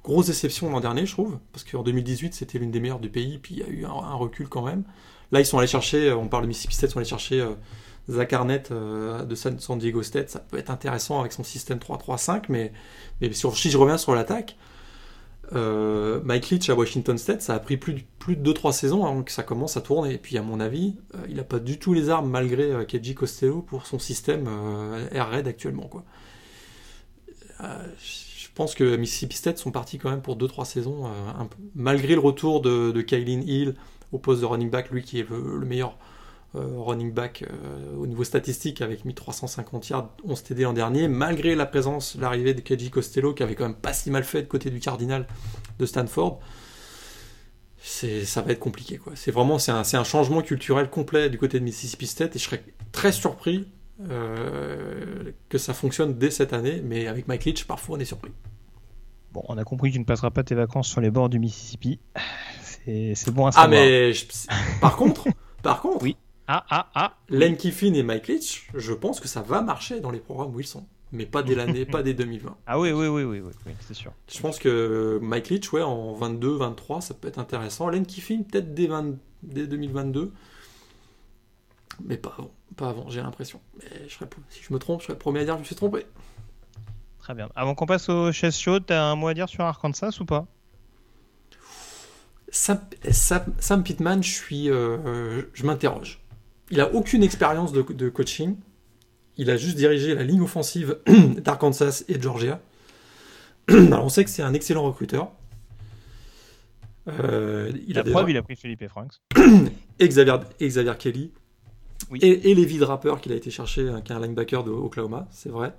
grosse 0.03 0.25
déception 0.27 0.71
l'an 0.71 0.79
dernier, 0.79 1.05
je 1.05 1.11
trouve. 1.11 1.37
Parce 1.51 1.63
qu'en 1.63 1.83
2018, 1.83 2.33
c'était 2.33 2.57
l'une 2.57 2.71
des 2.71 2.79
meilleures 2.79 2.99
du 2.99 3.09
pays, 3.09 3.37
puis 3.37 3.55
il 3.55 3.59
y 3.59 3.63
a 3.63 3.67
eu 3.67 3.85
un, 3.85 3.89
un 3.91 4.13
recul 4.15 4.47
quand 4.49 4.63
même. 4.63 4.83
Là, 5.31 5.41
ils 5.41 5.45
sont 5.45 5.59
allés 5.59 5.67
chercher, 5.67 6.09
euh, 6.09 6.15
on 6.17 6.27
parle 6.27 6.43
de 6.43 6.47
Mississippi 6.47 6.73
State, 6.73 6.89
ils 6.89 6.93
sont 6.93 6.99
allés 6.99 7.07
chercher 7.07 7.39
euh, 7.41 7.51
Zach 8.09 8.33
Arnett 8.33 8.71
euh, 8.71 9.23
de 9.25 9.35
San, 9.35 9.59
San 9.59 9.77
Diego 9.77 10.01
State. 10.01 10.29
Ça 10.31 10.39
peut 10.39 10.57
être 10.57 10.71
intéressant 10.71 11.19
avec 11.19 11.33
son 11.33 11.43
système 11.43 11.77
3-3-5, 11.77 12.45
mais, 12.49 12.71
mais 13.21 13.31
sur, 13.33 13.55
si 13.55 13.69
je 13.69 13.77
reviens 13.77 13.97
sur 13.99 14.15
l'attaque, 14.15 14.57
euh, 15.53 16.19
Mike 16.23 16.49
Leach 16.49 16.69
à 16.69 16.75
Washington 16.75 17.17
State, 17.17 17.41
ça 17.41 17.53
a 17.53 17.59
pris 17.59 17.77
plus 17.77 17.93
de, 17.93 18.01
plus 18.19 18.35
de 18.35 18.53
2-3 18.53 18.71
saisons 18.71 19.05
avant 19.05 19.23
que 19.23 19.31
ça 19.31 19.43
commence 19.43 19.77
à 19.77 19.81
tourner. 19.81 20.13
Et 20.13 20.17
puis, 20.17 20.37
à 20.37 20.41
mon 20.41 20.59
avis, 20.59 20.95
euh, 21.15 21.25
il 21.29 21.35
n'a 21.35 21.43
pas 21.43 21.59
du 21.59 21.77
tout 21.79 21.93
les 21.93 22.09
armes, 22.09 22.29
malgré 22.29 22.71
euh, 22.71 23.13
Costello, 23.15 23.61
pour 23.61 23.85
son 23.85 23.99
système 23.99 24.47
euh, 24.47 25.07
Air 25.11 25.29
Raid 25.29 25.47
actuellement. 25.47 25.87
Quoi. 25.87 26.03
Euh, 27.61 27.87
je 27.97 28.47
pense 28.55 28.75
que 28.75 28.95
Mississippi 28.95 29.37
State 29.37 29.57
sont 29.57 29.71
partis 29.71 29.97
quand 29.97 30.09
même 30.09 30.21
pour 30.21 30.37
2-3 30.37 30.65
saisons, 30.65 31.05
euh, 31.05 31.43
malgré 31.75 32.15
le 32.15 32.19
retour 32.19 32.61
de, 32.61 32.91
de 32.91 33.15
Hill 33.17 33.75
au 34.11 34.19
poste 34.19 34.41
de 34.41 34.45
running 34.45 34.69
back, 34.69 34.91
lui 34.91 35.03
qui 35.03 35.19
est 35.19 35.29
le, 35.29 35.57
le 35.57 35.65
meilleur 35.65 35.89
euh, 35.89 35.93
running 36.53 37.11
back 37.13 37.43
euh, 37.43 37.95
au 37.97 38.07
niveau 38.07 38.23
statistique 38.23 38.81
avec 38.81 39.05
1350 39.05 39.89
yards, 39.89 40.09
11 40.25 40.43
TD 40.43 40.63
l'an 40.63 40.73
dernier, 40.73 41.07
malgré 41.07 41.55
la 41.55 41.65
présence, 41.65 42.15
l'arrivée 42.19 42.53
de 42.53 42.61
Keji 42.61 42.89
Costello 42.89 43.33
qui 43.33 43.43
avait 43.43 43.55
quand 43.55 43.65
même 43.65 43.75
pas 43.75 43.93
si 43.93 44.11
mal 44.11 44.23
fait 44.23 44.41
de 44.41 44.47
côté 44.47 44.69
du 44.69 44.79
Cardinal 44.79 45.27
de 45.79 45.85
Stanford. 45.85 46.39
Ça 47.83 48.41
va 48.41 48.51
être 48.51 48.59
compliqué 48.59 48.97
quoi. 48.97 49.13
C'est 49.15 49.31
vraiment 49.31 49.57
c'est 49.57 49.71
un, 49.71 50.03
changement 50.03 50.41
culturel 50.41 50.89
complet 50.89 51.29
du 51.29 51.37
côté 51.37 51.59
de 51.59 51.63
Mississippi 51.63 52.05
State 52.05 52.35
et 52.35 52.39
je 52.39 52.43
serais 52.43 52.63
très 52.91 53.11
surpris 53.11 53.67
euh, 54.09 55.31
que 55.49 55.57
ça 55.57 55.73
fonctionne 55.73 56.15
dès 56.17 56.29
cette 56.31 56.53
année, 56.53 56.81
mais 56.83 57.07
avec 57.07 57.27
Mike 57.27 57.45
Leach, 57.45 57.65
parfois 57.65 57.97
on 57.97 57.99
est 57.99 58.05
surpris. 58.05 58.31
Bon, 59.31 59.43
on 59.47 59.57
a 59.57 59.63
compris 59.63 59.89
que 59.89 59.93
tu 59.95 59.99
ne 59.99 60.05
passeras 60.05 60.29
pas 60.29 60.43
tes 60.43 60.53
vacances 60.55 60.89
sur 60.89 61.01
les 61.01 61.09
bords 61.09 61.29
du 61.29 61.39
Mississippi. 61.39 61.99
C'est 62.85 63.31
bon 63.31 63.45
à 63.45 63.49
Ah, 63.49 63.51
savoir. 63.53 63.69
mais 63.69 64.13
je- 64.13 64.25
par 64.81 64.95
contre, 64.95 65.27
par 65.63 65.81
contre, 65.81 66.03
Oui. 66.03 66.17
Ah, 66.53 66.65
ah, 66.69 66.89
ah. 66.95 67.17
Len 67.29 67.55
Kiffin 67.55 67.93
et 67.93 68.03
Mike 68.03 68.27
Leach, 68.27 68.67
je 68.75 68.91
pense 68.93 69.21
que 69.21 69.29
ça 69.29 69.41
va 69.41 69.61
marcher 69.61 70.01
dans 70.01 70.11
les 70.11 70.19
programmes 70.19 70.53
où 70.53 70.59
ils 70.59 70.67
sont, 70.67 70.85
mais 71.13 71.25
pas 71.25 71.43
dès 71.43 71.55
l'année, 71.55 71.85
pas 71.95 72.03
dès 72.03 72.13
2020. 72.13 72.57
Ah 72.67 72.77
oui, 72.77 72.91
oui, 72.91 73.07
oui, 73.07 73.23
oui, 73.23 73.39
oui, 73.39 73.51
oui, 73.65 73.71
c'est 73.87 73.93
sûr. 73.93 74.11
Je 74.29 74.39
pense 74.41 74.59
que 74.59 75.17
Mike 75.21 75.47
Leach, 75.49 75.71
ouais, 75.71 75.81
en 75.81 76.13
22, 76.13 76.57
23, 76.57 76.99
ça 76.99 77.13
peut 77.13 77.29
être 77.29 77.39
intéressant. 77.39 77.87
Len 77.87 78.05
Kiffin, 78.05 78.43
peut-être 78.43 78.73
dès, 78.73 78.87
20 78.87 79.15
dès 79.43 79.65
2022, 79.65 80.33
mais 82.03 82.17
pas 82.17 82.33
avant, 82.37 82.51
pas 82.75 82.89
avant, 82.89 83.09
j'ai 83.09 83.21
l'impression. 83.21 83.61
Mais 83.79 84.09
je 84.09 84.13
serais, 84.13 84.27
si 84.49 84.61
je 84.61 84.73
me 84.73 84.79
trompe, 84.79 84.99
je 84.99 85.05
serais 85.05 85.13
le 85.13 85.19
premier 85.19 85.39
à 85.39 85.43
dire 85.45 85.53
que 85.53 85.59
je 85.59 85.61
me 85.61 85.65
suis 85.67 85.75
trompé. 85.75 86.05
Très 87.19 87.33
bien. 87.33 87.49
Avant 87.55 87.75
qu'on 87.75 87.85
passe 87.85 88.09
aux 88.09 88.31
chaises 88.33 88.57
chaudes, 88.57 88.85
t'as 88.87 89.01
un 89.03 89.15
mot 89.15 89.27
à 89.27 89.33
dire 89.33 89.47
sur 89.47 89.63
Arkansas 89.63 90.17
ou 90.19 90.25
pas? 90.25 90.47
Sam, 92.49 92.81
Sam- 93.11 93.53
Sam 93.59 93.83
Pittman, 93.83 94.21
je 94.23 94.31
suis, 94.33 94.69
euh, 94.69 95.43
je 95.53 95.65
m'interroge. 95.65 96.20
Il 96.71 96.79
a 96.81 96.93
aucune 96.93 97.23
expérience 97.23 97.71
de, 97.73 97.81
de 97.81 98.09
coaching. 98.09 98.55
Il 99.37 99.49
a 99.49 99.57
juste 99.57 99.77
dirigé 99.77 100.15
la 100.15 100.23
ligne 100.23 100.41
offensive 100.41 100.97
d'Arkansas 101.37 102.03
et 102.07 102.17
de 102.17 102.21
Georgia. 102.23 102.59
Alors 103.67 104.05
on 104.05 104.09
sait 104.09 104.23
que 104.23 104.29
c'est 104.29 104.41
un 104.43 104.53
excellent 104.53 104.83
recruteur. 104.83 105.31
Euh, 107.07 107.71
il 107.87 107.95
La 107.95 108.01
a 108.01 108.03
déjà- 108.03 108.13
preuve, 108.15 108.29
il 108.29 108.37
a 108.37 108.43
pris 108.43 108.55
Philippe 108.55 108.81
et 108.83 108.87
Franks. 108.87 109.13
et 109.99 110.07
Xavier, 110.07 110.35
et 110.59 110.67
Xavier 110.67 110.93
Kelly. 110.97 111.31
Oui. 112.09 112.19
Et, 112.21 112.51
et 112.51 112.55
Levi 112.55 112.77
Draper 112.77 113.15
qu'il 113.21 113.31
a 113.31 113.35
été 113.35 113.49
chercher, 113.51 113.87
hein, 113.89 114.01
qui 114.01 114.11
est 114.11 114.15
un 114.15 114.19
linebacker 114.19 114.63
de 114.63 114.71
Oklahoma, 114.71 115.27
c'est 115.31 115.49
vrai. 115.49 115.73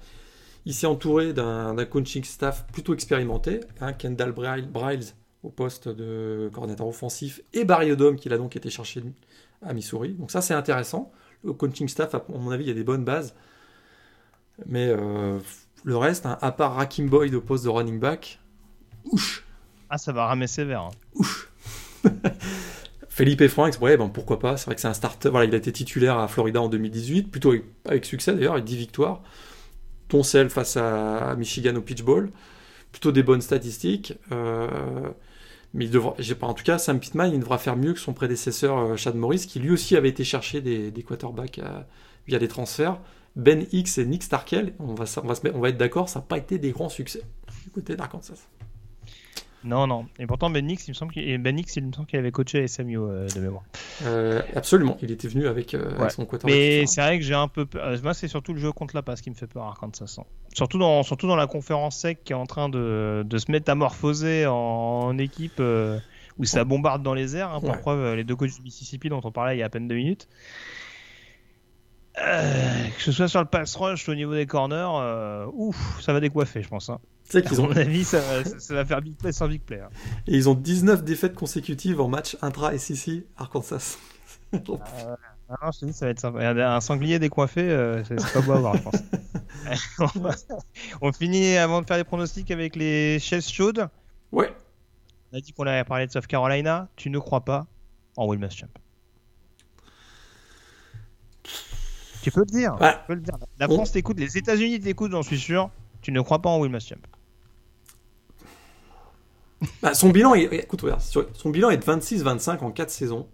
Il 0.65 0.75
s'est 0.75 0.87
entouré 0.87 1.33
d'un 1.33 1.75
coaching 1.85 2.23
staff 2.25 2.65
plutôt 2.73 2.95
expérimenté, 2.95 3.61
hein, 3.81 3.93
Kendall 3.93 4.33
Brile- 4.33 4.69
Briles 4.71 5.05
au 5.43 5.51
poste 5.51 5.89
de 5.89 6.49
coordinateur 6.53 6.87
offensif 6.87 7.41
et 7.53 7.65
Barry 7.65 7.91
Odom 7.91 8.15
qu'il 8.15 8.33
a 8.33 8.39
donc 8.39 8.55
été 8.55 8.71
chercher 8.71 9.03
à 9.63 9.73
Missouri. 9.73 10.15
Donc 10.15 10.31
ça 10.31 10.43
c'est 10.43 10.55
intéressant. 10.55 11.13
au 11.45 11.55
coaching 11.55 11.89
staff, 11.89 12.15
à 12.15 12.25
mon 12.29 12.51
avis, 12.51 12.65
il 12.65 12.69
y 12.69 12.71
a 12.71 12.75
des 12.75 12.85
bonnes 12.85 13.05
bases. 13.05 13.35
Mais 14.67 14.89
euh, 14.89 15.39
le 15.85 15.97
reste, 15.97 16.27
hein, 16.27 16.39
à 16.41 16.53
part 16.53 16.75
Rakim 16.75 17.09
Boyd 17.09 17.35
au 17.35 17.41
poste 17.41 17.65
de 17.65 17.69
running 17.69 17.99
back, 17.99 18.41
ouch. 19.05 19.45
Ah, 19.91 19.99
ça 19.99 20.13
va 20.13 20.27
ramer 20.27 20.47
sévère. 20.47 20.83
Hein. 20.83 20.91
Ouch. 21.15 21.49
Felipe 23.09 23.47
Franks, 23.49 23.79
ouais, 23.83 23.99
ben 23.99 24.09
pourquoi 24.09 24.39
pas. 24.39 24.57
C'est 24.57 24.67
vrai 24.67 24.75
que 24.75 24.81
c'est 24.81 24.89
un 24.89 24.95
starter. 24.95 25.29
Voilà, 25.29 25.45
il 25.45 25.55
a 25.55 25.59
été 25.59 25.71
titulaire 25.71 26.19
à 26.19 26.29
Florida 26.29 26.63
en 26.63 26.69
2018, 26.69 27.31
plutôt 27.31 27.53
avec, 27.85 28.07
succès 28.07 28.33
d'ailleurs, 28.33 28.55
avec 28.55 28.65
10 28.65 28.77
victoires. 28.77 29.23
Ton 30.09 30.23
sel 30.23 30.49
face 30.49 30.79
à 30.79 31.35
Michigan 31.37 31.77
au 31.77 31.83
pitch 31.83 32.03
ball. 32.03 32.31
Plutôt 32.91 33.13
des 33.13 33.23
bonnes 33.23 33.43
statistiques. 33.43 34.15
Euh, 34.33 35.11
mais 35.75 35.89
en 35.97 36.55
tout 36.55 36.65
cas, 36.65 36.79
Sam 36.79 37.01
Pittman, 37.01 37.33
il 37.33 37.41
devra 37.41 37.59
faire 37.59 37.77
mieux 37.77 37.95
que 37.95 37.99
son 37.99 38.13
prédécesseur 38.13 38.79
euh, 38.79 38.97
Chad 38.97 39.15
Morris, 39.15 39.47
qui 39.49 39.59
lui 39.59 39.71
aussi 39.71 39.97
avait 39.97 40.11
été 40.11 40.25
chercher 40.25 40.61
des, 40.61 41.03
quarterbacks 41.03 41.59
euh, 41.59 41.81
via 42.27 42.39
des 42.39 42.49
transferts. 42.49 43.01
Ben 43.37 43.67
X 43.73 43.97
et 43.97 44.05
Nick 44.05 44.23
Starkel, 44.23 44.75
on 44.79 44.95
va, 44.95 45.05
on 45.55 45.61
va 45.61 45.69
être 45.71 45.79
d'accord, 45.79 46.11
ça 46.11 46.21
n'a 46.21 46.27
pas 46.27 46.37
été 46.37 46.59
des 46.59 46.71
grands 46.73 46.91
succès 46.91 47.23
du 47.65 47.71
côté 47.71 47.97
d'Arkansas. 47.97 48.47
Non, 49.65 49.87
non. 49.87 50.07
Et 50.19 50.27
pourtant, 50.27 50.51
Ben 50.51 50.67
Nix, 50.67 50.89
il 50.89 50.91
me 50.91 50.95
semble 50.95 51.13
qu'il, 51.13 51.39
ben 51.39 51.57
il 51.57 51.85
me 51.85 51.93
semble 51.93 52.07
qu'il 52.07 52.19
avait 52.19 52.33
coaché 52.33 52.67
SMU 52.67 52.99
euh, 52.99 53.29
de 53.29 53.41
mémoire. 53.41 53.63
Euh, 54.05 54.43
absolument, 54.57 54.97
il 55.03 55.11
était 55.11 55.29
venu 55.29 55.47
avec, 55.47 55.75
euh, 55.75 56.09
son 56.09 56.27
quarterback. 56.27 56.57
Mais 56.57 56.87
c'est 56.87 57.01
vrai 57.01 57.19
que 57.19 57.25
j'ai 57.25 57.35
un 57.35 57.49
peu 57.49 57.65
peur. 57.67 57.95
Moi, 58.03 58.15
c'est 58.15 58.29
surtout 58.29 58.55
le 58.55 58.61
jeu 58.61 58.73
contre 58.73 58.97
la 58.97 59.03
passe 59.03 59.21
qui 59.21 59.31
me 59.31 59.35
fait 59.35 59.47
peur 59.47 59.65
Arkansas. 59.65 60.19
Surtout 60.53 60.79
dans, 60.79 61.03
surtout 61.03 61.29
dans 61.29 61.37
la 61.37 61.47
conférence 61.47 61.97
sec 61.97 62.25
qui 62.25 62.33
est 62.33 62.37
en 62.37 62.47
train 62.47 62.69
de, 62.69 63.23
de 63.25 63.39
se 63.39 63.51
métamorphoser 63.51 64.47
en, 64.47 65.17
équipe 65.19 65.63
où 66.39 66.45
ça 66.45 66.65
bombarde 66.65 67.03
dans 67.03 67.15
les 67.15 67.37
airs. 67.37 67.53
Hein, 67.53 67.61
pour 67.61 67.79
preuve, 67.79 68.17
les 68.17 68.25
deux 68.25 68.35
coachs 68.35 68.55
du 68.57 68.63
Mississippi 68.63 69.09
dont 69.09 69.21
on 69.23 69.31
parlait 69.31 69.57
il 69.57 69.61
y 69.61 69.63
a 69.63 69.67
à 69.67 69.69
peine 69.69 69.87
deux 69.87 69.95
minutes. 69.95 70.29
que 72.17 73.03
ce 73.03 73.13
soit 73.13 73.29
sur 73.29 73.41
le 73.41 73.47
pass 73.47 73.77
rush 73.77 74.09
au 74.09 74.15
niveau 74.15 74.35
des 74.35 74.47
corners, 74.47 75.47
ouf, 75.53 76.01
ça 76.01 76.13
va 76.13 76.19
décoiffer, 76.19 76.63
je 76.63 76.69
pense. 76.69 76.91
Hein. 76.91 76.99
Tu 77.33 77.43
qu'ils 77.43 77.61
ont... 77.61 77.69
mon 77.69 77.77
avis, 77.77 78.05
ça, 78.05 78.21
va 78.71 78.85
faire 78.85 79.01
big 79.01 79.17
play 79.17 79.33
sans 79.33 79.49
big 79.49 79.63
play. 79.63 79.81
Hein. 79.81 79.89
Et 80.27 80.37
ils 80.37 80.49
ont 80.49 80.55
19 80.55 81.03
défaites 81.03 81.35
consécutives 81.35 82.01
en 82.01 82.09
match 82.09 82.37
intra-SEC 82.43 83.25
Arkansas. 83.39 83.97
non, 84.53 84.79
je 85.73 85.79
te 85.81 85.85
dis, 85.87 85.93
ça 85.93 86.07
va 86.07 86.11
être 86.11 86.21
sympa. 86.21 86.41
Un 86.41 86.81
sanglier 86.81 87.19
décoiffé, 87.19 87.63
euh, 87.63 88.05
c'est 88.05 88.17
pas 88.33 88.41
beau 88.41 88.53
à 88.53 88.59
voir, 88.59 88.77
je 88.77 88.83
pense. 88.83 89.03
on 91.01 91.13
finit 91.13 91.57
avant 91.57 91.81
de 91.81 91.87
faire 91.87 91.97
les 91.97 92.05
pronostics 92.05 92.51
avec 92.51 92.77
les 92.77 93.19
chaises 93.19 93.49
chaudes. 93.49 93.89
Ouais. 94.31 94.55
On 95.33 95.39
a 95.39 95.41
dit 95.41 95.53
qu'on 95.53 95.67
allait 95.67 95.85
parler 95.85 96.07
de 96.07 96.13
South 96.13 96.27
Carolina. 96.27 96.89
Tu 96.97 97.09
ne 97.09 97.19
crois 97.19 97.45
pas 97.45 97.67
en 98.17 98.27
Will 98.27 98.41
Muschamp 98.41 98.69
Tu 102.23 102.31
peux 102.31 102.41
le 102.41 102.47
dire. 102.47 102.77
peux 103.07 103.15
le 103.15 103.21
dire. 103.21 103.39
La 103.59 103.69
France 103.69 103.93
t'écoute, 103.93 104.19
les 104.21 104.37
États-Unis 104.37 104.81
t'écoutent, 104.81 105.13
j'en 105.13 105.23
suis 105.23 105.39
sûr. 105.39 105.71
Tu 106.03 106.13
ne 106.13 106.21
crois 106.21 106.43
pas 106.43 106.51
en 106.51 106.59
Will 106.59 106.71
Muschamp 106.71 107.01
bah, 109.83 109.95
son, 109.95 110.11
bilan 110.11 110.35
est, 110.35 110.53
écoute, 110.53 110.85
son 111.35 111.51
bilan 111.51 111.71
est 111.71 111.77
de 111.79 111.85
26-25 111.85 112.59
en 112.61 112.71
4 112.71 112.91
saisons, 112.91 113.29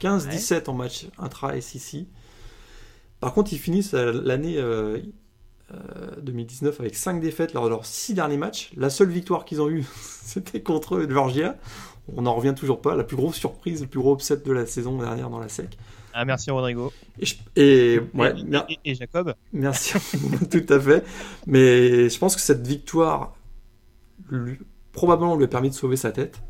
15-17 0.00 0.68
en 0.68 0.74
match 0.74 1.06
intra-SEC. 1.18 2.06
Par 3.20 3.32
contre, 3.32 3.52
ils 3.52 3.58
finissent 3.58 3.92
l'année 3.92 4.56
2019 6.22 6.74
euh, 6.74 6.76
euh, 6.76 6.80
avec 6.80 6.96
5 6.96 7.20
défaites 7.20 7.54
lors 7.54 7.64
de 7.64 7.68
leurs 7.70 7.86
6 7.86 8.14
derniers 8.14 8.36
matchs. 8.36 8.72
La 8.76 8.90
seule 8.90 9.10
victoire 9.10 9.44
qu'ils 9.44 9.60
ont 9.60 9.68
eue, 9.68 9.84
c'était 10.22 10.60
contre 10.60 11.06
Georgia. 11.08 11.56
On 12.16 12.22
n'en 12.22 12.34
revient 12.34 12.54
toujours 12.56 12.80
pas. 12.80 12.96
La 12.96 13.04
plus 13.04 13.16
grosse 13.16 13.36
surprise, 13.36 13.80
le 13.80 13.86
plus 13.86 14.00
gros 14.00 14.14
upset 14.14 14.38
de 14.38 14.52
la 14.52 14.66
saison 14.66 14.98
dernière 14.98 15.30
dans 15.30 15.38
la 15.38 15.48
SEC. 15.48 15.78
Ah, 16.14 16.24
merci 16.24 16.50
Rodrigo. 16.50 16.92
Et, 17.56 18.00
et 18.84 18.94
Jacob. 18.94 19.34
Merci, 19.52 19.94
tout 20.50 20.66
à 20.68 20.80
fait. 20.80 21.04
Mais 21.46 22.10
je 22.10 22.18
pense 22.18 22.34
que 22.34 22.42
cette 22.42 22.66
victoire 22.66 23.34
probablement 24.92 25.36
lui 25.36 25.44
a 25.44 25.48
permis 25.48 25.70
de 25.70 25.74
sauver 25.74 25.96
sa 25.96 26.12
tête. 26.12 26.40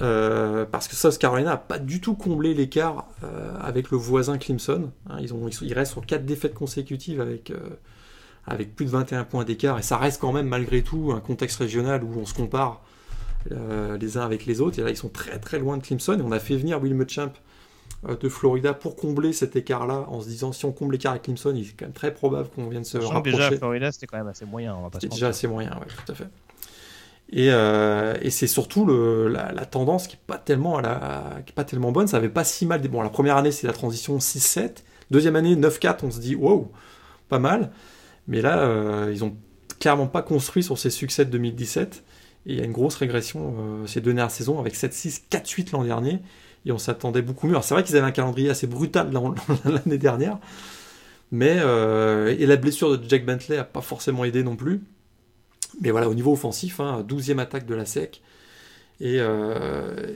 Euh, 0.00 0.64
parce 0.70 0.86
que 0.86 0.94
South 0.94 1.18
Carolina 1.18 1.50
n'a 1.50 1.56
pas 1.56 1.78
du 1.78 2.00
tout 2.00 2.14
comblé 2.14 2.54
l'écart 2.54 3.08
euh, 3.24 3.52
avec 3.60 3.90
le 3.90 3.98
voisin 3.98 4.38
Clemson. 4.38 4.90
Hein, 5.08 5.16
ils, 5.20 5.34
ont, 5.34 5.48
ils, 5.48 5.74
restent 5.74 5.92
sur 5.92 6.06
4 6.06 6.24
défaites 6.24 6.54
consécutives 6.54 7.20
avec, 7.20 7.50
euh, 7.50 7.58
avec 8.46 8.76
plus 8.76 8.86
de 8.86 8.90
21 8.90 9.24
points 9.24 9.44
d'écart. 9.44 9.78
Et 9.78 9.82
ça 9.82 9.96
reste 9.96 10.20
quand 10.20 10.32
même 10.32 10.46
malgré 10.46 10.82
tout 10.82 11.12
un 11.14 11.20
contexte 11.20 11.58
régional 11.58 12.04
où 12.04 12.18
on 12.18 12.24
se 12.24 12.34
compare 12.34 12.82
les 13.48 14.18
uns 14.18 14.20
avec 14.20 14.44
les 14.44 14.60
autres. 14.60 14.78
Et 14.78 14.82
là, 14.82 14.90
ils 14.90 14.98
sont 14.98 15.08
très 15.08 15.38
très 15.38 15.58
loin 15.58 15.78
de 15.78 15.82
Clemson. 15.82 16.18
Et 16.18 16.22
on 16.22 16.30
a 16.30 16.38
fait 16.38 16.56
venir 16.56 16.80
Will 16.80 16.94
Muschamp 16.94 17.32
de 18.06 18.28
Florida 18.28 18.74
pour 18.74 18.96
combler 18.96 19.32
cet 19.32 19.56
écart-là 19.56 20.04
en 20.08 20.20
se 20.20 20.28
disant 20.28 20.52
si 20.52 20.66
on 20.66 20.72
comble 20.72 20.92
l'écart 20.92 21.12
avec 21.12 21.22
Clemson, 21.22 21.54
il 21.54 21.62
est 21.62 21.74
quand 21.76 21.86
même 21.86 21.94
très 21.94 22.12
probable 22.12 22.50
qu'on 22.50 22.68
vienne 22.68 22.84
se 22.84 22.98
rapprocher. 22.98 23.36
Déjà, 23.36 23.50
Florida, 23.52 23.92
c'était 23.92 24.06
quand 24.06 24.18
même 24.18 24.28
assez 24.28 24.44
moyen. 24.44 24.76
C'était 24.92 25.08
déjà 25.08 25.28
assez 25.28 25.46
moyen, 25.46 25.74
oui, 25.80 25.92
tout 26.04 26.12
à 26.12 26.14
fait. 26.14 26.28
Euh, 27.36 28.16
et, 28.22 28.30
c'est 28.30 28.46
surtout 28.46 28.86
la, 28.86 29.66
tendance 29.66 30.08
qui 30.08 30.16
est 30.16 30.26
pas 30.26 30.38
tellement 30.38 31.92
bonne. 31.92 32.06
Ça 32.06 32.16
avait 32.16 32.28
pas 32.28 32.44
si 32.44 32.66
mal. 32.66 32.80
Bon, 32.88 33.02
la 33.02 33.08
première 33.08 33.36
année, 33.36 33.52
c'est 33.52 33.66
la 33.66 33.72
transition 33.72 34.18
6-7. 34.18 34.82
Deuxième 35.10 35.36
année, 35.36 35.56
9-4, 35.56 35.98
on 36.04 36.10
se 36.10 36.20
dit, 36.20 36.34
wow, 36.34 36.70
pas 37.28 37.38
mal. 37.38 37.70
Mais 38.28 38.40
là, 38.40 38.60
euh, 38.60 39.10
ils 39.12 39.24
ont 39.24 39.36
clairement 39.80 40.06
pas 40.06 40.22
construit 40.22 40.62
sur 40.62 40.78
ces 40.78 40.90
succès 40.90 41.24
de 41.24 41.30
2017. 41.30 42.04
Et 42.46 42.52
il 42.52 42.58
y 42.58 42.60
a 42.62 42.64
une 42.64 42.72
grosse 42.72 42.96
régression 42.96 43.54
euh, 43.58 43.86
ces 43.86 44.00
deux 44.00 44.14
dernières 44.14 44.30
saisons 44.30 44.58
avec 44.58 44.74
7-6, 44.74 45.22
4-8 45.30 45.72
l'an 45.72 45.84
dernier. 45.84 46.20
Et 46.66 46.72
on 46.72 46.78
s'attendait 46.78 47.22
beaucoup 47.22 47.46
mieux. 47.46 47.56
C'est 47.62 47.74
vrai 47.74 47.82
qu'ils 47.82 47.96
avaient 47.96 48.06
un 48.06 48.12
calendrier 48.12 48.50
assez 48.50 48.66
brutal 48.66 49.10
l'année 49.64 49.98
dernière. 49.98 50.38
Mais, 51.32 51.58
et 51.58 52.46
la 52.46 52.56
blessure 52.56 52.98
de 52.98 53.08
Jack 53.08 53.24
Bentley 53.24 53.56
n'a 53.56 53.64
pas 53.64 53.80
forcément 53.80 54.24
aidé 54.24 54.42
non 54.42 54.56
plus. 54.56 54.82
Mais 55.80 55.90
voilà, 55.90 56.08
au 56.08 56.14
niveau 56.14 56.32
offensif, 56.32 56.80
hein, 56.80 57.04
12e 57.06 57.38
attaque 57.38 57.66
de 57.66 57.74
la 57.74 57.86
SEC. 57.86 58.22
Et 59.00 59.16
euh, 59.18 60.10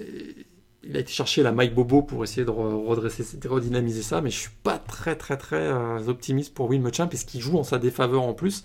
il 0.87 0.97
a 0.97 1.01
été 1.01 1.13
chercher 1.13 1.43
la 1.43 1.53
Mike 1.53 1.75
Bobo 1.75 2.03
pour 2.03 2.25
essayer 2.25 2.45
de 2.45 2.51
redresser, 2.51 3.25
de 3.37 3.49
redynamiser 3.49 4.03
ça, 4.03 4.21
mais 4.21 4.31
je 4.31 4.39
suis 4.39 4.51
pas 4.63 4.79
très 4.79 5.17
très 5.17 5.37
très 5.37 5.57
euh, 5.57 6.09
optimiste 6.09 6.55
pour 6.55 6.69
Will 6.69 6.83
Muschamp, 6.83 7.09
et 7.11 7.17
ce 7.17 7.25
qui 7.25 7.41
joue 7.41 7.59
en 7.59 7.65
sa 7.65 7.79
défaveur 7.79 8.23
en 8.23 8.35
plus, 8.35 8.65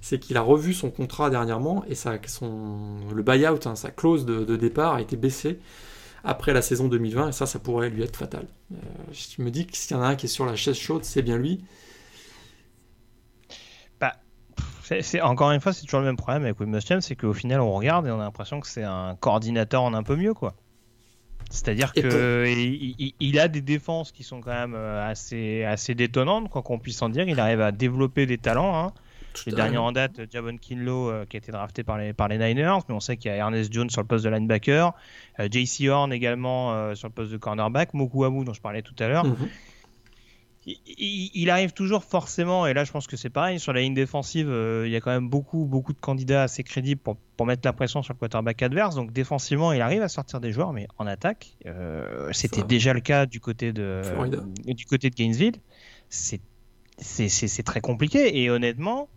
c'est 0.00 0.18
qu'il 0.18 0.36
a 0.36 0.40
revu 0.40 0.74
son 0.74 0.90
contrat 0.90 1.30
dernièrement, 1.30 1.84
et 1.88 1.94
son, 1.94 2.98
le 3.14 3.22
buyout, 3.22 3.66
hein, 3.66 3.76
sa 3.76 3.90
clause 3.90 4.24
de, 4.26 4.56
départ 4.56 4.94
a 4.94 5.00
été 5.00 5.16
baissée 5.16 5.58
après 6.24 6.52
la 6.52 6.62
saison 6.62 6.88
2020, 6.88 7.28
et 7.28 7.32
ça, 7.32 7.46
ça 7.46 7.58
pourrait 7.58 7.90
lui 7.90 8.02
être 8.02 8.16
fatal. 8.16 8.46
Euh, 8.72 8.76
je 9.12 9.42
me 9.42 9.50
dis 9.50 9.66
que 9.66 9.76
s'il 9.76 9.96
y 9.96 10.00
en 10.00 10.02
a 10.02 10.08
un 10.08 10.16
qui 10.16 10.26
est 10.26 10.28
sur 10.28 10.46
la 10.46 10.56
chaise 10.56 10.76
chaude, 10.76 11.04
c'est 11.04 11.22
bien 11.22 11.38
lui. 11.38 11.62
C'est, 14.84 15.20
encore 15.22 15.50
une 15.50 15.60
fois, 15.60 15.72
c'est 15.72 15.84
toujours 15.84 16.00
le 16.00 16.06
même 16.06 16.16
problème 16.16 16.44
avec 16.44 16.60
Will 16.60 16.78
c'est 17.00 17.16
qu'au 17.16 17.32
final, 17.32 17.60
on 17.60 17.72
regarde 17.72 18.06
et 18.06 18.10
on 18.10 18.20
a 18.20 18.24
l'impression 18.24 18.60
que 18.60 18.66
c'est 18.66 18.82
un 18.82 19.16
coordinateur 19.18 19.82
en 19.82 19.94
un 19.94 20.02
peu 20.02 20.14
mieux, 20.14 20.34
quoi. 20.34 20.54
C'est-à-dire 21.50 21.92
qu'il 21.92 23.12
il, 23.20 23.38
a 23.38 23.48
des 23.48 23.60
défenses 23.60 24.12
qui 24.12 24.24
sont 24.24 24.40
quand 24.40 24.52
même 24.52 24.74
euh, 24.74 25.08
assez, 25.08 25.64
assez 25.64 25.94
détonnantes, 25.94 26.50
quoi 26.50 26.62
qu'on 26.62 26.78
puisse 26.78 27.00
en 27.02 27.08
dire. 27.08 27.28
Il 27.28 27.38
arrive 27.38 27.60
à 27.60 27.70
développer 27.70 28.26
des 28.26 28.38
talents. 28.38 28.76
Hein. 28.76 28.92
Les 29.46 29.52
derniers 29.52 29.78
en 29.78 29.92
date, 29.92 30.20
Javon 30.32 30.56
Kinlo, 30.56 31.10
euh, 31.10 31.24
qui 31.26 31.36
a 31.36 31.38
été 31.38 31.50
drafté 31.50 31.82
par 31.82 31.98
les, 31.98 32.12
par 32.12 32.28
les 32.28 32.38
Niners, 32.38 32.78
mais 32.88 32.94
on 32.94 33.00
sait 33.00 33.16
qu'il 33.16 33.30
y 33.30 33.34
a 33.34 33.36
Ernest 33.36 33.72
Jones 33.72 33.90
sur 33.90 34.00
le 34.00 34.06
poste 34.06 34.24
de 34.24 34.30
linebacker, 34.30 34.92
euh, 35.40 35.48
JC 35.50 35.88
Horn 35.88 36.12
également 36.12 36.94
sur 36.94 37.08
le 37.08 37.12
poste 37.12 37.32
de 37.32 37.36
cornerback, 37.36 37.94
Moku 37.94 38.24
Amu 38.24 38.44
dont 38.44 38.52
je 38.52 38.60
parlais 38.60 38.82
tout 38.82 38.94
à 38.98 39.08
l'heure. 39.08 39.24
Mhm 39.24 39.48
il, 40.66 41.50
arrive 41.50 41.72
toujours 41.72 42.04
forcément, 42.04 42.66
et 42.66 42.72
là 42.72 42.84
je 42.84 42.92
pense 42.92 43.06
que 43.06 43.16
c'est 43.16 43.30
pareil, 43.30 43.60
sur 43.60 43.72
la 43.72 43.80
ligne 43.80 43.94
défensive, 43.94 44.48
euh, 44.48 44.84
il 44.86 44.92
y 44.92 44.96
a 44.96 45.00
quand 45.00 45.10
même 45.10 45.28
beaucoup, 45.28 45.66
beaucoup 45.66 45.92
de 45.92 45.98
candidats 45.98 46.42
assez 46.42 46.62
crédibles 46.62 47.00
pour, 47.00 47.16
pour, 47.36 47.46
mettre 47.46 47.62
la 47.64 47.72
pression 47.72 48.02
sur 48.02 48.14
le 48.14 48.18
quarterback 48.18 48.62
adverse. 48.62 48.94
Donc 48.94 49.12
défensivement, 49.12 49.72
il 49.72 49.82
arrive 49.82 50.02
à 50.02 50.08
sortir 50.08 50.40
des 50.40 50.52
joueurs, 50.52 50.72
mais 50.72 50.86
en 50.98 51.06
attaque, 51.06 51.56
euh, 51.66 52.30
c'était 52.32 52.62
déjà 52.62 52.94
le 52.94 53.00
cas 53.00 53.26
du 53.26 53.40
côté 53.40 53.72
de, 53.72 54.02
du 54.66 54.86
côté 54.86 55.10
de 55.10 55.14
Gainesville. 55.14 55.56
C'est 56.08 56.40
très 57.64 57.80
compliqué, 57.80 58.42
et 58.42 58.48
honnêtement, 58.48 59.08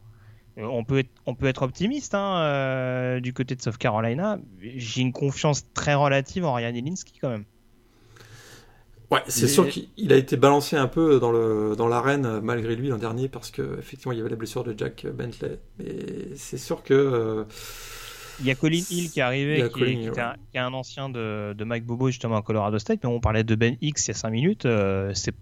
euh, 0.58 0.66
on 0.66 0.84
peut 0.84 1.00
être, 1.00 1.12
on 1.26 1.36
peut 1.36 1.48
être 1.48 1.62
optimiste 1.62 2.14
hein, 2.14 3.20
du 3.22 3.34
côté 3.34 3.56
de 3.56 3.62
South 3.62 3.78
Carolina. 3.78 4.38
J'ai 4.62 5.02
une 5.02 5.14
confiance 5.14 5.72
très 5.74 5.94
relative 5.94 6.46
en 6.46 6.54
Ryan 6.54 6.74
Elinski 6.74 7.20
quand 7.22 7.30
même. 7.30 7.46
Ouais, 9.10 9.22
c'est 9.28 9.48
sûr 9.48 9.70
qu'il 9.70 10.12
a 10.12 10.18
été 10.18 10.36
balancé 10.36 10.76
un 10.76 10.88
peu 10.88 11.20
dans 11.20 11.32
le 11.32 11.76
dans 11.78 11.88
l'arène 11.88 12.26
euh, 12.26 12.42
malgré 12.42 12.76
lui 12.76 12.90
l'an 12.90 12.98
dernier 12.98 13.30
parce 13.30 13.52
que 13.52 13.80
effectivement 13.80 14.12
il 14.12 14.18
y 14.18 14.22
avait 14.22 14.30
la 14.30 14.36
blessure 14.36 14.66
de 14.66 14.76
Jack 14.78 15.06
Bentley. 15.06 15.60
Mais 15.80 16.36
c'est 16.36 16.58
sûr 16.58 16.84
que 16.84 16.94
euh, 16.94 17.44
il 18.42 18.48
y 18.48 18.52
a 18.52 18.56
Colin 18.56 18.82
Hill 18.90 19.10
qui 19.10 19.20
est 19.20 19.24
arrivé, 19.24 19.70
qui, 19.74 19.84
est, 20.54 20.60
un, 20.60 20.74
ancien 20.74 21.10
de, 21.10 21.54
de, 21.54 21.64
Mike 21.64 21.86
Bobo 21.86 22.08
justement 22.08 22.36
à 22.36 22.42
Colorado 22.42 22.78
State. 22.80 23.00
Mais 23.02 23.10
on 23.10 23.22
parlait 23.22 23.46
de 23.46 23.56
Ben 23.56 23.78
X 23.82 24.08
il 24.08 24.10
y 24.10 24.12
a 24.12 24.14
5 24.14 24.30
minutes. 24.30 24.66
Euh, 24.66 25.12
c'est 25.16 25.34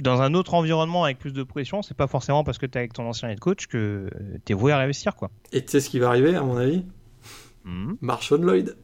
dans 0.00 0.22
un 0.22 0.32
autre 0.34 0.54
environnement 0.54 1.02
avec 1.02 1.18
plus 1.18 1.32
de 1.32 1.42
pression. 1.42 1.82
C'est 1.82 1.96
pas 1.96 2.06
forcément 2.06 2.44
parce 2.44 2.58
que 2.58 2.66
tu 2.66 2.78
es 2.78 2.78
avec 2.78 2.92
ton 2.92 3.06
ancien 3.06 3.28
head 3.28 3.40
coach 3.40 3.66
que 3.66 4.08
tu 4.46 4.52
es 4.52 4.54
voué 4.54 4.70
à 4.70 4.78
réussir 4.78 5.16
quoi. 5.16 5.30
Et 5.52 5.64
tu 5.64 5.72
sais 5.72 5.80
ce 5.80 5.90
qui 5.90 5.98
va 5.98 6.08
arriver 6.08 6.36
à 6.36 6.42
mon 6.42 6.56
avis? 6.56 6.84
Hmm? 7.64 7.94
Marshawn 8.00 8.42
Lloyd. 8.42 8.76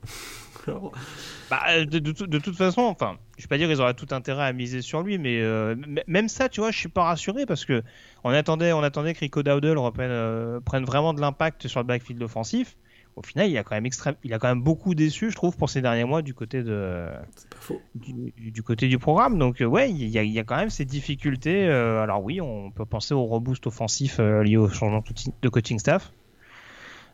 Bah, 1.51 1.85
de, 1.85 1.99
de, 1.99 2.39
toute 2.39 2.57
façon, 2.57 2.82
enfin, 2.82 3.19
je 3.36 3.43
vais 3.43 3.49
pas 3.49 3.59
dire 3.59 3.69
qu'ils 3.69 3.81
auraient 3.81 3.95
tout 3.95 4.09
intérêt 4.11 4.45
à 4.45 4.53
miser 4.53 4.82
sur 4.82 5.03
lui, 5.03 5.19
mais 5.19 5.41
euh, 5.41 5.74
même 6.07 6.28
ça, 6.28 6.49
tu 6.49 6.61
vois, 6.61 6.70
je 6.70 6.78
suis 6.78 6.89
pas 6.89 7.05
rassuré 7.05 7.47
parce 7.47 7.65
que 7.65 7.82
on 8.24 8.31
attendait, 8.31 8.73
on 8.73 8.82
attendait 8.82 9.15
que 9.15 9.20
Rico 9.20 9.43
Dowdle 9.43 9.78
reprenne, 9.78 10.11
euh, 10.11 10.61
prenne 10.61 10.85
vraiment 10.85 11.15
de 11.15 11.20
l'impact 11.20 11.69
sur 11.69 11.81
le 11.81 11.86
backfield 11.86 12.23
offensif. 12.23 12.77
Au 13.16 13.23
final, 13.23 13.49
il 13.49 13.57
a 13.57 13.62
quand 13.62 13.77
même 13.77 13.86
extrême, 13.86 14.16
il 14.24 14.35
a 14.35 14.41
quand 14.41 14.49
même 14.49 14.62
beaucoup 14.62 14.97
déçu, 14.97 15.31
je 15.31 15.36
trouve, 15.36 15.57
pour 15.57 15.70
ces 15.70 15.81
derniers 15.81 16.05
mois 16.05 16.23
du 16.23 16.35
côté 16.35 16.65
de, 16.65 17.07
Du, 17.95 18.62
côté 18.65 18.89
du 18.89 18.99
programme. 18.99 19.39
Donc 19.39 19.61
euh, 19.61 19.66
ouais, 19.66 19.91
il 19.91 20.09
y, 20.09 20.19
a, 20.19 20.24
il 20.24 20.32
y, 20.32 20.39
a, 20.41 20.45
quand 20.45 20.57
même 20.57 20.70
ces 20.70 20.85
difficultés. 20.85 21.69
alors 21.69 22.24
oui, 22.24 22.41
on 22.41 22.73
peut 22.73 22.86
penser 22.86 23.15
au 23.15 23.24
reboost 23.27 23.66
offensif 23.69 24.19
lié 24.19 24.57
au 24.57 24.69
changement 24.69 25.05
de 25.43 25.49
coaching 25.49 25.78
staff. 25.78 26.12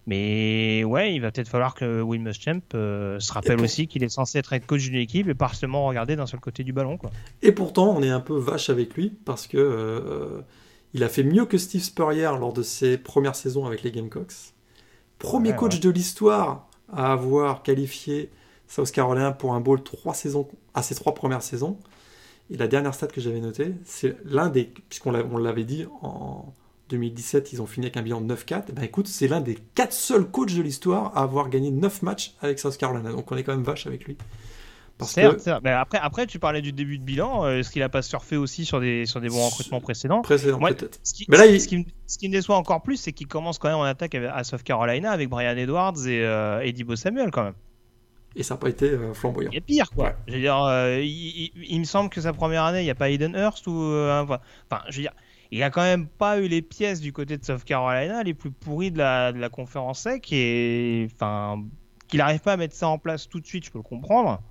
Mais 0.06 0.82
ouais, 0.84 1.14
il 1.14 1.20
va 1.20 1.30
peut-être 1.30 1.48
falloir 1.48 1.74
que 1.74 2.00
Will 2.00 2.20
Muschamp 2.20 2.60
euh, 2.74 3.20
se 3.20 3.32
rappelle 3.32 3.60
aussi 3.60 3.86
qu'il 3.86 4.02
est 4.02 4.08
censé 4.08 4.38
être 4.38 4.56
coach 4.66 4.82
d'une 4.82 4.96
équipe 4.96 5.28
et 5.28 5.34
pas 5.34 5.52
seulement 5.52 5.86
regarder 5.86 6.16
d'un 6.16 6.26
seul 6.26 6.40
côté 6.40 6.64
du 6.64 6.72
ballon. 6.72 6.96
Quoi. 6.96 7.10
Et 7.42 7.52
pourtant, 7.52 7.94
on 7.96 8.02
est 8.02 8.10
un 8.10 8.20
peu 8.20 8.36
vache 8.36 8.70
avec 8.70 8.94
lui 8.94 9.10
parce 9.24 9.46
que 9.46 9.58
euh, 9.58 10.40
il 10.94 11.04
a 11.04 11.08
fait 11.08 11.22
mieux 11.22 11.44
que 11.44 11.58
Steve 11.58 11.82
Spurrier 11.82 12.30
lors 12.38 12.52
de 12.52 12.62
ses 12.62 12.98
premières 12.98 13.36
saisons 13.36 13.66
avec 13.66 13.82
les 13.82 13.90
Gamecocks. 13.90 14.54
Premier 15.18 15.54
coach 15.54 15.80
de 15.80 15.90
l'histoire 15.90 16.68
à 16.92 17.12
avoir 17.12 17.62
qualifié 17.62 18.30
South 18.66 18.90
Carolina 18.90 19.32
pour 19.32 19.54
un 19.54 19.60
bowl 19.60 19.82
trois 19.82 20.14
saisons, 20.14 20.48
à 20.74 20.82
ses 20.82 20.94
trois 20.94 21.14
premières 21.14 21.42
saisons. 21.42 21.78
Et 22.50 22.56
la 22.56 22.66
dernière 22.66 22.94
stat 22.94 23.08
que 23.08 23.20
j'avais 23.20 23.40
notée, 23.40 23.74
c'est 23.84 24.16
l'un 24.24 24.48
des, 24.48 24.72
puisqu'on 24.88 25.12
l'avait 25.12 25.64
dit 25.64 25.86
en, 26.02 26.52
2017, 26.90 27.52
ils 27.52 27.62
ont 27.62 27.66
fini 27.66 27.86
avec 27.86 27.96
un 27.96 28.02
bilan 28.02 28.20
de 28.20 28.34
9-4. 28.34 28.64
Eh 28.68 28.72
ben 28.72 28.82
écoute, 28.82 29.06
c'est 29.06 29.28
l'un 29.28 29.40
des 29.40 29.56
4 29.74 29.92
seuls 29.92 30.26
coachs 30.26 30.54
de 30.54 30.62
l'histoire 30.62 31.16
à 31.16 31.22
avoir 31.22 31.48
gagné 31.48 31.70
9 31.70 32.02
matchs 32.02 32.34
avec 32.40 32.58
South 32.58 32.76
Carolina. 32.76 33.10
Donc 33.12 33.30
on 33.30 33.36
est 33.36 33.44
quand 33.44 33.54
même 33.54 33.64
vache 33.64 33.86
avec 33.86 34.04
lui. 34.04 34.16
certes, 35.02 35.48
Mais 35.62 35.70
après, 35.70 35.98
après, 35.98 36.26
tu 36.26 36.38
parlais 36.38 36.60
du 36.60 36.72
début 36.72 36.98
de 36.98 37.04
bilan. 37.04 37.44
Euh, 37.44 37.58
est-ce 37.58 37.70
qu'il 37.70 37.82
a 37.82 37.88
pas 37.88 38.02
surfé 38.02 38.36
aussi 38.36 38.64
sur 38.64 38.80
des, 38.80 39.06
sur 39.06 39.20
des 39.20 39.28
bons 39.28 39.46
recrutements 39.46 39.80
précédents? 39.80 40.22
Précédent, 40.22 40.58
peut-être. 40.58 40.98
Ce 41.02 41.14
qui, 41.14 41.26
mais 41.28 41.38
là, 41.38 41.44
ce, 41.58 41.66
qui, 41.66 41.86
ce, 42.06 42.18
qui, 42.18 42.28
me 42.28 42.32
déçoit 42.32 42.56
encore 42.56 42.82
plus, 42.82 42.96
c'est 42.96 43.12
qu'il 43.12 43.26
commence 43.28 43.58
quand 43.58 43.68
même 43.68 43.78
en 43.78 43.84
attaque 43.84 44.14
à 44.14 44.44
South 44.44 44.62
Carolina 44.62 45.10
avec 45.10 45.28
Brian 45.28 45.56
Edwards 45.56 46.06
et 46.06 46.24
euh, 46.24 46.60
Eddie 46.60 46.84
Bo 46.84 46.96
Samuel 46.96 47.30
quand 47.30 47.44
même. 47.44 47.54
Et 48.36 48.42
ça 48.42 48.54
n'a 48.54 48.58
pas 48.58 48.68
été 48.68 48.90
euh, 48.90 49.14
flamboyant. 49.14 49.50
Il 49.52 49.54
y 49.54 49.58
a 49.58 49.62
pire, 49.62 49.90
quoi. 49.90 50.14
Je 50.26 50.34
veux 50.34 50.40
dire, 50.40 50.56
il, 51.00 51.78
me 51.80 51.84
semble 51.84 52.10
que 52.10 52.20
sa 52.20 52.32
première 52.32 52.64
année, 52.64 52.80
il 52.80 52.84
n'y 52.84 52.90
a 52.90 52.94
pas 52.94 53.10
Eden 53.10 53.34
Hurst 53.34 53.66
ou. 53.66 53.72
enfin, 53.72 54.40
je 54.88 54.96
veux 54.96 55.02
dire, 55.02 55.12
il 55.50 55.62
a 55.62 55.70
quand 55.70 55.82
même 55.82 56.06
pas 56.06 56.38
eu 56.38 56.46
les 56.46 56.62
pièces 56.62 57.00
du 57.00 57.12
côté 57.12 57.36
de 57.36 57.44
South 57.44 57.64
Carolina 57.64 58.22
les 58.22 58.34
plus 58.34 58.50
pourries 58.50 58.90
de 58.90 58.98
la, 58.98 59.32
de 59.32 59.38
la 59.38 59.48
conférence 59.48 60.00
sec 60.00 60.32
et 60.32 61.08
enfin 61.12 61.62
qu'il 62.08 62.18
n'arrive 62.18 62.40
pas 62.40 62.54
à 62.54 62.56
mettre 62.56 62.74
ça 62.74 62.88
en 62.88 62.98
place 62.98 63.28
tout 63.28 63.40
de 63.40 63.46
suite, 63.46 63.64
je 63.64 63.70
peux 63.70 63.78
le 63.78 63.84
comprendre. 63.84 64.42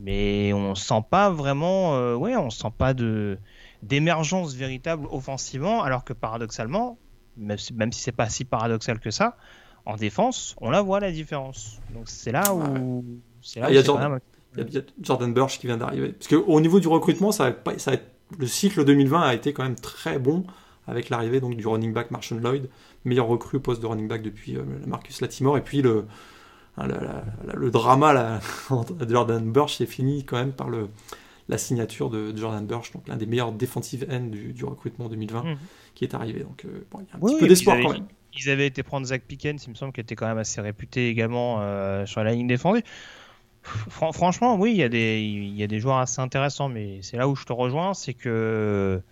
Mais 0.00 0.52
on 0.52 0.74
sent 0.74 1.02
pas 1.10 1.30
vraiment, 1.30 1.96
euh, 1.96 2.14
ouais, 2.14 2.36
on 2.36 2.50
sent 2.50 2.72
pas 2.76 2.94
de 2.94 3.38
d'émergence 3.82 4.54
véritable 4.54 5.06
offensivement, 5.10 5.82
alors 5.82 6.04
que 6.04 6.12
paradoxalement, 6.12 6.98
même 7.36 7.58
si, 7.58 7.72
même 7.74 7.92
si 7.92 8.00
c'est 8.00 8.12
pas 8.12 8.28
si 8.28 8.44
paradoxal 8.44 8.98
que 8.98 9.10
ça, 9.10 9.36
en 9.84 9.96
défense, 9.96 10.54
on 10.60 10.70
la 10.70 10.82
voit 10.82 11.00
la 11.00 11.12
différence. 11.12 11.80
Donc 11.94 12.08
c'est 12.08 12.32
là 12.32 12.54
où, 12.54 13.04
c'est 13.42 13.60
là 13.60 13.70
il, 13.70 13.76
y 13.76 13.78
a 13.78 13.82
Jordan, 13.82 14.18
il 14.56 14.74
y 14.74 14.78
a 14.78 14.82
Jordan 15.00 15.32
Burch 15.32 15.58
qui 15.58 15.66
vient 15.66 15.76
d'arriver. 15.76 16.12
Parce 16.12 16.28
qu'au 16.28 16.60
niveau 16.60 16.80
du 16.80 16.88
recrutement, 16.88 17.32
ça 17.32 17.44
va, 17.44 17.52
pas, 17.52 17.78
ça 17.78 17.92
va 17.92 17.94
être 17.96 18.15
le 18.38 18.46
cycle 18.46 18.84
2020 18.84 19.20
a 19.20 19.34
été 19.34 19.52
quand 19.52 19.62
même 19.62 19.76
très 19.76 20.18
bon 20.18 20.44
avec 20.86 21.10
l'arrivée 21.10 21.40
donc 21.40 21.56
du 21.56 21.66
running 21.66 21.92
back 21.92 22.10
Marshall 22.10 22.40
Lloyd, 22.40 22.68
meilleur 23.04 23.26
recrue 23.26 23.60
poste 23.60 23.82
de 23.82 23.86
running 23.86 24.08
back 24.08 24.22
depuis 24.22 24.56
euh, 24.56 24.62
Marcus 24.86 25.20
Latimore, 25.20 25.58
et 25.58 25.62
puis 25.62 25.82
le, 25.82 26.06
hein, 26.76 26.88
le 27.54 27.70
drama 27.70 28.40
de 28.70 29.08
Jordan 29.08 29.50
Burch 29.50 29.80
est 29.80 29.86
fini 29.86 30.24
quand 30.24 30.36
même 30.36 30.52
par 30.52 30.68
le, 30.68 30.88
la 31.48 31.58
signature 31.58 32.10
de, 32.10 32.36
Jordan 32.36 32.64
Burch, 32.66 32.92
donc 32.92 33.08
l'un 33.08 33.16
des 33.16 33.26
meilleurs 33.26 33.52
defensive 33.52 34.06
ends 34.10 34.20
du, 34.20 34.64
recrutement 34.64 35.08
2020 35.08 35.42
mhm. 35.42 35.56
qui 35.94 36.04
est 36.04 36.14
arrivé. 36.14 36.40
Donc 36.40 36.64
il 36.64 36.70
y 36.70 37.12
a 37.12 37.16
un 37.16 37.18
petit 37.18 37.38
peu 37.38 37.48
d'espoir 37.48 37.78
quand 37.82 37.92
même. 37.92 38.06
Ils 38.38 38.50
avaient 38.50 38.66
été 38.66 38.82
prendre 38.82 39.06
Zach 39.06 39.22
Pickens, 39.26 39.64
il 39.66 39.70
me 39.70 39.74
semble, 39.74 39.92
qui 39.92 40.00
était 40.00 40.14
quand 40.14 40.26
même 40.26 40.38
assez 40.38 40.60
réputé 40.60 41.08
également 41.08 41.60
euh, 41.60 42.04
sur 42.04 42.22
la 42.22 42.32
ligne 42.32 42.46
défendue 42.46 42.82
franchement, 43.90 44.56
oui, 44.56 44.72
il 44.72 44.76
y, 44.76 44.82
a 44.82 44.88
des, 44.88 45.20
il 45.20 45.56
y 45.56 45.62
a 45.62 45.66
des 45.66 45.80
joueurs 45.80 45.98
assez 45.98 46.20
intéressants, 46.20 46.68
mais 46.68 47.00
c'est 47.02 47.16
là 47.16 47.28
où 47.28 47.34
je 47.34 47.44
te 47.44 47.52
rejoins, 47.52 47.94
c'est 47.94 48.14
que 48.14 49.02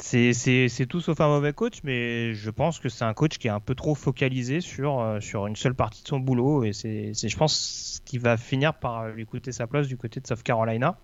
c'est 0.00 0.86
tout 0.88 1.00
sauf 1.00 1.20
un 1.20 1.28
mauvais 1.28 1.52
coach, 1.52 1.80
mais 1.82 2.34
je 2.34 2.50
pense 2.50 2.78
que 2.78 2.88
c'est 2.88 3.04
un 3.04 3.14
coach 3.14 3.38
qui 3.38 3.48
est 3.48 3.50
un 3.50 3.60
peu 3.60 3.74
trop 3.74 3.94
focalisé 3.94 4.60
sur, 4.60 5.00
euh, 5.00 5.20
sur 5.20 5.46
une 5.46 5.56
seule 5.56 5.74
partie 5.74 6.02
de 6.02 6.08
son 6.08 6.20
boulot, 6.20 6.64
et 6.64 6.72
c'est, 6.72 7.12
je 7.14 7.36
pense, 7.36 8.00
qu'il 8.04 8.20
va 8.20 8.36
finir 8.36 8.74
par 8.74 9.08
lui 9.08 9.26
coûter 9.26 9.52
sa 9.52 9.66
place 9.66 9.88
du 9.88 9.96
côté 9.96 10.20
de 10.20 10.26
South 10.26 10.42
Carolina. 10.42 10.98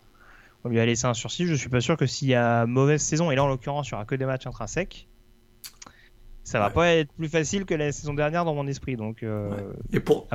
On 0.64 0.70
lui 0.70 0.80
a 0.80 0.86
laissé 0.86 1.06
un 1.06 1.12
sursis. 1.12 1.46
Je 1.46 1.55
suis 1.55 1.68
pas 1.68 1.82
sûr 1.82 1.96
que 1.96 2.06
s'il 2.06 2.28
y 2.28 2.34
a 2.34 2.64
mauvaise 2.66 3.02
saison, 3.02 3.30
et 3.30 3.34
là 3.34 3.44
en 3.44 3.48
l'occurrence, 3.48 3.88
il 3.88 3.94
n'y 3.94 3.96
aura 3.96 4.06
que 4.06 4.14
des 4.14 4.24
matchs 4.24 4.46
intrinsèques, 4.46 5.09
ça 6.42 6.59
va 6.59 6.70
pas 6.70 6.88
être 6.88 7.12
plus 7.12 7.28
facile 7.28 7.64
que 7.64 7.74
la 7.74 7.90
saison 7.90 8.14
dernière 8.14 8.44
dans 8.44 8.55
mon 8.55 8.66
esprit. 8.66 8.96
Donc, 8.96 9.22
euh, 9.22 9.72
et, 9.92 10.01
pour, 10.01 10.28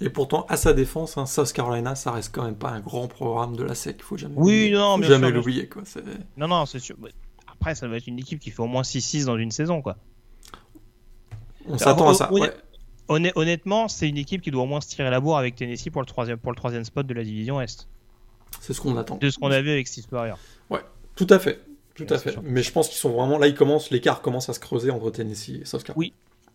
et 0.00 0.10
pourtant, 0.10 0.44
à 0.48 0.56
sa 0.56 0.72
défense, 0.72 1.16
hein, 1.16 1.26
South 1.26 1.52
Carolina, 1.52 1.94
ça 1.94 2.10
reste 2.10 2.34
quand 2.34 2.44
même 2.44 2.56
pas 2.56 2.70
un 2.70 2.80
grand 2.80 3.06
programme 3.06 3.56
de 3.56 3.62
la 3.62 3.74
SEC. 3.74 3.96
Il 3.98 4.02
faut 4.02 4.16
jamais 4.16 4.34
oui, 4.36 4.70
non, 4.72 5.00
jamais 5.02 5.30
l'oublier. 5.30 5.68
Quoi. 5.68 5.82
Non, 6.36 6.48
non, 6.48 6.66
c'est 6.66 6.80
sûr. 6.80 6.96
Après, 7.46 7.74
ça 7.74 7.86
va 7.86 7.96
être 7.96 8.06
une 8.06 8.18
équipe 8.18 8.40
qui 8.40 8.50
fait 8.50 8.60
au 8.60 8.66
moins 8.66 8.82
6-6 8.82 9.24
dans 9.24 9.36
une 9.36 9.50
saison. 9.50 9.82
quoi. 9.82 9.96
On 11.66 11.78
s'attend 11.78 12.08
à 12.08 12.14
ça. 12.14 12.30
Honnêtement, 13.08 13.88
c'est 13.88 14.08
une 14.08 14.16
équipe 14.18 14.40
qui 14.42 14.50
doit 14.50 14.62
au 14.62 14.66
moins 14.66 14.80
se 14.80 14.88
tirer 14.88 15.10
la 15.10 15.20
bourre 15.20 15.38
avec 15.38 15.56
Tennessee 15.56 15.90
pour 15.90 16.00
le 16.02 16.06
troisième, 16.06 16.38
pour 16.38 16.50
le 16.52 16.56
troisième 16.56 16.84
spot 16.84 17.06
de 17.06 17.14
la 17.14 17.22
division 17.22 17.60
Est. 17.60 17.86
C'est 18.60 18.72
ce 18.72 18.80
qu'on 18.80 18.96
attend. 18.96 19.16
De 19.16 19.30
ce 19.30 19.38
qu'on 19.38 19.50
a 19.50 19.60
vu 19.60 19.70
avec 19.70 19.86
Steve 19.86 20.04
Spurrier. 20.04 20.34
Ouais, 20.70 20.80
tout 21.16 21.26
à 21.28 21.38
fait. 21.38 21.60
Tout 21.94 22.06
à 22.08 22.18
fait. 22.18 22.36
Mais 22.42 22.62
je 22.62 22.72
pense 22.72 22.88
qu'ils 22.88 22.98
sont 22.98 23.10
vraiment. 23.10 23.38
Là, 23.38 23.46
ils 23.46 23.54
commencent, 23.54 23.90
l'écart 23.90 24.20
commence 24.20 24.48
à 24.48 24.52
se 24.52 24.60
creuser 24.60 24.90
entre 24.90 25.10
Tennessee 25.10 25.60
et 25.60 25.64
South 25.64 25.84
Carolina. 25.84 25.98
Oui, 25.98 26.12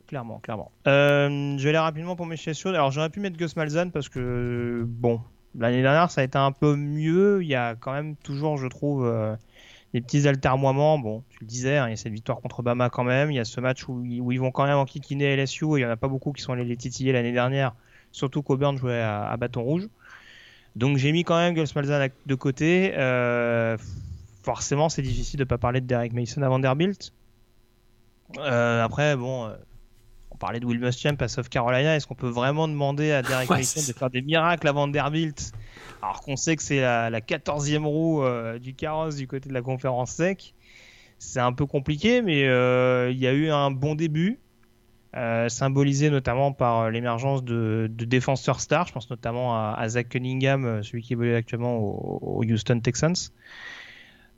clairement, 0.10 0.40
clairement. 0.40 0.72
Euh, 0.88 1.56
je 1.58 1.64
vais 1.64 1.70
aller 1.70 1.78
rapidement 1.78 2.16
pour 2.16 2.26
mes 2.26 2.36
chaussures. 2.36 2.72
Alors, 2.72 2.90
j'aurais 2.90 3.12
pu 3.12 3.20
mettre 3.20 3.38
Gus 3.38 3.56
Malzahn 3.56 3.92
parce 3.92 4.10
que, 4.10 4.84
bon, 4.88 5.22
l'année 5.58 5.84
dernière, 5.84 6.10
ça 6.10 6.22
a 6.22 6.24
été 6.24 6.38
un 6.38 6.52
peu 6.52 6.76
mieux. 6.76 7.44
Il 7.44 7.48
y 7.48 7.54
a 7.54 7.76
quand 7.76 7.94
même 7.94 8.16
toujours, 8.16 8.58
je 8.58 8.68
trouve, 8.68 9.06
euh, 9.06 9.36
des 9.94 10.02
petits 10.02 10.28
altermoiements. 10.28 10.98
Bon, 10.98 11.24
tu 11.30 11.38
le 11.42 11.46
disais, 11.46 11.78
hein, 11.78 11.88
il 11.88 11.92
y 11.92 11.94
a 11.94 11.96
cette 11.96 12.12
victoire 12.12 12.42
contre 12.42 12.64
Bama 12.64 12.90
quand 12.90 13.04
même. 13.04 13.30
Il 13.30 13.36
y 13.36 13.40
a 13.40 13.46
ce 13.46 13.62
match 13.62 13.88
où, 13.88 14.04
ils 14.04 14.40
vont 14.40 14.50
quand 14.50 14.66
même 14.66 14.78
enquiquiner 14.78 15.36
LSU. 15.36 15.66
il 15.66 15.76
n'y 15.76 15.86
en 15.86 15.92
a 15.92 15.96
pas 15.96 16.08
beaucoup 16.08 16.32
qui 16.32 16.42
sont 16.42 16.54
allés 16.54 16.66
les 16.66 16.78
titiller 16.78 17.12
l'année 17.12 17.32
dernière. 17.32 17.76
Surtout 18.12 18.42
qu'Auburn 18.42 18.78
jouait 18.80 19.02
à, 19.02 19.38
bâton 19.38 19.62
rouge. 19.62 19.88
Donc, 20.76 20.98
j'ai 20.98 21.12
mis 21.12 21.24
quand 21.24 21.38
même 21.38 21.54
Gus 21.54 21.76
Malzahn 21.76 22.10
de 22.26 22.36
côté. 22.36 22.94
Euh, 22.98 23.78
forcément, 24.42 24.90
c'est 24.90 25.04
difficile 25.04 25.38
de 25.38 25.44
ne 25.44 25.48
pas 25.48 25.60
parler 25.60 25.82
de 25.82 25.86
Derek 25.86 26.14
Mason 26.14 26.42
à 26.42 26.50
Vanderbilt. 26.50 27.14
Après, 28.40 29.16
bon, 29.16 29.50
on 29.50 29.69
parlait 30.40 30.60
de 30.60 30.66
Will 30.66 30.80
Muschamp 30.80 31.16
à 31.20 31.28
South 31.28 31.50
Carolina. 31.50 31.96
Est-ce 31.96 32.08
qu'on 32.08 32.16
peut 32.16 32.30
vraiment 32.30 32.68
demander 32.68 33.12
à 33.12 33.22
Derek 33.22 33.50
Mason 33.50 33.82
de 33.88 33.98
faire 33.98 34.10
des 34.10 34.22
miracles 34.22 34.68
à 34.68 34.72
Vanderbilt 34.72 35.52
alors 36.02 36.22
qu'on 36.22 36.36
sait 36.36 36.56
que 36.56 36.64
c'est 36.64 36.82
la, 36.82 37.20
14e 37.20 37.84
roue 37.84 38.24
euh, 38.24 38.58
du 38.58 38.74
carrosse 38.74 39.16
du 39.16 39.28
côté 39.28 39.50
de 39.50 39.54
la 39.54 39.62
conférence 39.62 40.12
sec? 40.12 40.56
C'est 41.20 41.42
un 41.42 41.52
peu 41.52 41.66
compliqué, 41.66 42.22
mais 42.22 42.42
il 42.42 43.18
y 43.18 43.28
a 43.28 43.34
eu 43.34 43.50
un 43.50 43.72
bon 43.72 43.96
début. 43.96 44.40
symbolisé 45.50 46.10
notamment 46.10 46.54
par 46.54 46.90
l'émergence 46.90 47.44
de, 47.44 47.90
défenseurs 47.92 48.62
stars, 48.62 48.88
je 48.88 48.94
pense 48.94 49.10
notamment 49.10 49.74
à, 49.76 49.90
Zach 49.90 50.08
Cunningham, 50.10 50.82
celui 50.82 51.04
qui 51.04 51.14
évolue 51.14 51.36
actuellement 51.36 51.78
au 51.78 52.44
Houston 52.46 52.80
Texans. 52.80 53.32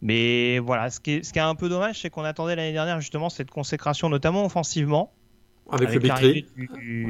Mais 0.02 0.58
voilà, 0.60 0.90
ce 0.90 1.00
qui 1.00 1.12
est, 1.12 1.24
ce 1.24 1.32
qui 1.32 1.40
est 1.40 1.44
un 1.44 1.56
peu 1.56 1.70
dommage, 1.70 2.02
c'est 2.02 2.10
qu'on 2.10 2.24
attendait 2.24 2.56
l'année 2.56 2.74
dernière 2.74 3.00
justement 3.00 3.30
cette 3.30 3.52
consécration, 3.52 4.10
notamment 4.10 4.46
offensivement. 4.46 5.14
Avec, 5.72 5.90
avec 5.90 6.08
l'arrivée 6.08 6.46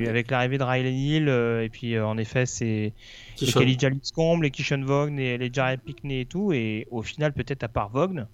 avec 0.08 0.30
l'arrivée 0.30 0.58
de 0.58 0.64
Riley 0.64 0.94
Hill 0.94 1.28
et 1.28 1.70
puis 1.70 1.96
euh, 1.96 2.06
en 2.06 2.18
effet 2.18 2.46
c'est 2.46 2.94
Kelly 3.36 3.78
Jaliscombe, 3.80 4.44
les 4.44 4.52
Kishon 4.52 4.84
Vaughn 4.84 5.18
et 5.20 5.38
les 5.38 5.50
Jared 5.52 5.82
Pickney 5.82 6.22
et 6.22 6.26
tout 6.26 6.54
et 6.54 6.88
au 6.92 7.02
final 7.02 7.34
peut-être 7.34 7.64
à 7.64 7.68
part 7.68 7.90
Vaughn 7.90 8.28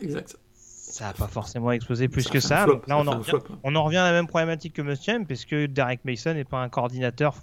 exact. 0.00 0.36
ça 0.52 1.06
n'a 1.06 1.12
pas 1.14 1.28
forcément 1.28 1.72
explosé 1.72 2.08
plus 2.08 2.28
que 2.28 2.40
ça. 2.40 2.66
donc 2.66 2.86
là 2.86 2.98
on 2.98 3.06
en, 3.06 3.18
revient, 3.18 3.32
on 3.62 3.74
en, 3.74 3.84
revient, 3.84 3.96
à 3.96 4.04
la 4.04 4.12
même 4.12 4.26
problématique 4.26 4.74
que 4.74 4.82
Muschamp 4.82 5.24
puisque 5.24 5.54
Derek 5.54 6.04
Mason 6.04 6.34
n'est 6.34 6.44
pas 6.44 6.58
un 6.58 6.68
coordinateur 6.68 7.36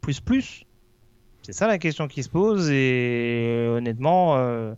plus 0.00 0.20
plus. 0.20 0.64
C'est 1.42 1.52
ça 1.52 1.66
la 1.66 1.78
question 1.78 2.08
qui 2.08 2.22
se 2.22 2.28
pose 2.28 2.70
et 2.70 3.66
honnêtement 3.70 4.36
euh, 4.36 4.74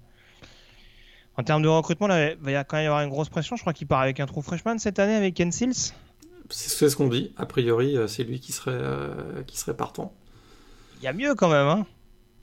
en 1.36 1.42
termes 1.42 1.62
de 1.62 1.68
recrutement, 1.68 2.08
il 2.08 2.36
va 2.40 2.64
quand 2.64 2.76
même 2.76 2.84
y 2.84 2.86
avoir 2.86 3.00
une 3.02 3.08
grosse 3.08 3.30
pression. 3.30 3.56
Je 3.56 3.62
crois 3.62 3.72
qu'il 3.72 3.86
part 3.86 4.00
avec 4.00 4.20
un 4.20 4.26
trou 4.26 4.42
freshman 4.42 4.78
cette 4.78 4.98
année 4.98 5.14
avec 5.14 5.34
Ken 5.34 5.50
Seals. 5.50 5.94
C'est 6.50 6.88
ce 6.88 6.96
qu'on 6.96 7.08
dit. 7.08 7.32
A 7.36 7.46
priori, 7.46 7.96
euh, 7.96 8.06
c'est 8.06 8.24
lui 8.24 8.40
qui 8.40 8.52
serait, 8.52 8.72
euh, 8.74 9.42
qui 9.46 9.58
serait 9.58 9.76
partant. 9.76 10.12
Il 11.00 11.04
y 11.04 11.08
a 11.08 11.12
mieux 11.12 11.34
quand 11.34 11.48
même, 11.48 11.66
hein 11.66 11.86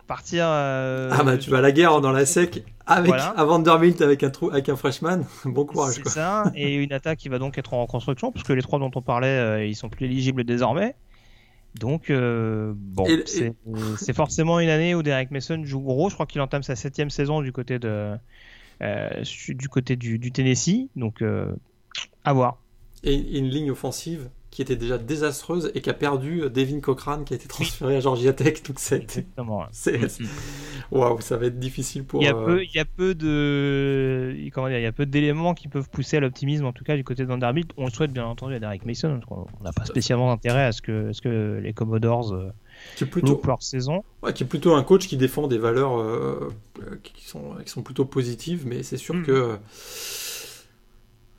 Partir. 0.07 0.45
Euh, 0.47 1.09
ah 1.11 1.23
bah 1.23 1.37
tu 1.37 1.49
vas 1.49 1.57
à 1.57 1.61
la 1.61 1.73
guerre 1.73 1.99
dans 1.99 2.13
la 2.13 2.25
sec 2.25 2.63
avec 2.85 3.13
à 3.13 3.43
Vanderbilt 3.43 4.01
avec 4.01 4.23
un 4.23 4.29
trou 4.29 4.49
avec 4.49 4.69
un 4.69 4.77
freshman. 4.77 5.25
bon 5.45 5.65
courage. 5.65 5.95
C'est 5.95 6.07
ça. 6.07 6.49
Et 6.55 6.75
une 6.75 6.93
attaque 6.93 7.19
qui 7.19 7.27
va 7.27 7.39
donc 7.39 7.57
être 7.57 7.73
en 7.73 7.81
reconstruction 7.81 8.31
puisque 8.31 8.49
les 8.49 8.61
trois 8.61 8.79
dont 8.79 8.91
on 8.95 9.01
parlait, 9.01 9.69
ils 9.69 9.75
sont 9.75 9.89
plus 9.89 10.05
éligibles 10.05 10.45
désormais. 10.45 10.95
Donc, 11.79 12.09
euh, 12.09 12.73
bon, 12.75 13.05
c'est 13.25 14.13
forcément 14.13 14.59
une 14.59 14.69
année 14.69 14.95
où 14.95 15.03
Derek 15.03 15.31
Mason 15.31 15.63
joue 15.63 15.81
gros. 15.81 16.09
Je 16.09 16.15
crois 16.15 16.25
qu'il 16.25 16.41
entame 16.41 16.63
sa 16.63 16.75
septième 16.75 17.09
saison 17.09 17.41
du 17.41 17.51
côté, 17.51 17.79
de, 17.79 18.15
euh, 18.81 19.23
du, 19.49 19.69
côté 19.69 19.95
du, 19.95 20.31
Tennessee. 20.31 20.89
Donc, 20.95 21.21
euh, 21.21 21.53
à 22.23 22.33
voir. 22.33 22.59
Et 23.03 23.15
une 23.37 23.47
ligne 23.47 23.71
offensive 23.71 24.29
qui 24.49 24.61
était 24.61 24.75
déjà 24.75 24.97
désastreuse 24.97 25.71
et 25.75 25.81
qui 25.81 25.89
a 25.91 25.93
perdu 25.93 26.49
Devin 26.49 26.79
Cochrane 26.79 27.25
qui 27.25 27.33
a 27.33 27.35
été 27.35 27.47
transféré 27.47 27.97
à 27.97 27.99
Georgia 27.99 28.33
Tech. 28.33 28.63
Donc 28.63 28.79
c'est 28.79 28.97
exactement. 28.97 29.65
Mm, 29.85 29.89
mm. 29.89 30.27
waouh, 30.91 31.21
ça 31.21 31.37
va 31.37 31.45
être 31.45 31.59
difficile 31.59 32.05
pour. 32.05 32.23
Il 32.23 32.25
y 32.25 32.27
a 32.27 32.33
peu, 32.33 32.63
il 32.63 32.73
y 32.73 32.79
a 32.79 32.85
peu 32.85 33.13
de 33.13 34.35
comment 34.51 34.67
dire, 34.67 34.79
il 34.79 34.83
y 34.83 34.87
a 34.87 34.91
peu 34.91 35.05
d'éléments 35.05 35.53
qui 35.53 35.67
peuvent 35.67 35.89
pousser 35.89 36.17
à 36.17 36.21
l'optimisme 36.21 36.65
en 36.65 36.73
tout 36.73 36.83
cas 36.83 36.95
du 36.95 37.03
côté 37.03 37.23
de 37.23 37.27
Vanderbilt. 37.27 37.71
On 37.77 37.85
le 37.85 37.91
souhaite 37.91 38.11
bien 38.11 38.25
entendu 38.25 38.55
à 38.55 38.59
Derek 38.59 38.83
Mason. 38.85 39.19
On 39.29 39.45
n'a 39.63 39.73
pas 39.73 39.85
spécialement 39.85 40.31
intérêt 40.31 40.63
à 40.63 40.71
ce 40.71 40.81
que, 40.81 41.13
ce 41.13 41.21
que 41.21 41.59
les 41.61 41.73
Commodores 41.73 42.33
euh, 42.33 42.51
qui 42.95 43.05
plutôt 43.05 43.39
leur 43.45 43.61
saison. 43.61 44.03
Ouais, 44.23 44.33
qui 44.33 44.43
est 44.43 44.47
plutôt 44.47 44.73
un 44.73 44.83
coach 44.83 45.07
qui 45.07 45.17
défend 45.17 45.47
des 45.47 45.59
valeurs 45.59 45.99
euh, 45.99 46.49
qui 47.03 47.27
sont 47.27 47.57
qui 47.63 47.69
sont 47.69 47.83
plutôt 47.83 48.05
positives, 48.05 48.65
mais 48.65 48.81
c'est 48.81 48.97
sûr 48.97 49.13
mm. 49.13 49.23
que 49.23 49.57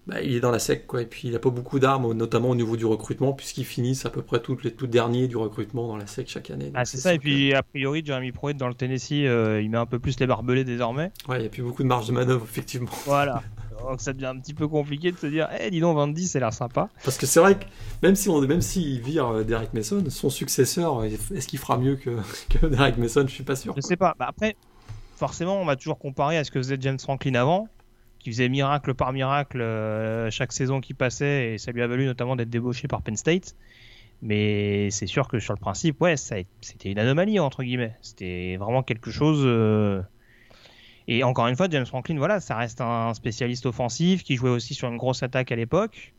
bah, 0.09 0.23
il 0.23 0.35
est 0.35 0.41
dans 0.41 0.51
la 0.51 0.59
sec, 0.59 0.87
quoi. 0.87 1.03
Et 1.03 1.07
puis 1.07 1.29
il 1.29 1.33
n'a 1.33 1.39
pas 1.39 1.51
beaucoup 1.51 1.79
d'armes, 1.79 2.15
notamment 2.15 2.49
au 2.49 2.55
niveau 2.55 2.79
du 2.79 2.87
recrutement, 2.87 3.35
puisqu'ils 3.35 3.67
finissent 3.67 4.07
à 4.07 4.11
peu 4.11 4.23
près 4.23 4.41
tous 4.41 4.57
les 4.65 4.73
tout 4.73 4.87
derniers 4.87 5.29
du 5.29 5.37
recrutement 5.37 5.87
dans 5.87 5.99
la 5.99 6.07
sec 6.07 6.29
chaque 6.31 6.51
année. 6.51 6.73
Ah, 6.75 6.87
c'est 6.87 6.97
ça. 6.97 7.13
Et 7.13 7.19
puis 7.19 7.53
a 7.53 7.63
priori, 7.63 8.03
Jeremy 8.05 8.33
Pruitt 8.33 8.57
dans 8.57 8.69
le 8.69 8.75
Tennessee, 8.75 9.27
euh, 9.27 9.61
il 9.63 9.69
met 9.69 9.77
un 9.77 9.85
peu 9.85 9.99
plus 9.99 10.19
les 10.19 10.27
barbelés 10.27 10.65
désormais. 10.65 11.13
Ouais, 11.29 11.37
il 11.37 11.41
n'y 11.41 11.47
a 11.47 11.51
plus 11.51 11.63
beaucoup 11.63 11.83
de 11.83 11.89
marge 11.89 12.07
de 12.09 12.13
manœuvre, 12.13 12.45
effectivement. 12.45 12.91
Voilà. 13.05 13.43
Donc 13.83 14.01
ça 14.01 14.13
devient 14.13 14.27
un 14.27 14.39
petit 14.39 14.55
peu 14.55 14.67
compliqué 14.67 15.13
de 15.13 15.17
se 15.17 15.27
dire, 15.27 15.49
eh, 15.61 15.71
dis 15.71 15.81
donc, 15.81 15.97
20 15.97 16.17
c'est 16.19 16.41
l'air 16.41 16.53
sympa. 16.53 16.89
Parce 17.05 17.17
que 17.17 17.27
c'est 17.27 17.39
vrai 17.39 17.57
que 17.57 17.65
même 18.03 18.17
si 18.17 18.29
on, 18.29 18.41
même 18.41 18.61
s'il 18.61 19.01
vire 19.01 19.29
euh, 19.29 19.45
Derek 19.45 19.73
Mason, 19.73 20.03
son 20.09 20.31
successeur, 20.31 21.05
est-ce 21.05 21.47
qu'il 21.47 21.59
fera 21.59 21.79
mieux 21.79 21.97
que, 21.97 22.17
que 22.49 22.67
Derek 22.67 22.97
Mason? 22.97 23.25
Je 23.27 23.33
suis 23.33 23.45
pas 23.45 23.57
sûr. 23.57 23.75
Je 23.77 23.83
sais 23.83 23.97
pas. 23.97 24.15
Bah, 24.19 24.27
après, 24.29 24.57
forcément, 25.17 25.61
on 25.61 25.65
va 25.65 25.77
toujours 25.77 25.99
comparer 25.99 26.39
à 26.39 26.45
ce 26.45 26.51
que 26.51 26.59
faisait 26.59 26.79
James 26.81 26.99
Franklin 26.99 27.35
avant 27.35 27.69
qui 28.19 28.31
faisait 28.31 28.49
miracle 28.49 28.95
par 28.95 29.13
miracle 29.13 29.61
euh, 29.61 30.31
chaque 30.31 30.53
saison 30.53 30.81
qui 30.81 30.95
passait 30.95 31.55
et 31.55 31.59
ça 31.59 31.73
lui 31.73 31.83
a 31.83 31.87
valu 31.87 32.05
notamment 32.07 32.37
d'être 32.37 32.51
débauché 32.51 32.89
par 32.89 33.03
Penn 33.03 33.17
State. 33.17 33.55
Mais 34.21 34.91
c'est 34.91 35.07
sûr 35.07 35.29
que 35.29 35.39
sur 35.39 35.55
le 35.55 35.61
principe, 35.61 36.01
ouais, 36.01 36.17
c'était 36.17 36.47
une 36.85 36.99
anomalie 36.99 37.39
entre 37.39 37.63
guillemets. 37.63 37.95
C'était 38.03 38.57
vraiment 38.57 38.83
quelque 38.83 39.13
chose. 39.13 39.43
Euh, 39.45 40.03
et 41.07 41.23
encore 41.23 41.47
une 41.47 41.57
fois, 41.57 41.69
James 41.71 41.87
Franklin, 41.87 42.17
voilà, 42.19 42.41
ça 42.41 42.57
reste 42.57 42.81
un 42.81 43.15
spécialiste 43.15 43.65
offensif 43.67 44.25
qui 44.25 44.35
jouait 44.35 44.51
aussi 44.51 44.75
sur 44.75 44.89
une 44.89 44.97
grosse 44.97 45.23
attaque 45.23 45.53
à 45.53 45.57
l'époque. 45.57 46.15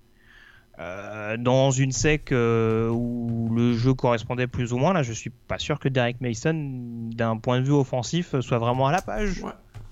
Euh, 0.79 1.35
dans 1.35 1.71
une 1.71 1.91
sec 1.91 2.29
où 2.31 3.49
le 3.53 3.73
jeu 3.73 3.93
correspondait 3.93 4.47
plus 4.47 4.71
ou 4.71 4.77
moins, 4.77 4.93
là, 4.93 5.03
je 5.03 5.11
suis 5.11 5.29
pas 5.29 5.59
sûr 5.59 5.77
que 5.77 5.89
Derek 5.89 6.21
Mason, 6.21 6.53
d'un 6.55 7.35
point 7.35 7.59
de 7.59 7.65
vue 7.65 7.73
offensif, 7.73 8.39
soit 8.39 8.59
vraiment 8.59 8.87
à 8.87 8.93
la 8.93 9.01
page 9.01 9.43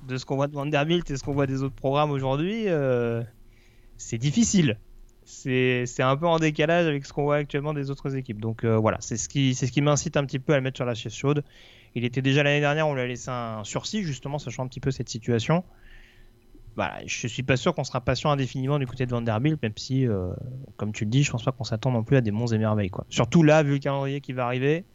de 0.08 0.18
ce 0.18 0.26
qu'on 0.26 0.36
voit 0.36 0.48
de 0.48 0.54
Vanderbilt 0.54 1.10
et 1.12 1.18
ce 1.18 1.24
qu'on 1.24 1.34
voit 1.34 1.48
des 1.48 1.62
autres 1.62 1.76
programmes 1.76 2.12
aujourd'hui, 2.12 2.68
euh, 2.68 3.22
c'est 3.98 4.18
difficile. 4.18 4.80
C'est 5.26 5.86
un 6.00 6.16
peu 6.16 6.26
en 6.26 6.40
décalage 6.40 6.88
avec 6.88 7.06
ce 7.06 7.12
qu'on 7.12 7.24
voit 7.24 7.36
actuellement 7.36 7.74
des 7.74 7.92
autres 7.92 8.16
équipes. 8.16 8.40
Donc 8.40 8.64
euh, 8.64 8.78
voilà, 8.78 8.98
c'est 9.02 9.18
ce 9.18 9.28
qui, 9.28 9.82
m'incite 9.82 10.16
un 10.16 10.26
petit 10.26 10.40
peu 10.40 10.54
à 10.54 10.56
le 10.56 10.62
mettre 10.62 10.78
sur 10.78 10.86
la 10.86 10.96
chaise 10.96 11.14
chaude. 11.14 11.44
Il 11.96 12.06
était 12.06 12.22
déjà 12.22 12.44
l'année 12.44 12.62
dernière, 12.62 12.88
on 12.88 12.94
lui 12.94 13.02
a 13.02 13.08
laissé 13.08 13.30
un 13.30 13.64
sursis, 13.64 14.04
justement, 14.04 14.40
sachant 14.40 14.64
un 14.64 14.68
petit 14.68 14.80
peu 14.80 14.92
cette 14.92 15.10
situation. 15.10 15.66
Voilà, 16.76 17.00
je 17.06 17.28
suis 17.28 17.44
pas 17.44 17.58
sûr 17.58 17.74
qu'on 17.74 17.84
sera 17.84 18.02
patient 18.02 18.30
indéfiniment 18.30 18.78
du 18.78 18.86
côté 18.86 19.06
de 19.06 19.12
Vanderbilt, 19.12 19.62
même 19.64 19.74
si, 19.76 20.08
euh, 20.08 20.30
comme 20.78 20.94
tu 20.94 21.06
le 21.06 21.10
dis, 21.10 21.24
je 21.24 21.32
pense 21.32 21.44
pas 21.44 21.52
qu'on 21.52 21.64
s'attend 21.64 21.92
non 21.92 22.04
plus 22.04 22.18
à 22.18 22.22
des 22.22 22.32
monts 22.32 22.48
et 22.48 22.58
merveilles. 22.58 22.92
Surtout 23.10 23.42
là, 23.44 23.64
vu 23.64 23.74
le 23.74 23.80
calendrier 23.80 24.22
qui 24.22 24.32
va 24.32 24.46
arriver, 24.46 24.86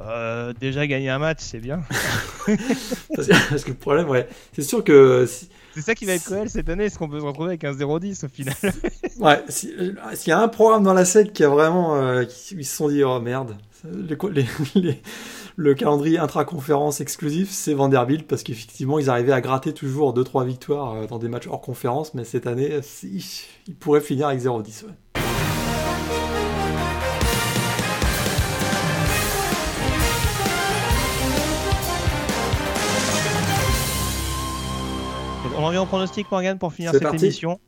euh, 0.00 0.52
déjà 0.60 0.86
gagner 0.86 1.10
un 1.10 1.18
match, 1.18 1.38
c'est 1.40 1.60
bien. 1.60 1.82
parce, 3.14 3.64
que, 3.64 3.70
le 3.70 3.74
problème, 3.74 4.08
ouais, 4.08 4.28
c'est 4.52 4.62
sûr 4.62 4.84
que. 4.84 5.26
c'est 5.74 5.80
ça 5.80 5.94
qui 5.94 6.04
va 6.04 6.12
être 6.12 6.24
cruel 6.24 6.48
cette 6.48 6.68
année, 6.68 6.84
est-ce 6.84 6.98
qu'on 6.98 7.08
peut 7.08 7.20
se 7.20 7.24
retrouver 7.24 7.48
avec 7.48 7.64
un 7.64 7.72
0-10 7.72 8.24
au 8.24 8.28
final 8.28 8.54
Ouais, 9.18 9.42
s'il 9.48 9.96
y 10.26 10.30
a 10.30 10.40
un 10.40 10.48
programme 10.48 10.84
dans 10.84 10.94
la 10.94 11.04
SEC 11.04 11.32
qui 11.32 11.44
a 11.44 11.48
vraiment. 11.48 11.96
Euh, 11.96 12.24
ils 12.52 12.64
se 12.64 12.76
sont 12.76 12.88
dit, 12.88 13.02
oh 13.02 13.20
merde, 13.20 13.56
le 13.84 15.74
calendrier 15.74 16.18
intra-conférence 16.18 17.00
exclusif, 17.00 17.50
c'est 17.50 17.74
Vanderbilt, 17.74 18.26
parce 18.26 18.42
qu'effectivement, 18.42 18.98
ils 18.98 19.10
arrivaient 19.10 19.32
à 19.32 19.40
gratter 19.40 19.72
toujours 19.72 20.14
2-3 20.14 20.46
victoires 20.46 20.94
euh, 20.94 21.06
dans 21.06 21.18
des 21.18 21.28
matchs 21.28 21.48
hors 21.48 21.60
conférence, 21.60 22.14
mais 22.14 22.24
cette 22.24 22.46
année, 22.46 22.80
ils 23.02 23.74
pourraient 23.74 24.00
finir 24.00 24.28
avec 24.28 24.40
0-10. 24.40 24.84
Ouais. 24.84 24.90
On 35.58 35.64
en 35.64 35.70
vient 35.70 35.82
au 35.82 35.86
pronostic, 35.86 36.30
Morgan, 36.30 36.58
pour 36.58 36.72
finir 36.72 36.92
cette 36.92 37.14
émission. 37.14 37.60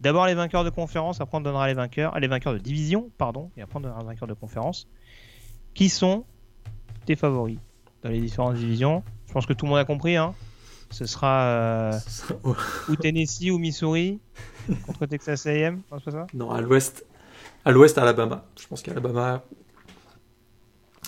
D'abord 0.00 0.26
les 0.26 0.34
vainqueurs 0.34 0.64
de 0.64 0.70
conférence, 0.70 1.20
après 1.20 1.38
on 1.38 1.40
donnera 1.40 1.66
les 1.66 1.74
vainqueurs, 1.74 2.18
les 2.18 2.28
vainqueurs 2.28 2.52
de 2.54 2.58
division, 2.58 3.10
pardon, 3.18 3.50
et 3.56 3.62
après 3.62 3.78
on 3.78 3.80
donnera 3.80 4.00
les 4.00 4.06
vainqueurs 4.06 4.28
de 4.28 4.34
conférence. 4.34 4.88
Qui 5.74 5.88
sont 5.88 6.24
tes 7.06 7.16
favoris 7.16 7.58
dans 8.02 8.10
les 8.10 8.20
différentes 8.20 8.54
divisions? 8.54 9.02
Je 9.26 9.32
pense 9.32 9.46
que 9.46 9.52
tout 9.52 9.66
le 9.66 9.70
monde 9.70 9.78
a 9.78 9.84
compris. 9.84 10.16
Hein. 10.16 10.34
Ce 10.90 11.06
sera 11.06 11.42
euh, 11.44 11.98
ou 12.88 12.96
Tennessee 12.96 13.50
ou 13.50 13.58
Missouri 13.58 14.20
contre 14.86 15.06
Texas 15.06 15.46
A&M, 15.46 15.82
pas 15.88 15.98
ça? 15.98 16.26
Non, 16.34 16.50
à 16.50 16.60
l'ouest, 16.60 17.06
à 17.64 17.70
l'ouest 17.70 17.96
Alabama. 17.98 18.44
Je 18.60 18.66
pense 18.66 18.82
qu'Alabama 18.82 19.44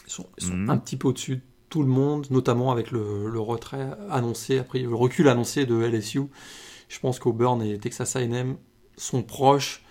ils 0.06 0.10
sont, 0.10 0.26
mhm. 0.42 0.70
un 0.70 0.76
petit 0.78 0.96
peu 0.96 1.08
au-dessus 1.08 1.42
tout 1.72 1.82
le 1.82 1.88
monde, 1.88 2.26
notamment 2.28 2.70
avec 2.70 2.90
le, 2.90 3.40
retrait 3.40 3.88
annoncé, 4.10 4.58
après 4.58 4.80
le 4.80 4.94
recul 4.94 5.26
annoncé 5.26 5.64
de 5.64 5.74
LSU. 5.74 6.24
Je 6.90 6.98
pense 7.00 7.18
qu'Auburn 7.18 7.62
et 7.62 7.78
Texas 7.78 8.14
A&M 8.14 8.58
sont 8.98 9.22
proches, 9.22 9.82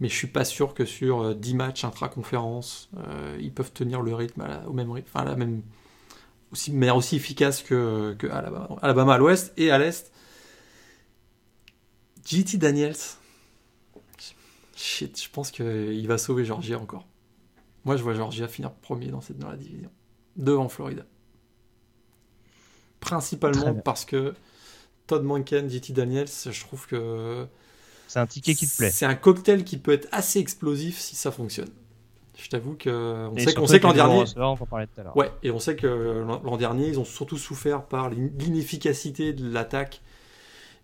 mais 0.00 0.08
je 0.08 0.16
suis 0.16 0.26
pas 0.26 0.44
sûr 0.44 0.74
que 0.74 0.84
sur 0.84 1.36
10 1.36 1.52
euh, 1.52 1.56
matchs 1.56 1.84
intra-conférence, 1.84 2.90
euh, 2.96 3.38
ils 3.40 3.54
peuvent 3.54 3.70
tenir 3.70 4.02
le 4.02 4.12
rythme 4.12 4.44
au 4.66 4.72
même 4.72 4.90
rythme, 4.90 5.08
enfin 5.14 5.24
la 5.24 5.36
même, 5.36 5.62
aussi, 6.50 6.76
aussi 6.90 7.14
efficace 7.14 7.62
que, 7.62 8.16
que 8.18 8.26
Alabama. 8.26 8.68
Alabama 8.82 9.14
à 9.14 9.18
l'ouest 9.18 9.52
et 9.56 9.70
à 9.70 9.78
l'est. 9.78 10.10
JT 12.26 12.58
Daniels. 12.58 12.96
Shit, 14.74 15.22
je 15.22 15.30
pense 15.30 15.52
qu'il 15.52 16.08
va 16.08 16.18
sauver 16.18 16.44
Georgia 16.44 16.76
encore. 16.80 17.06
Moi, 17.84 17.96
je 17.96 18.02
vois 18.02 18.14
Georgia 18.14 18.48
finir 18.48 18.72
premier 18.72 19.12
dans, 19.12 19.20
cette, 19.20 19.38
dans 19.38 19.48
la 19.48 19.56
division, 19.56 19.90
devant 20.36 20.68
Florida 20.68 21.04
principalement 23.00 23.74
parce 23.74 24.04
que 24.04 24.34
Todd 25.06 25.24
Monken, 25.24 25.68
JT 25.68 25.92
Daniels, 25.92 26.28
je 26.28 26.60
trouve 26.60 26.86
que. 26.86 27.46
C'est 28.06 28.18
un 28.18 28.26
ticket 28.26 28.54
qui 28.54 28.66
te 28.66 28.76
plaît. 28.76 28.90
C'est 28.90 29.06
un 29.06 29.14
cocktail 29.14 29.64
qui 29.64 29.76
peut 29.76 29.92
être 29.92 30.08
assez 30.12 30.38
explosif 30.38 30.98
si 30.98 31.16
ça 31.16 31.30
fonctionne. 31.30 31.70
Je 32.36 32.48
t'avoue 32.48 32.74
que 32.74 33.28
on 33.28 33.36
sait, 33.36 33.52
qu'on 33.52 33.66
sait 33.66 33.80
qu'en 33.80 33.92
dernier, 33.92 34.24
ouais, 35.14 35.30
et 35.42 35.50
on 35.50 35.58
sait 35.58 35.76
que 35.76 35.86
l'an 35.86 36.56
dernier 36.56 36.88
ils 36.88 36.98
ont 36.98 37.04
surtout 37.04 37.36
souffert 37.36 37.84
par 37.84 38.08
l'inefficacité 38.08 39.34
de 39.34 39.52
l'attaque 39.52 40.00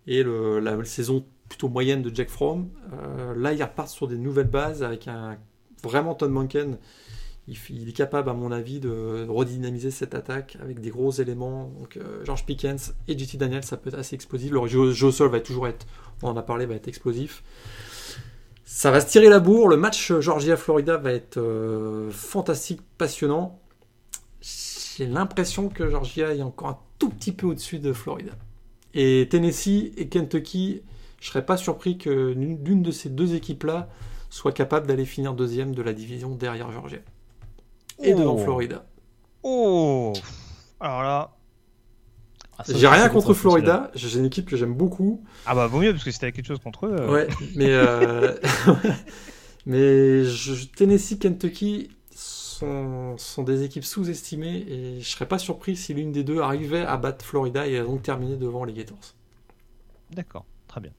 et 0.05 0.21
le, 0.21 0.59
la 0.59 0.83
saison 0.85 1.25
plutôt 1.49 1.69
moyenne 1.69 2.01
de 2.01 2.13
Jack 2.13 2.29
Fromm. 2.29 2.69
Euh, 2.93 3.33
là, 3.35 3.53
ils 3.53 3.63
repartent 3.63 3.89
sur 3.89 4.07
des 4.07 4.17
nouvelles 4.17 4.47
bases 4.47 4.83
avec 4.83 5.07
un 5.07 5.37
vraiment 5.83 6.15
Todd 6.15 6.31
Monken 6.31 6.77
il, 7.47 7.87
est 7.87 7.93
capable, 7.93 8.29
à 8.29 8.33
mon 8.33 8.51
avis, 8.51 8.79
de 8.79 9.25
redynamiser 9.29 9.89
cette 9.89 10.13
attaque 10.15 10.57
avec 10.61 10.81
des 10.81 10.89
gros 10.89 11.11
éléments. 11.11 11.71
Donc, 11.79 11.95
euh, 11.95 12.23
George 12.25 12.45
Pickens 12.45 12.93
et 13.07 13.17
JT 13.17 13.37
Daniel, 13.37 13.63
ça 13.63 13.77
peut 13.77 13.89
être 13.89 13.97
assez 13.97 14.15
explosif. 14.15 14.51
Le 14.51 14.67
jeu, 14.67 15.11
sol 15.11 15.29
va 15.29 15.39
toujours 15.39 15.67
être, 15.67 15.85
on 16.21 16.29
en 16.29 16.37
a 16.37 16.41
parlé, 16.41 16.65
va 16.65 16.75
être 16.75 16.89
explosif. 16.89 17.43
Ça 18.65 18.91
va 18.91 18.99
se 18.99 19.07
tirer 19.07 19.29
la 19.29 19.39
bourre. 19.39 19.69
Le 19.69 19.77
match 19.77 20.11
Georgia-Florida 20.19 20.97
va 20.97 21.13
être 21.13 21.37
euh, 21.37 22.11
fantastique, 22.11 22.81
passionnant. 22.97 23.61
J'ai 24.41 25.05
l'impression 25.05 25.69
que 25.69 25.89
Georgia 25.89 26.35
est 26.35 26.41
encore 26.41 26.67
un 26.67 26.79
tout 26.99 27.09
petit 27.09 27.31
peu 27.31 27.47
au-dessus 27.47 27.79
de 27.79 27.93
Florida. 27.93 28.33
Et 28.93 29.27
Tennessee 29.29 29.93
et 29.95 30.09
Kentucky, 30.09 30.81
je 31.21 31.27
serais 31.27 31.45
pas 31.45 31.55
surpris 31.55 31.97
que 31.97 32.09
l'une 32.09 32.81
de 32.81 32.91
ces 32.91 33.09
deux 33.09 33.35
équipes-là 33.35 33.87
soit 34.29 34.51
capable 34.51 34.87
d'aller 34.87 35.05
finir 35.05 35.33
deuxième 35.33 35.73
de 35.73 35.81
la 35.81 35.93
division 35.93 36.35
derrière 36.35 36.71
Georgia 36.71 36.99
et 38.01 38.13
devant 38.13 38.35
oh. 38.35 38.37
Florida. 38.37 38.85
Oh 39.43 40.13
Alors 40.79 41.03
là. 41.03 41.31
Ah, 42.59 42.63
j'ai 42.67 42.87
rien 42.87 43.07
contre 43.09 43.35
Florida, 43.35 43.91
j'ai 43.93 44.17
une 44.17 44.25
équipe 44.25 44.49
que 44.49 44.57
j'aime 44.57 44.73
beaucoup. 44.73 45.23
Ah 45.45 45.53
bah 45.53 45.67
vaut 45.67 45.79
mieux 45.79 45.91
parce 45.91 46.03
que 46.03 46.09
si 46.09 46.19
t'avais 46.19 46.31
quelque 46.31 46.47
chose 46.47 46.59
contre 46.59 46.87
eux. 46.87 46.95
Euh. 46.99 47.11
Ouais, 47.11 47.27
mais 47.55 47.67
euh... 47.69 48.33
mais 49.67 50.23
Tennessee, 50.75 51.19
Kentucky 51.19 51.91
sont, 52.11 53.15
sont 53.17 53.43
des 53.43 53.61
équipes 53.63 53.83
sous-estimées 53.83 54.65
et 54.67 54.99
je 55.01 55.07
serais 55.07 55.27
pas 55.27 55.37
surpris 55.37 55.75
si 55.75 55.93
l'une 55.93 56.11
des 56.11 56.23
deux 56.23 56.39
arrivait 56.39 56.81
à 56.81 56.97
battre 56.97 57.23
Florida 57.23 57.67
et 57.67 57.77
à 57.77 57.83
donc 57.83 58.01
terminer 58.01 58.37
devant 58.37 58.63
les 58.63 58.73
Gators. 58.73 59.13
D'accord, 60.09 60.45
très 60.67 60.81
bien. 60.81 60.91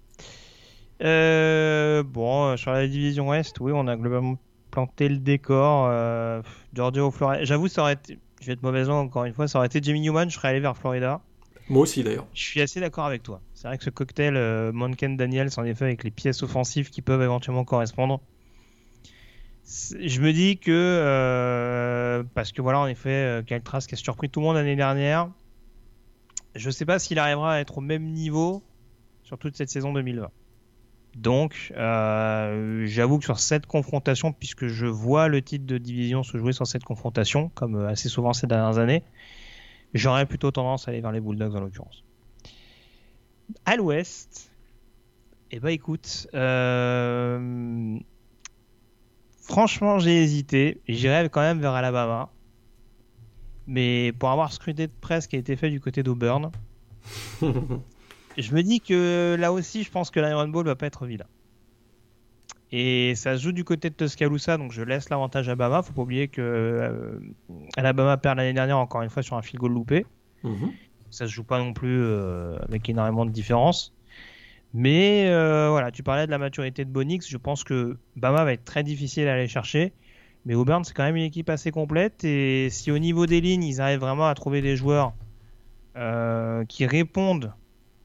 Euh, 1.02 2.04
bon, 2.04 2.56
sur 2.56 2.70
la 2.70 2.86
division 2.86 3.28
Ouest, 3.28 3.58
oui, 3.60 3.72
on 3.74 3.88
a 3.88 3.96
globalement 3.96 4.38
planter 4.70 5.08
le 5.08 5.18
décor. 5.18 5.86
Euh, 5.90 6.42
Georgia 6.74 7.04
ou 7.04 7.10
Florida. 7.10 7.44
J'avoue, 7.44 7.68
ça 7.68 7.82
aurait 7.82 7.94
été. 7.94 8.18
Je 8.40 8.46
vais 8.46 8.52
être 8.52 8.62
mauvaise 8.62 8.88
encore 8.88 9.24
une 9.24 9.34
fois. 9.34 9.48
Ça 9.48 9.58
aurait 9.58 9.66
été 9.66 9.80
Jimmy 9.82 10.00
Newman, 10.00 10.30
je 10.30 10.36
serais 10.36 10.48
allé 10.48 10.60
vers 10.60 10.76
Florida. 10.76 11.20
Moi 11.68 11.82
aussi 11.82 12.02
d'ailleurs. 12.02 12.26
Je 12.32 12.42
suis 12.42 12.60
assez 12.60 12.80
d'accord 12.80 13.04
avec 13.04 13.22
toi. 13.22 13.40
C'est 13.54 13.68
vrai 13.68 13.76
que 13.76 13.84
ce 13.84 13.90
cocktail 13.90 14.36
euh, 14.36 14.72
Monken 14.72 15.16
Daniels, 15.16 15.50
en 15.56 15.64
effet, 15.64 15.84
avec 15.84 16.04
les 16.04 16.10
pièces 16.10 16.42
offensives 16.42 16.90
qui 16.90 17.02
peuvent 17.02 17.22
éventuellement 17.22 17.64
correspondre. 17.64 18.20
Je 19.64 20.20
me 20.22 20.32
dis 20.32 20.56
que 20.56 20.70
euh, 20.72 22.22
parce 22.34 22.52
que 22.52 22.62
voilà, 22.62 22.80
en 22.80 22.86
effet, 22.86 23.10
euh, 23.10 23.42
Kyle 23.42 23.60
Trask 23.60 23.92
a 23.92 23.96
surpris 23.96 24.30
tout 24.30 24.40
le 24.40 24.46
monde 24.46 24.56
l'année 24.56 24.76
dernière. 24.76 25.28
Je 26.54 26.70
sais 26.70 26.86
pas 26.86 26.98
s'il 26.98 27.18
arrivera 27.18 27.54
à 27.54 27.60
être 27.60 27.76
au 27.76 27.80
même 27.82 28.04
niveau 28.04 28.62
sur 29.22 29.36
toute 29.36 29.56
cette 29.56 29.68
saison 29.68 29.92
2020. 29.92 30.30
Donc, 31.16 31.72
euh, 31.76 32.86
j'avoue 32.86 33.18
que 33.18 33.24
sur 33.24 33.38
cette 33.40 33.66
confrontation, 33.66 34.32
puisque 34.32 34.66
je 34.66 34.86
vois 34.86 35.28
le 35.28 35.42
titre 35.42 35.66
de 35.66 35.78
division 35.78 36.22
se 36.22 36.38
jouer 36.38 36.52
sur 36.52 36.66
cette 36.66 36.84
confrontation, 36.84 37.50
comme 37.54 37.76
euh, 37.76 37.88
assez 37.88 38.08
souvent 38.08 38.32
ces 38.32 38.46
dernières 38.46 38.78
années, 38.78 39.02
j'aurais 39.94 40.26
plutôt 40.26 40.50
tendance 40.50 40.86
à 40.86 40.92
aller 40.92 41.00
vers 41.00 41.12
les 41.12 41.20
Bulldogs 41.20 41.56
en 41.56 41.60
l'occurrence. 41.60 42.04
À 43.64 43.76
l'ouest, 43.76 44.52
eh 45.50 45.60
ben 45.60 45.70
écoute, 45.70 46.28
euh, 46.34 47.98
franchement 49.40 49.98
j'ai 49.98 50.22
hésité, 50.22 50.82
j'irais 50.86 51.30
quand 51.30 51.40
même 51.40 51.58
vers 51.58 51.72
Alabama, 51.72 52.30
mais 53.66 54.12
pour 54.18 54.28
avoir 54.28 54.52
scruté 54.52 54.86
de 54.86 54.92
presse 55.00 55.26
qui 55.26 55.36
a 55.36 55.38
été 55.38 55.56
fait 55.56 55.70
du 55.70 55.80
côté 55.80 56.02
d'Auburn, 56.02 56.50
je 58.42 58.54
me 58.54 58.62
dis 58.62 58.80
que 58.80 59.36
là 59.38 59.52
aussi 59.52 59.82
je 59.82 59.90
pense 59.90 60.10
que 60.10 60.20
l'Iron 60.20 60.48
Ball 60.48 60.64
va 60.64 60.76
pas 60.76 60.86
être 60.86 61.06
vilain. 61.06 61.26
Et 62.70 63.14
ça 63.14 63.36
se 63.36 63.42
joue 63.42 63.52
du 63.52 63.64
côté 63.64 63.88
de 63.88 63.94
Tuscaloosa, 63.94 64.58
donc 64.58 64.72
je 64.72 64.82
laisse 64.82 65.08
l'avantage 65.08 65.48
à 65.48 65.52
Alabama. 65.52 65.82
Faut 65.82 65.94
pas 65.94 66.02
oublier 66.02 66.28
que 66.28 66.42
euh, 66.42 67.18
Alabama 67.76 68.16
perd 68.18 68.36
l'année 68.36 68.52
dernière 68.52 68.78
encore 68.78 69.02
une 69.02 69.08
fois 69.08 69.22
sur 69.22 69.36
un 69.36 69.42
field 69.42 69.60
goal 69.60 69.72
loupé. 69.72 70.04
Mhm. 70.44 70.72
Ça 71.10 71.26
se 71.26 71.32
joue 71.32 71.44
pas 71.44 71.58
non 71.58 71.72
plus 71.72 72.02
euh, 72.02 72.58
avec 72.68 72.88
énormément 72.88 73.24
de 73.24 73.30
différence. 73.30 73.94
Mais 74.74 75.28
euh, 75.28 75.70
voilà, 75.70 75.90
tu 75.90 76.02
parlais 76.02 76.26
de 76.26 76.30
la 76.30 76.36
maturité 76.36 76.84
de 76.84 76.90
Bonix. 76.90 77.26
Je 77.26 77.38
pense 77.38 77.64
que 77.64 77.96
Bama 78.16 78.44
va 78.44 78.52
être 78.52 78.64
très 78.64 78.82
difficile 78.82 79.28
à 79.28 79.32
aller 79.32 79.48
chercher. 79.48 79.94
Mais 80.44 80.54
Auburn, 80.54 80.84
c'est 80.84 80.92
quand 80.92 81.04
même 81.04 81.16
une 81.16 81.24
équipe 81.24 81.48
assez 81.48 81.70
complète. 81.70 82.22
Et 82.24 82.68
si 82.68 82.90
au 82.90 82.98
niveau 82.98 83.24
des 83.24 83.40
lignes, 83.40 83.64
ils 83.64 83.80
arrivent 83.80 84.00
vraiment 84.00 84.28
à 84.28 84.34
trouver 84.34 84.60
des 84.60 84.76
joueurs 84.76 85.14
qui 86.68 86.86
répondent 86.86 87.52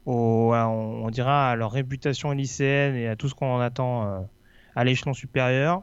au, 0.06 0.52
à- 0.52 0.68
on, 0.68 1.04
on 1.06 1.10
dira 1.10 1.50
à 1.50 1.56
leur 1.56 1.72
réputation 1.72 2.32
lycéenne 2.32 2.94
et 2.96 3.08
à 3.08 3.16
tout 3.16 3.28
ce 3.28 3.34
qu'on 3.34 3.46
en 3.54 3.60
attend 3.60 4.06
euh, 4.06 4.20
à 4.74 4.84
l'échelon 4.84 5.14
supérieur, 5.14 5.82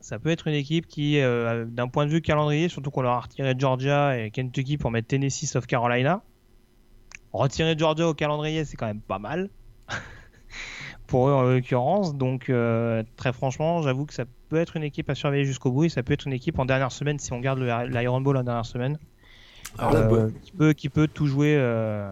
ça 0.00 0.18
peut 0.18 0.30
être 0.30 0.46
une 0.46 0.54
équipe 0.54 0.86
qui, 0.86 1.20
euh, 1.20 1.64
d'un 1.66 1.88
point 1.88 2.06
de 2.06 2.10
vue 2.10 2.20
calendrier, 2.22 2.68
surtout 2.68 2.90
qu'on 2.90 3.02
leur 3.02 3.12
a 3.14 3.20
retiré 3.20 3.54
Georgia 3.58 4.18
et 4.18 4.30
Kentucky 4.30 4.78
pour 4.78 4.90
mettre 4.90 5.08
Tennessee 5.08 5.46
sauf 5.46 5.66
Carolina, 5.66 6.22
retirer 7.32 7.76
Georgia 7.76 8.08
au 8.08 8.14
calendrier, 8.14 8.64
c'est 8.64 8.76
quand 8.76 8.86
même 8.86 9.02
pas 9.02 9.18
mal. 9.18 9.50
pour 11.06 11.28
eux 11.28 11.32
en 11.32 11.42
l'occurrence. 11.42 12.14
Donc, 12.14 12.48
euh, 12.50 13.02
très 13.16 13.32
franchement, 13.32 13.82
j'avoue 13.82 14.06
que 14.06 14.14
ça 14.14 14.24
peut 14.48 14.56
être 14.56 14.76
une 14.76 14.82
équipe 14.82 15.08
à 15.10 15.14
surveiller 15.14 15.44
jusqu'au 15.44 15.72
bout 15.72 15.84
et 15.84 15.88
ça 15.88 16.02
peut 16.02 16.12
être 16.12 16.26
une 16.26 16.32
équipe 16.32 16.58
en 16.58 16.64
dernière 16.64 16.92
semaine, 16.92 17.18
si 17.18 17.32
on 17.32 17.40
garde 17.40 17.58
l'Iron 17.60 18.20
Bowl 18.20 18.36
en 18.36 18.42
dernière 18.44 18.66
semaine, 18.66 18.98
Alors 19.78 19.94
euh, 19.94 20.30
qui, 20.42 20.52
peut, 20.52 20.72
qui 20.72 20.88
peut 20.88 21.08
tout 21.08 21.26
jouer. 21.26 21.56
euh, 21.56 22.10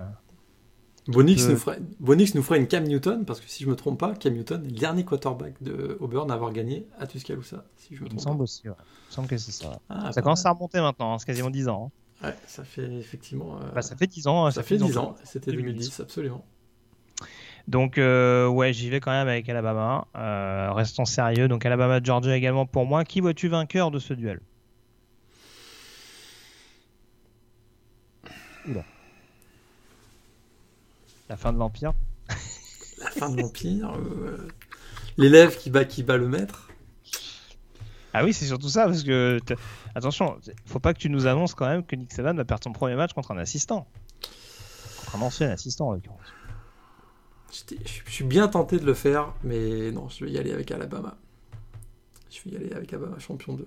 Bonix, 1.09 1.45
euh, 1.45 1.51
nous 1.53 1.57
ferait, 1.57 1.79
Bonix 2.01 2.35
nous 2.35 2.43
ferait 2.43 2.59
une 2.59 2.67
Cam 2.67 2.83
Newton, 2.85 3.25
parce 3.25 3.41
que 3.41 3.49
si 3.49 3.63
je 3.65 3.69
me 3.71 3.77
trompe 3.77 3.99
pas, 4.01 4.15
Cam 4.15 4.33
Newton 4.35 4.63
est 4.65 4.71
le 4.71 4.77
dernier 4.79 5.05
quarterback 5.05 5.63
de 5.63 5.97
Auburn 6.01 6.31
à 6.31 6.35
avoir 6.35 6.53
gagné 6.53 6.87
à 6.99 7.07
Tuscaloosa, 7.07 7.65
si 7.77 7.95
je 7.95 8.03
me 8.03 8.07
il 8.09 8.15
me 8.15 8.19
trompe 8.19 8.21
semble 8.25 8.39
pas. 8.39 8.43
aussi. 8.45 8.69
ouais. 8.69 8.75
Il 8.79 9.11
me 9.11 9.15
semble 9.15 9.29
que 9.29 9.37
c'est 9.37 9.53
ça. 9.53 9.79
Ah, 9.89 10.11
ça 10.13 10.21
commence 10.23 10.45
à 10.45 10.51
remonter 10.51 10.81
maintenant, 10.81 11.15
hein, 11.15 11.19
c'est 11.19 11.27
quasiment 11.27 11.51
10 11.51 11.69
ans. 11.69 11.93
hein. 12.23 12.27
Ouais, 12.29 12.35
ça 12.47 12.65
fait 12.65 12.91
effectivement. 12.95 13.57
euh, 13.63 13.71
Bah, 13.75 13.83
ça 13.83 13.95
fait 13.95 14.07
10 14.07 14.27
ans. 14.27 14.51
ça 14.51 14.63
fait 14.63 14.79
10 14.79 14.97
ans, 14.99 15.15
c'était 15.23 15.53
2010, 15.53 16.01
absolument. 16.01 16.45
Donc, 17.69 17.99
euh, 17.99 18.47
ouais, 18.49 18.73
j'y 18.73 18.91
vais 18.91 19.01
quand 19.01 19.11
même 19.11 19.27
avec 19.29 19.49
Alabama. 19.49 20.07
Euh, 20.17 20.73
restons 20.73 21.05
sérieux. 21.05 21.49
Donc, 21.49 21.67
Alabama-Georgia 21.67 22.37
également 22.37 22.65
pour 22.65 22.87
moi. 22.87 23.05
Qui 23.05 23.21
vois-tu 23.21 23.49
vainqueur 23.49 23.91
de 23.91 23.99
ce 23.99 24.15
duel? 24.15 24.41
Oula. 28.69 28.85
La 31.29 31.37
fin 31.37 31.53
de 31.53 31.59
l'Empire 31.59 31.93
La 32.99 33.11
fin 33.11 33.29
de 33.29 33.41
l'Empire, 33.41 33.93
euh, 33.97 34.49
l'élève 35.17 35.57
qui 35.59 35.71
bat, 35.71 35.85
qui 35.85 36.03
bat 36.03 36.17
le 36.17 36.29
maître. 36.29 36.71
Ah 38.13 38.25
oui, 38.25 38.33
c'est 38.33 38.47
surtout 38.47 38.71
ça, 38.71 38.87
parce 38.87 39.03
que 39.03 39.39
attention, 39.95 40.39
faut 40.65 40.79
pas 40.79 40.95
que 40.95 40.99
tu 40.99 41.11
nous 41.11 41.27
annonces 41.27 41.55
quand 41.55 41.67
même 41.67 41.85
que 41.85 41.95
Nick 41.97 42.13
Saban 42.13 42.33
va 42.33 42.47
perdre 42.47 42.65
son 42.65 42.73
premier 42.73 42.95
match 42.95 43.13
contre 43.13 43.33
un 43.33 43.39
assistant, 43.39 43.87
contre 45.01 45.17
un 45.17 45.21
ancien 45.21 45.51
assistant 45.51 45.89
en 45.89 45.93
l'occurrence. 45.93 46.33
Je 47.53 48.11
suis 48.11 48.25
bien 48.25 48.49
tenté 48.49 48.79
de 48.79 48.87
le 48.87 48.95
faire, 48.95 49.35
mais 49.43 49.91
non, 49.93 50.09
je 50.09 50.25
vais 50.25 50.31
y 50.31 50.39
aller 50.39 50.53
avec 50.53 50.71
Alabama. 50.71 51.17
Je 52.31 52.41
vais 52.45 52.57
y 52.57 52.57
aller 52.57 52.73
avec 52.73 52.93
Alabama, 52.93 53.19
champion 53.19 53.55
de, 53.55 53.67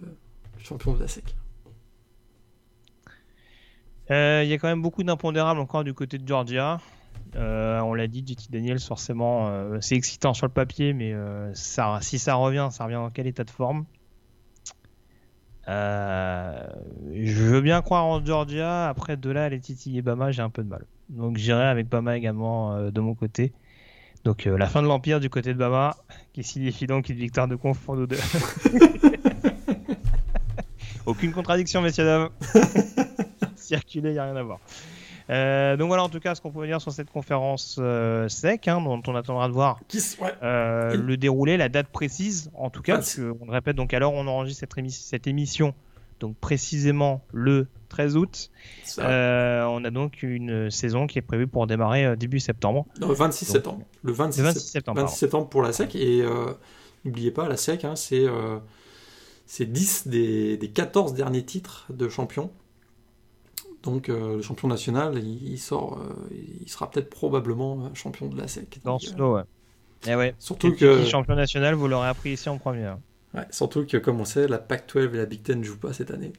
champion 0.58 0.94
de 0.94 1.02
la 1.02 1.08
SEC. 1.08 1.36
Euh, 4.10 4.42
Il 4.44 4.50
y 4.50 4.54
a 4.54 4.58
quand 4.58 4.68
même 4.68 4.82
beaucoup 4.82 5.04
d'impondérables 5.04 5.60
encore 5.60 5.84
du 5.84 5.94
côté 5.94 6.18
de 6.18 6.28
Georgia. 6.28 6.80
Euh, 7.36 7.80
on 7.82 7.94
l'a 7.94 8.08
dit, 8.08 8.24
JT 8.26 8.48
Daniels, 8.50 8.80
forcément, 8.80 9.50
euh, 9.50 9.78
c'est 9.82 9.96
excitant 9.96 10.34
sur 10.34 10.48
le 10.48 10.52
papier, 10.52 10.94
mais 10.94 11.14
euh, 11.14 11.54
ça, 11.54 12.00
si 12.02 12.20
ça 12.20 12.36
revient, 12.36 12.70
ça 12.72 12.86
revient 12.86 12.96
dans 12.96 13.10
quel 13.10 13.28
état 13.28 13.44
de 13.44 13.50
forme? 13.52 13.86
Je 15.68 17.44
veux 17.44 17.62
bien 17.62 17.82
croire 17.84 18.06
en 18.06 18.26
Georgia. 18.26 18.90
Après, 18.90 19.18
de 19.18 19.30
là, 19.30 19.50
les 19.50 19.60
titiller 19.60 20.02
Bama, 20.02 20.32
j'ai 20.32 20.42
un 20.42 20.50
peu 20.50 20.64
de 20.64 20.70
mal. 20.70 20.86
Donc, 21.10 21.38
j'irai 21.38 21.66
avec 21.66 21.88
Bama 21.88 22.18
également 22.18 22.90
de 22.90 23.02
mon 23.02 23.14
côté. 23.14 23.54
Donc, 24.24 24.46
la 24.46 24.66
fin 24.66 24.82
de 24.82 24.88
l'Empire 24.88 25.20
du 25.20 25.30
côté 25.30 25.54
de 25.54 25.60
Bama, 25.60 25.96
qui 26.34 26.44
signifie 26.44 26.88
donc 26.88 27.10
une 27.10 27.18
victoire 27.18 27.48
de 27.48 27.56
conf 27.56 27.80
pour 27.80 27.96
nous 27.96 28.08
deux. 28.08 28.18
Aucune 31.06 31.32
contradiction, 31.34 31.84
messieurs, 31.84 32.06
dames. 32.06 32.30
Circuler, 33.56 34.10
il 34.10 34.14
n'y 34.14 34.20
a 34.20 34.26
rien 34.26 34.36
à 34.36 34.44
voir. 34.44 34.60
Euh, 35.30 35.78
donc 35.78 35.88
voilà 35.90 36.04
en 36.04 36.10
tout 36.10 36.20
cas 36.20 36.34
ce 36.34 36.42
qu'on 36.42 36.52
peut 36.52 36.66
dire 36.66 36.82
sur 36.82 36.92
cette 36.92 37.12
conférence 37.12 37.78
euh, 37.80 38.28
sec, 38.30 38.68
hein, 38.68 38.82
dont 38.82 39.02
on 39.06 39.16
attendra 39.16 39.48
de 39.48 39.54
voir 39.54 39.80
ouais. 39.92 40.34
euh, 40.42 40.96
le 40.98 41.18
déroulé, 41.18 41.56
la 41.58 41.70
date 41.70 41.88
précise 41.90 42.50
en 42.56 42.70
tout 42.70 42.82
cas, 42.82 42.96
parce 42.96 43.16
que, 43.16 43.34
on 43.40 43.46
le 43.46 43.52
répète, 43.52 43.76
donc 43.76 43.94
alors 43.94 44.14
on 44.14 44.26
enregistre 44.28 44.62
cette, 44.62 44.76
émi- 44.78 44.90
cette 44.90 45.28
émission, 45.28 45.76
donc 46.20 46.36
précisément 46.38 47.22
le 47.32 47.68
13 47.90 48.18
août. 48.18 48.50
Euh, 49.00 49.64
on 49.66 49.84
a 49.86 49.92
donc 49.92 50.24
une 50.24 50.70
saison 50.72 51.06
qui 51.08 51.20
est 51.20 51.24
prévue 51.24 51.48
pour 51.48 51.68
démarrer 51.68 52.06
euh, 52.06 52.16
début 52.16 52.40
septembre. 52.40 52.86
non, 53.00 53.10
le 53.10 53.14
26 53.14 53.46
donc, 53.46 53.54
septembre. 53.56 53.86
Le 54.04 54.12
26, 54.14 54.40
Le 54.40 54.46
26 54.48 54.60
sept- 54.60 54.72
septembre. 54.72 55.02
26 55.02 55.16
septembre 55.18 55.48
pour 55.50 55.62
la 55.62 55.74
SEC. 55.74 55.96
Et 55.96 56.22
euh, 56.22 56.54
n'oubliez 57.06 57.32
pas, 57.32 57.48
la 57.48 57.56
SEC, 57.58 57.86
hein, 57.86 57.96
c'est 57.96 58.26
c'est 59.46 59.66
10 59.72 60.08
des, 60.08 60.58
des 60.58 60.70
14 60.70 61.14
derniers 61.14 61.44
titres 61.44 61.88
de 61.90 62.08
champion. 62.10 62.52
Donc 63.84 64.10
euh, 64.10 64.36
le 64.38 64.42
champion 64.42 64.68
national, 64.68 65.18
il, 65.18 65.52
il 65.54 65.58
sort, 65.58 65.98
euh, 66.00 66.36
il 66.62 66.68
sera 66.70 66.90
peut-être 66.92 67.10
probablement 67.10 67.86
euh, 67.86 67.90
champion 67.94 68.28
de 68.28 68.38
la 68.38 68.48
SEC. 68.48 68.80
Dans 68.84 69.00
ce 69.00 69.16
lot, 69.16 69.36
ouais. 69.36 69.44
Et 70.08 70.16
ouais. 70.16 70.36
surtout 70.40 70.68
Kentucky, 70.72 70.86
que, 71.04 71.06
champion 71.06 71.36
national, 71.36 71.76
vous 71.76 71.88
l'aurez 71.88 72.08
appris 72.10 72.32
ici 72.32 72.50
en 72.50 72.58
premier. 72.58 72.86
hein. 72.86 73.00
ouais, 73.36 73.46
surtout 73.52 73.86
que, 73.86 73.98
comme 73.98 74.20
on 74.20 74.26
sait, 74.26 74.48
la 74.48 74.58
Pac-12 74.58 75.14
et 75.14 75.18
la 75.18 75.26
Big 75.26 75.44
Ten 75.44 75.60
ne 75.60 75.64
jouent 75.64 75.78
pas 75.78 75.94
cette 75.94 76.12
année. 76.12 76.34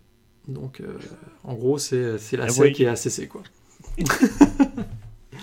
Donc, 0.48 0.80
euh, 0.80 0.98
en 1.44 1.54
gros, 1.54 1.78
c'est 1.78 2.18
c'est 2.18 2.36
la 2.36 2.44
Ah 2.44 2.48
SEC 2.50 2.76
oui. 2.78 2.82
et 2.84 2.88
ACC, 2.88 3.28
quoi. 3.28 3.42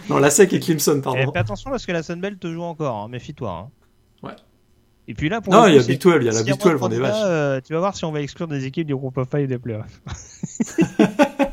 non, 0.10 0.18
la 0.20 0.30
SEC 0.30 0.54
et 0.54 0.60
Clemson, 0.60 0.98
Et 0.98 1.02
pardon. 1.02 1.32
fais 1.32 1.40
attention 1.40 1.70
parce 1.72 1.86
que 1.86 1.92
la 1.92 2.04
Sunbelt 2.04 2.40
te 2.40 2.52
joue 2.52 2.62
encore, 2.64 2.96
hein, 2.96 3.08
méfie-toi. 3.08 3.52
hein. 3.52 3.70
Ouais. 4.28 4.36
Et 5.08 5.14
puis 5.14 5.30
là, 5.30 5.40
pour 5.42 5.54
Non, 5.54 5.66
il 5.68 5.76
y 5.76 5.80
a 5.80 5.84
Big 5.84 6.02
12, 6.02 6.16
il 6.20 6.26
y 6.26 6.30
a 6.30 6.32
la 6.34 6.44
Big 6.44 6.56
moins 6.64 6.74
de 6.74 6.78
12, 6.78 6.82
on 6.82 6.86
est 6.88 6.90
candidats, 6.90 7.02
vache. 7.12 7.22
euh, 7.26 7.62
tu 7.64 7.74
vas 7.74 7.80
voir 7.80 7.96
si 7.96 8.04
on 8.06 8.12
va 8.12 8.22
exclure 8.22 8.48
des 8.48 8.66
équipes 8.66 8.88
du 8.88 8.96
groupe 8.96 9.18
of 9.18 9.30
five 9.30 9.42
et 9.42 9.48
des 9.48 9.58
playoffs. 9.58 10.02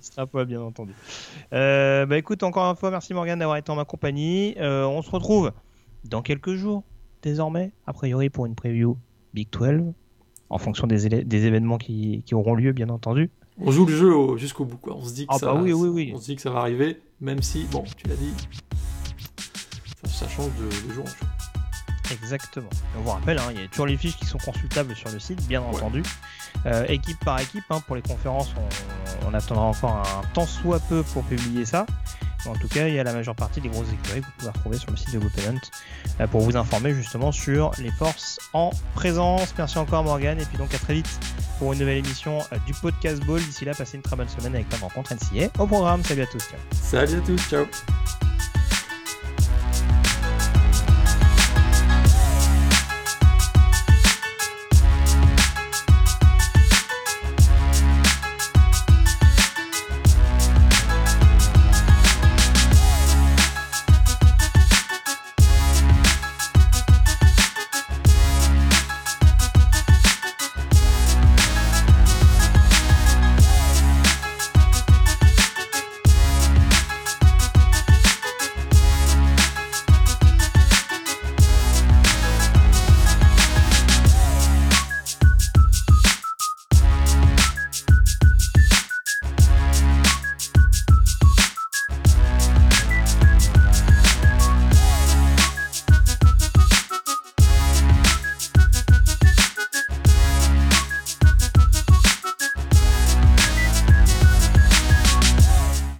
on 0.00 0.06
extrapole 0.06 0.46
bien 0.46 0.62
entendu. 0.62 0.92
Euh, 1.52 2.06
bah 2.06 2.16
écoute, 2.16 2.42
encore 2.42 2.64
une 2.70 2.76
fois, 2.76 2.90
merci 2.90 3.12
Morgan 3.12 3.38
d'avoir 3.38 3.58
été 3.58 3.70
en 3.70 3.76
ma 3.76 3.84
compagnie. 3.84 4.54
Euh, 4.58 4.84
on 4.86 5.02
se 5.02 5.10
retrouve 5.10 5.52
dans 6.04 6.22
quelques 6.22 6.54
jours, 6.54 6.82
désormais, 7.22 7.72
a 7.86 7.92
priori 7.92 8.30
pour 8.30 8.46
une 8.46 8.54
preview 8.54 8.96
Big 9.34 9.48
12, 9.52 9.92
en 10.48 10.58
fonction 10.58 10.86
des, 10.86 11.06
événements 11.06 11.78
qui, 11.78 12.22
qui 12.24 12.34
auront 12.34 12.54
lieu, 12.54 12.72
bien 12.72 12.88
entendu. 12.88 13.30
On 13.58 13.70
joue 13.70 13.84
le 13.84 13.94
jeu 13.94 14.14
au- 14.14 14.38
jusqu'au 14.38 14.64
bout, 14.64 14.78
quoi. 14.78 14.96
On 14.96 15.04
se 15.04 15.12
dit 15.12 15.26
que 15.26 15.34
Ah 15.34 15.38
ça, 15.38 15.52
bah 15.52 15.60
oui, 15.62 15.72
oui, 15.74 15.88
oui. 15.88 16.12
on 16.14 16.18
se 16.18 16.24
dit 16.26 16.36
que 16.36 16.42
ça 16.42 16.50
va 16.50 16.60
arriver, 16.60 17.00
même 17.20 17.42
si, 17.42 17.66
bon, 17.70 17.84
tu 17.96 18.08
l'as 18.08 18.16
dit, 18.16 18.32
ça, 20.02 20.08
ça 20.08 20.28
change 20.28 20.50
de, 20.58 20.88
de 20.88 20.92
jour 20.94 21.04
en 21.04 21.08
jour. 21.08 21.29
Exactement. 22.10 22.68
Et 22.72 22.98
on 22.98 23.02
vous 23.02 23.10
rappelle, 23.10 23.38
hein, 23.38 23.48
il 23.50 23.60
y 23.60 23.64
a 23.64 23.68
toujours 23.68 23.86
les 23.86 23.96
fiches 23.96 24.16
qui 24.16 24.26
sont 24.26 24.38
consultables 24.38 24.94
sur 24.94 25.10
le 25.10 25.18
site, 25.18 25.46
bien 25.46 25.62
entendu. 25.62 26.02
Euh, 26.66 26.84
équipe 26.88 27.22
par 27.24 27.40
équipe, 27.40 27.64
hein, 27.70 27.80
pour 27.86 27.96
les 27.96 28.02
conférences, 28.02 28.52
on, 28.56 29.28
on 29.28 29.34
attendra 29.34 29.64
encore 29.64 29.96
un 29.96 30.26
temps 30.34 30.46
soit 30.46 30.80
peu 30.80 31.02
pour 31.02 31.24
publier 31.24 31.64
ça. 31.64 31.86
En 32.46 32.54
tout 32.54 32.68
cas, 32.68 32.88
il 32.88 32.94
y 32.94 32.98
a 32.98 33.04
la 33.04 33.12
majeure 33.12 33.34
partie 33.34 33.60
des 33.60 33.68
grosses 33.68 33.92
écuries 33.92 34.20
que 34.20 34.26
vous 34.26 34.32
pouvez 34.38 34.50
retrouver 34.50 34.78
sur 34.78 34.90
le 34.90 34.96
site 34.96 35.12
de 35.12 35.18
GoPennant 35.18 35.60
pour 36.30 36.40
vous 36.40 36.56
informer 36.56 36.94
justement 36.94 37.32
sur 37.32 37.72
les 37.78 37.90
forces 37.90 38.38
en 38.52 38.70
présence. 38.94 39.54
Merci 39.58 39.78
encore 39.78 40.04
Morgan 40.04 40.40
et 40.40 40.44
puis 40.44 40.58
donc 40.58 40.74
à 40.74 40.78
très 40.78 40.94
vite 40.94 41.20
pour 41.58 41.72
une 41.72 41.80
nouvelle 41.80 41.98
émission 41.98 42.38
du 42.66 42.72
podcast 42.72 43.22
Ball. 43.24 43.40
D'ici 43.40 43.64
là, 43.64 43.74
passez 43.74 43.96
une 43.96 44.02
très 44.02 44.16
bonne 44.16 44.28
semaine 44.28 44.54
avec 44.54 44.68
plein 44.68 44.78
de 44.78 44.84
rencontres 44.84 45.14
NCA 45.14 45.50
au 45.58 45.66
programme. 45.66 46.02
Salut 46.04 46.22
à 46.22 46.26
tous. 46.26 46.48
Salut 46.72 47.18
à 47.18 47.20
tous. 47.20 47.48
Ciao. 47.48 47.66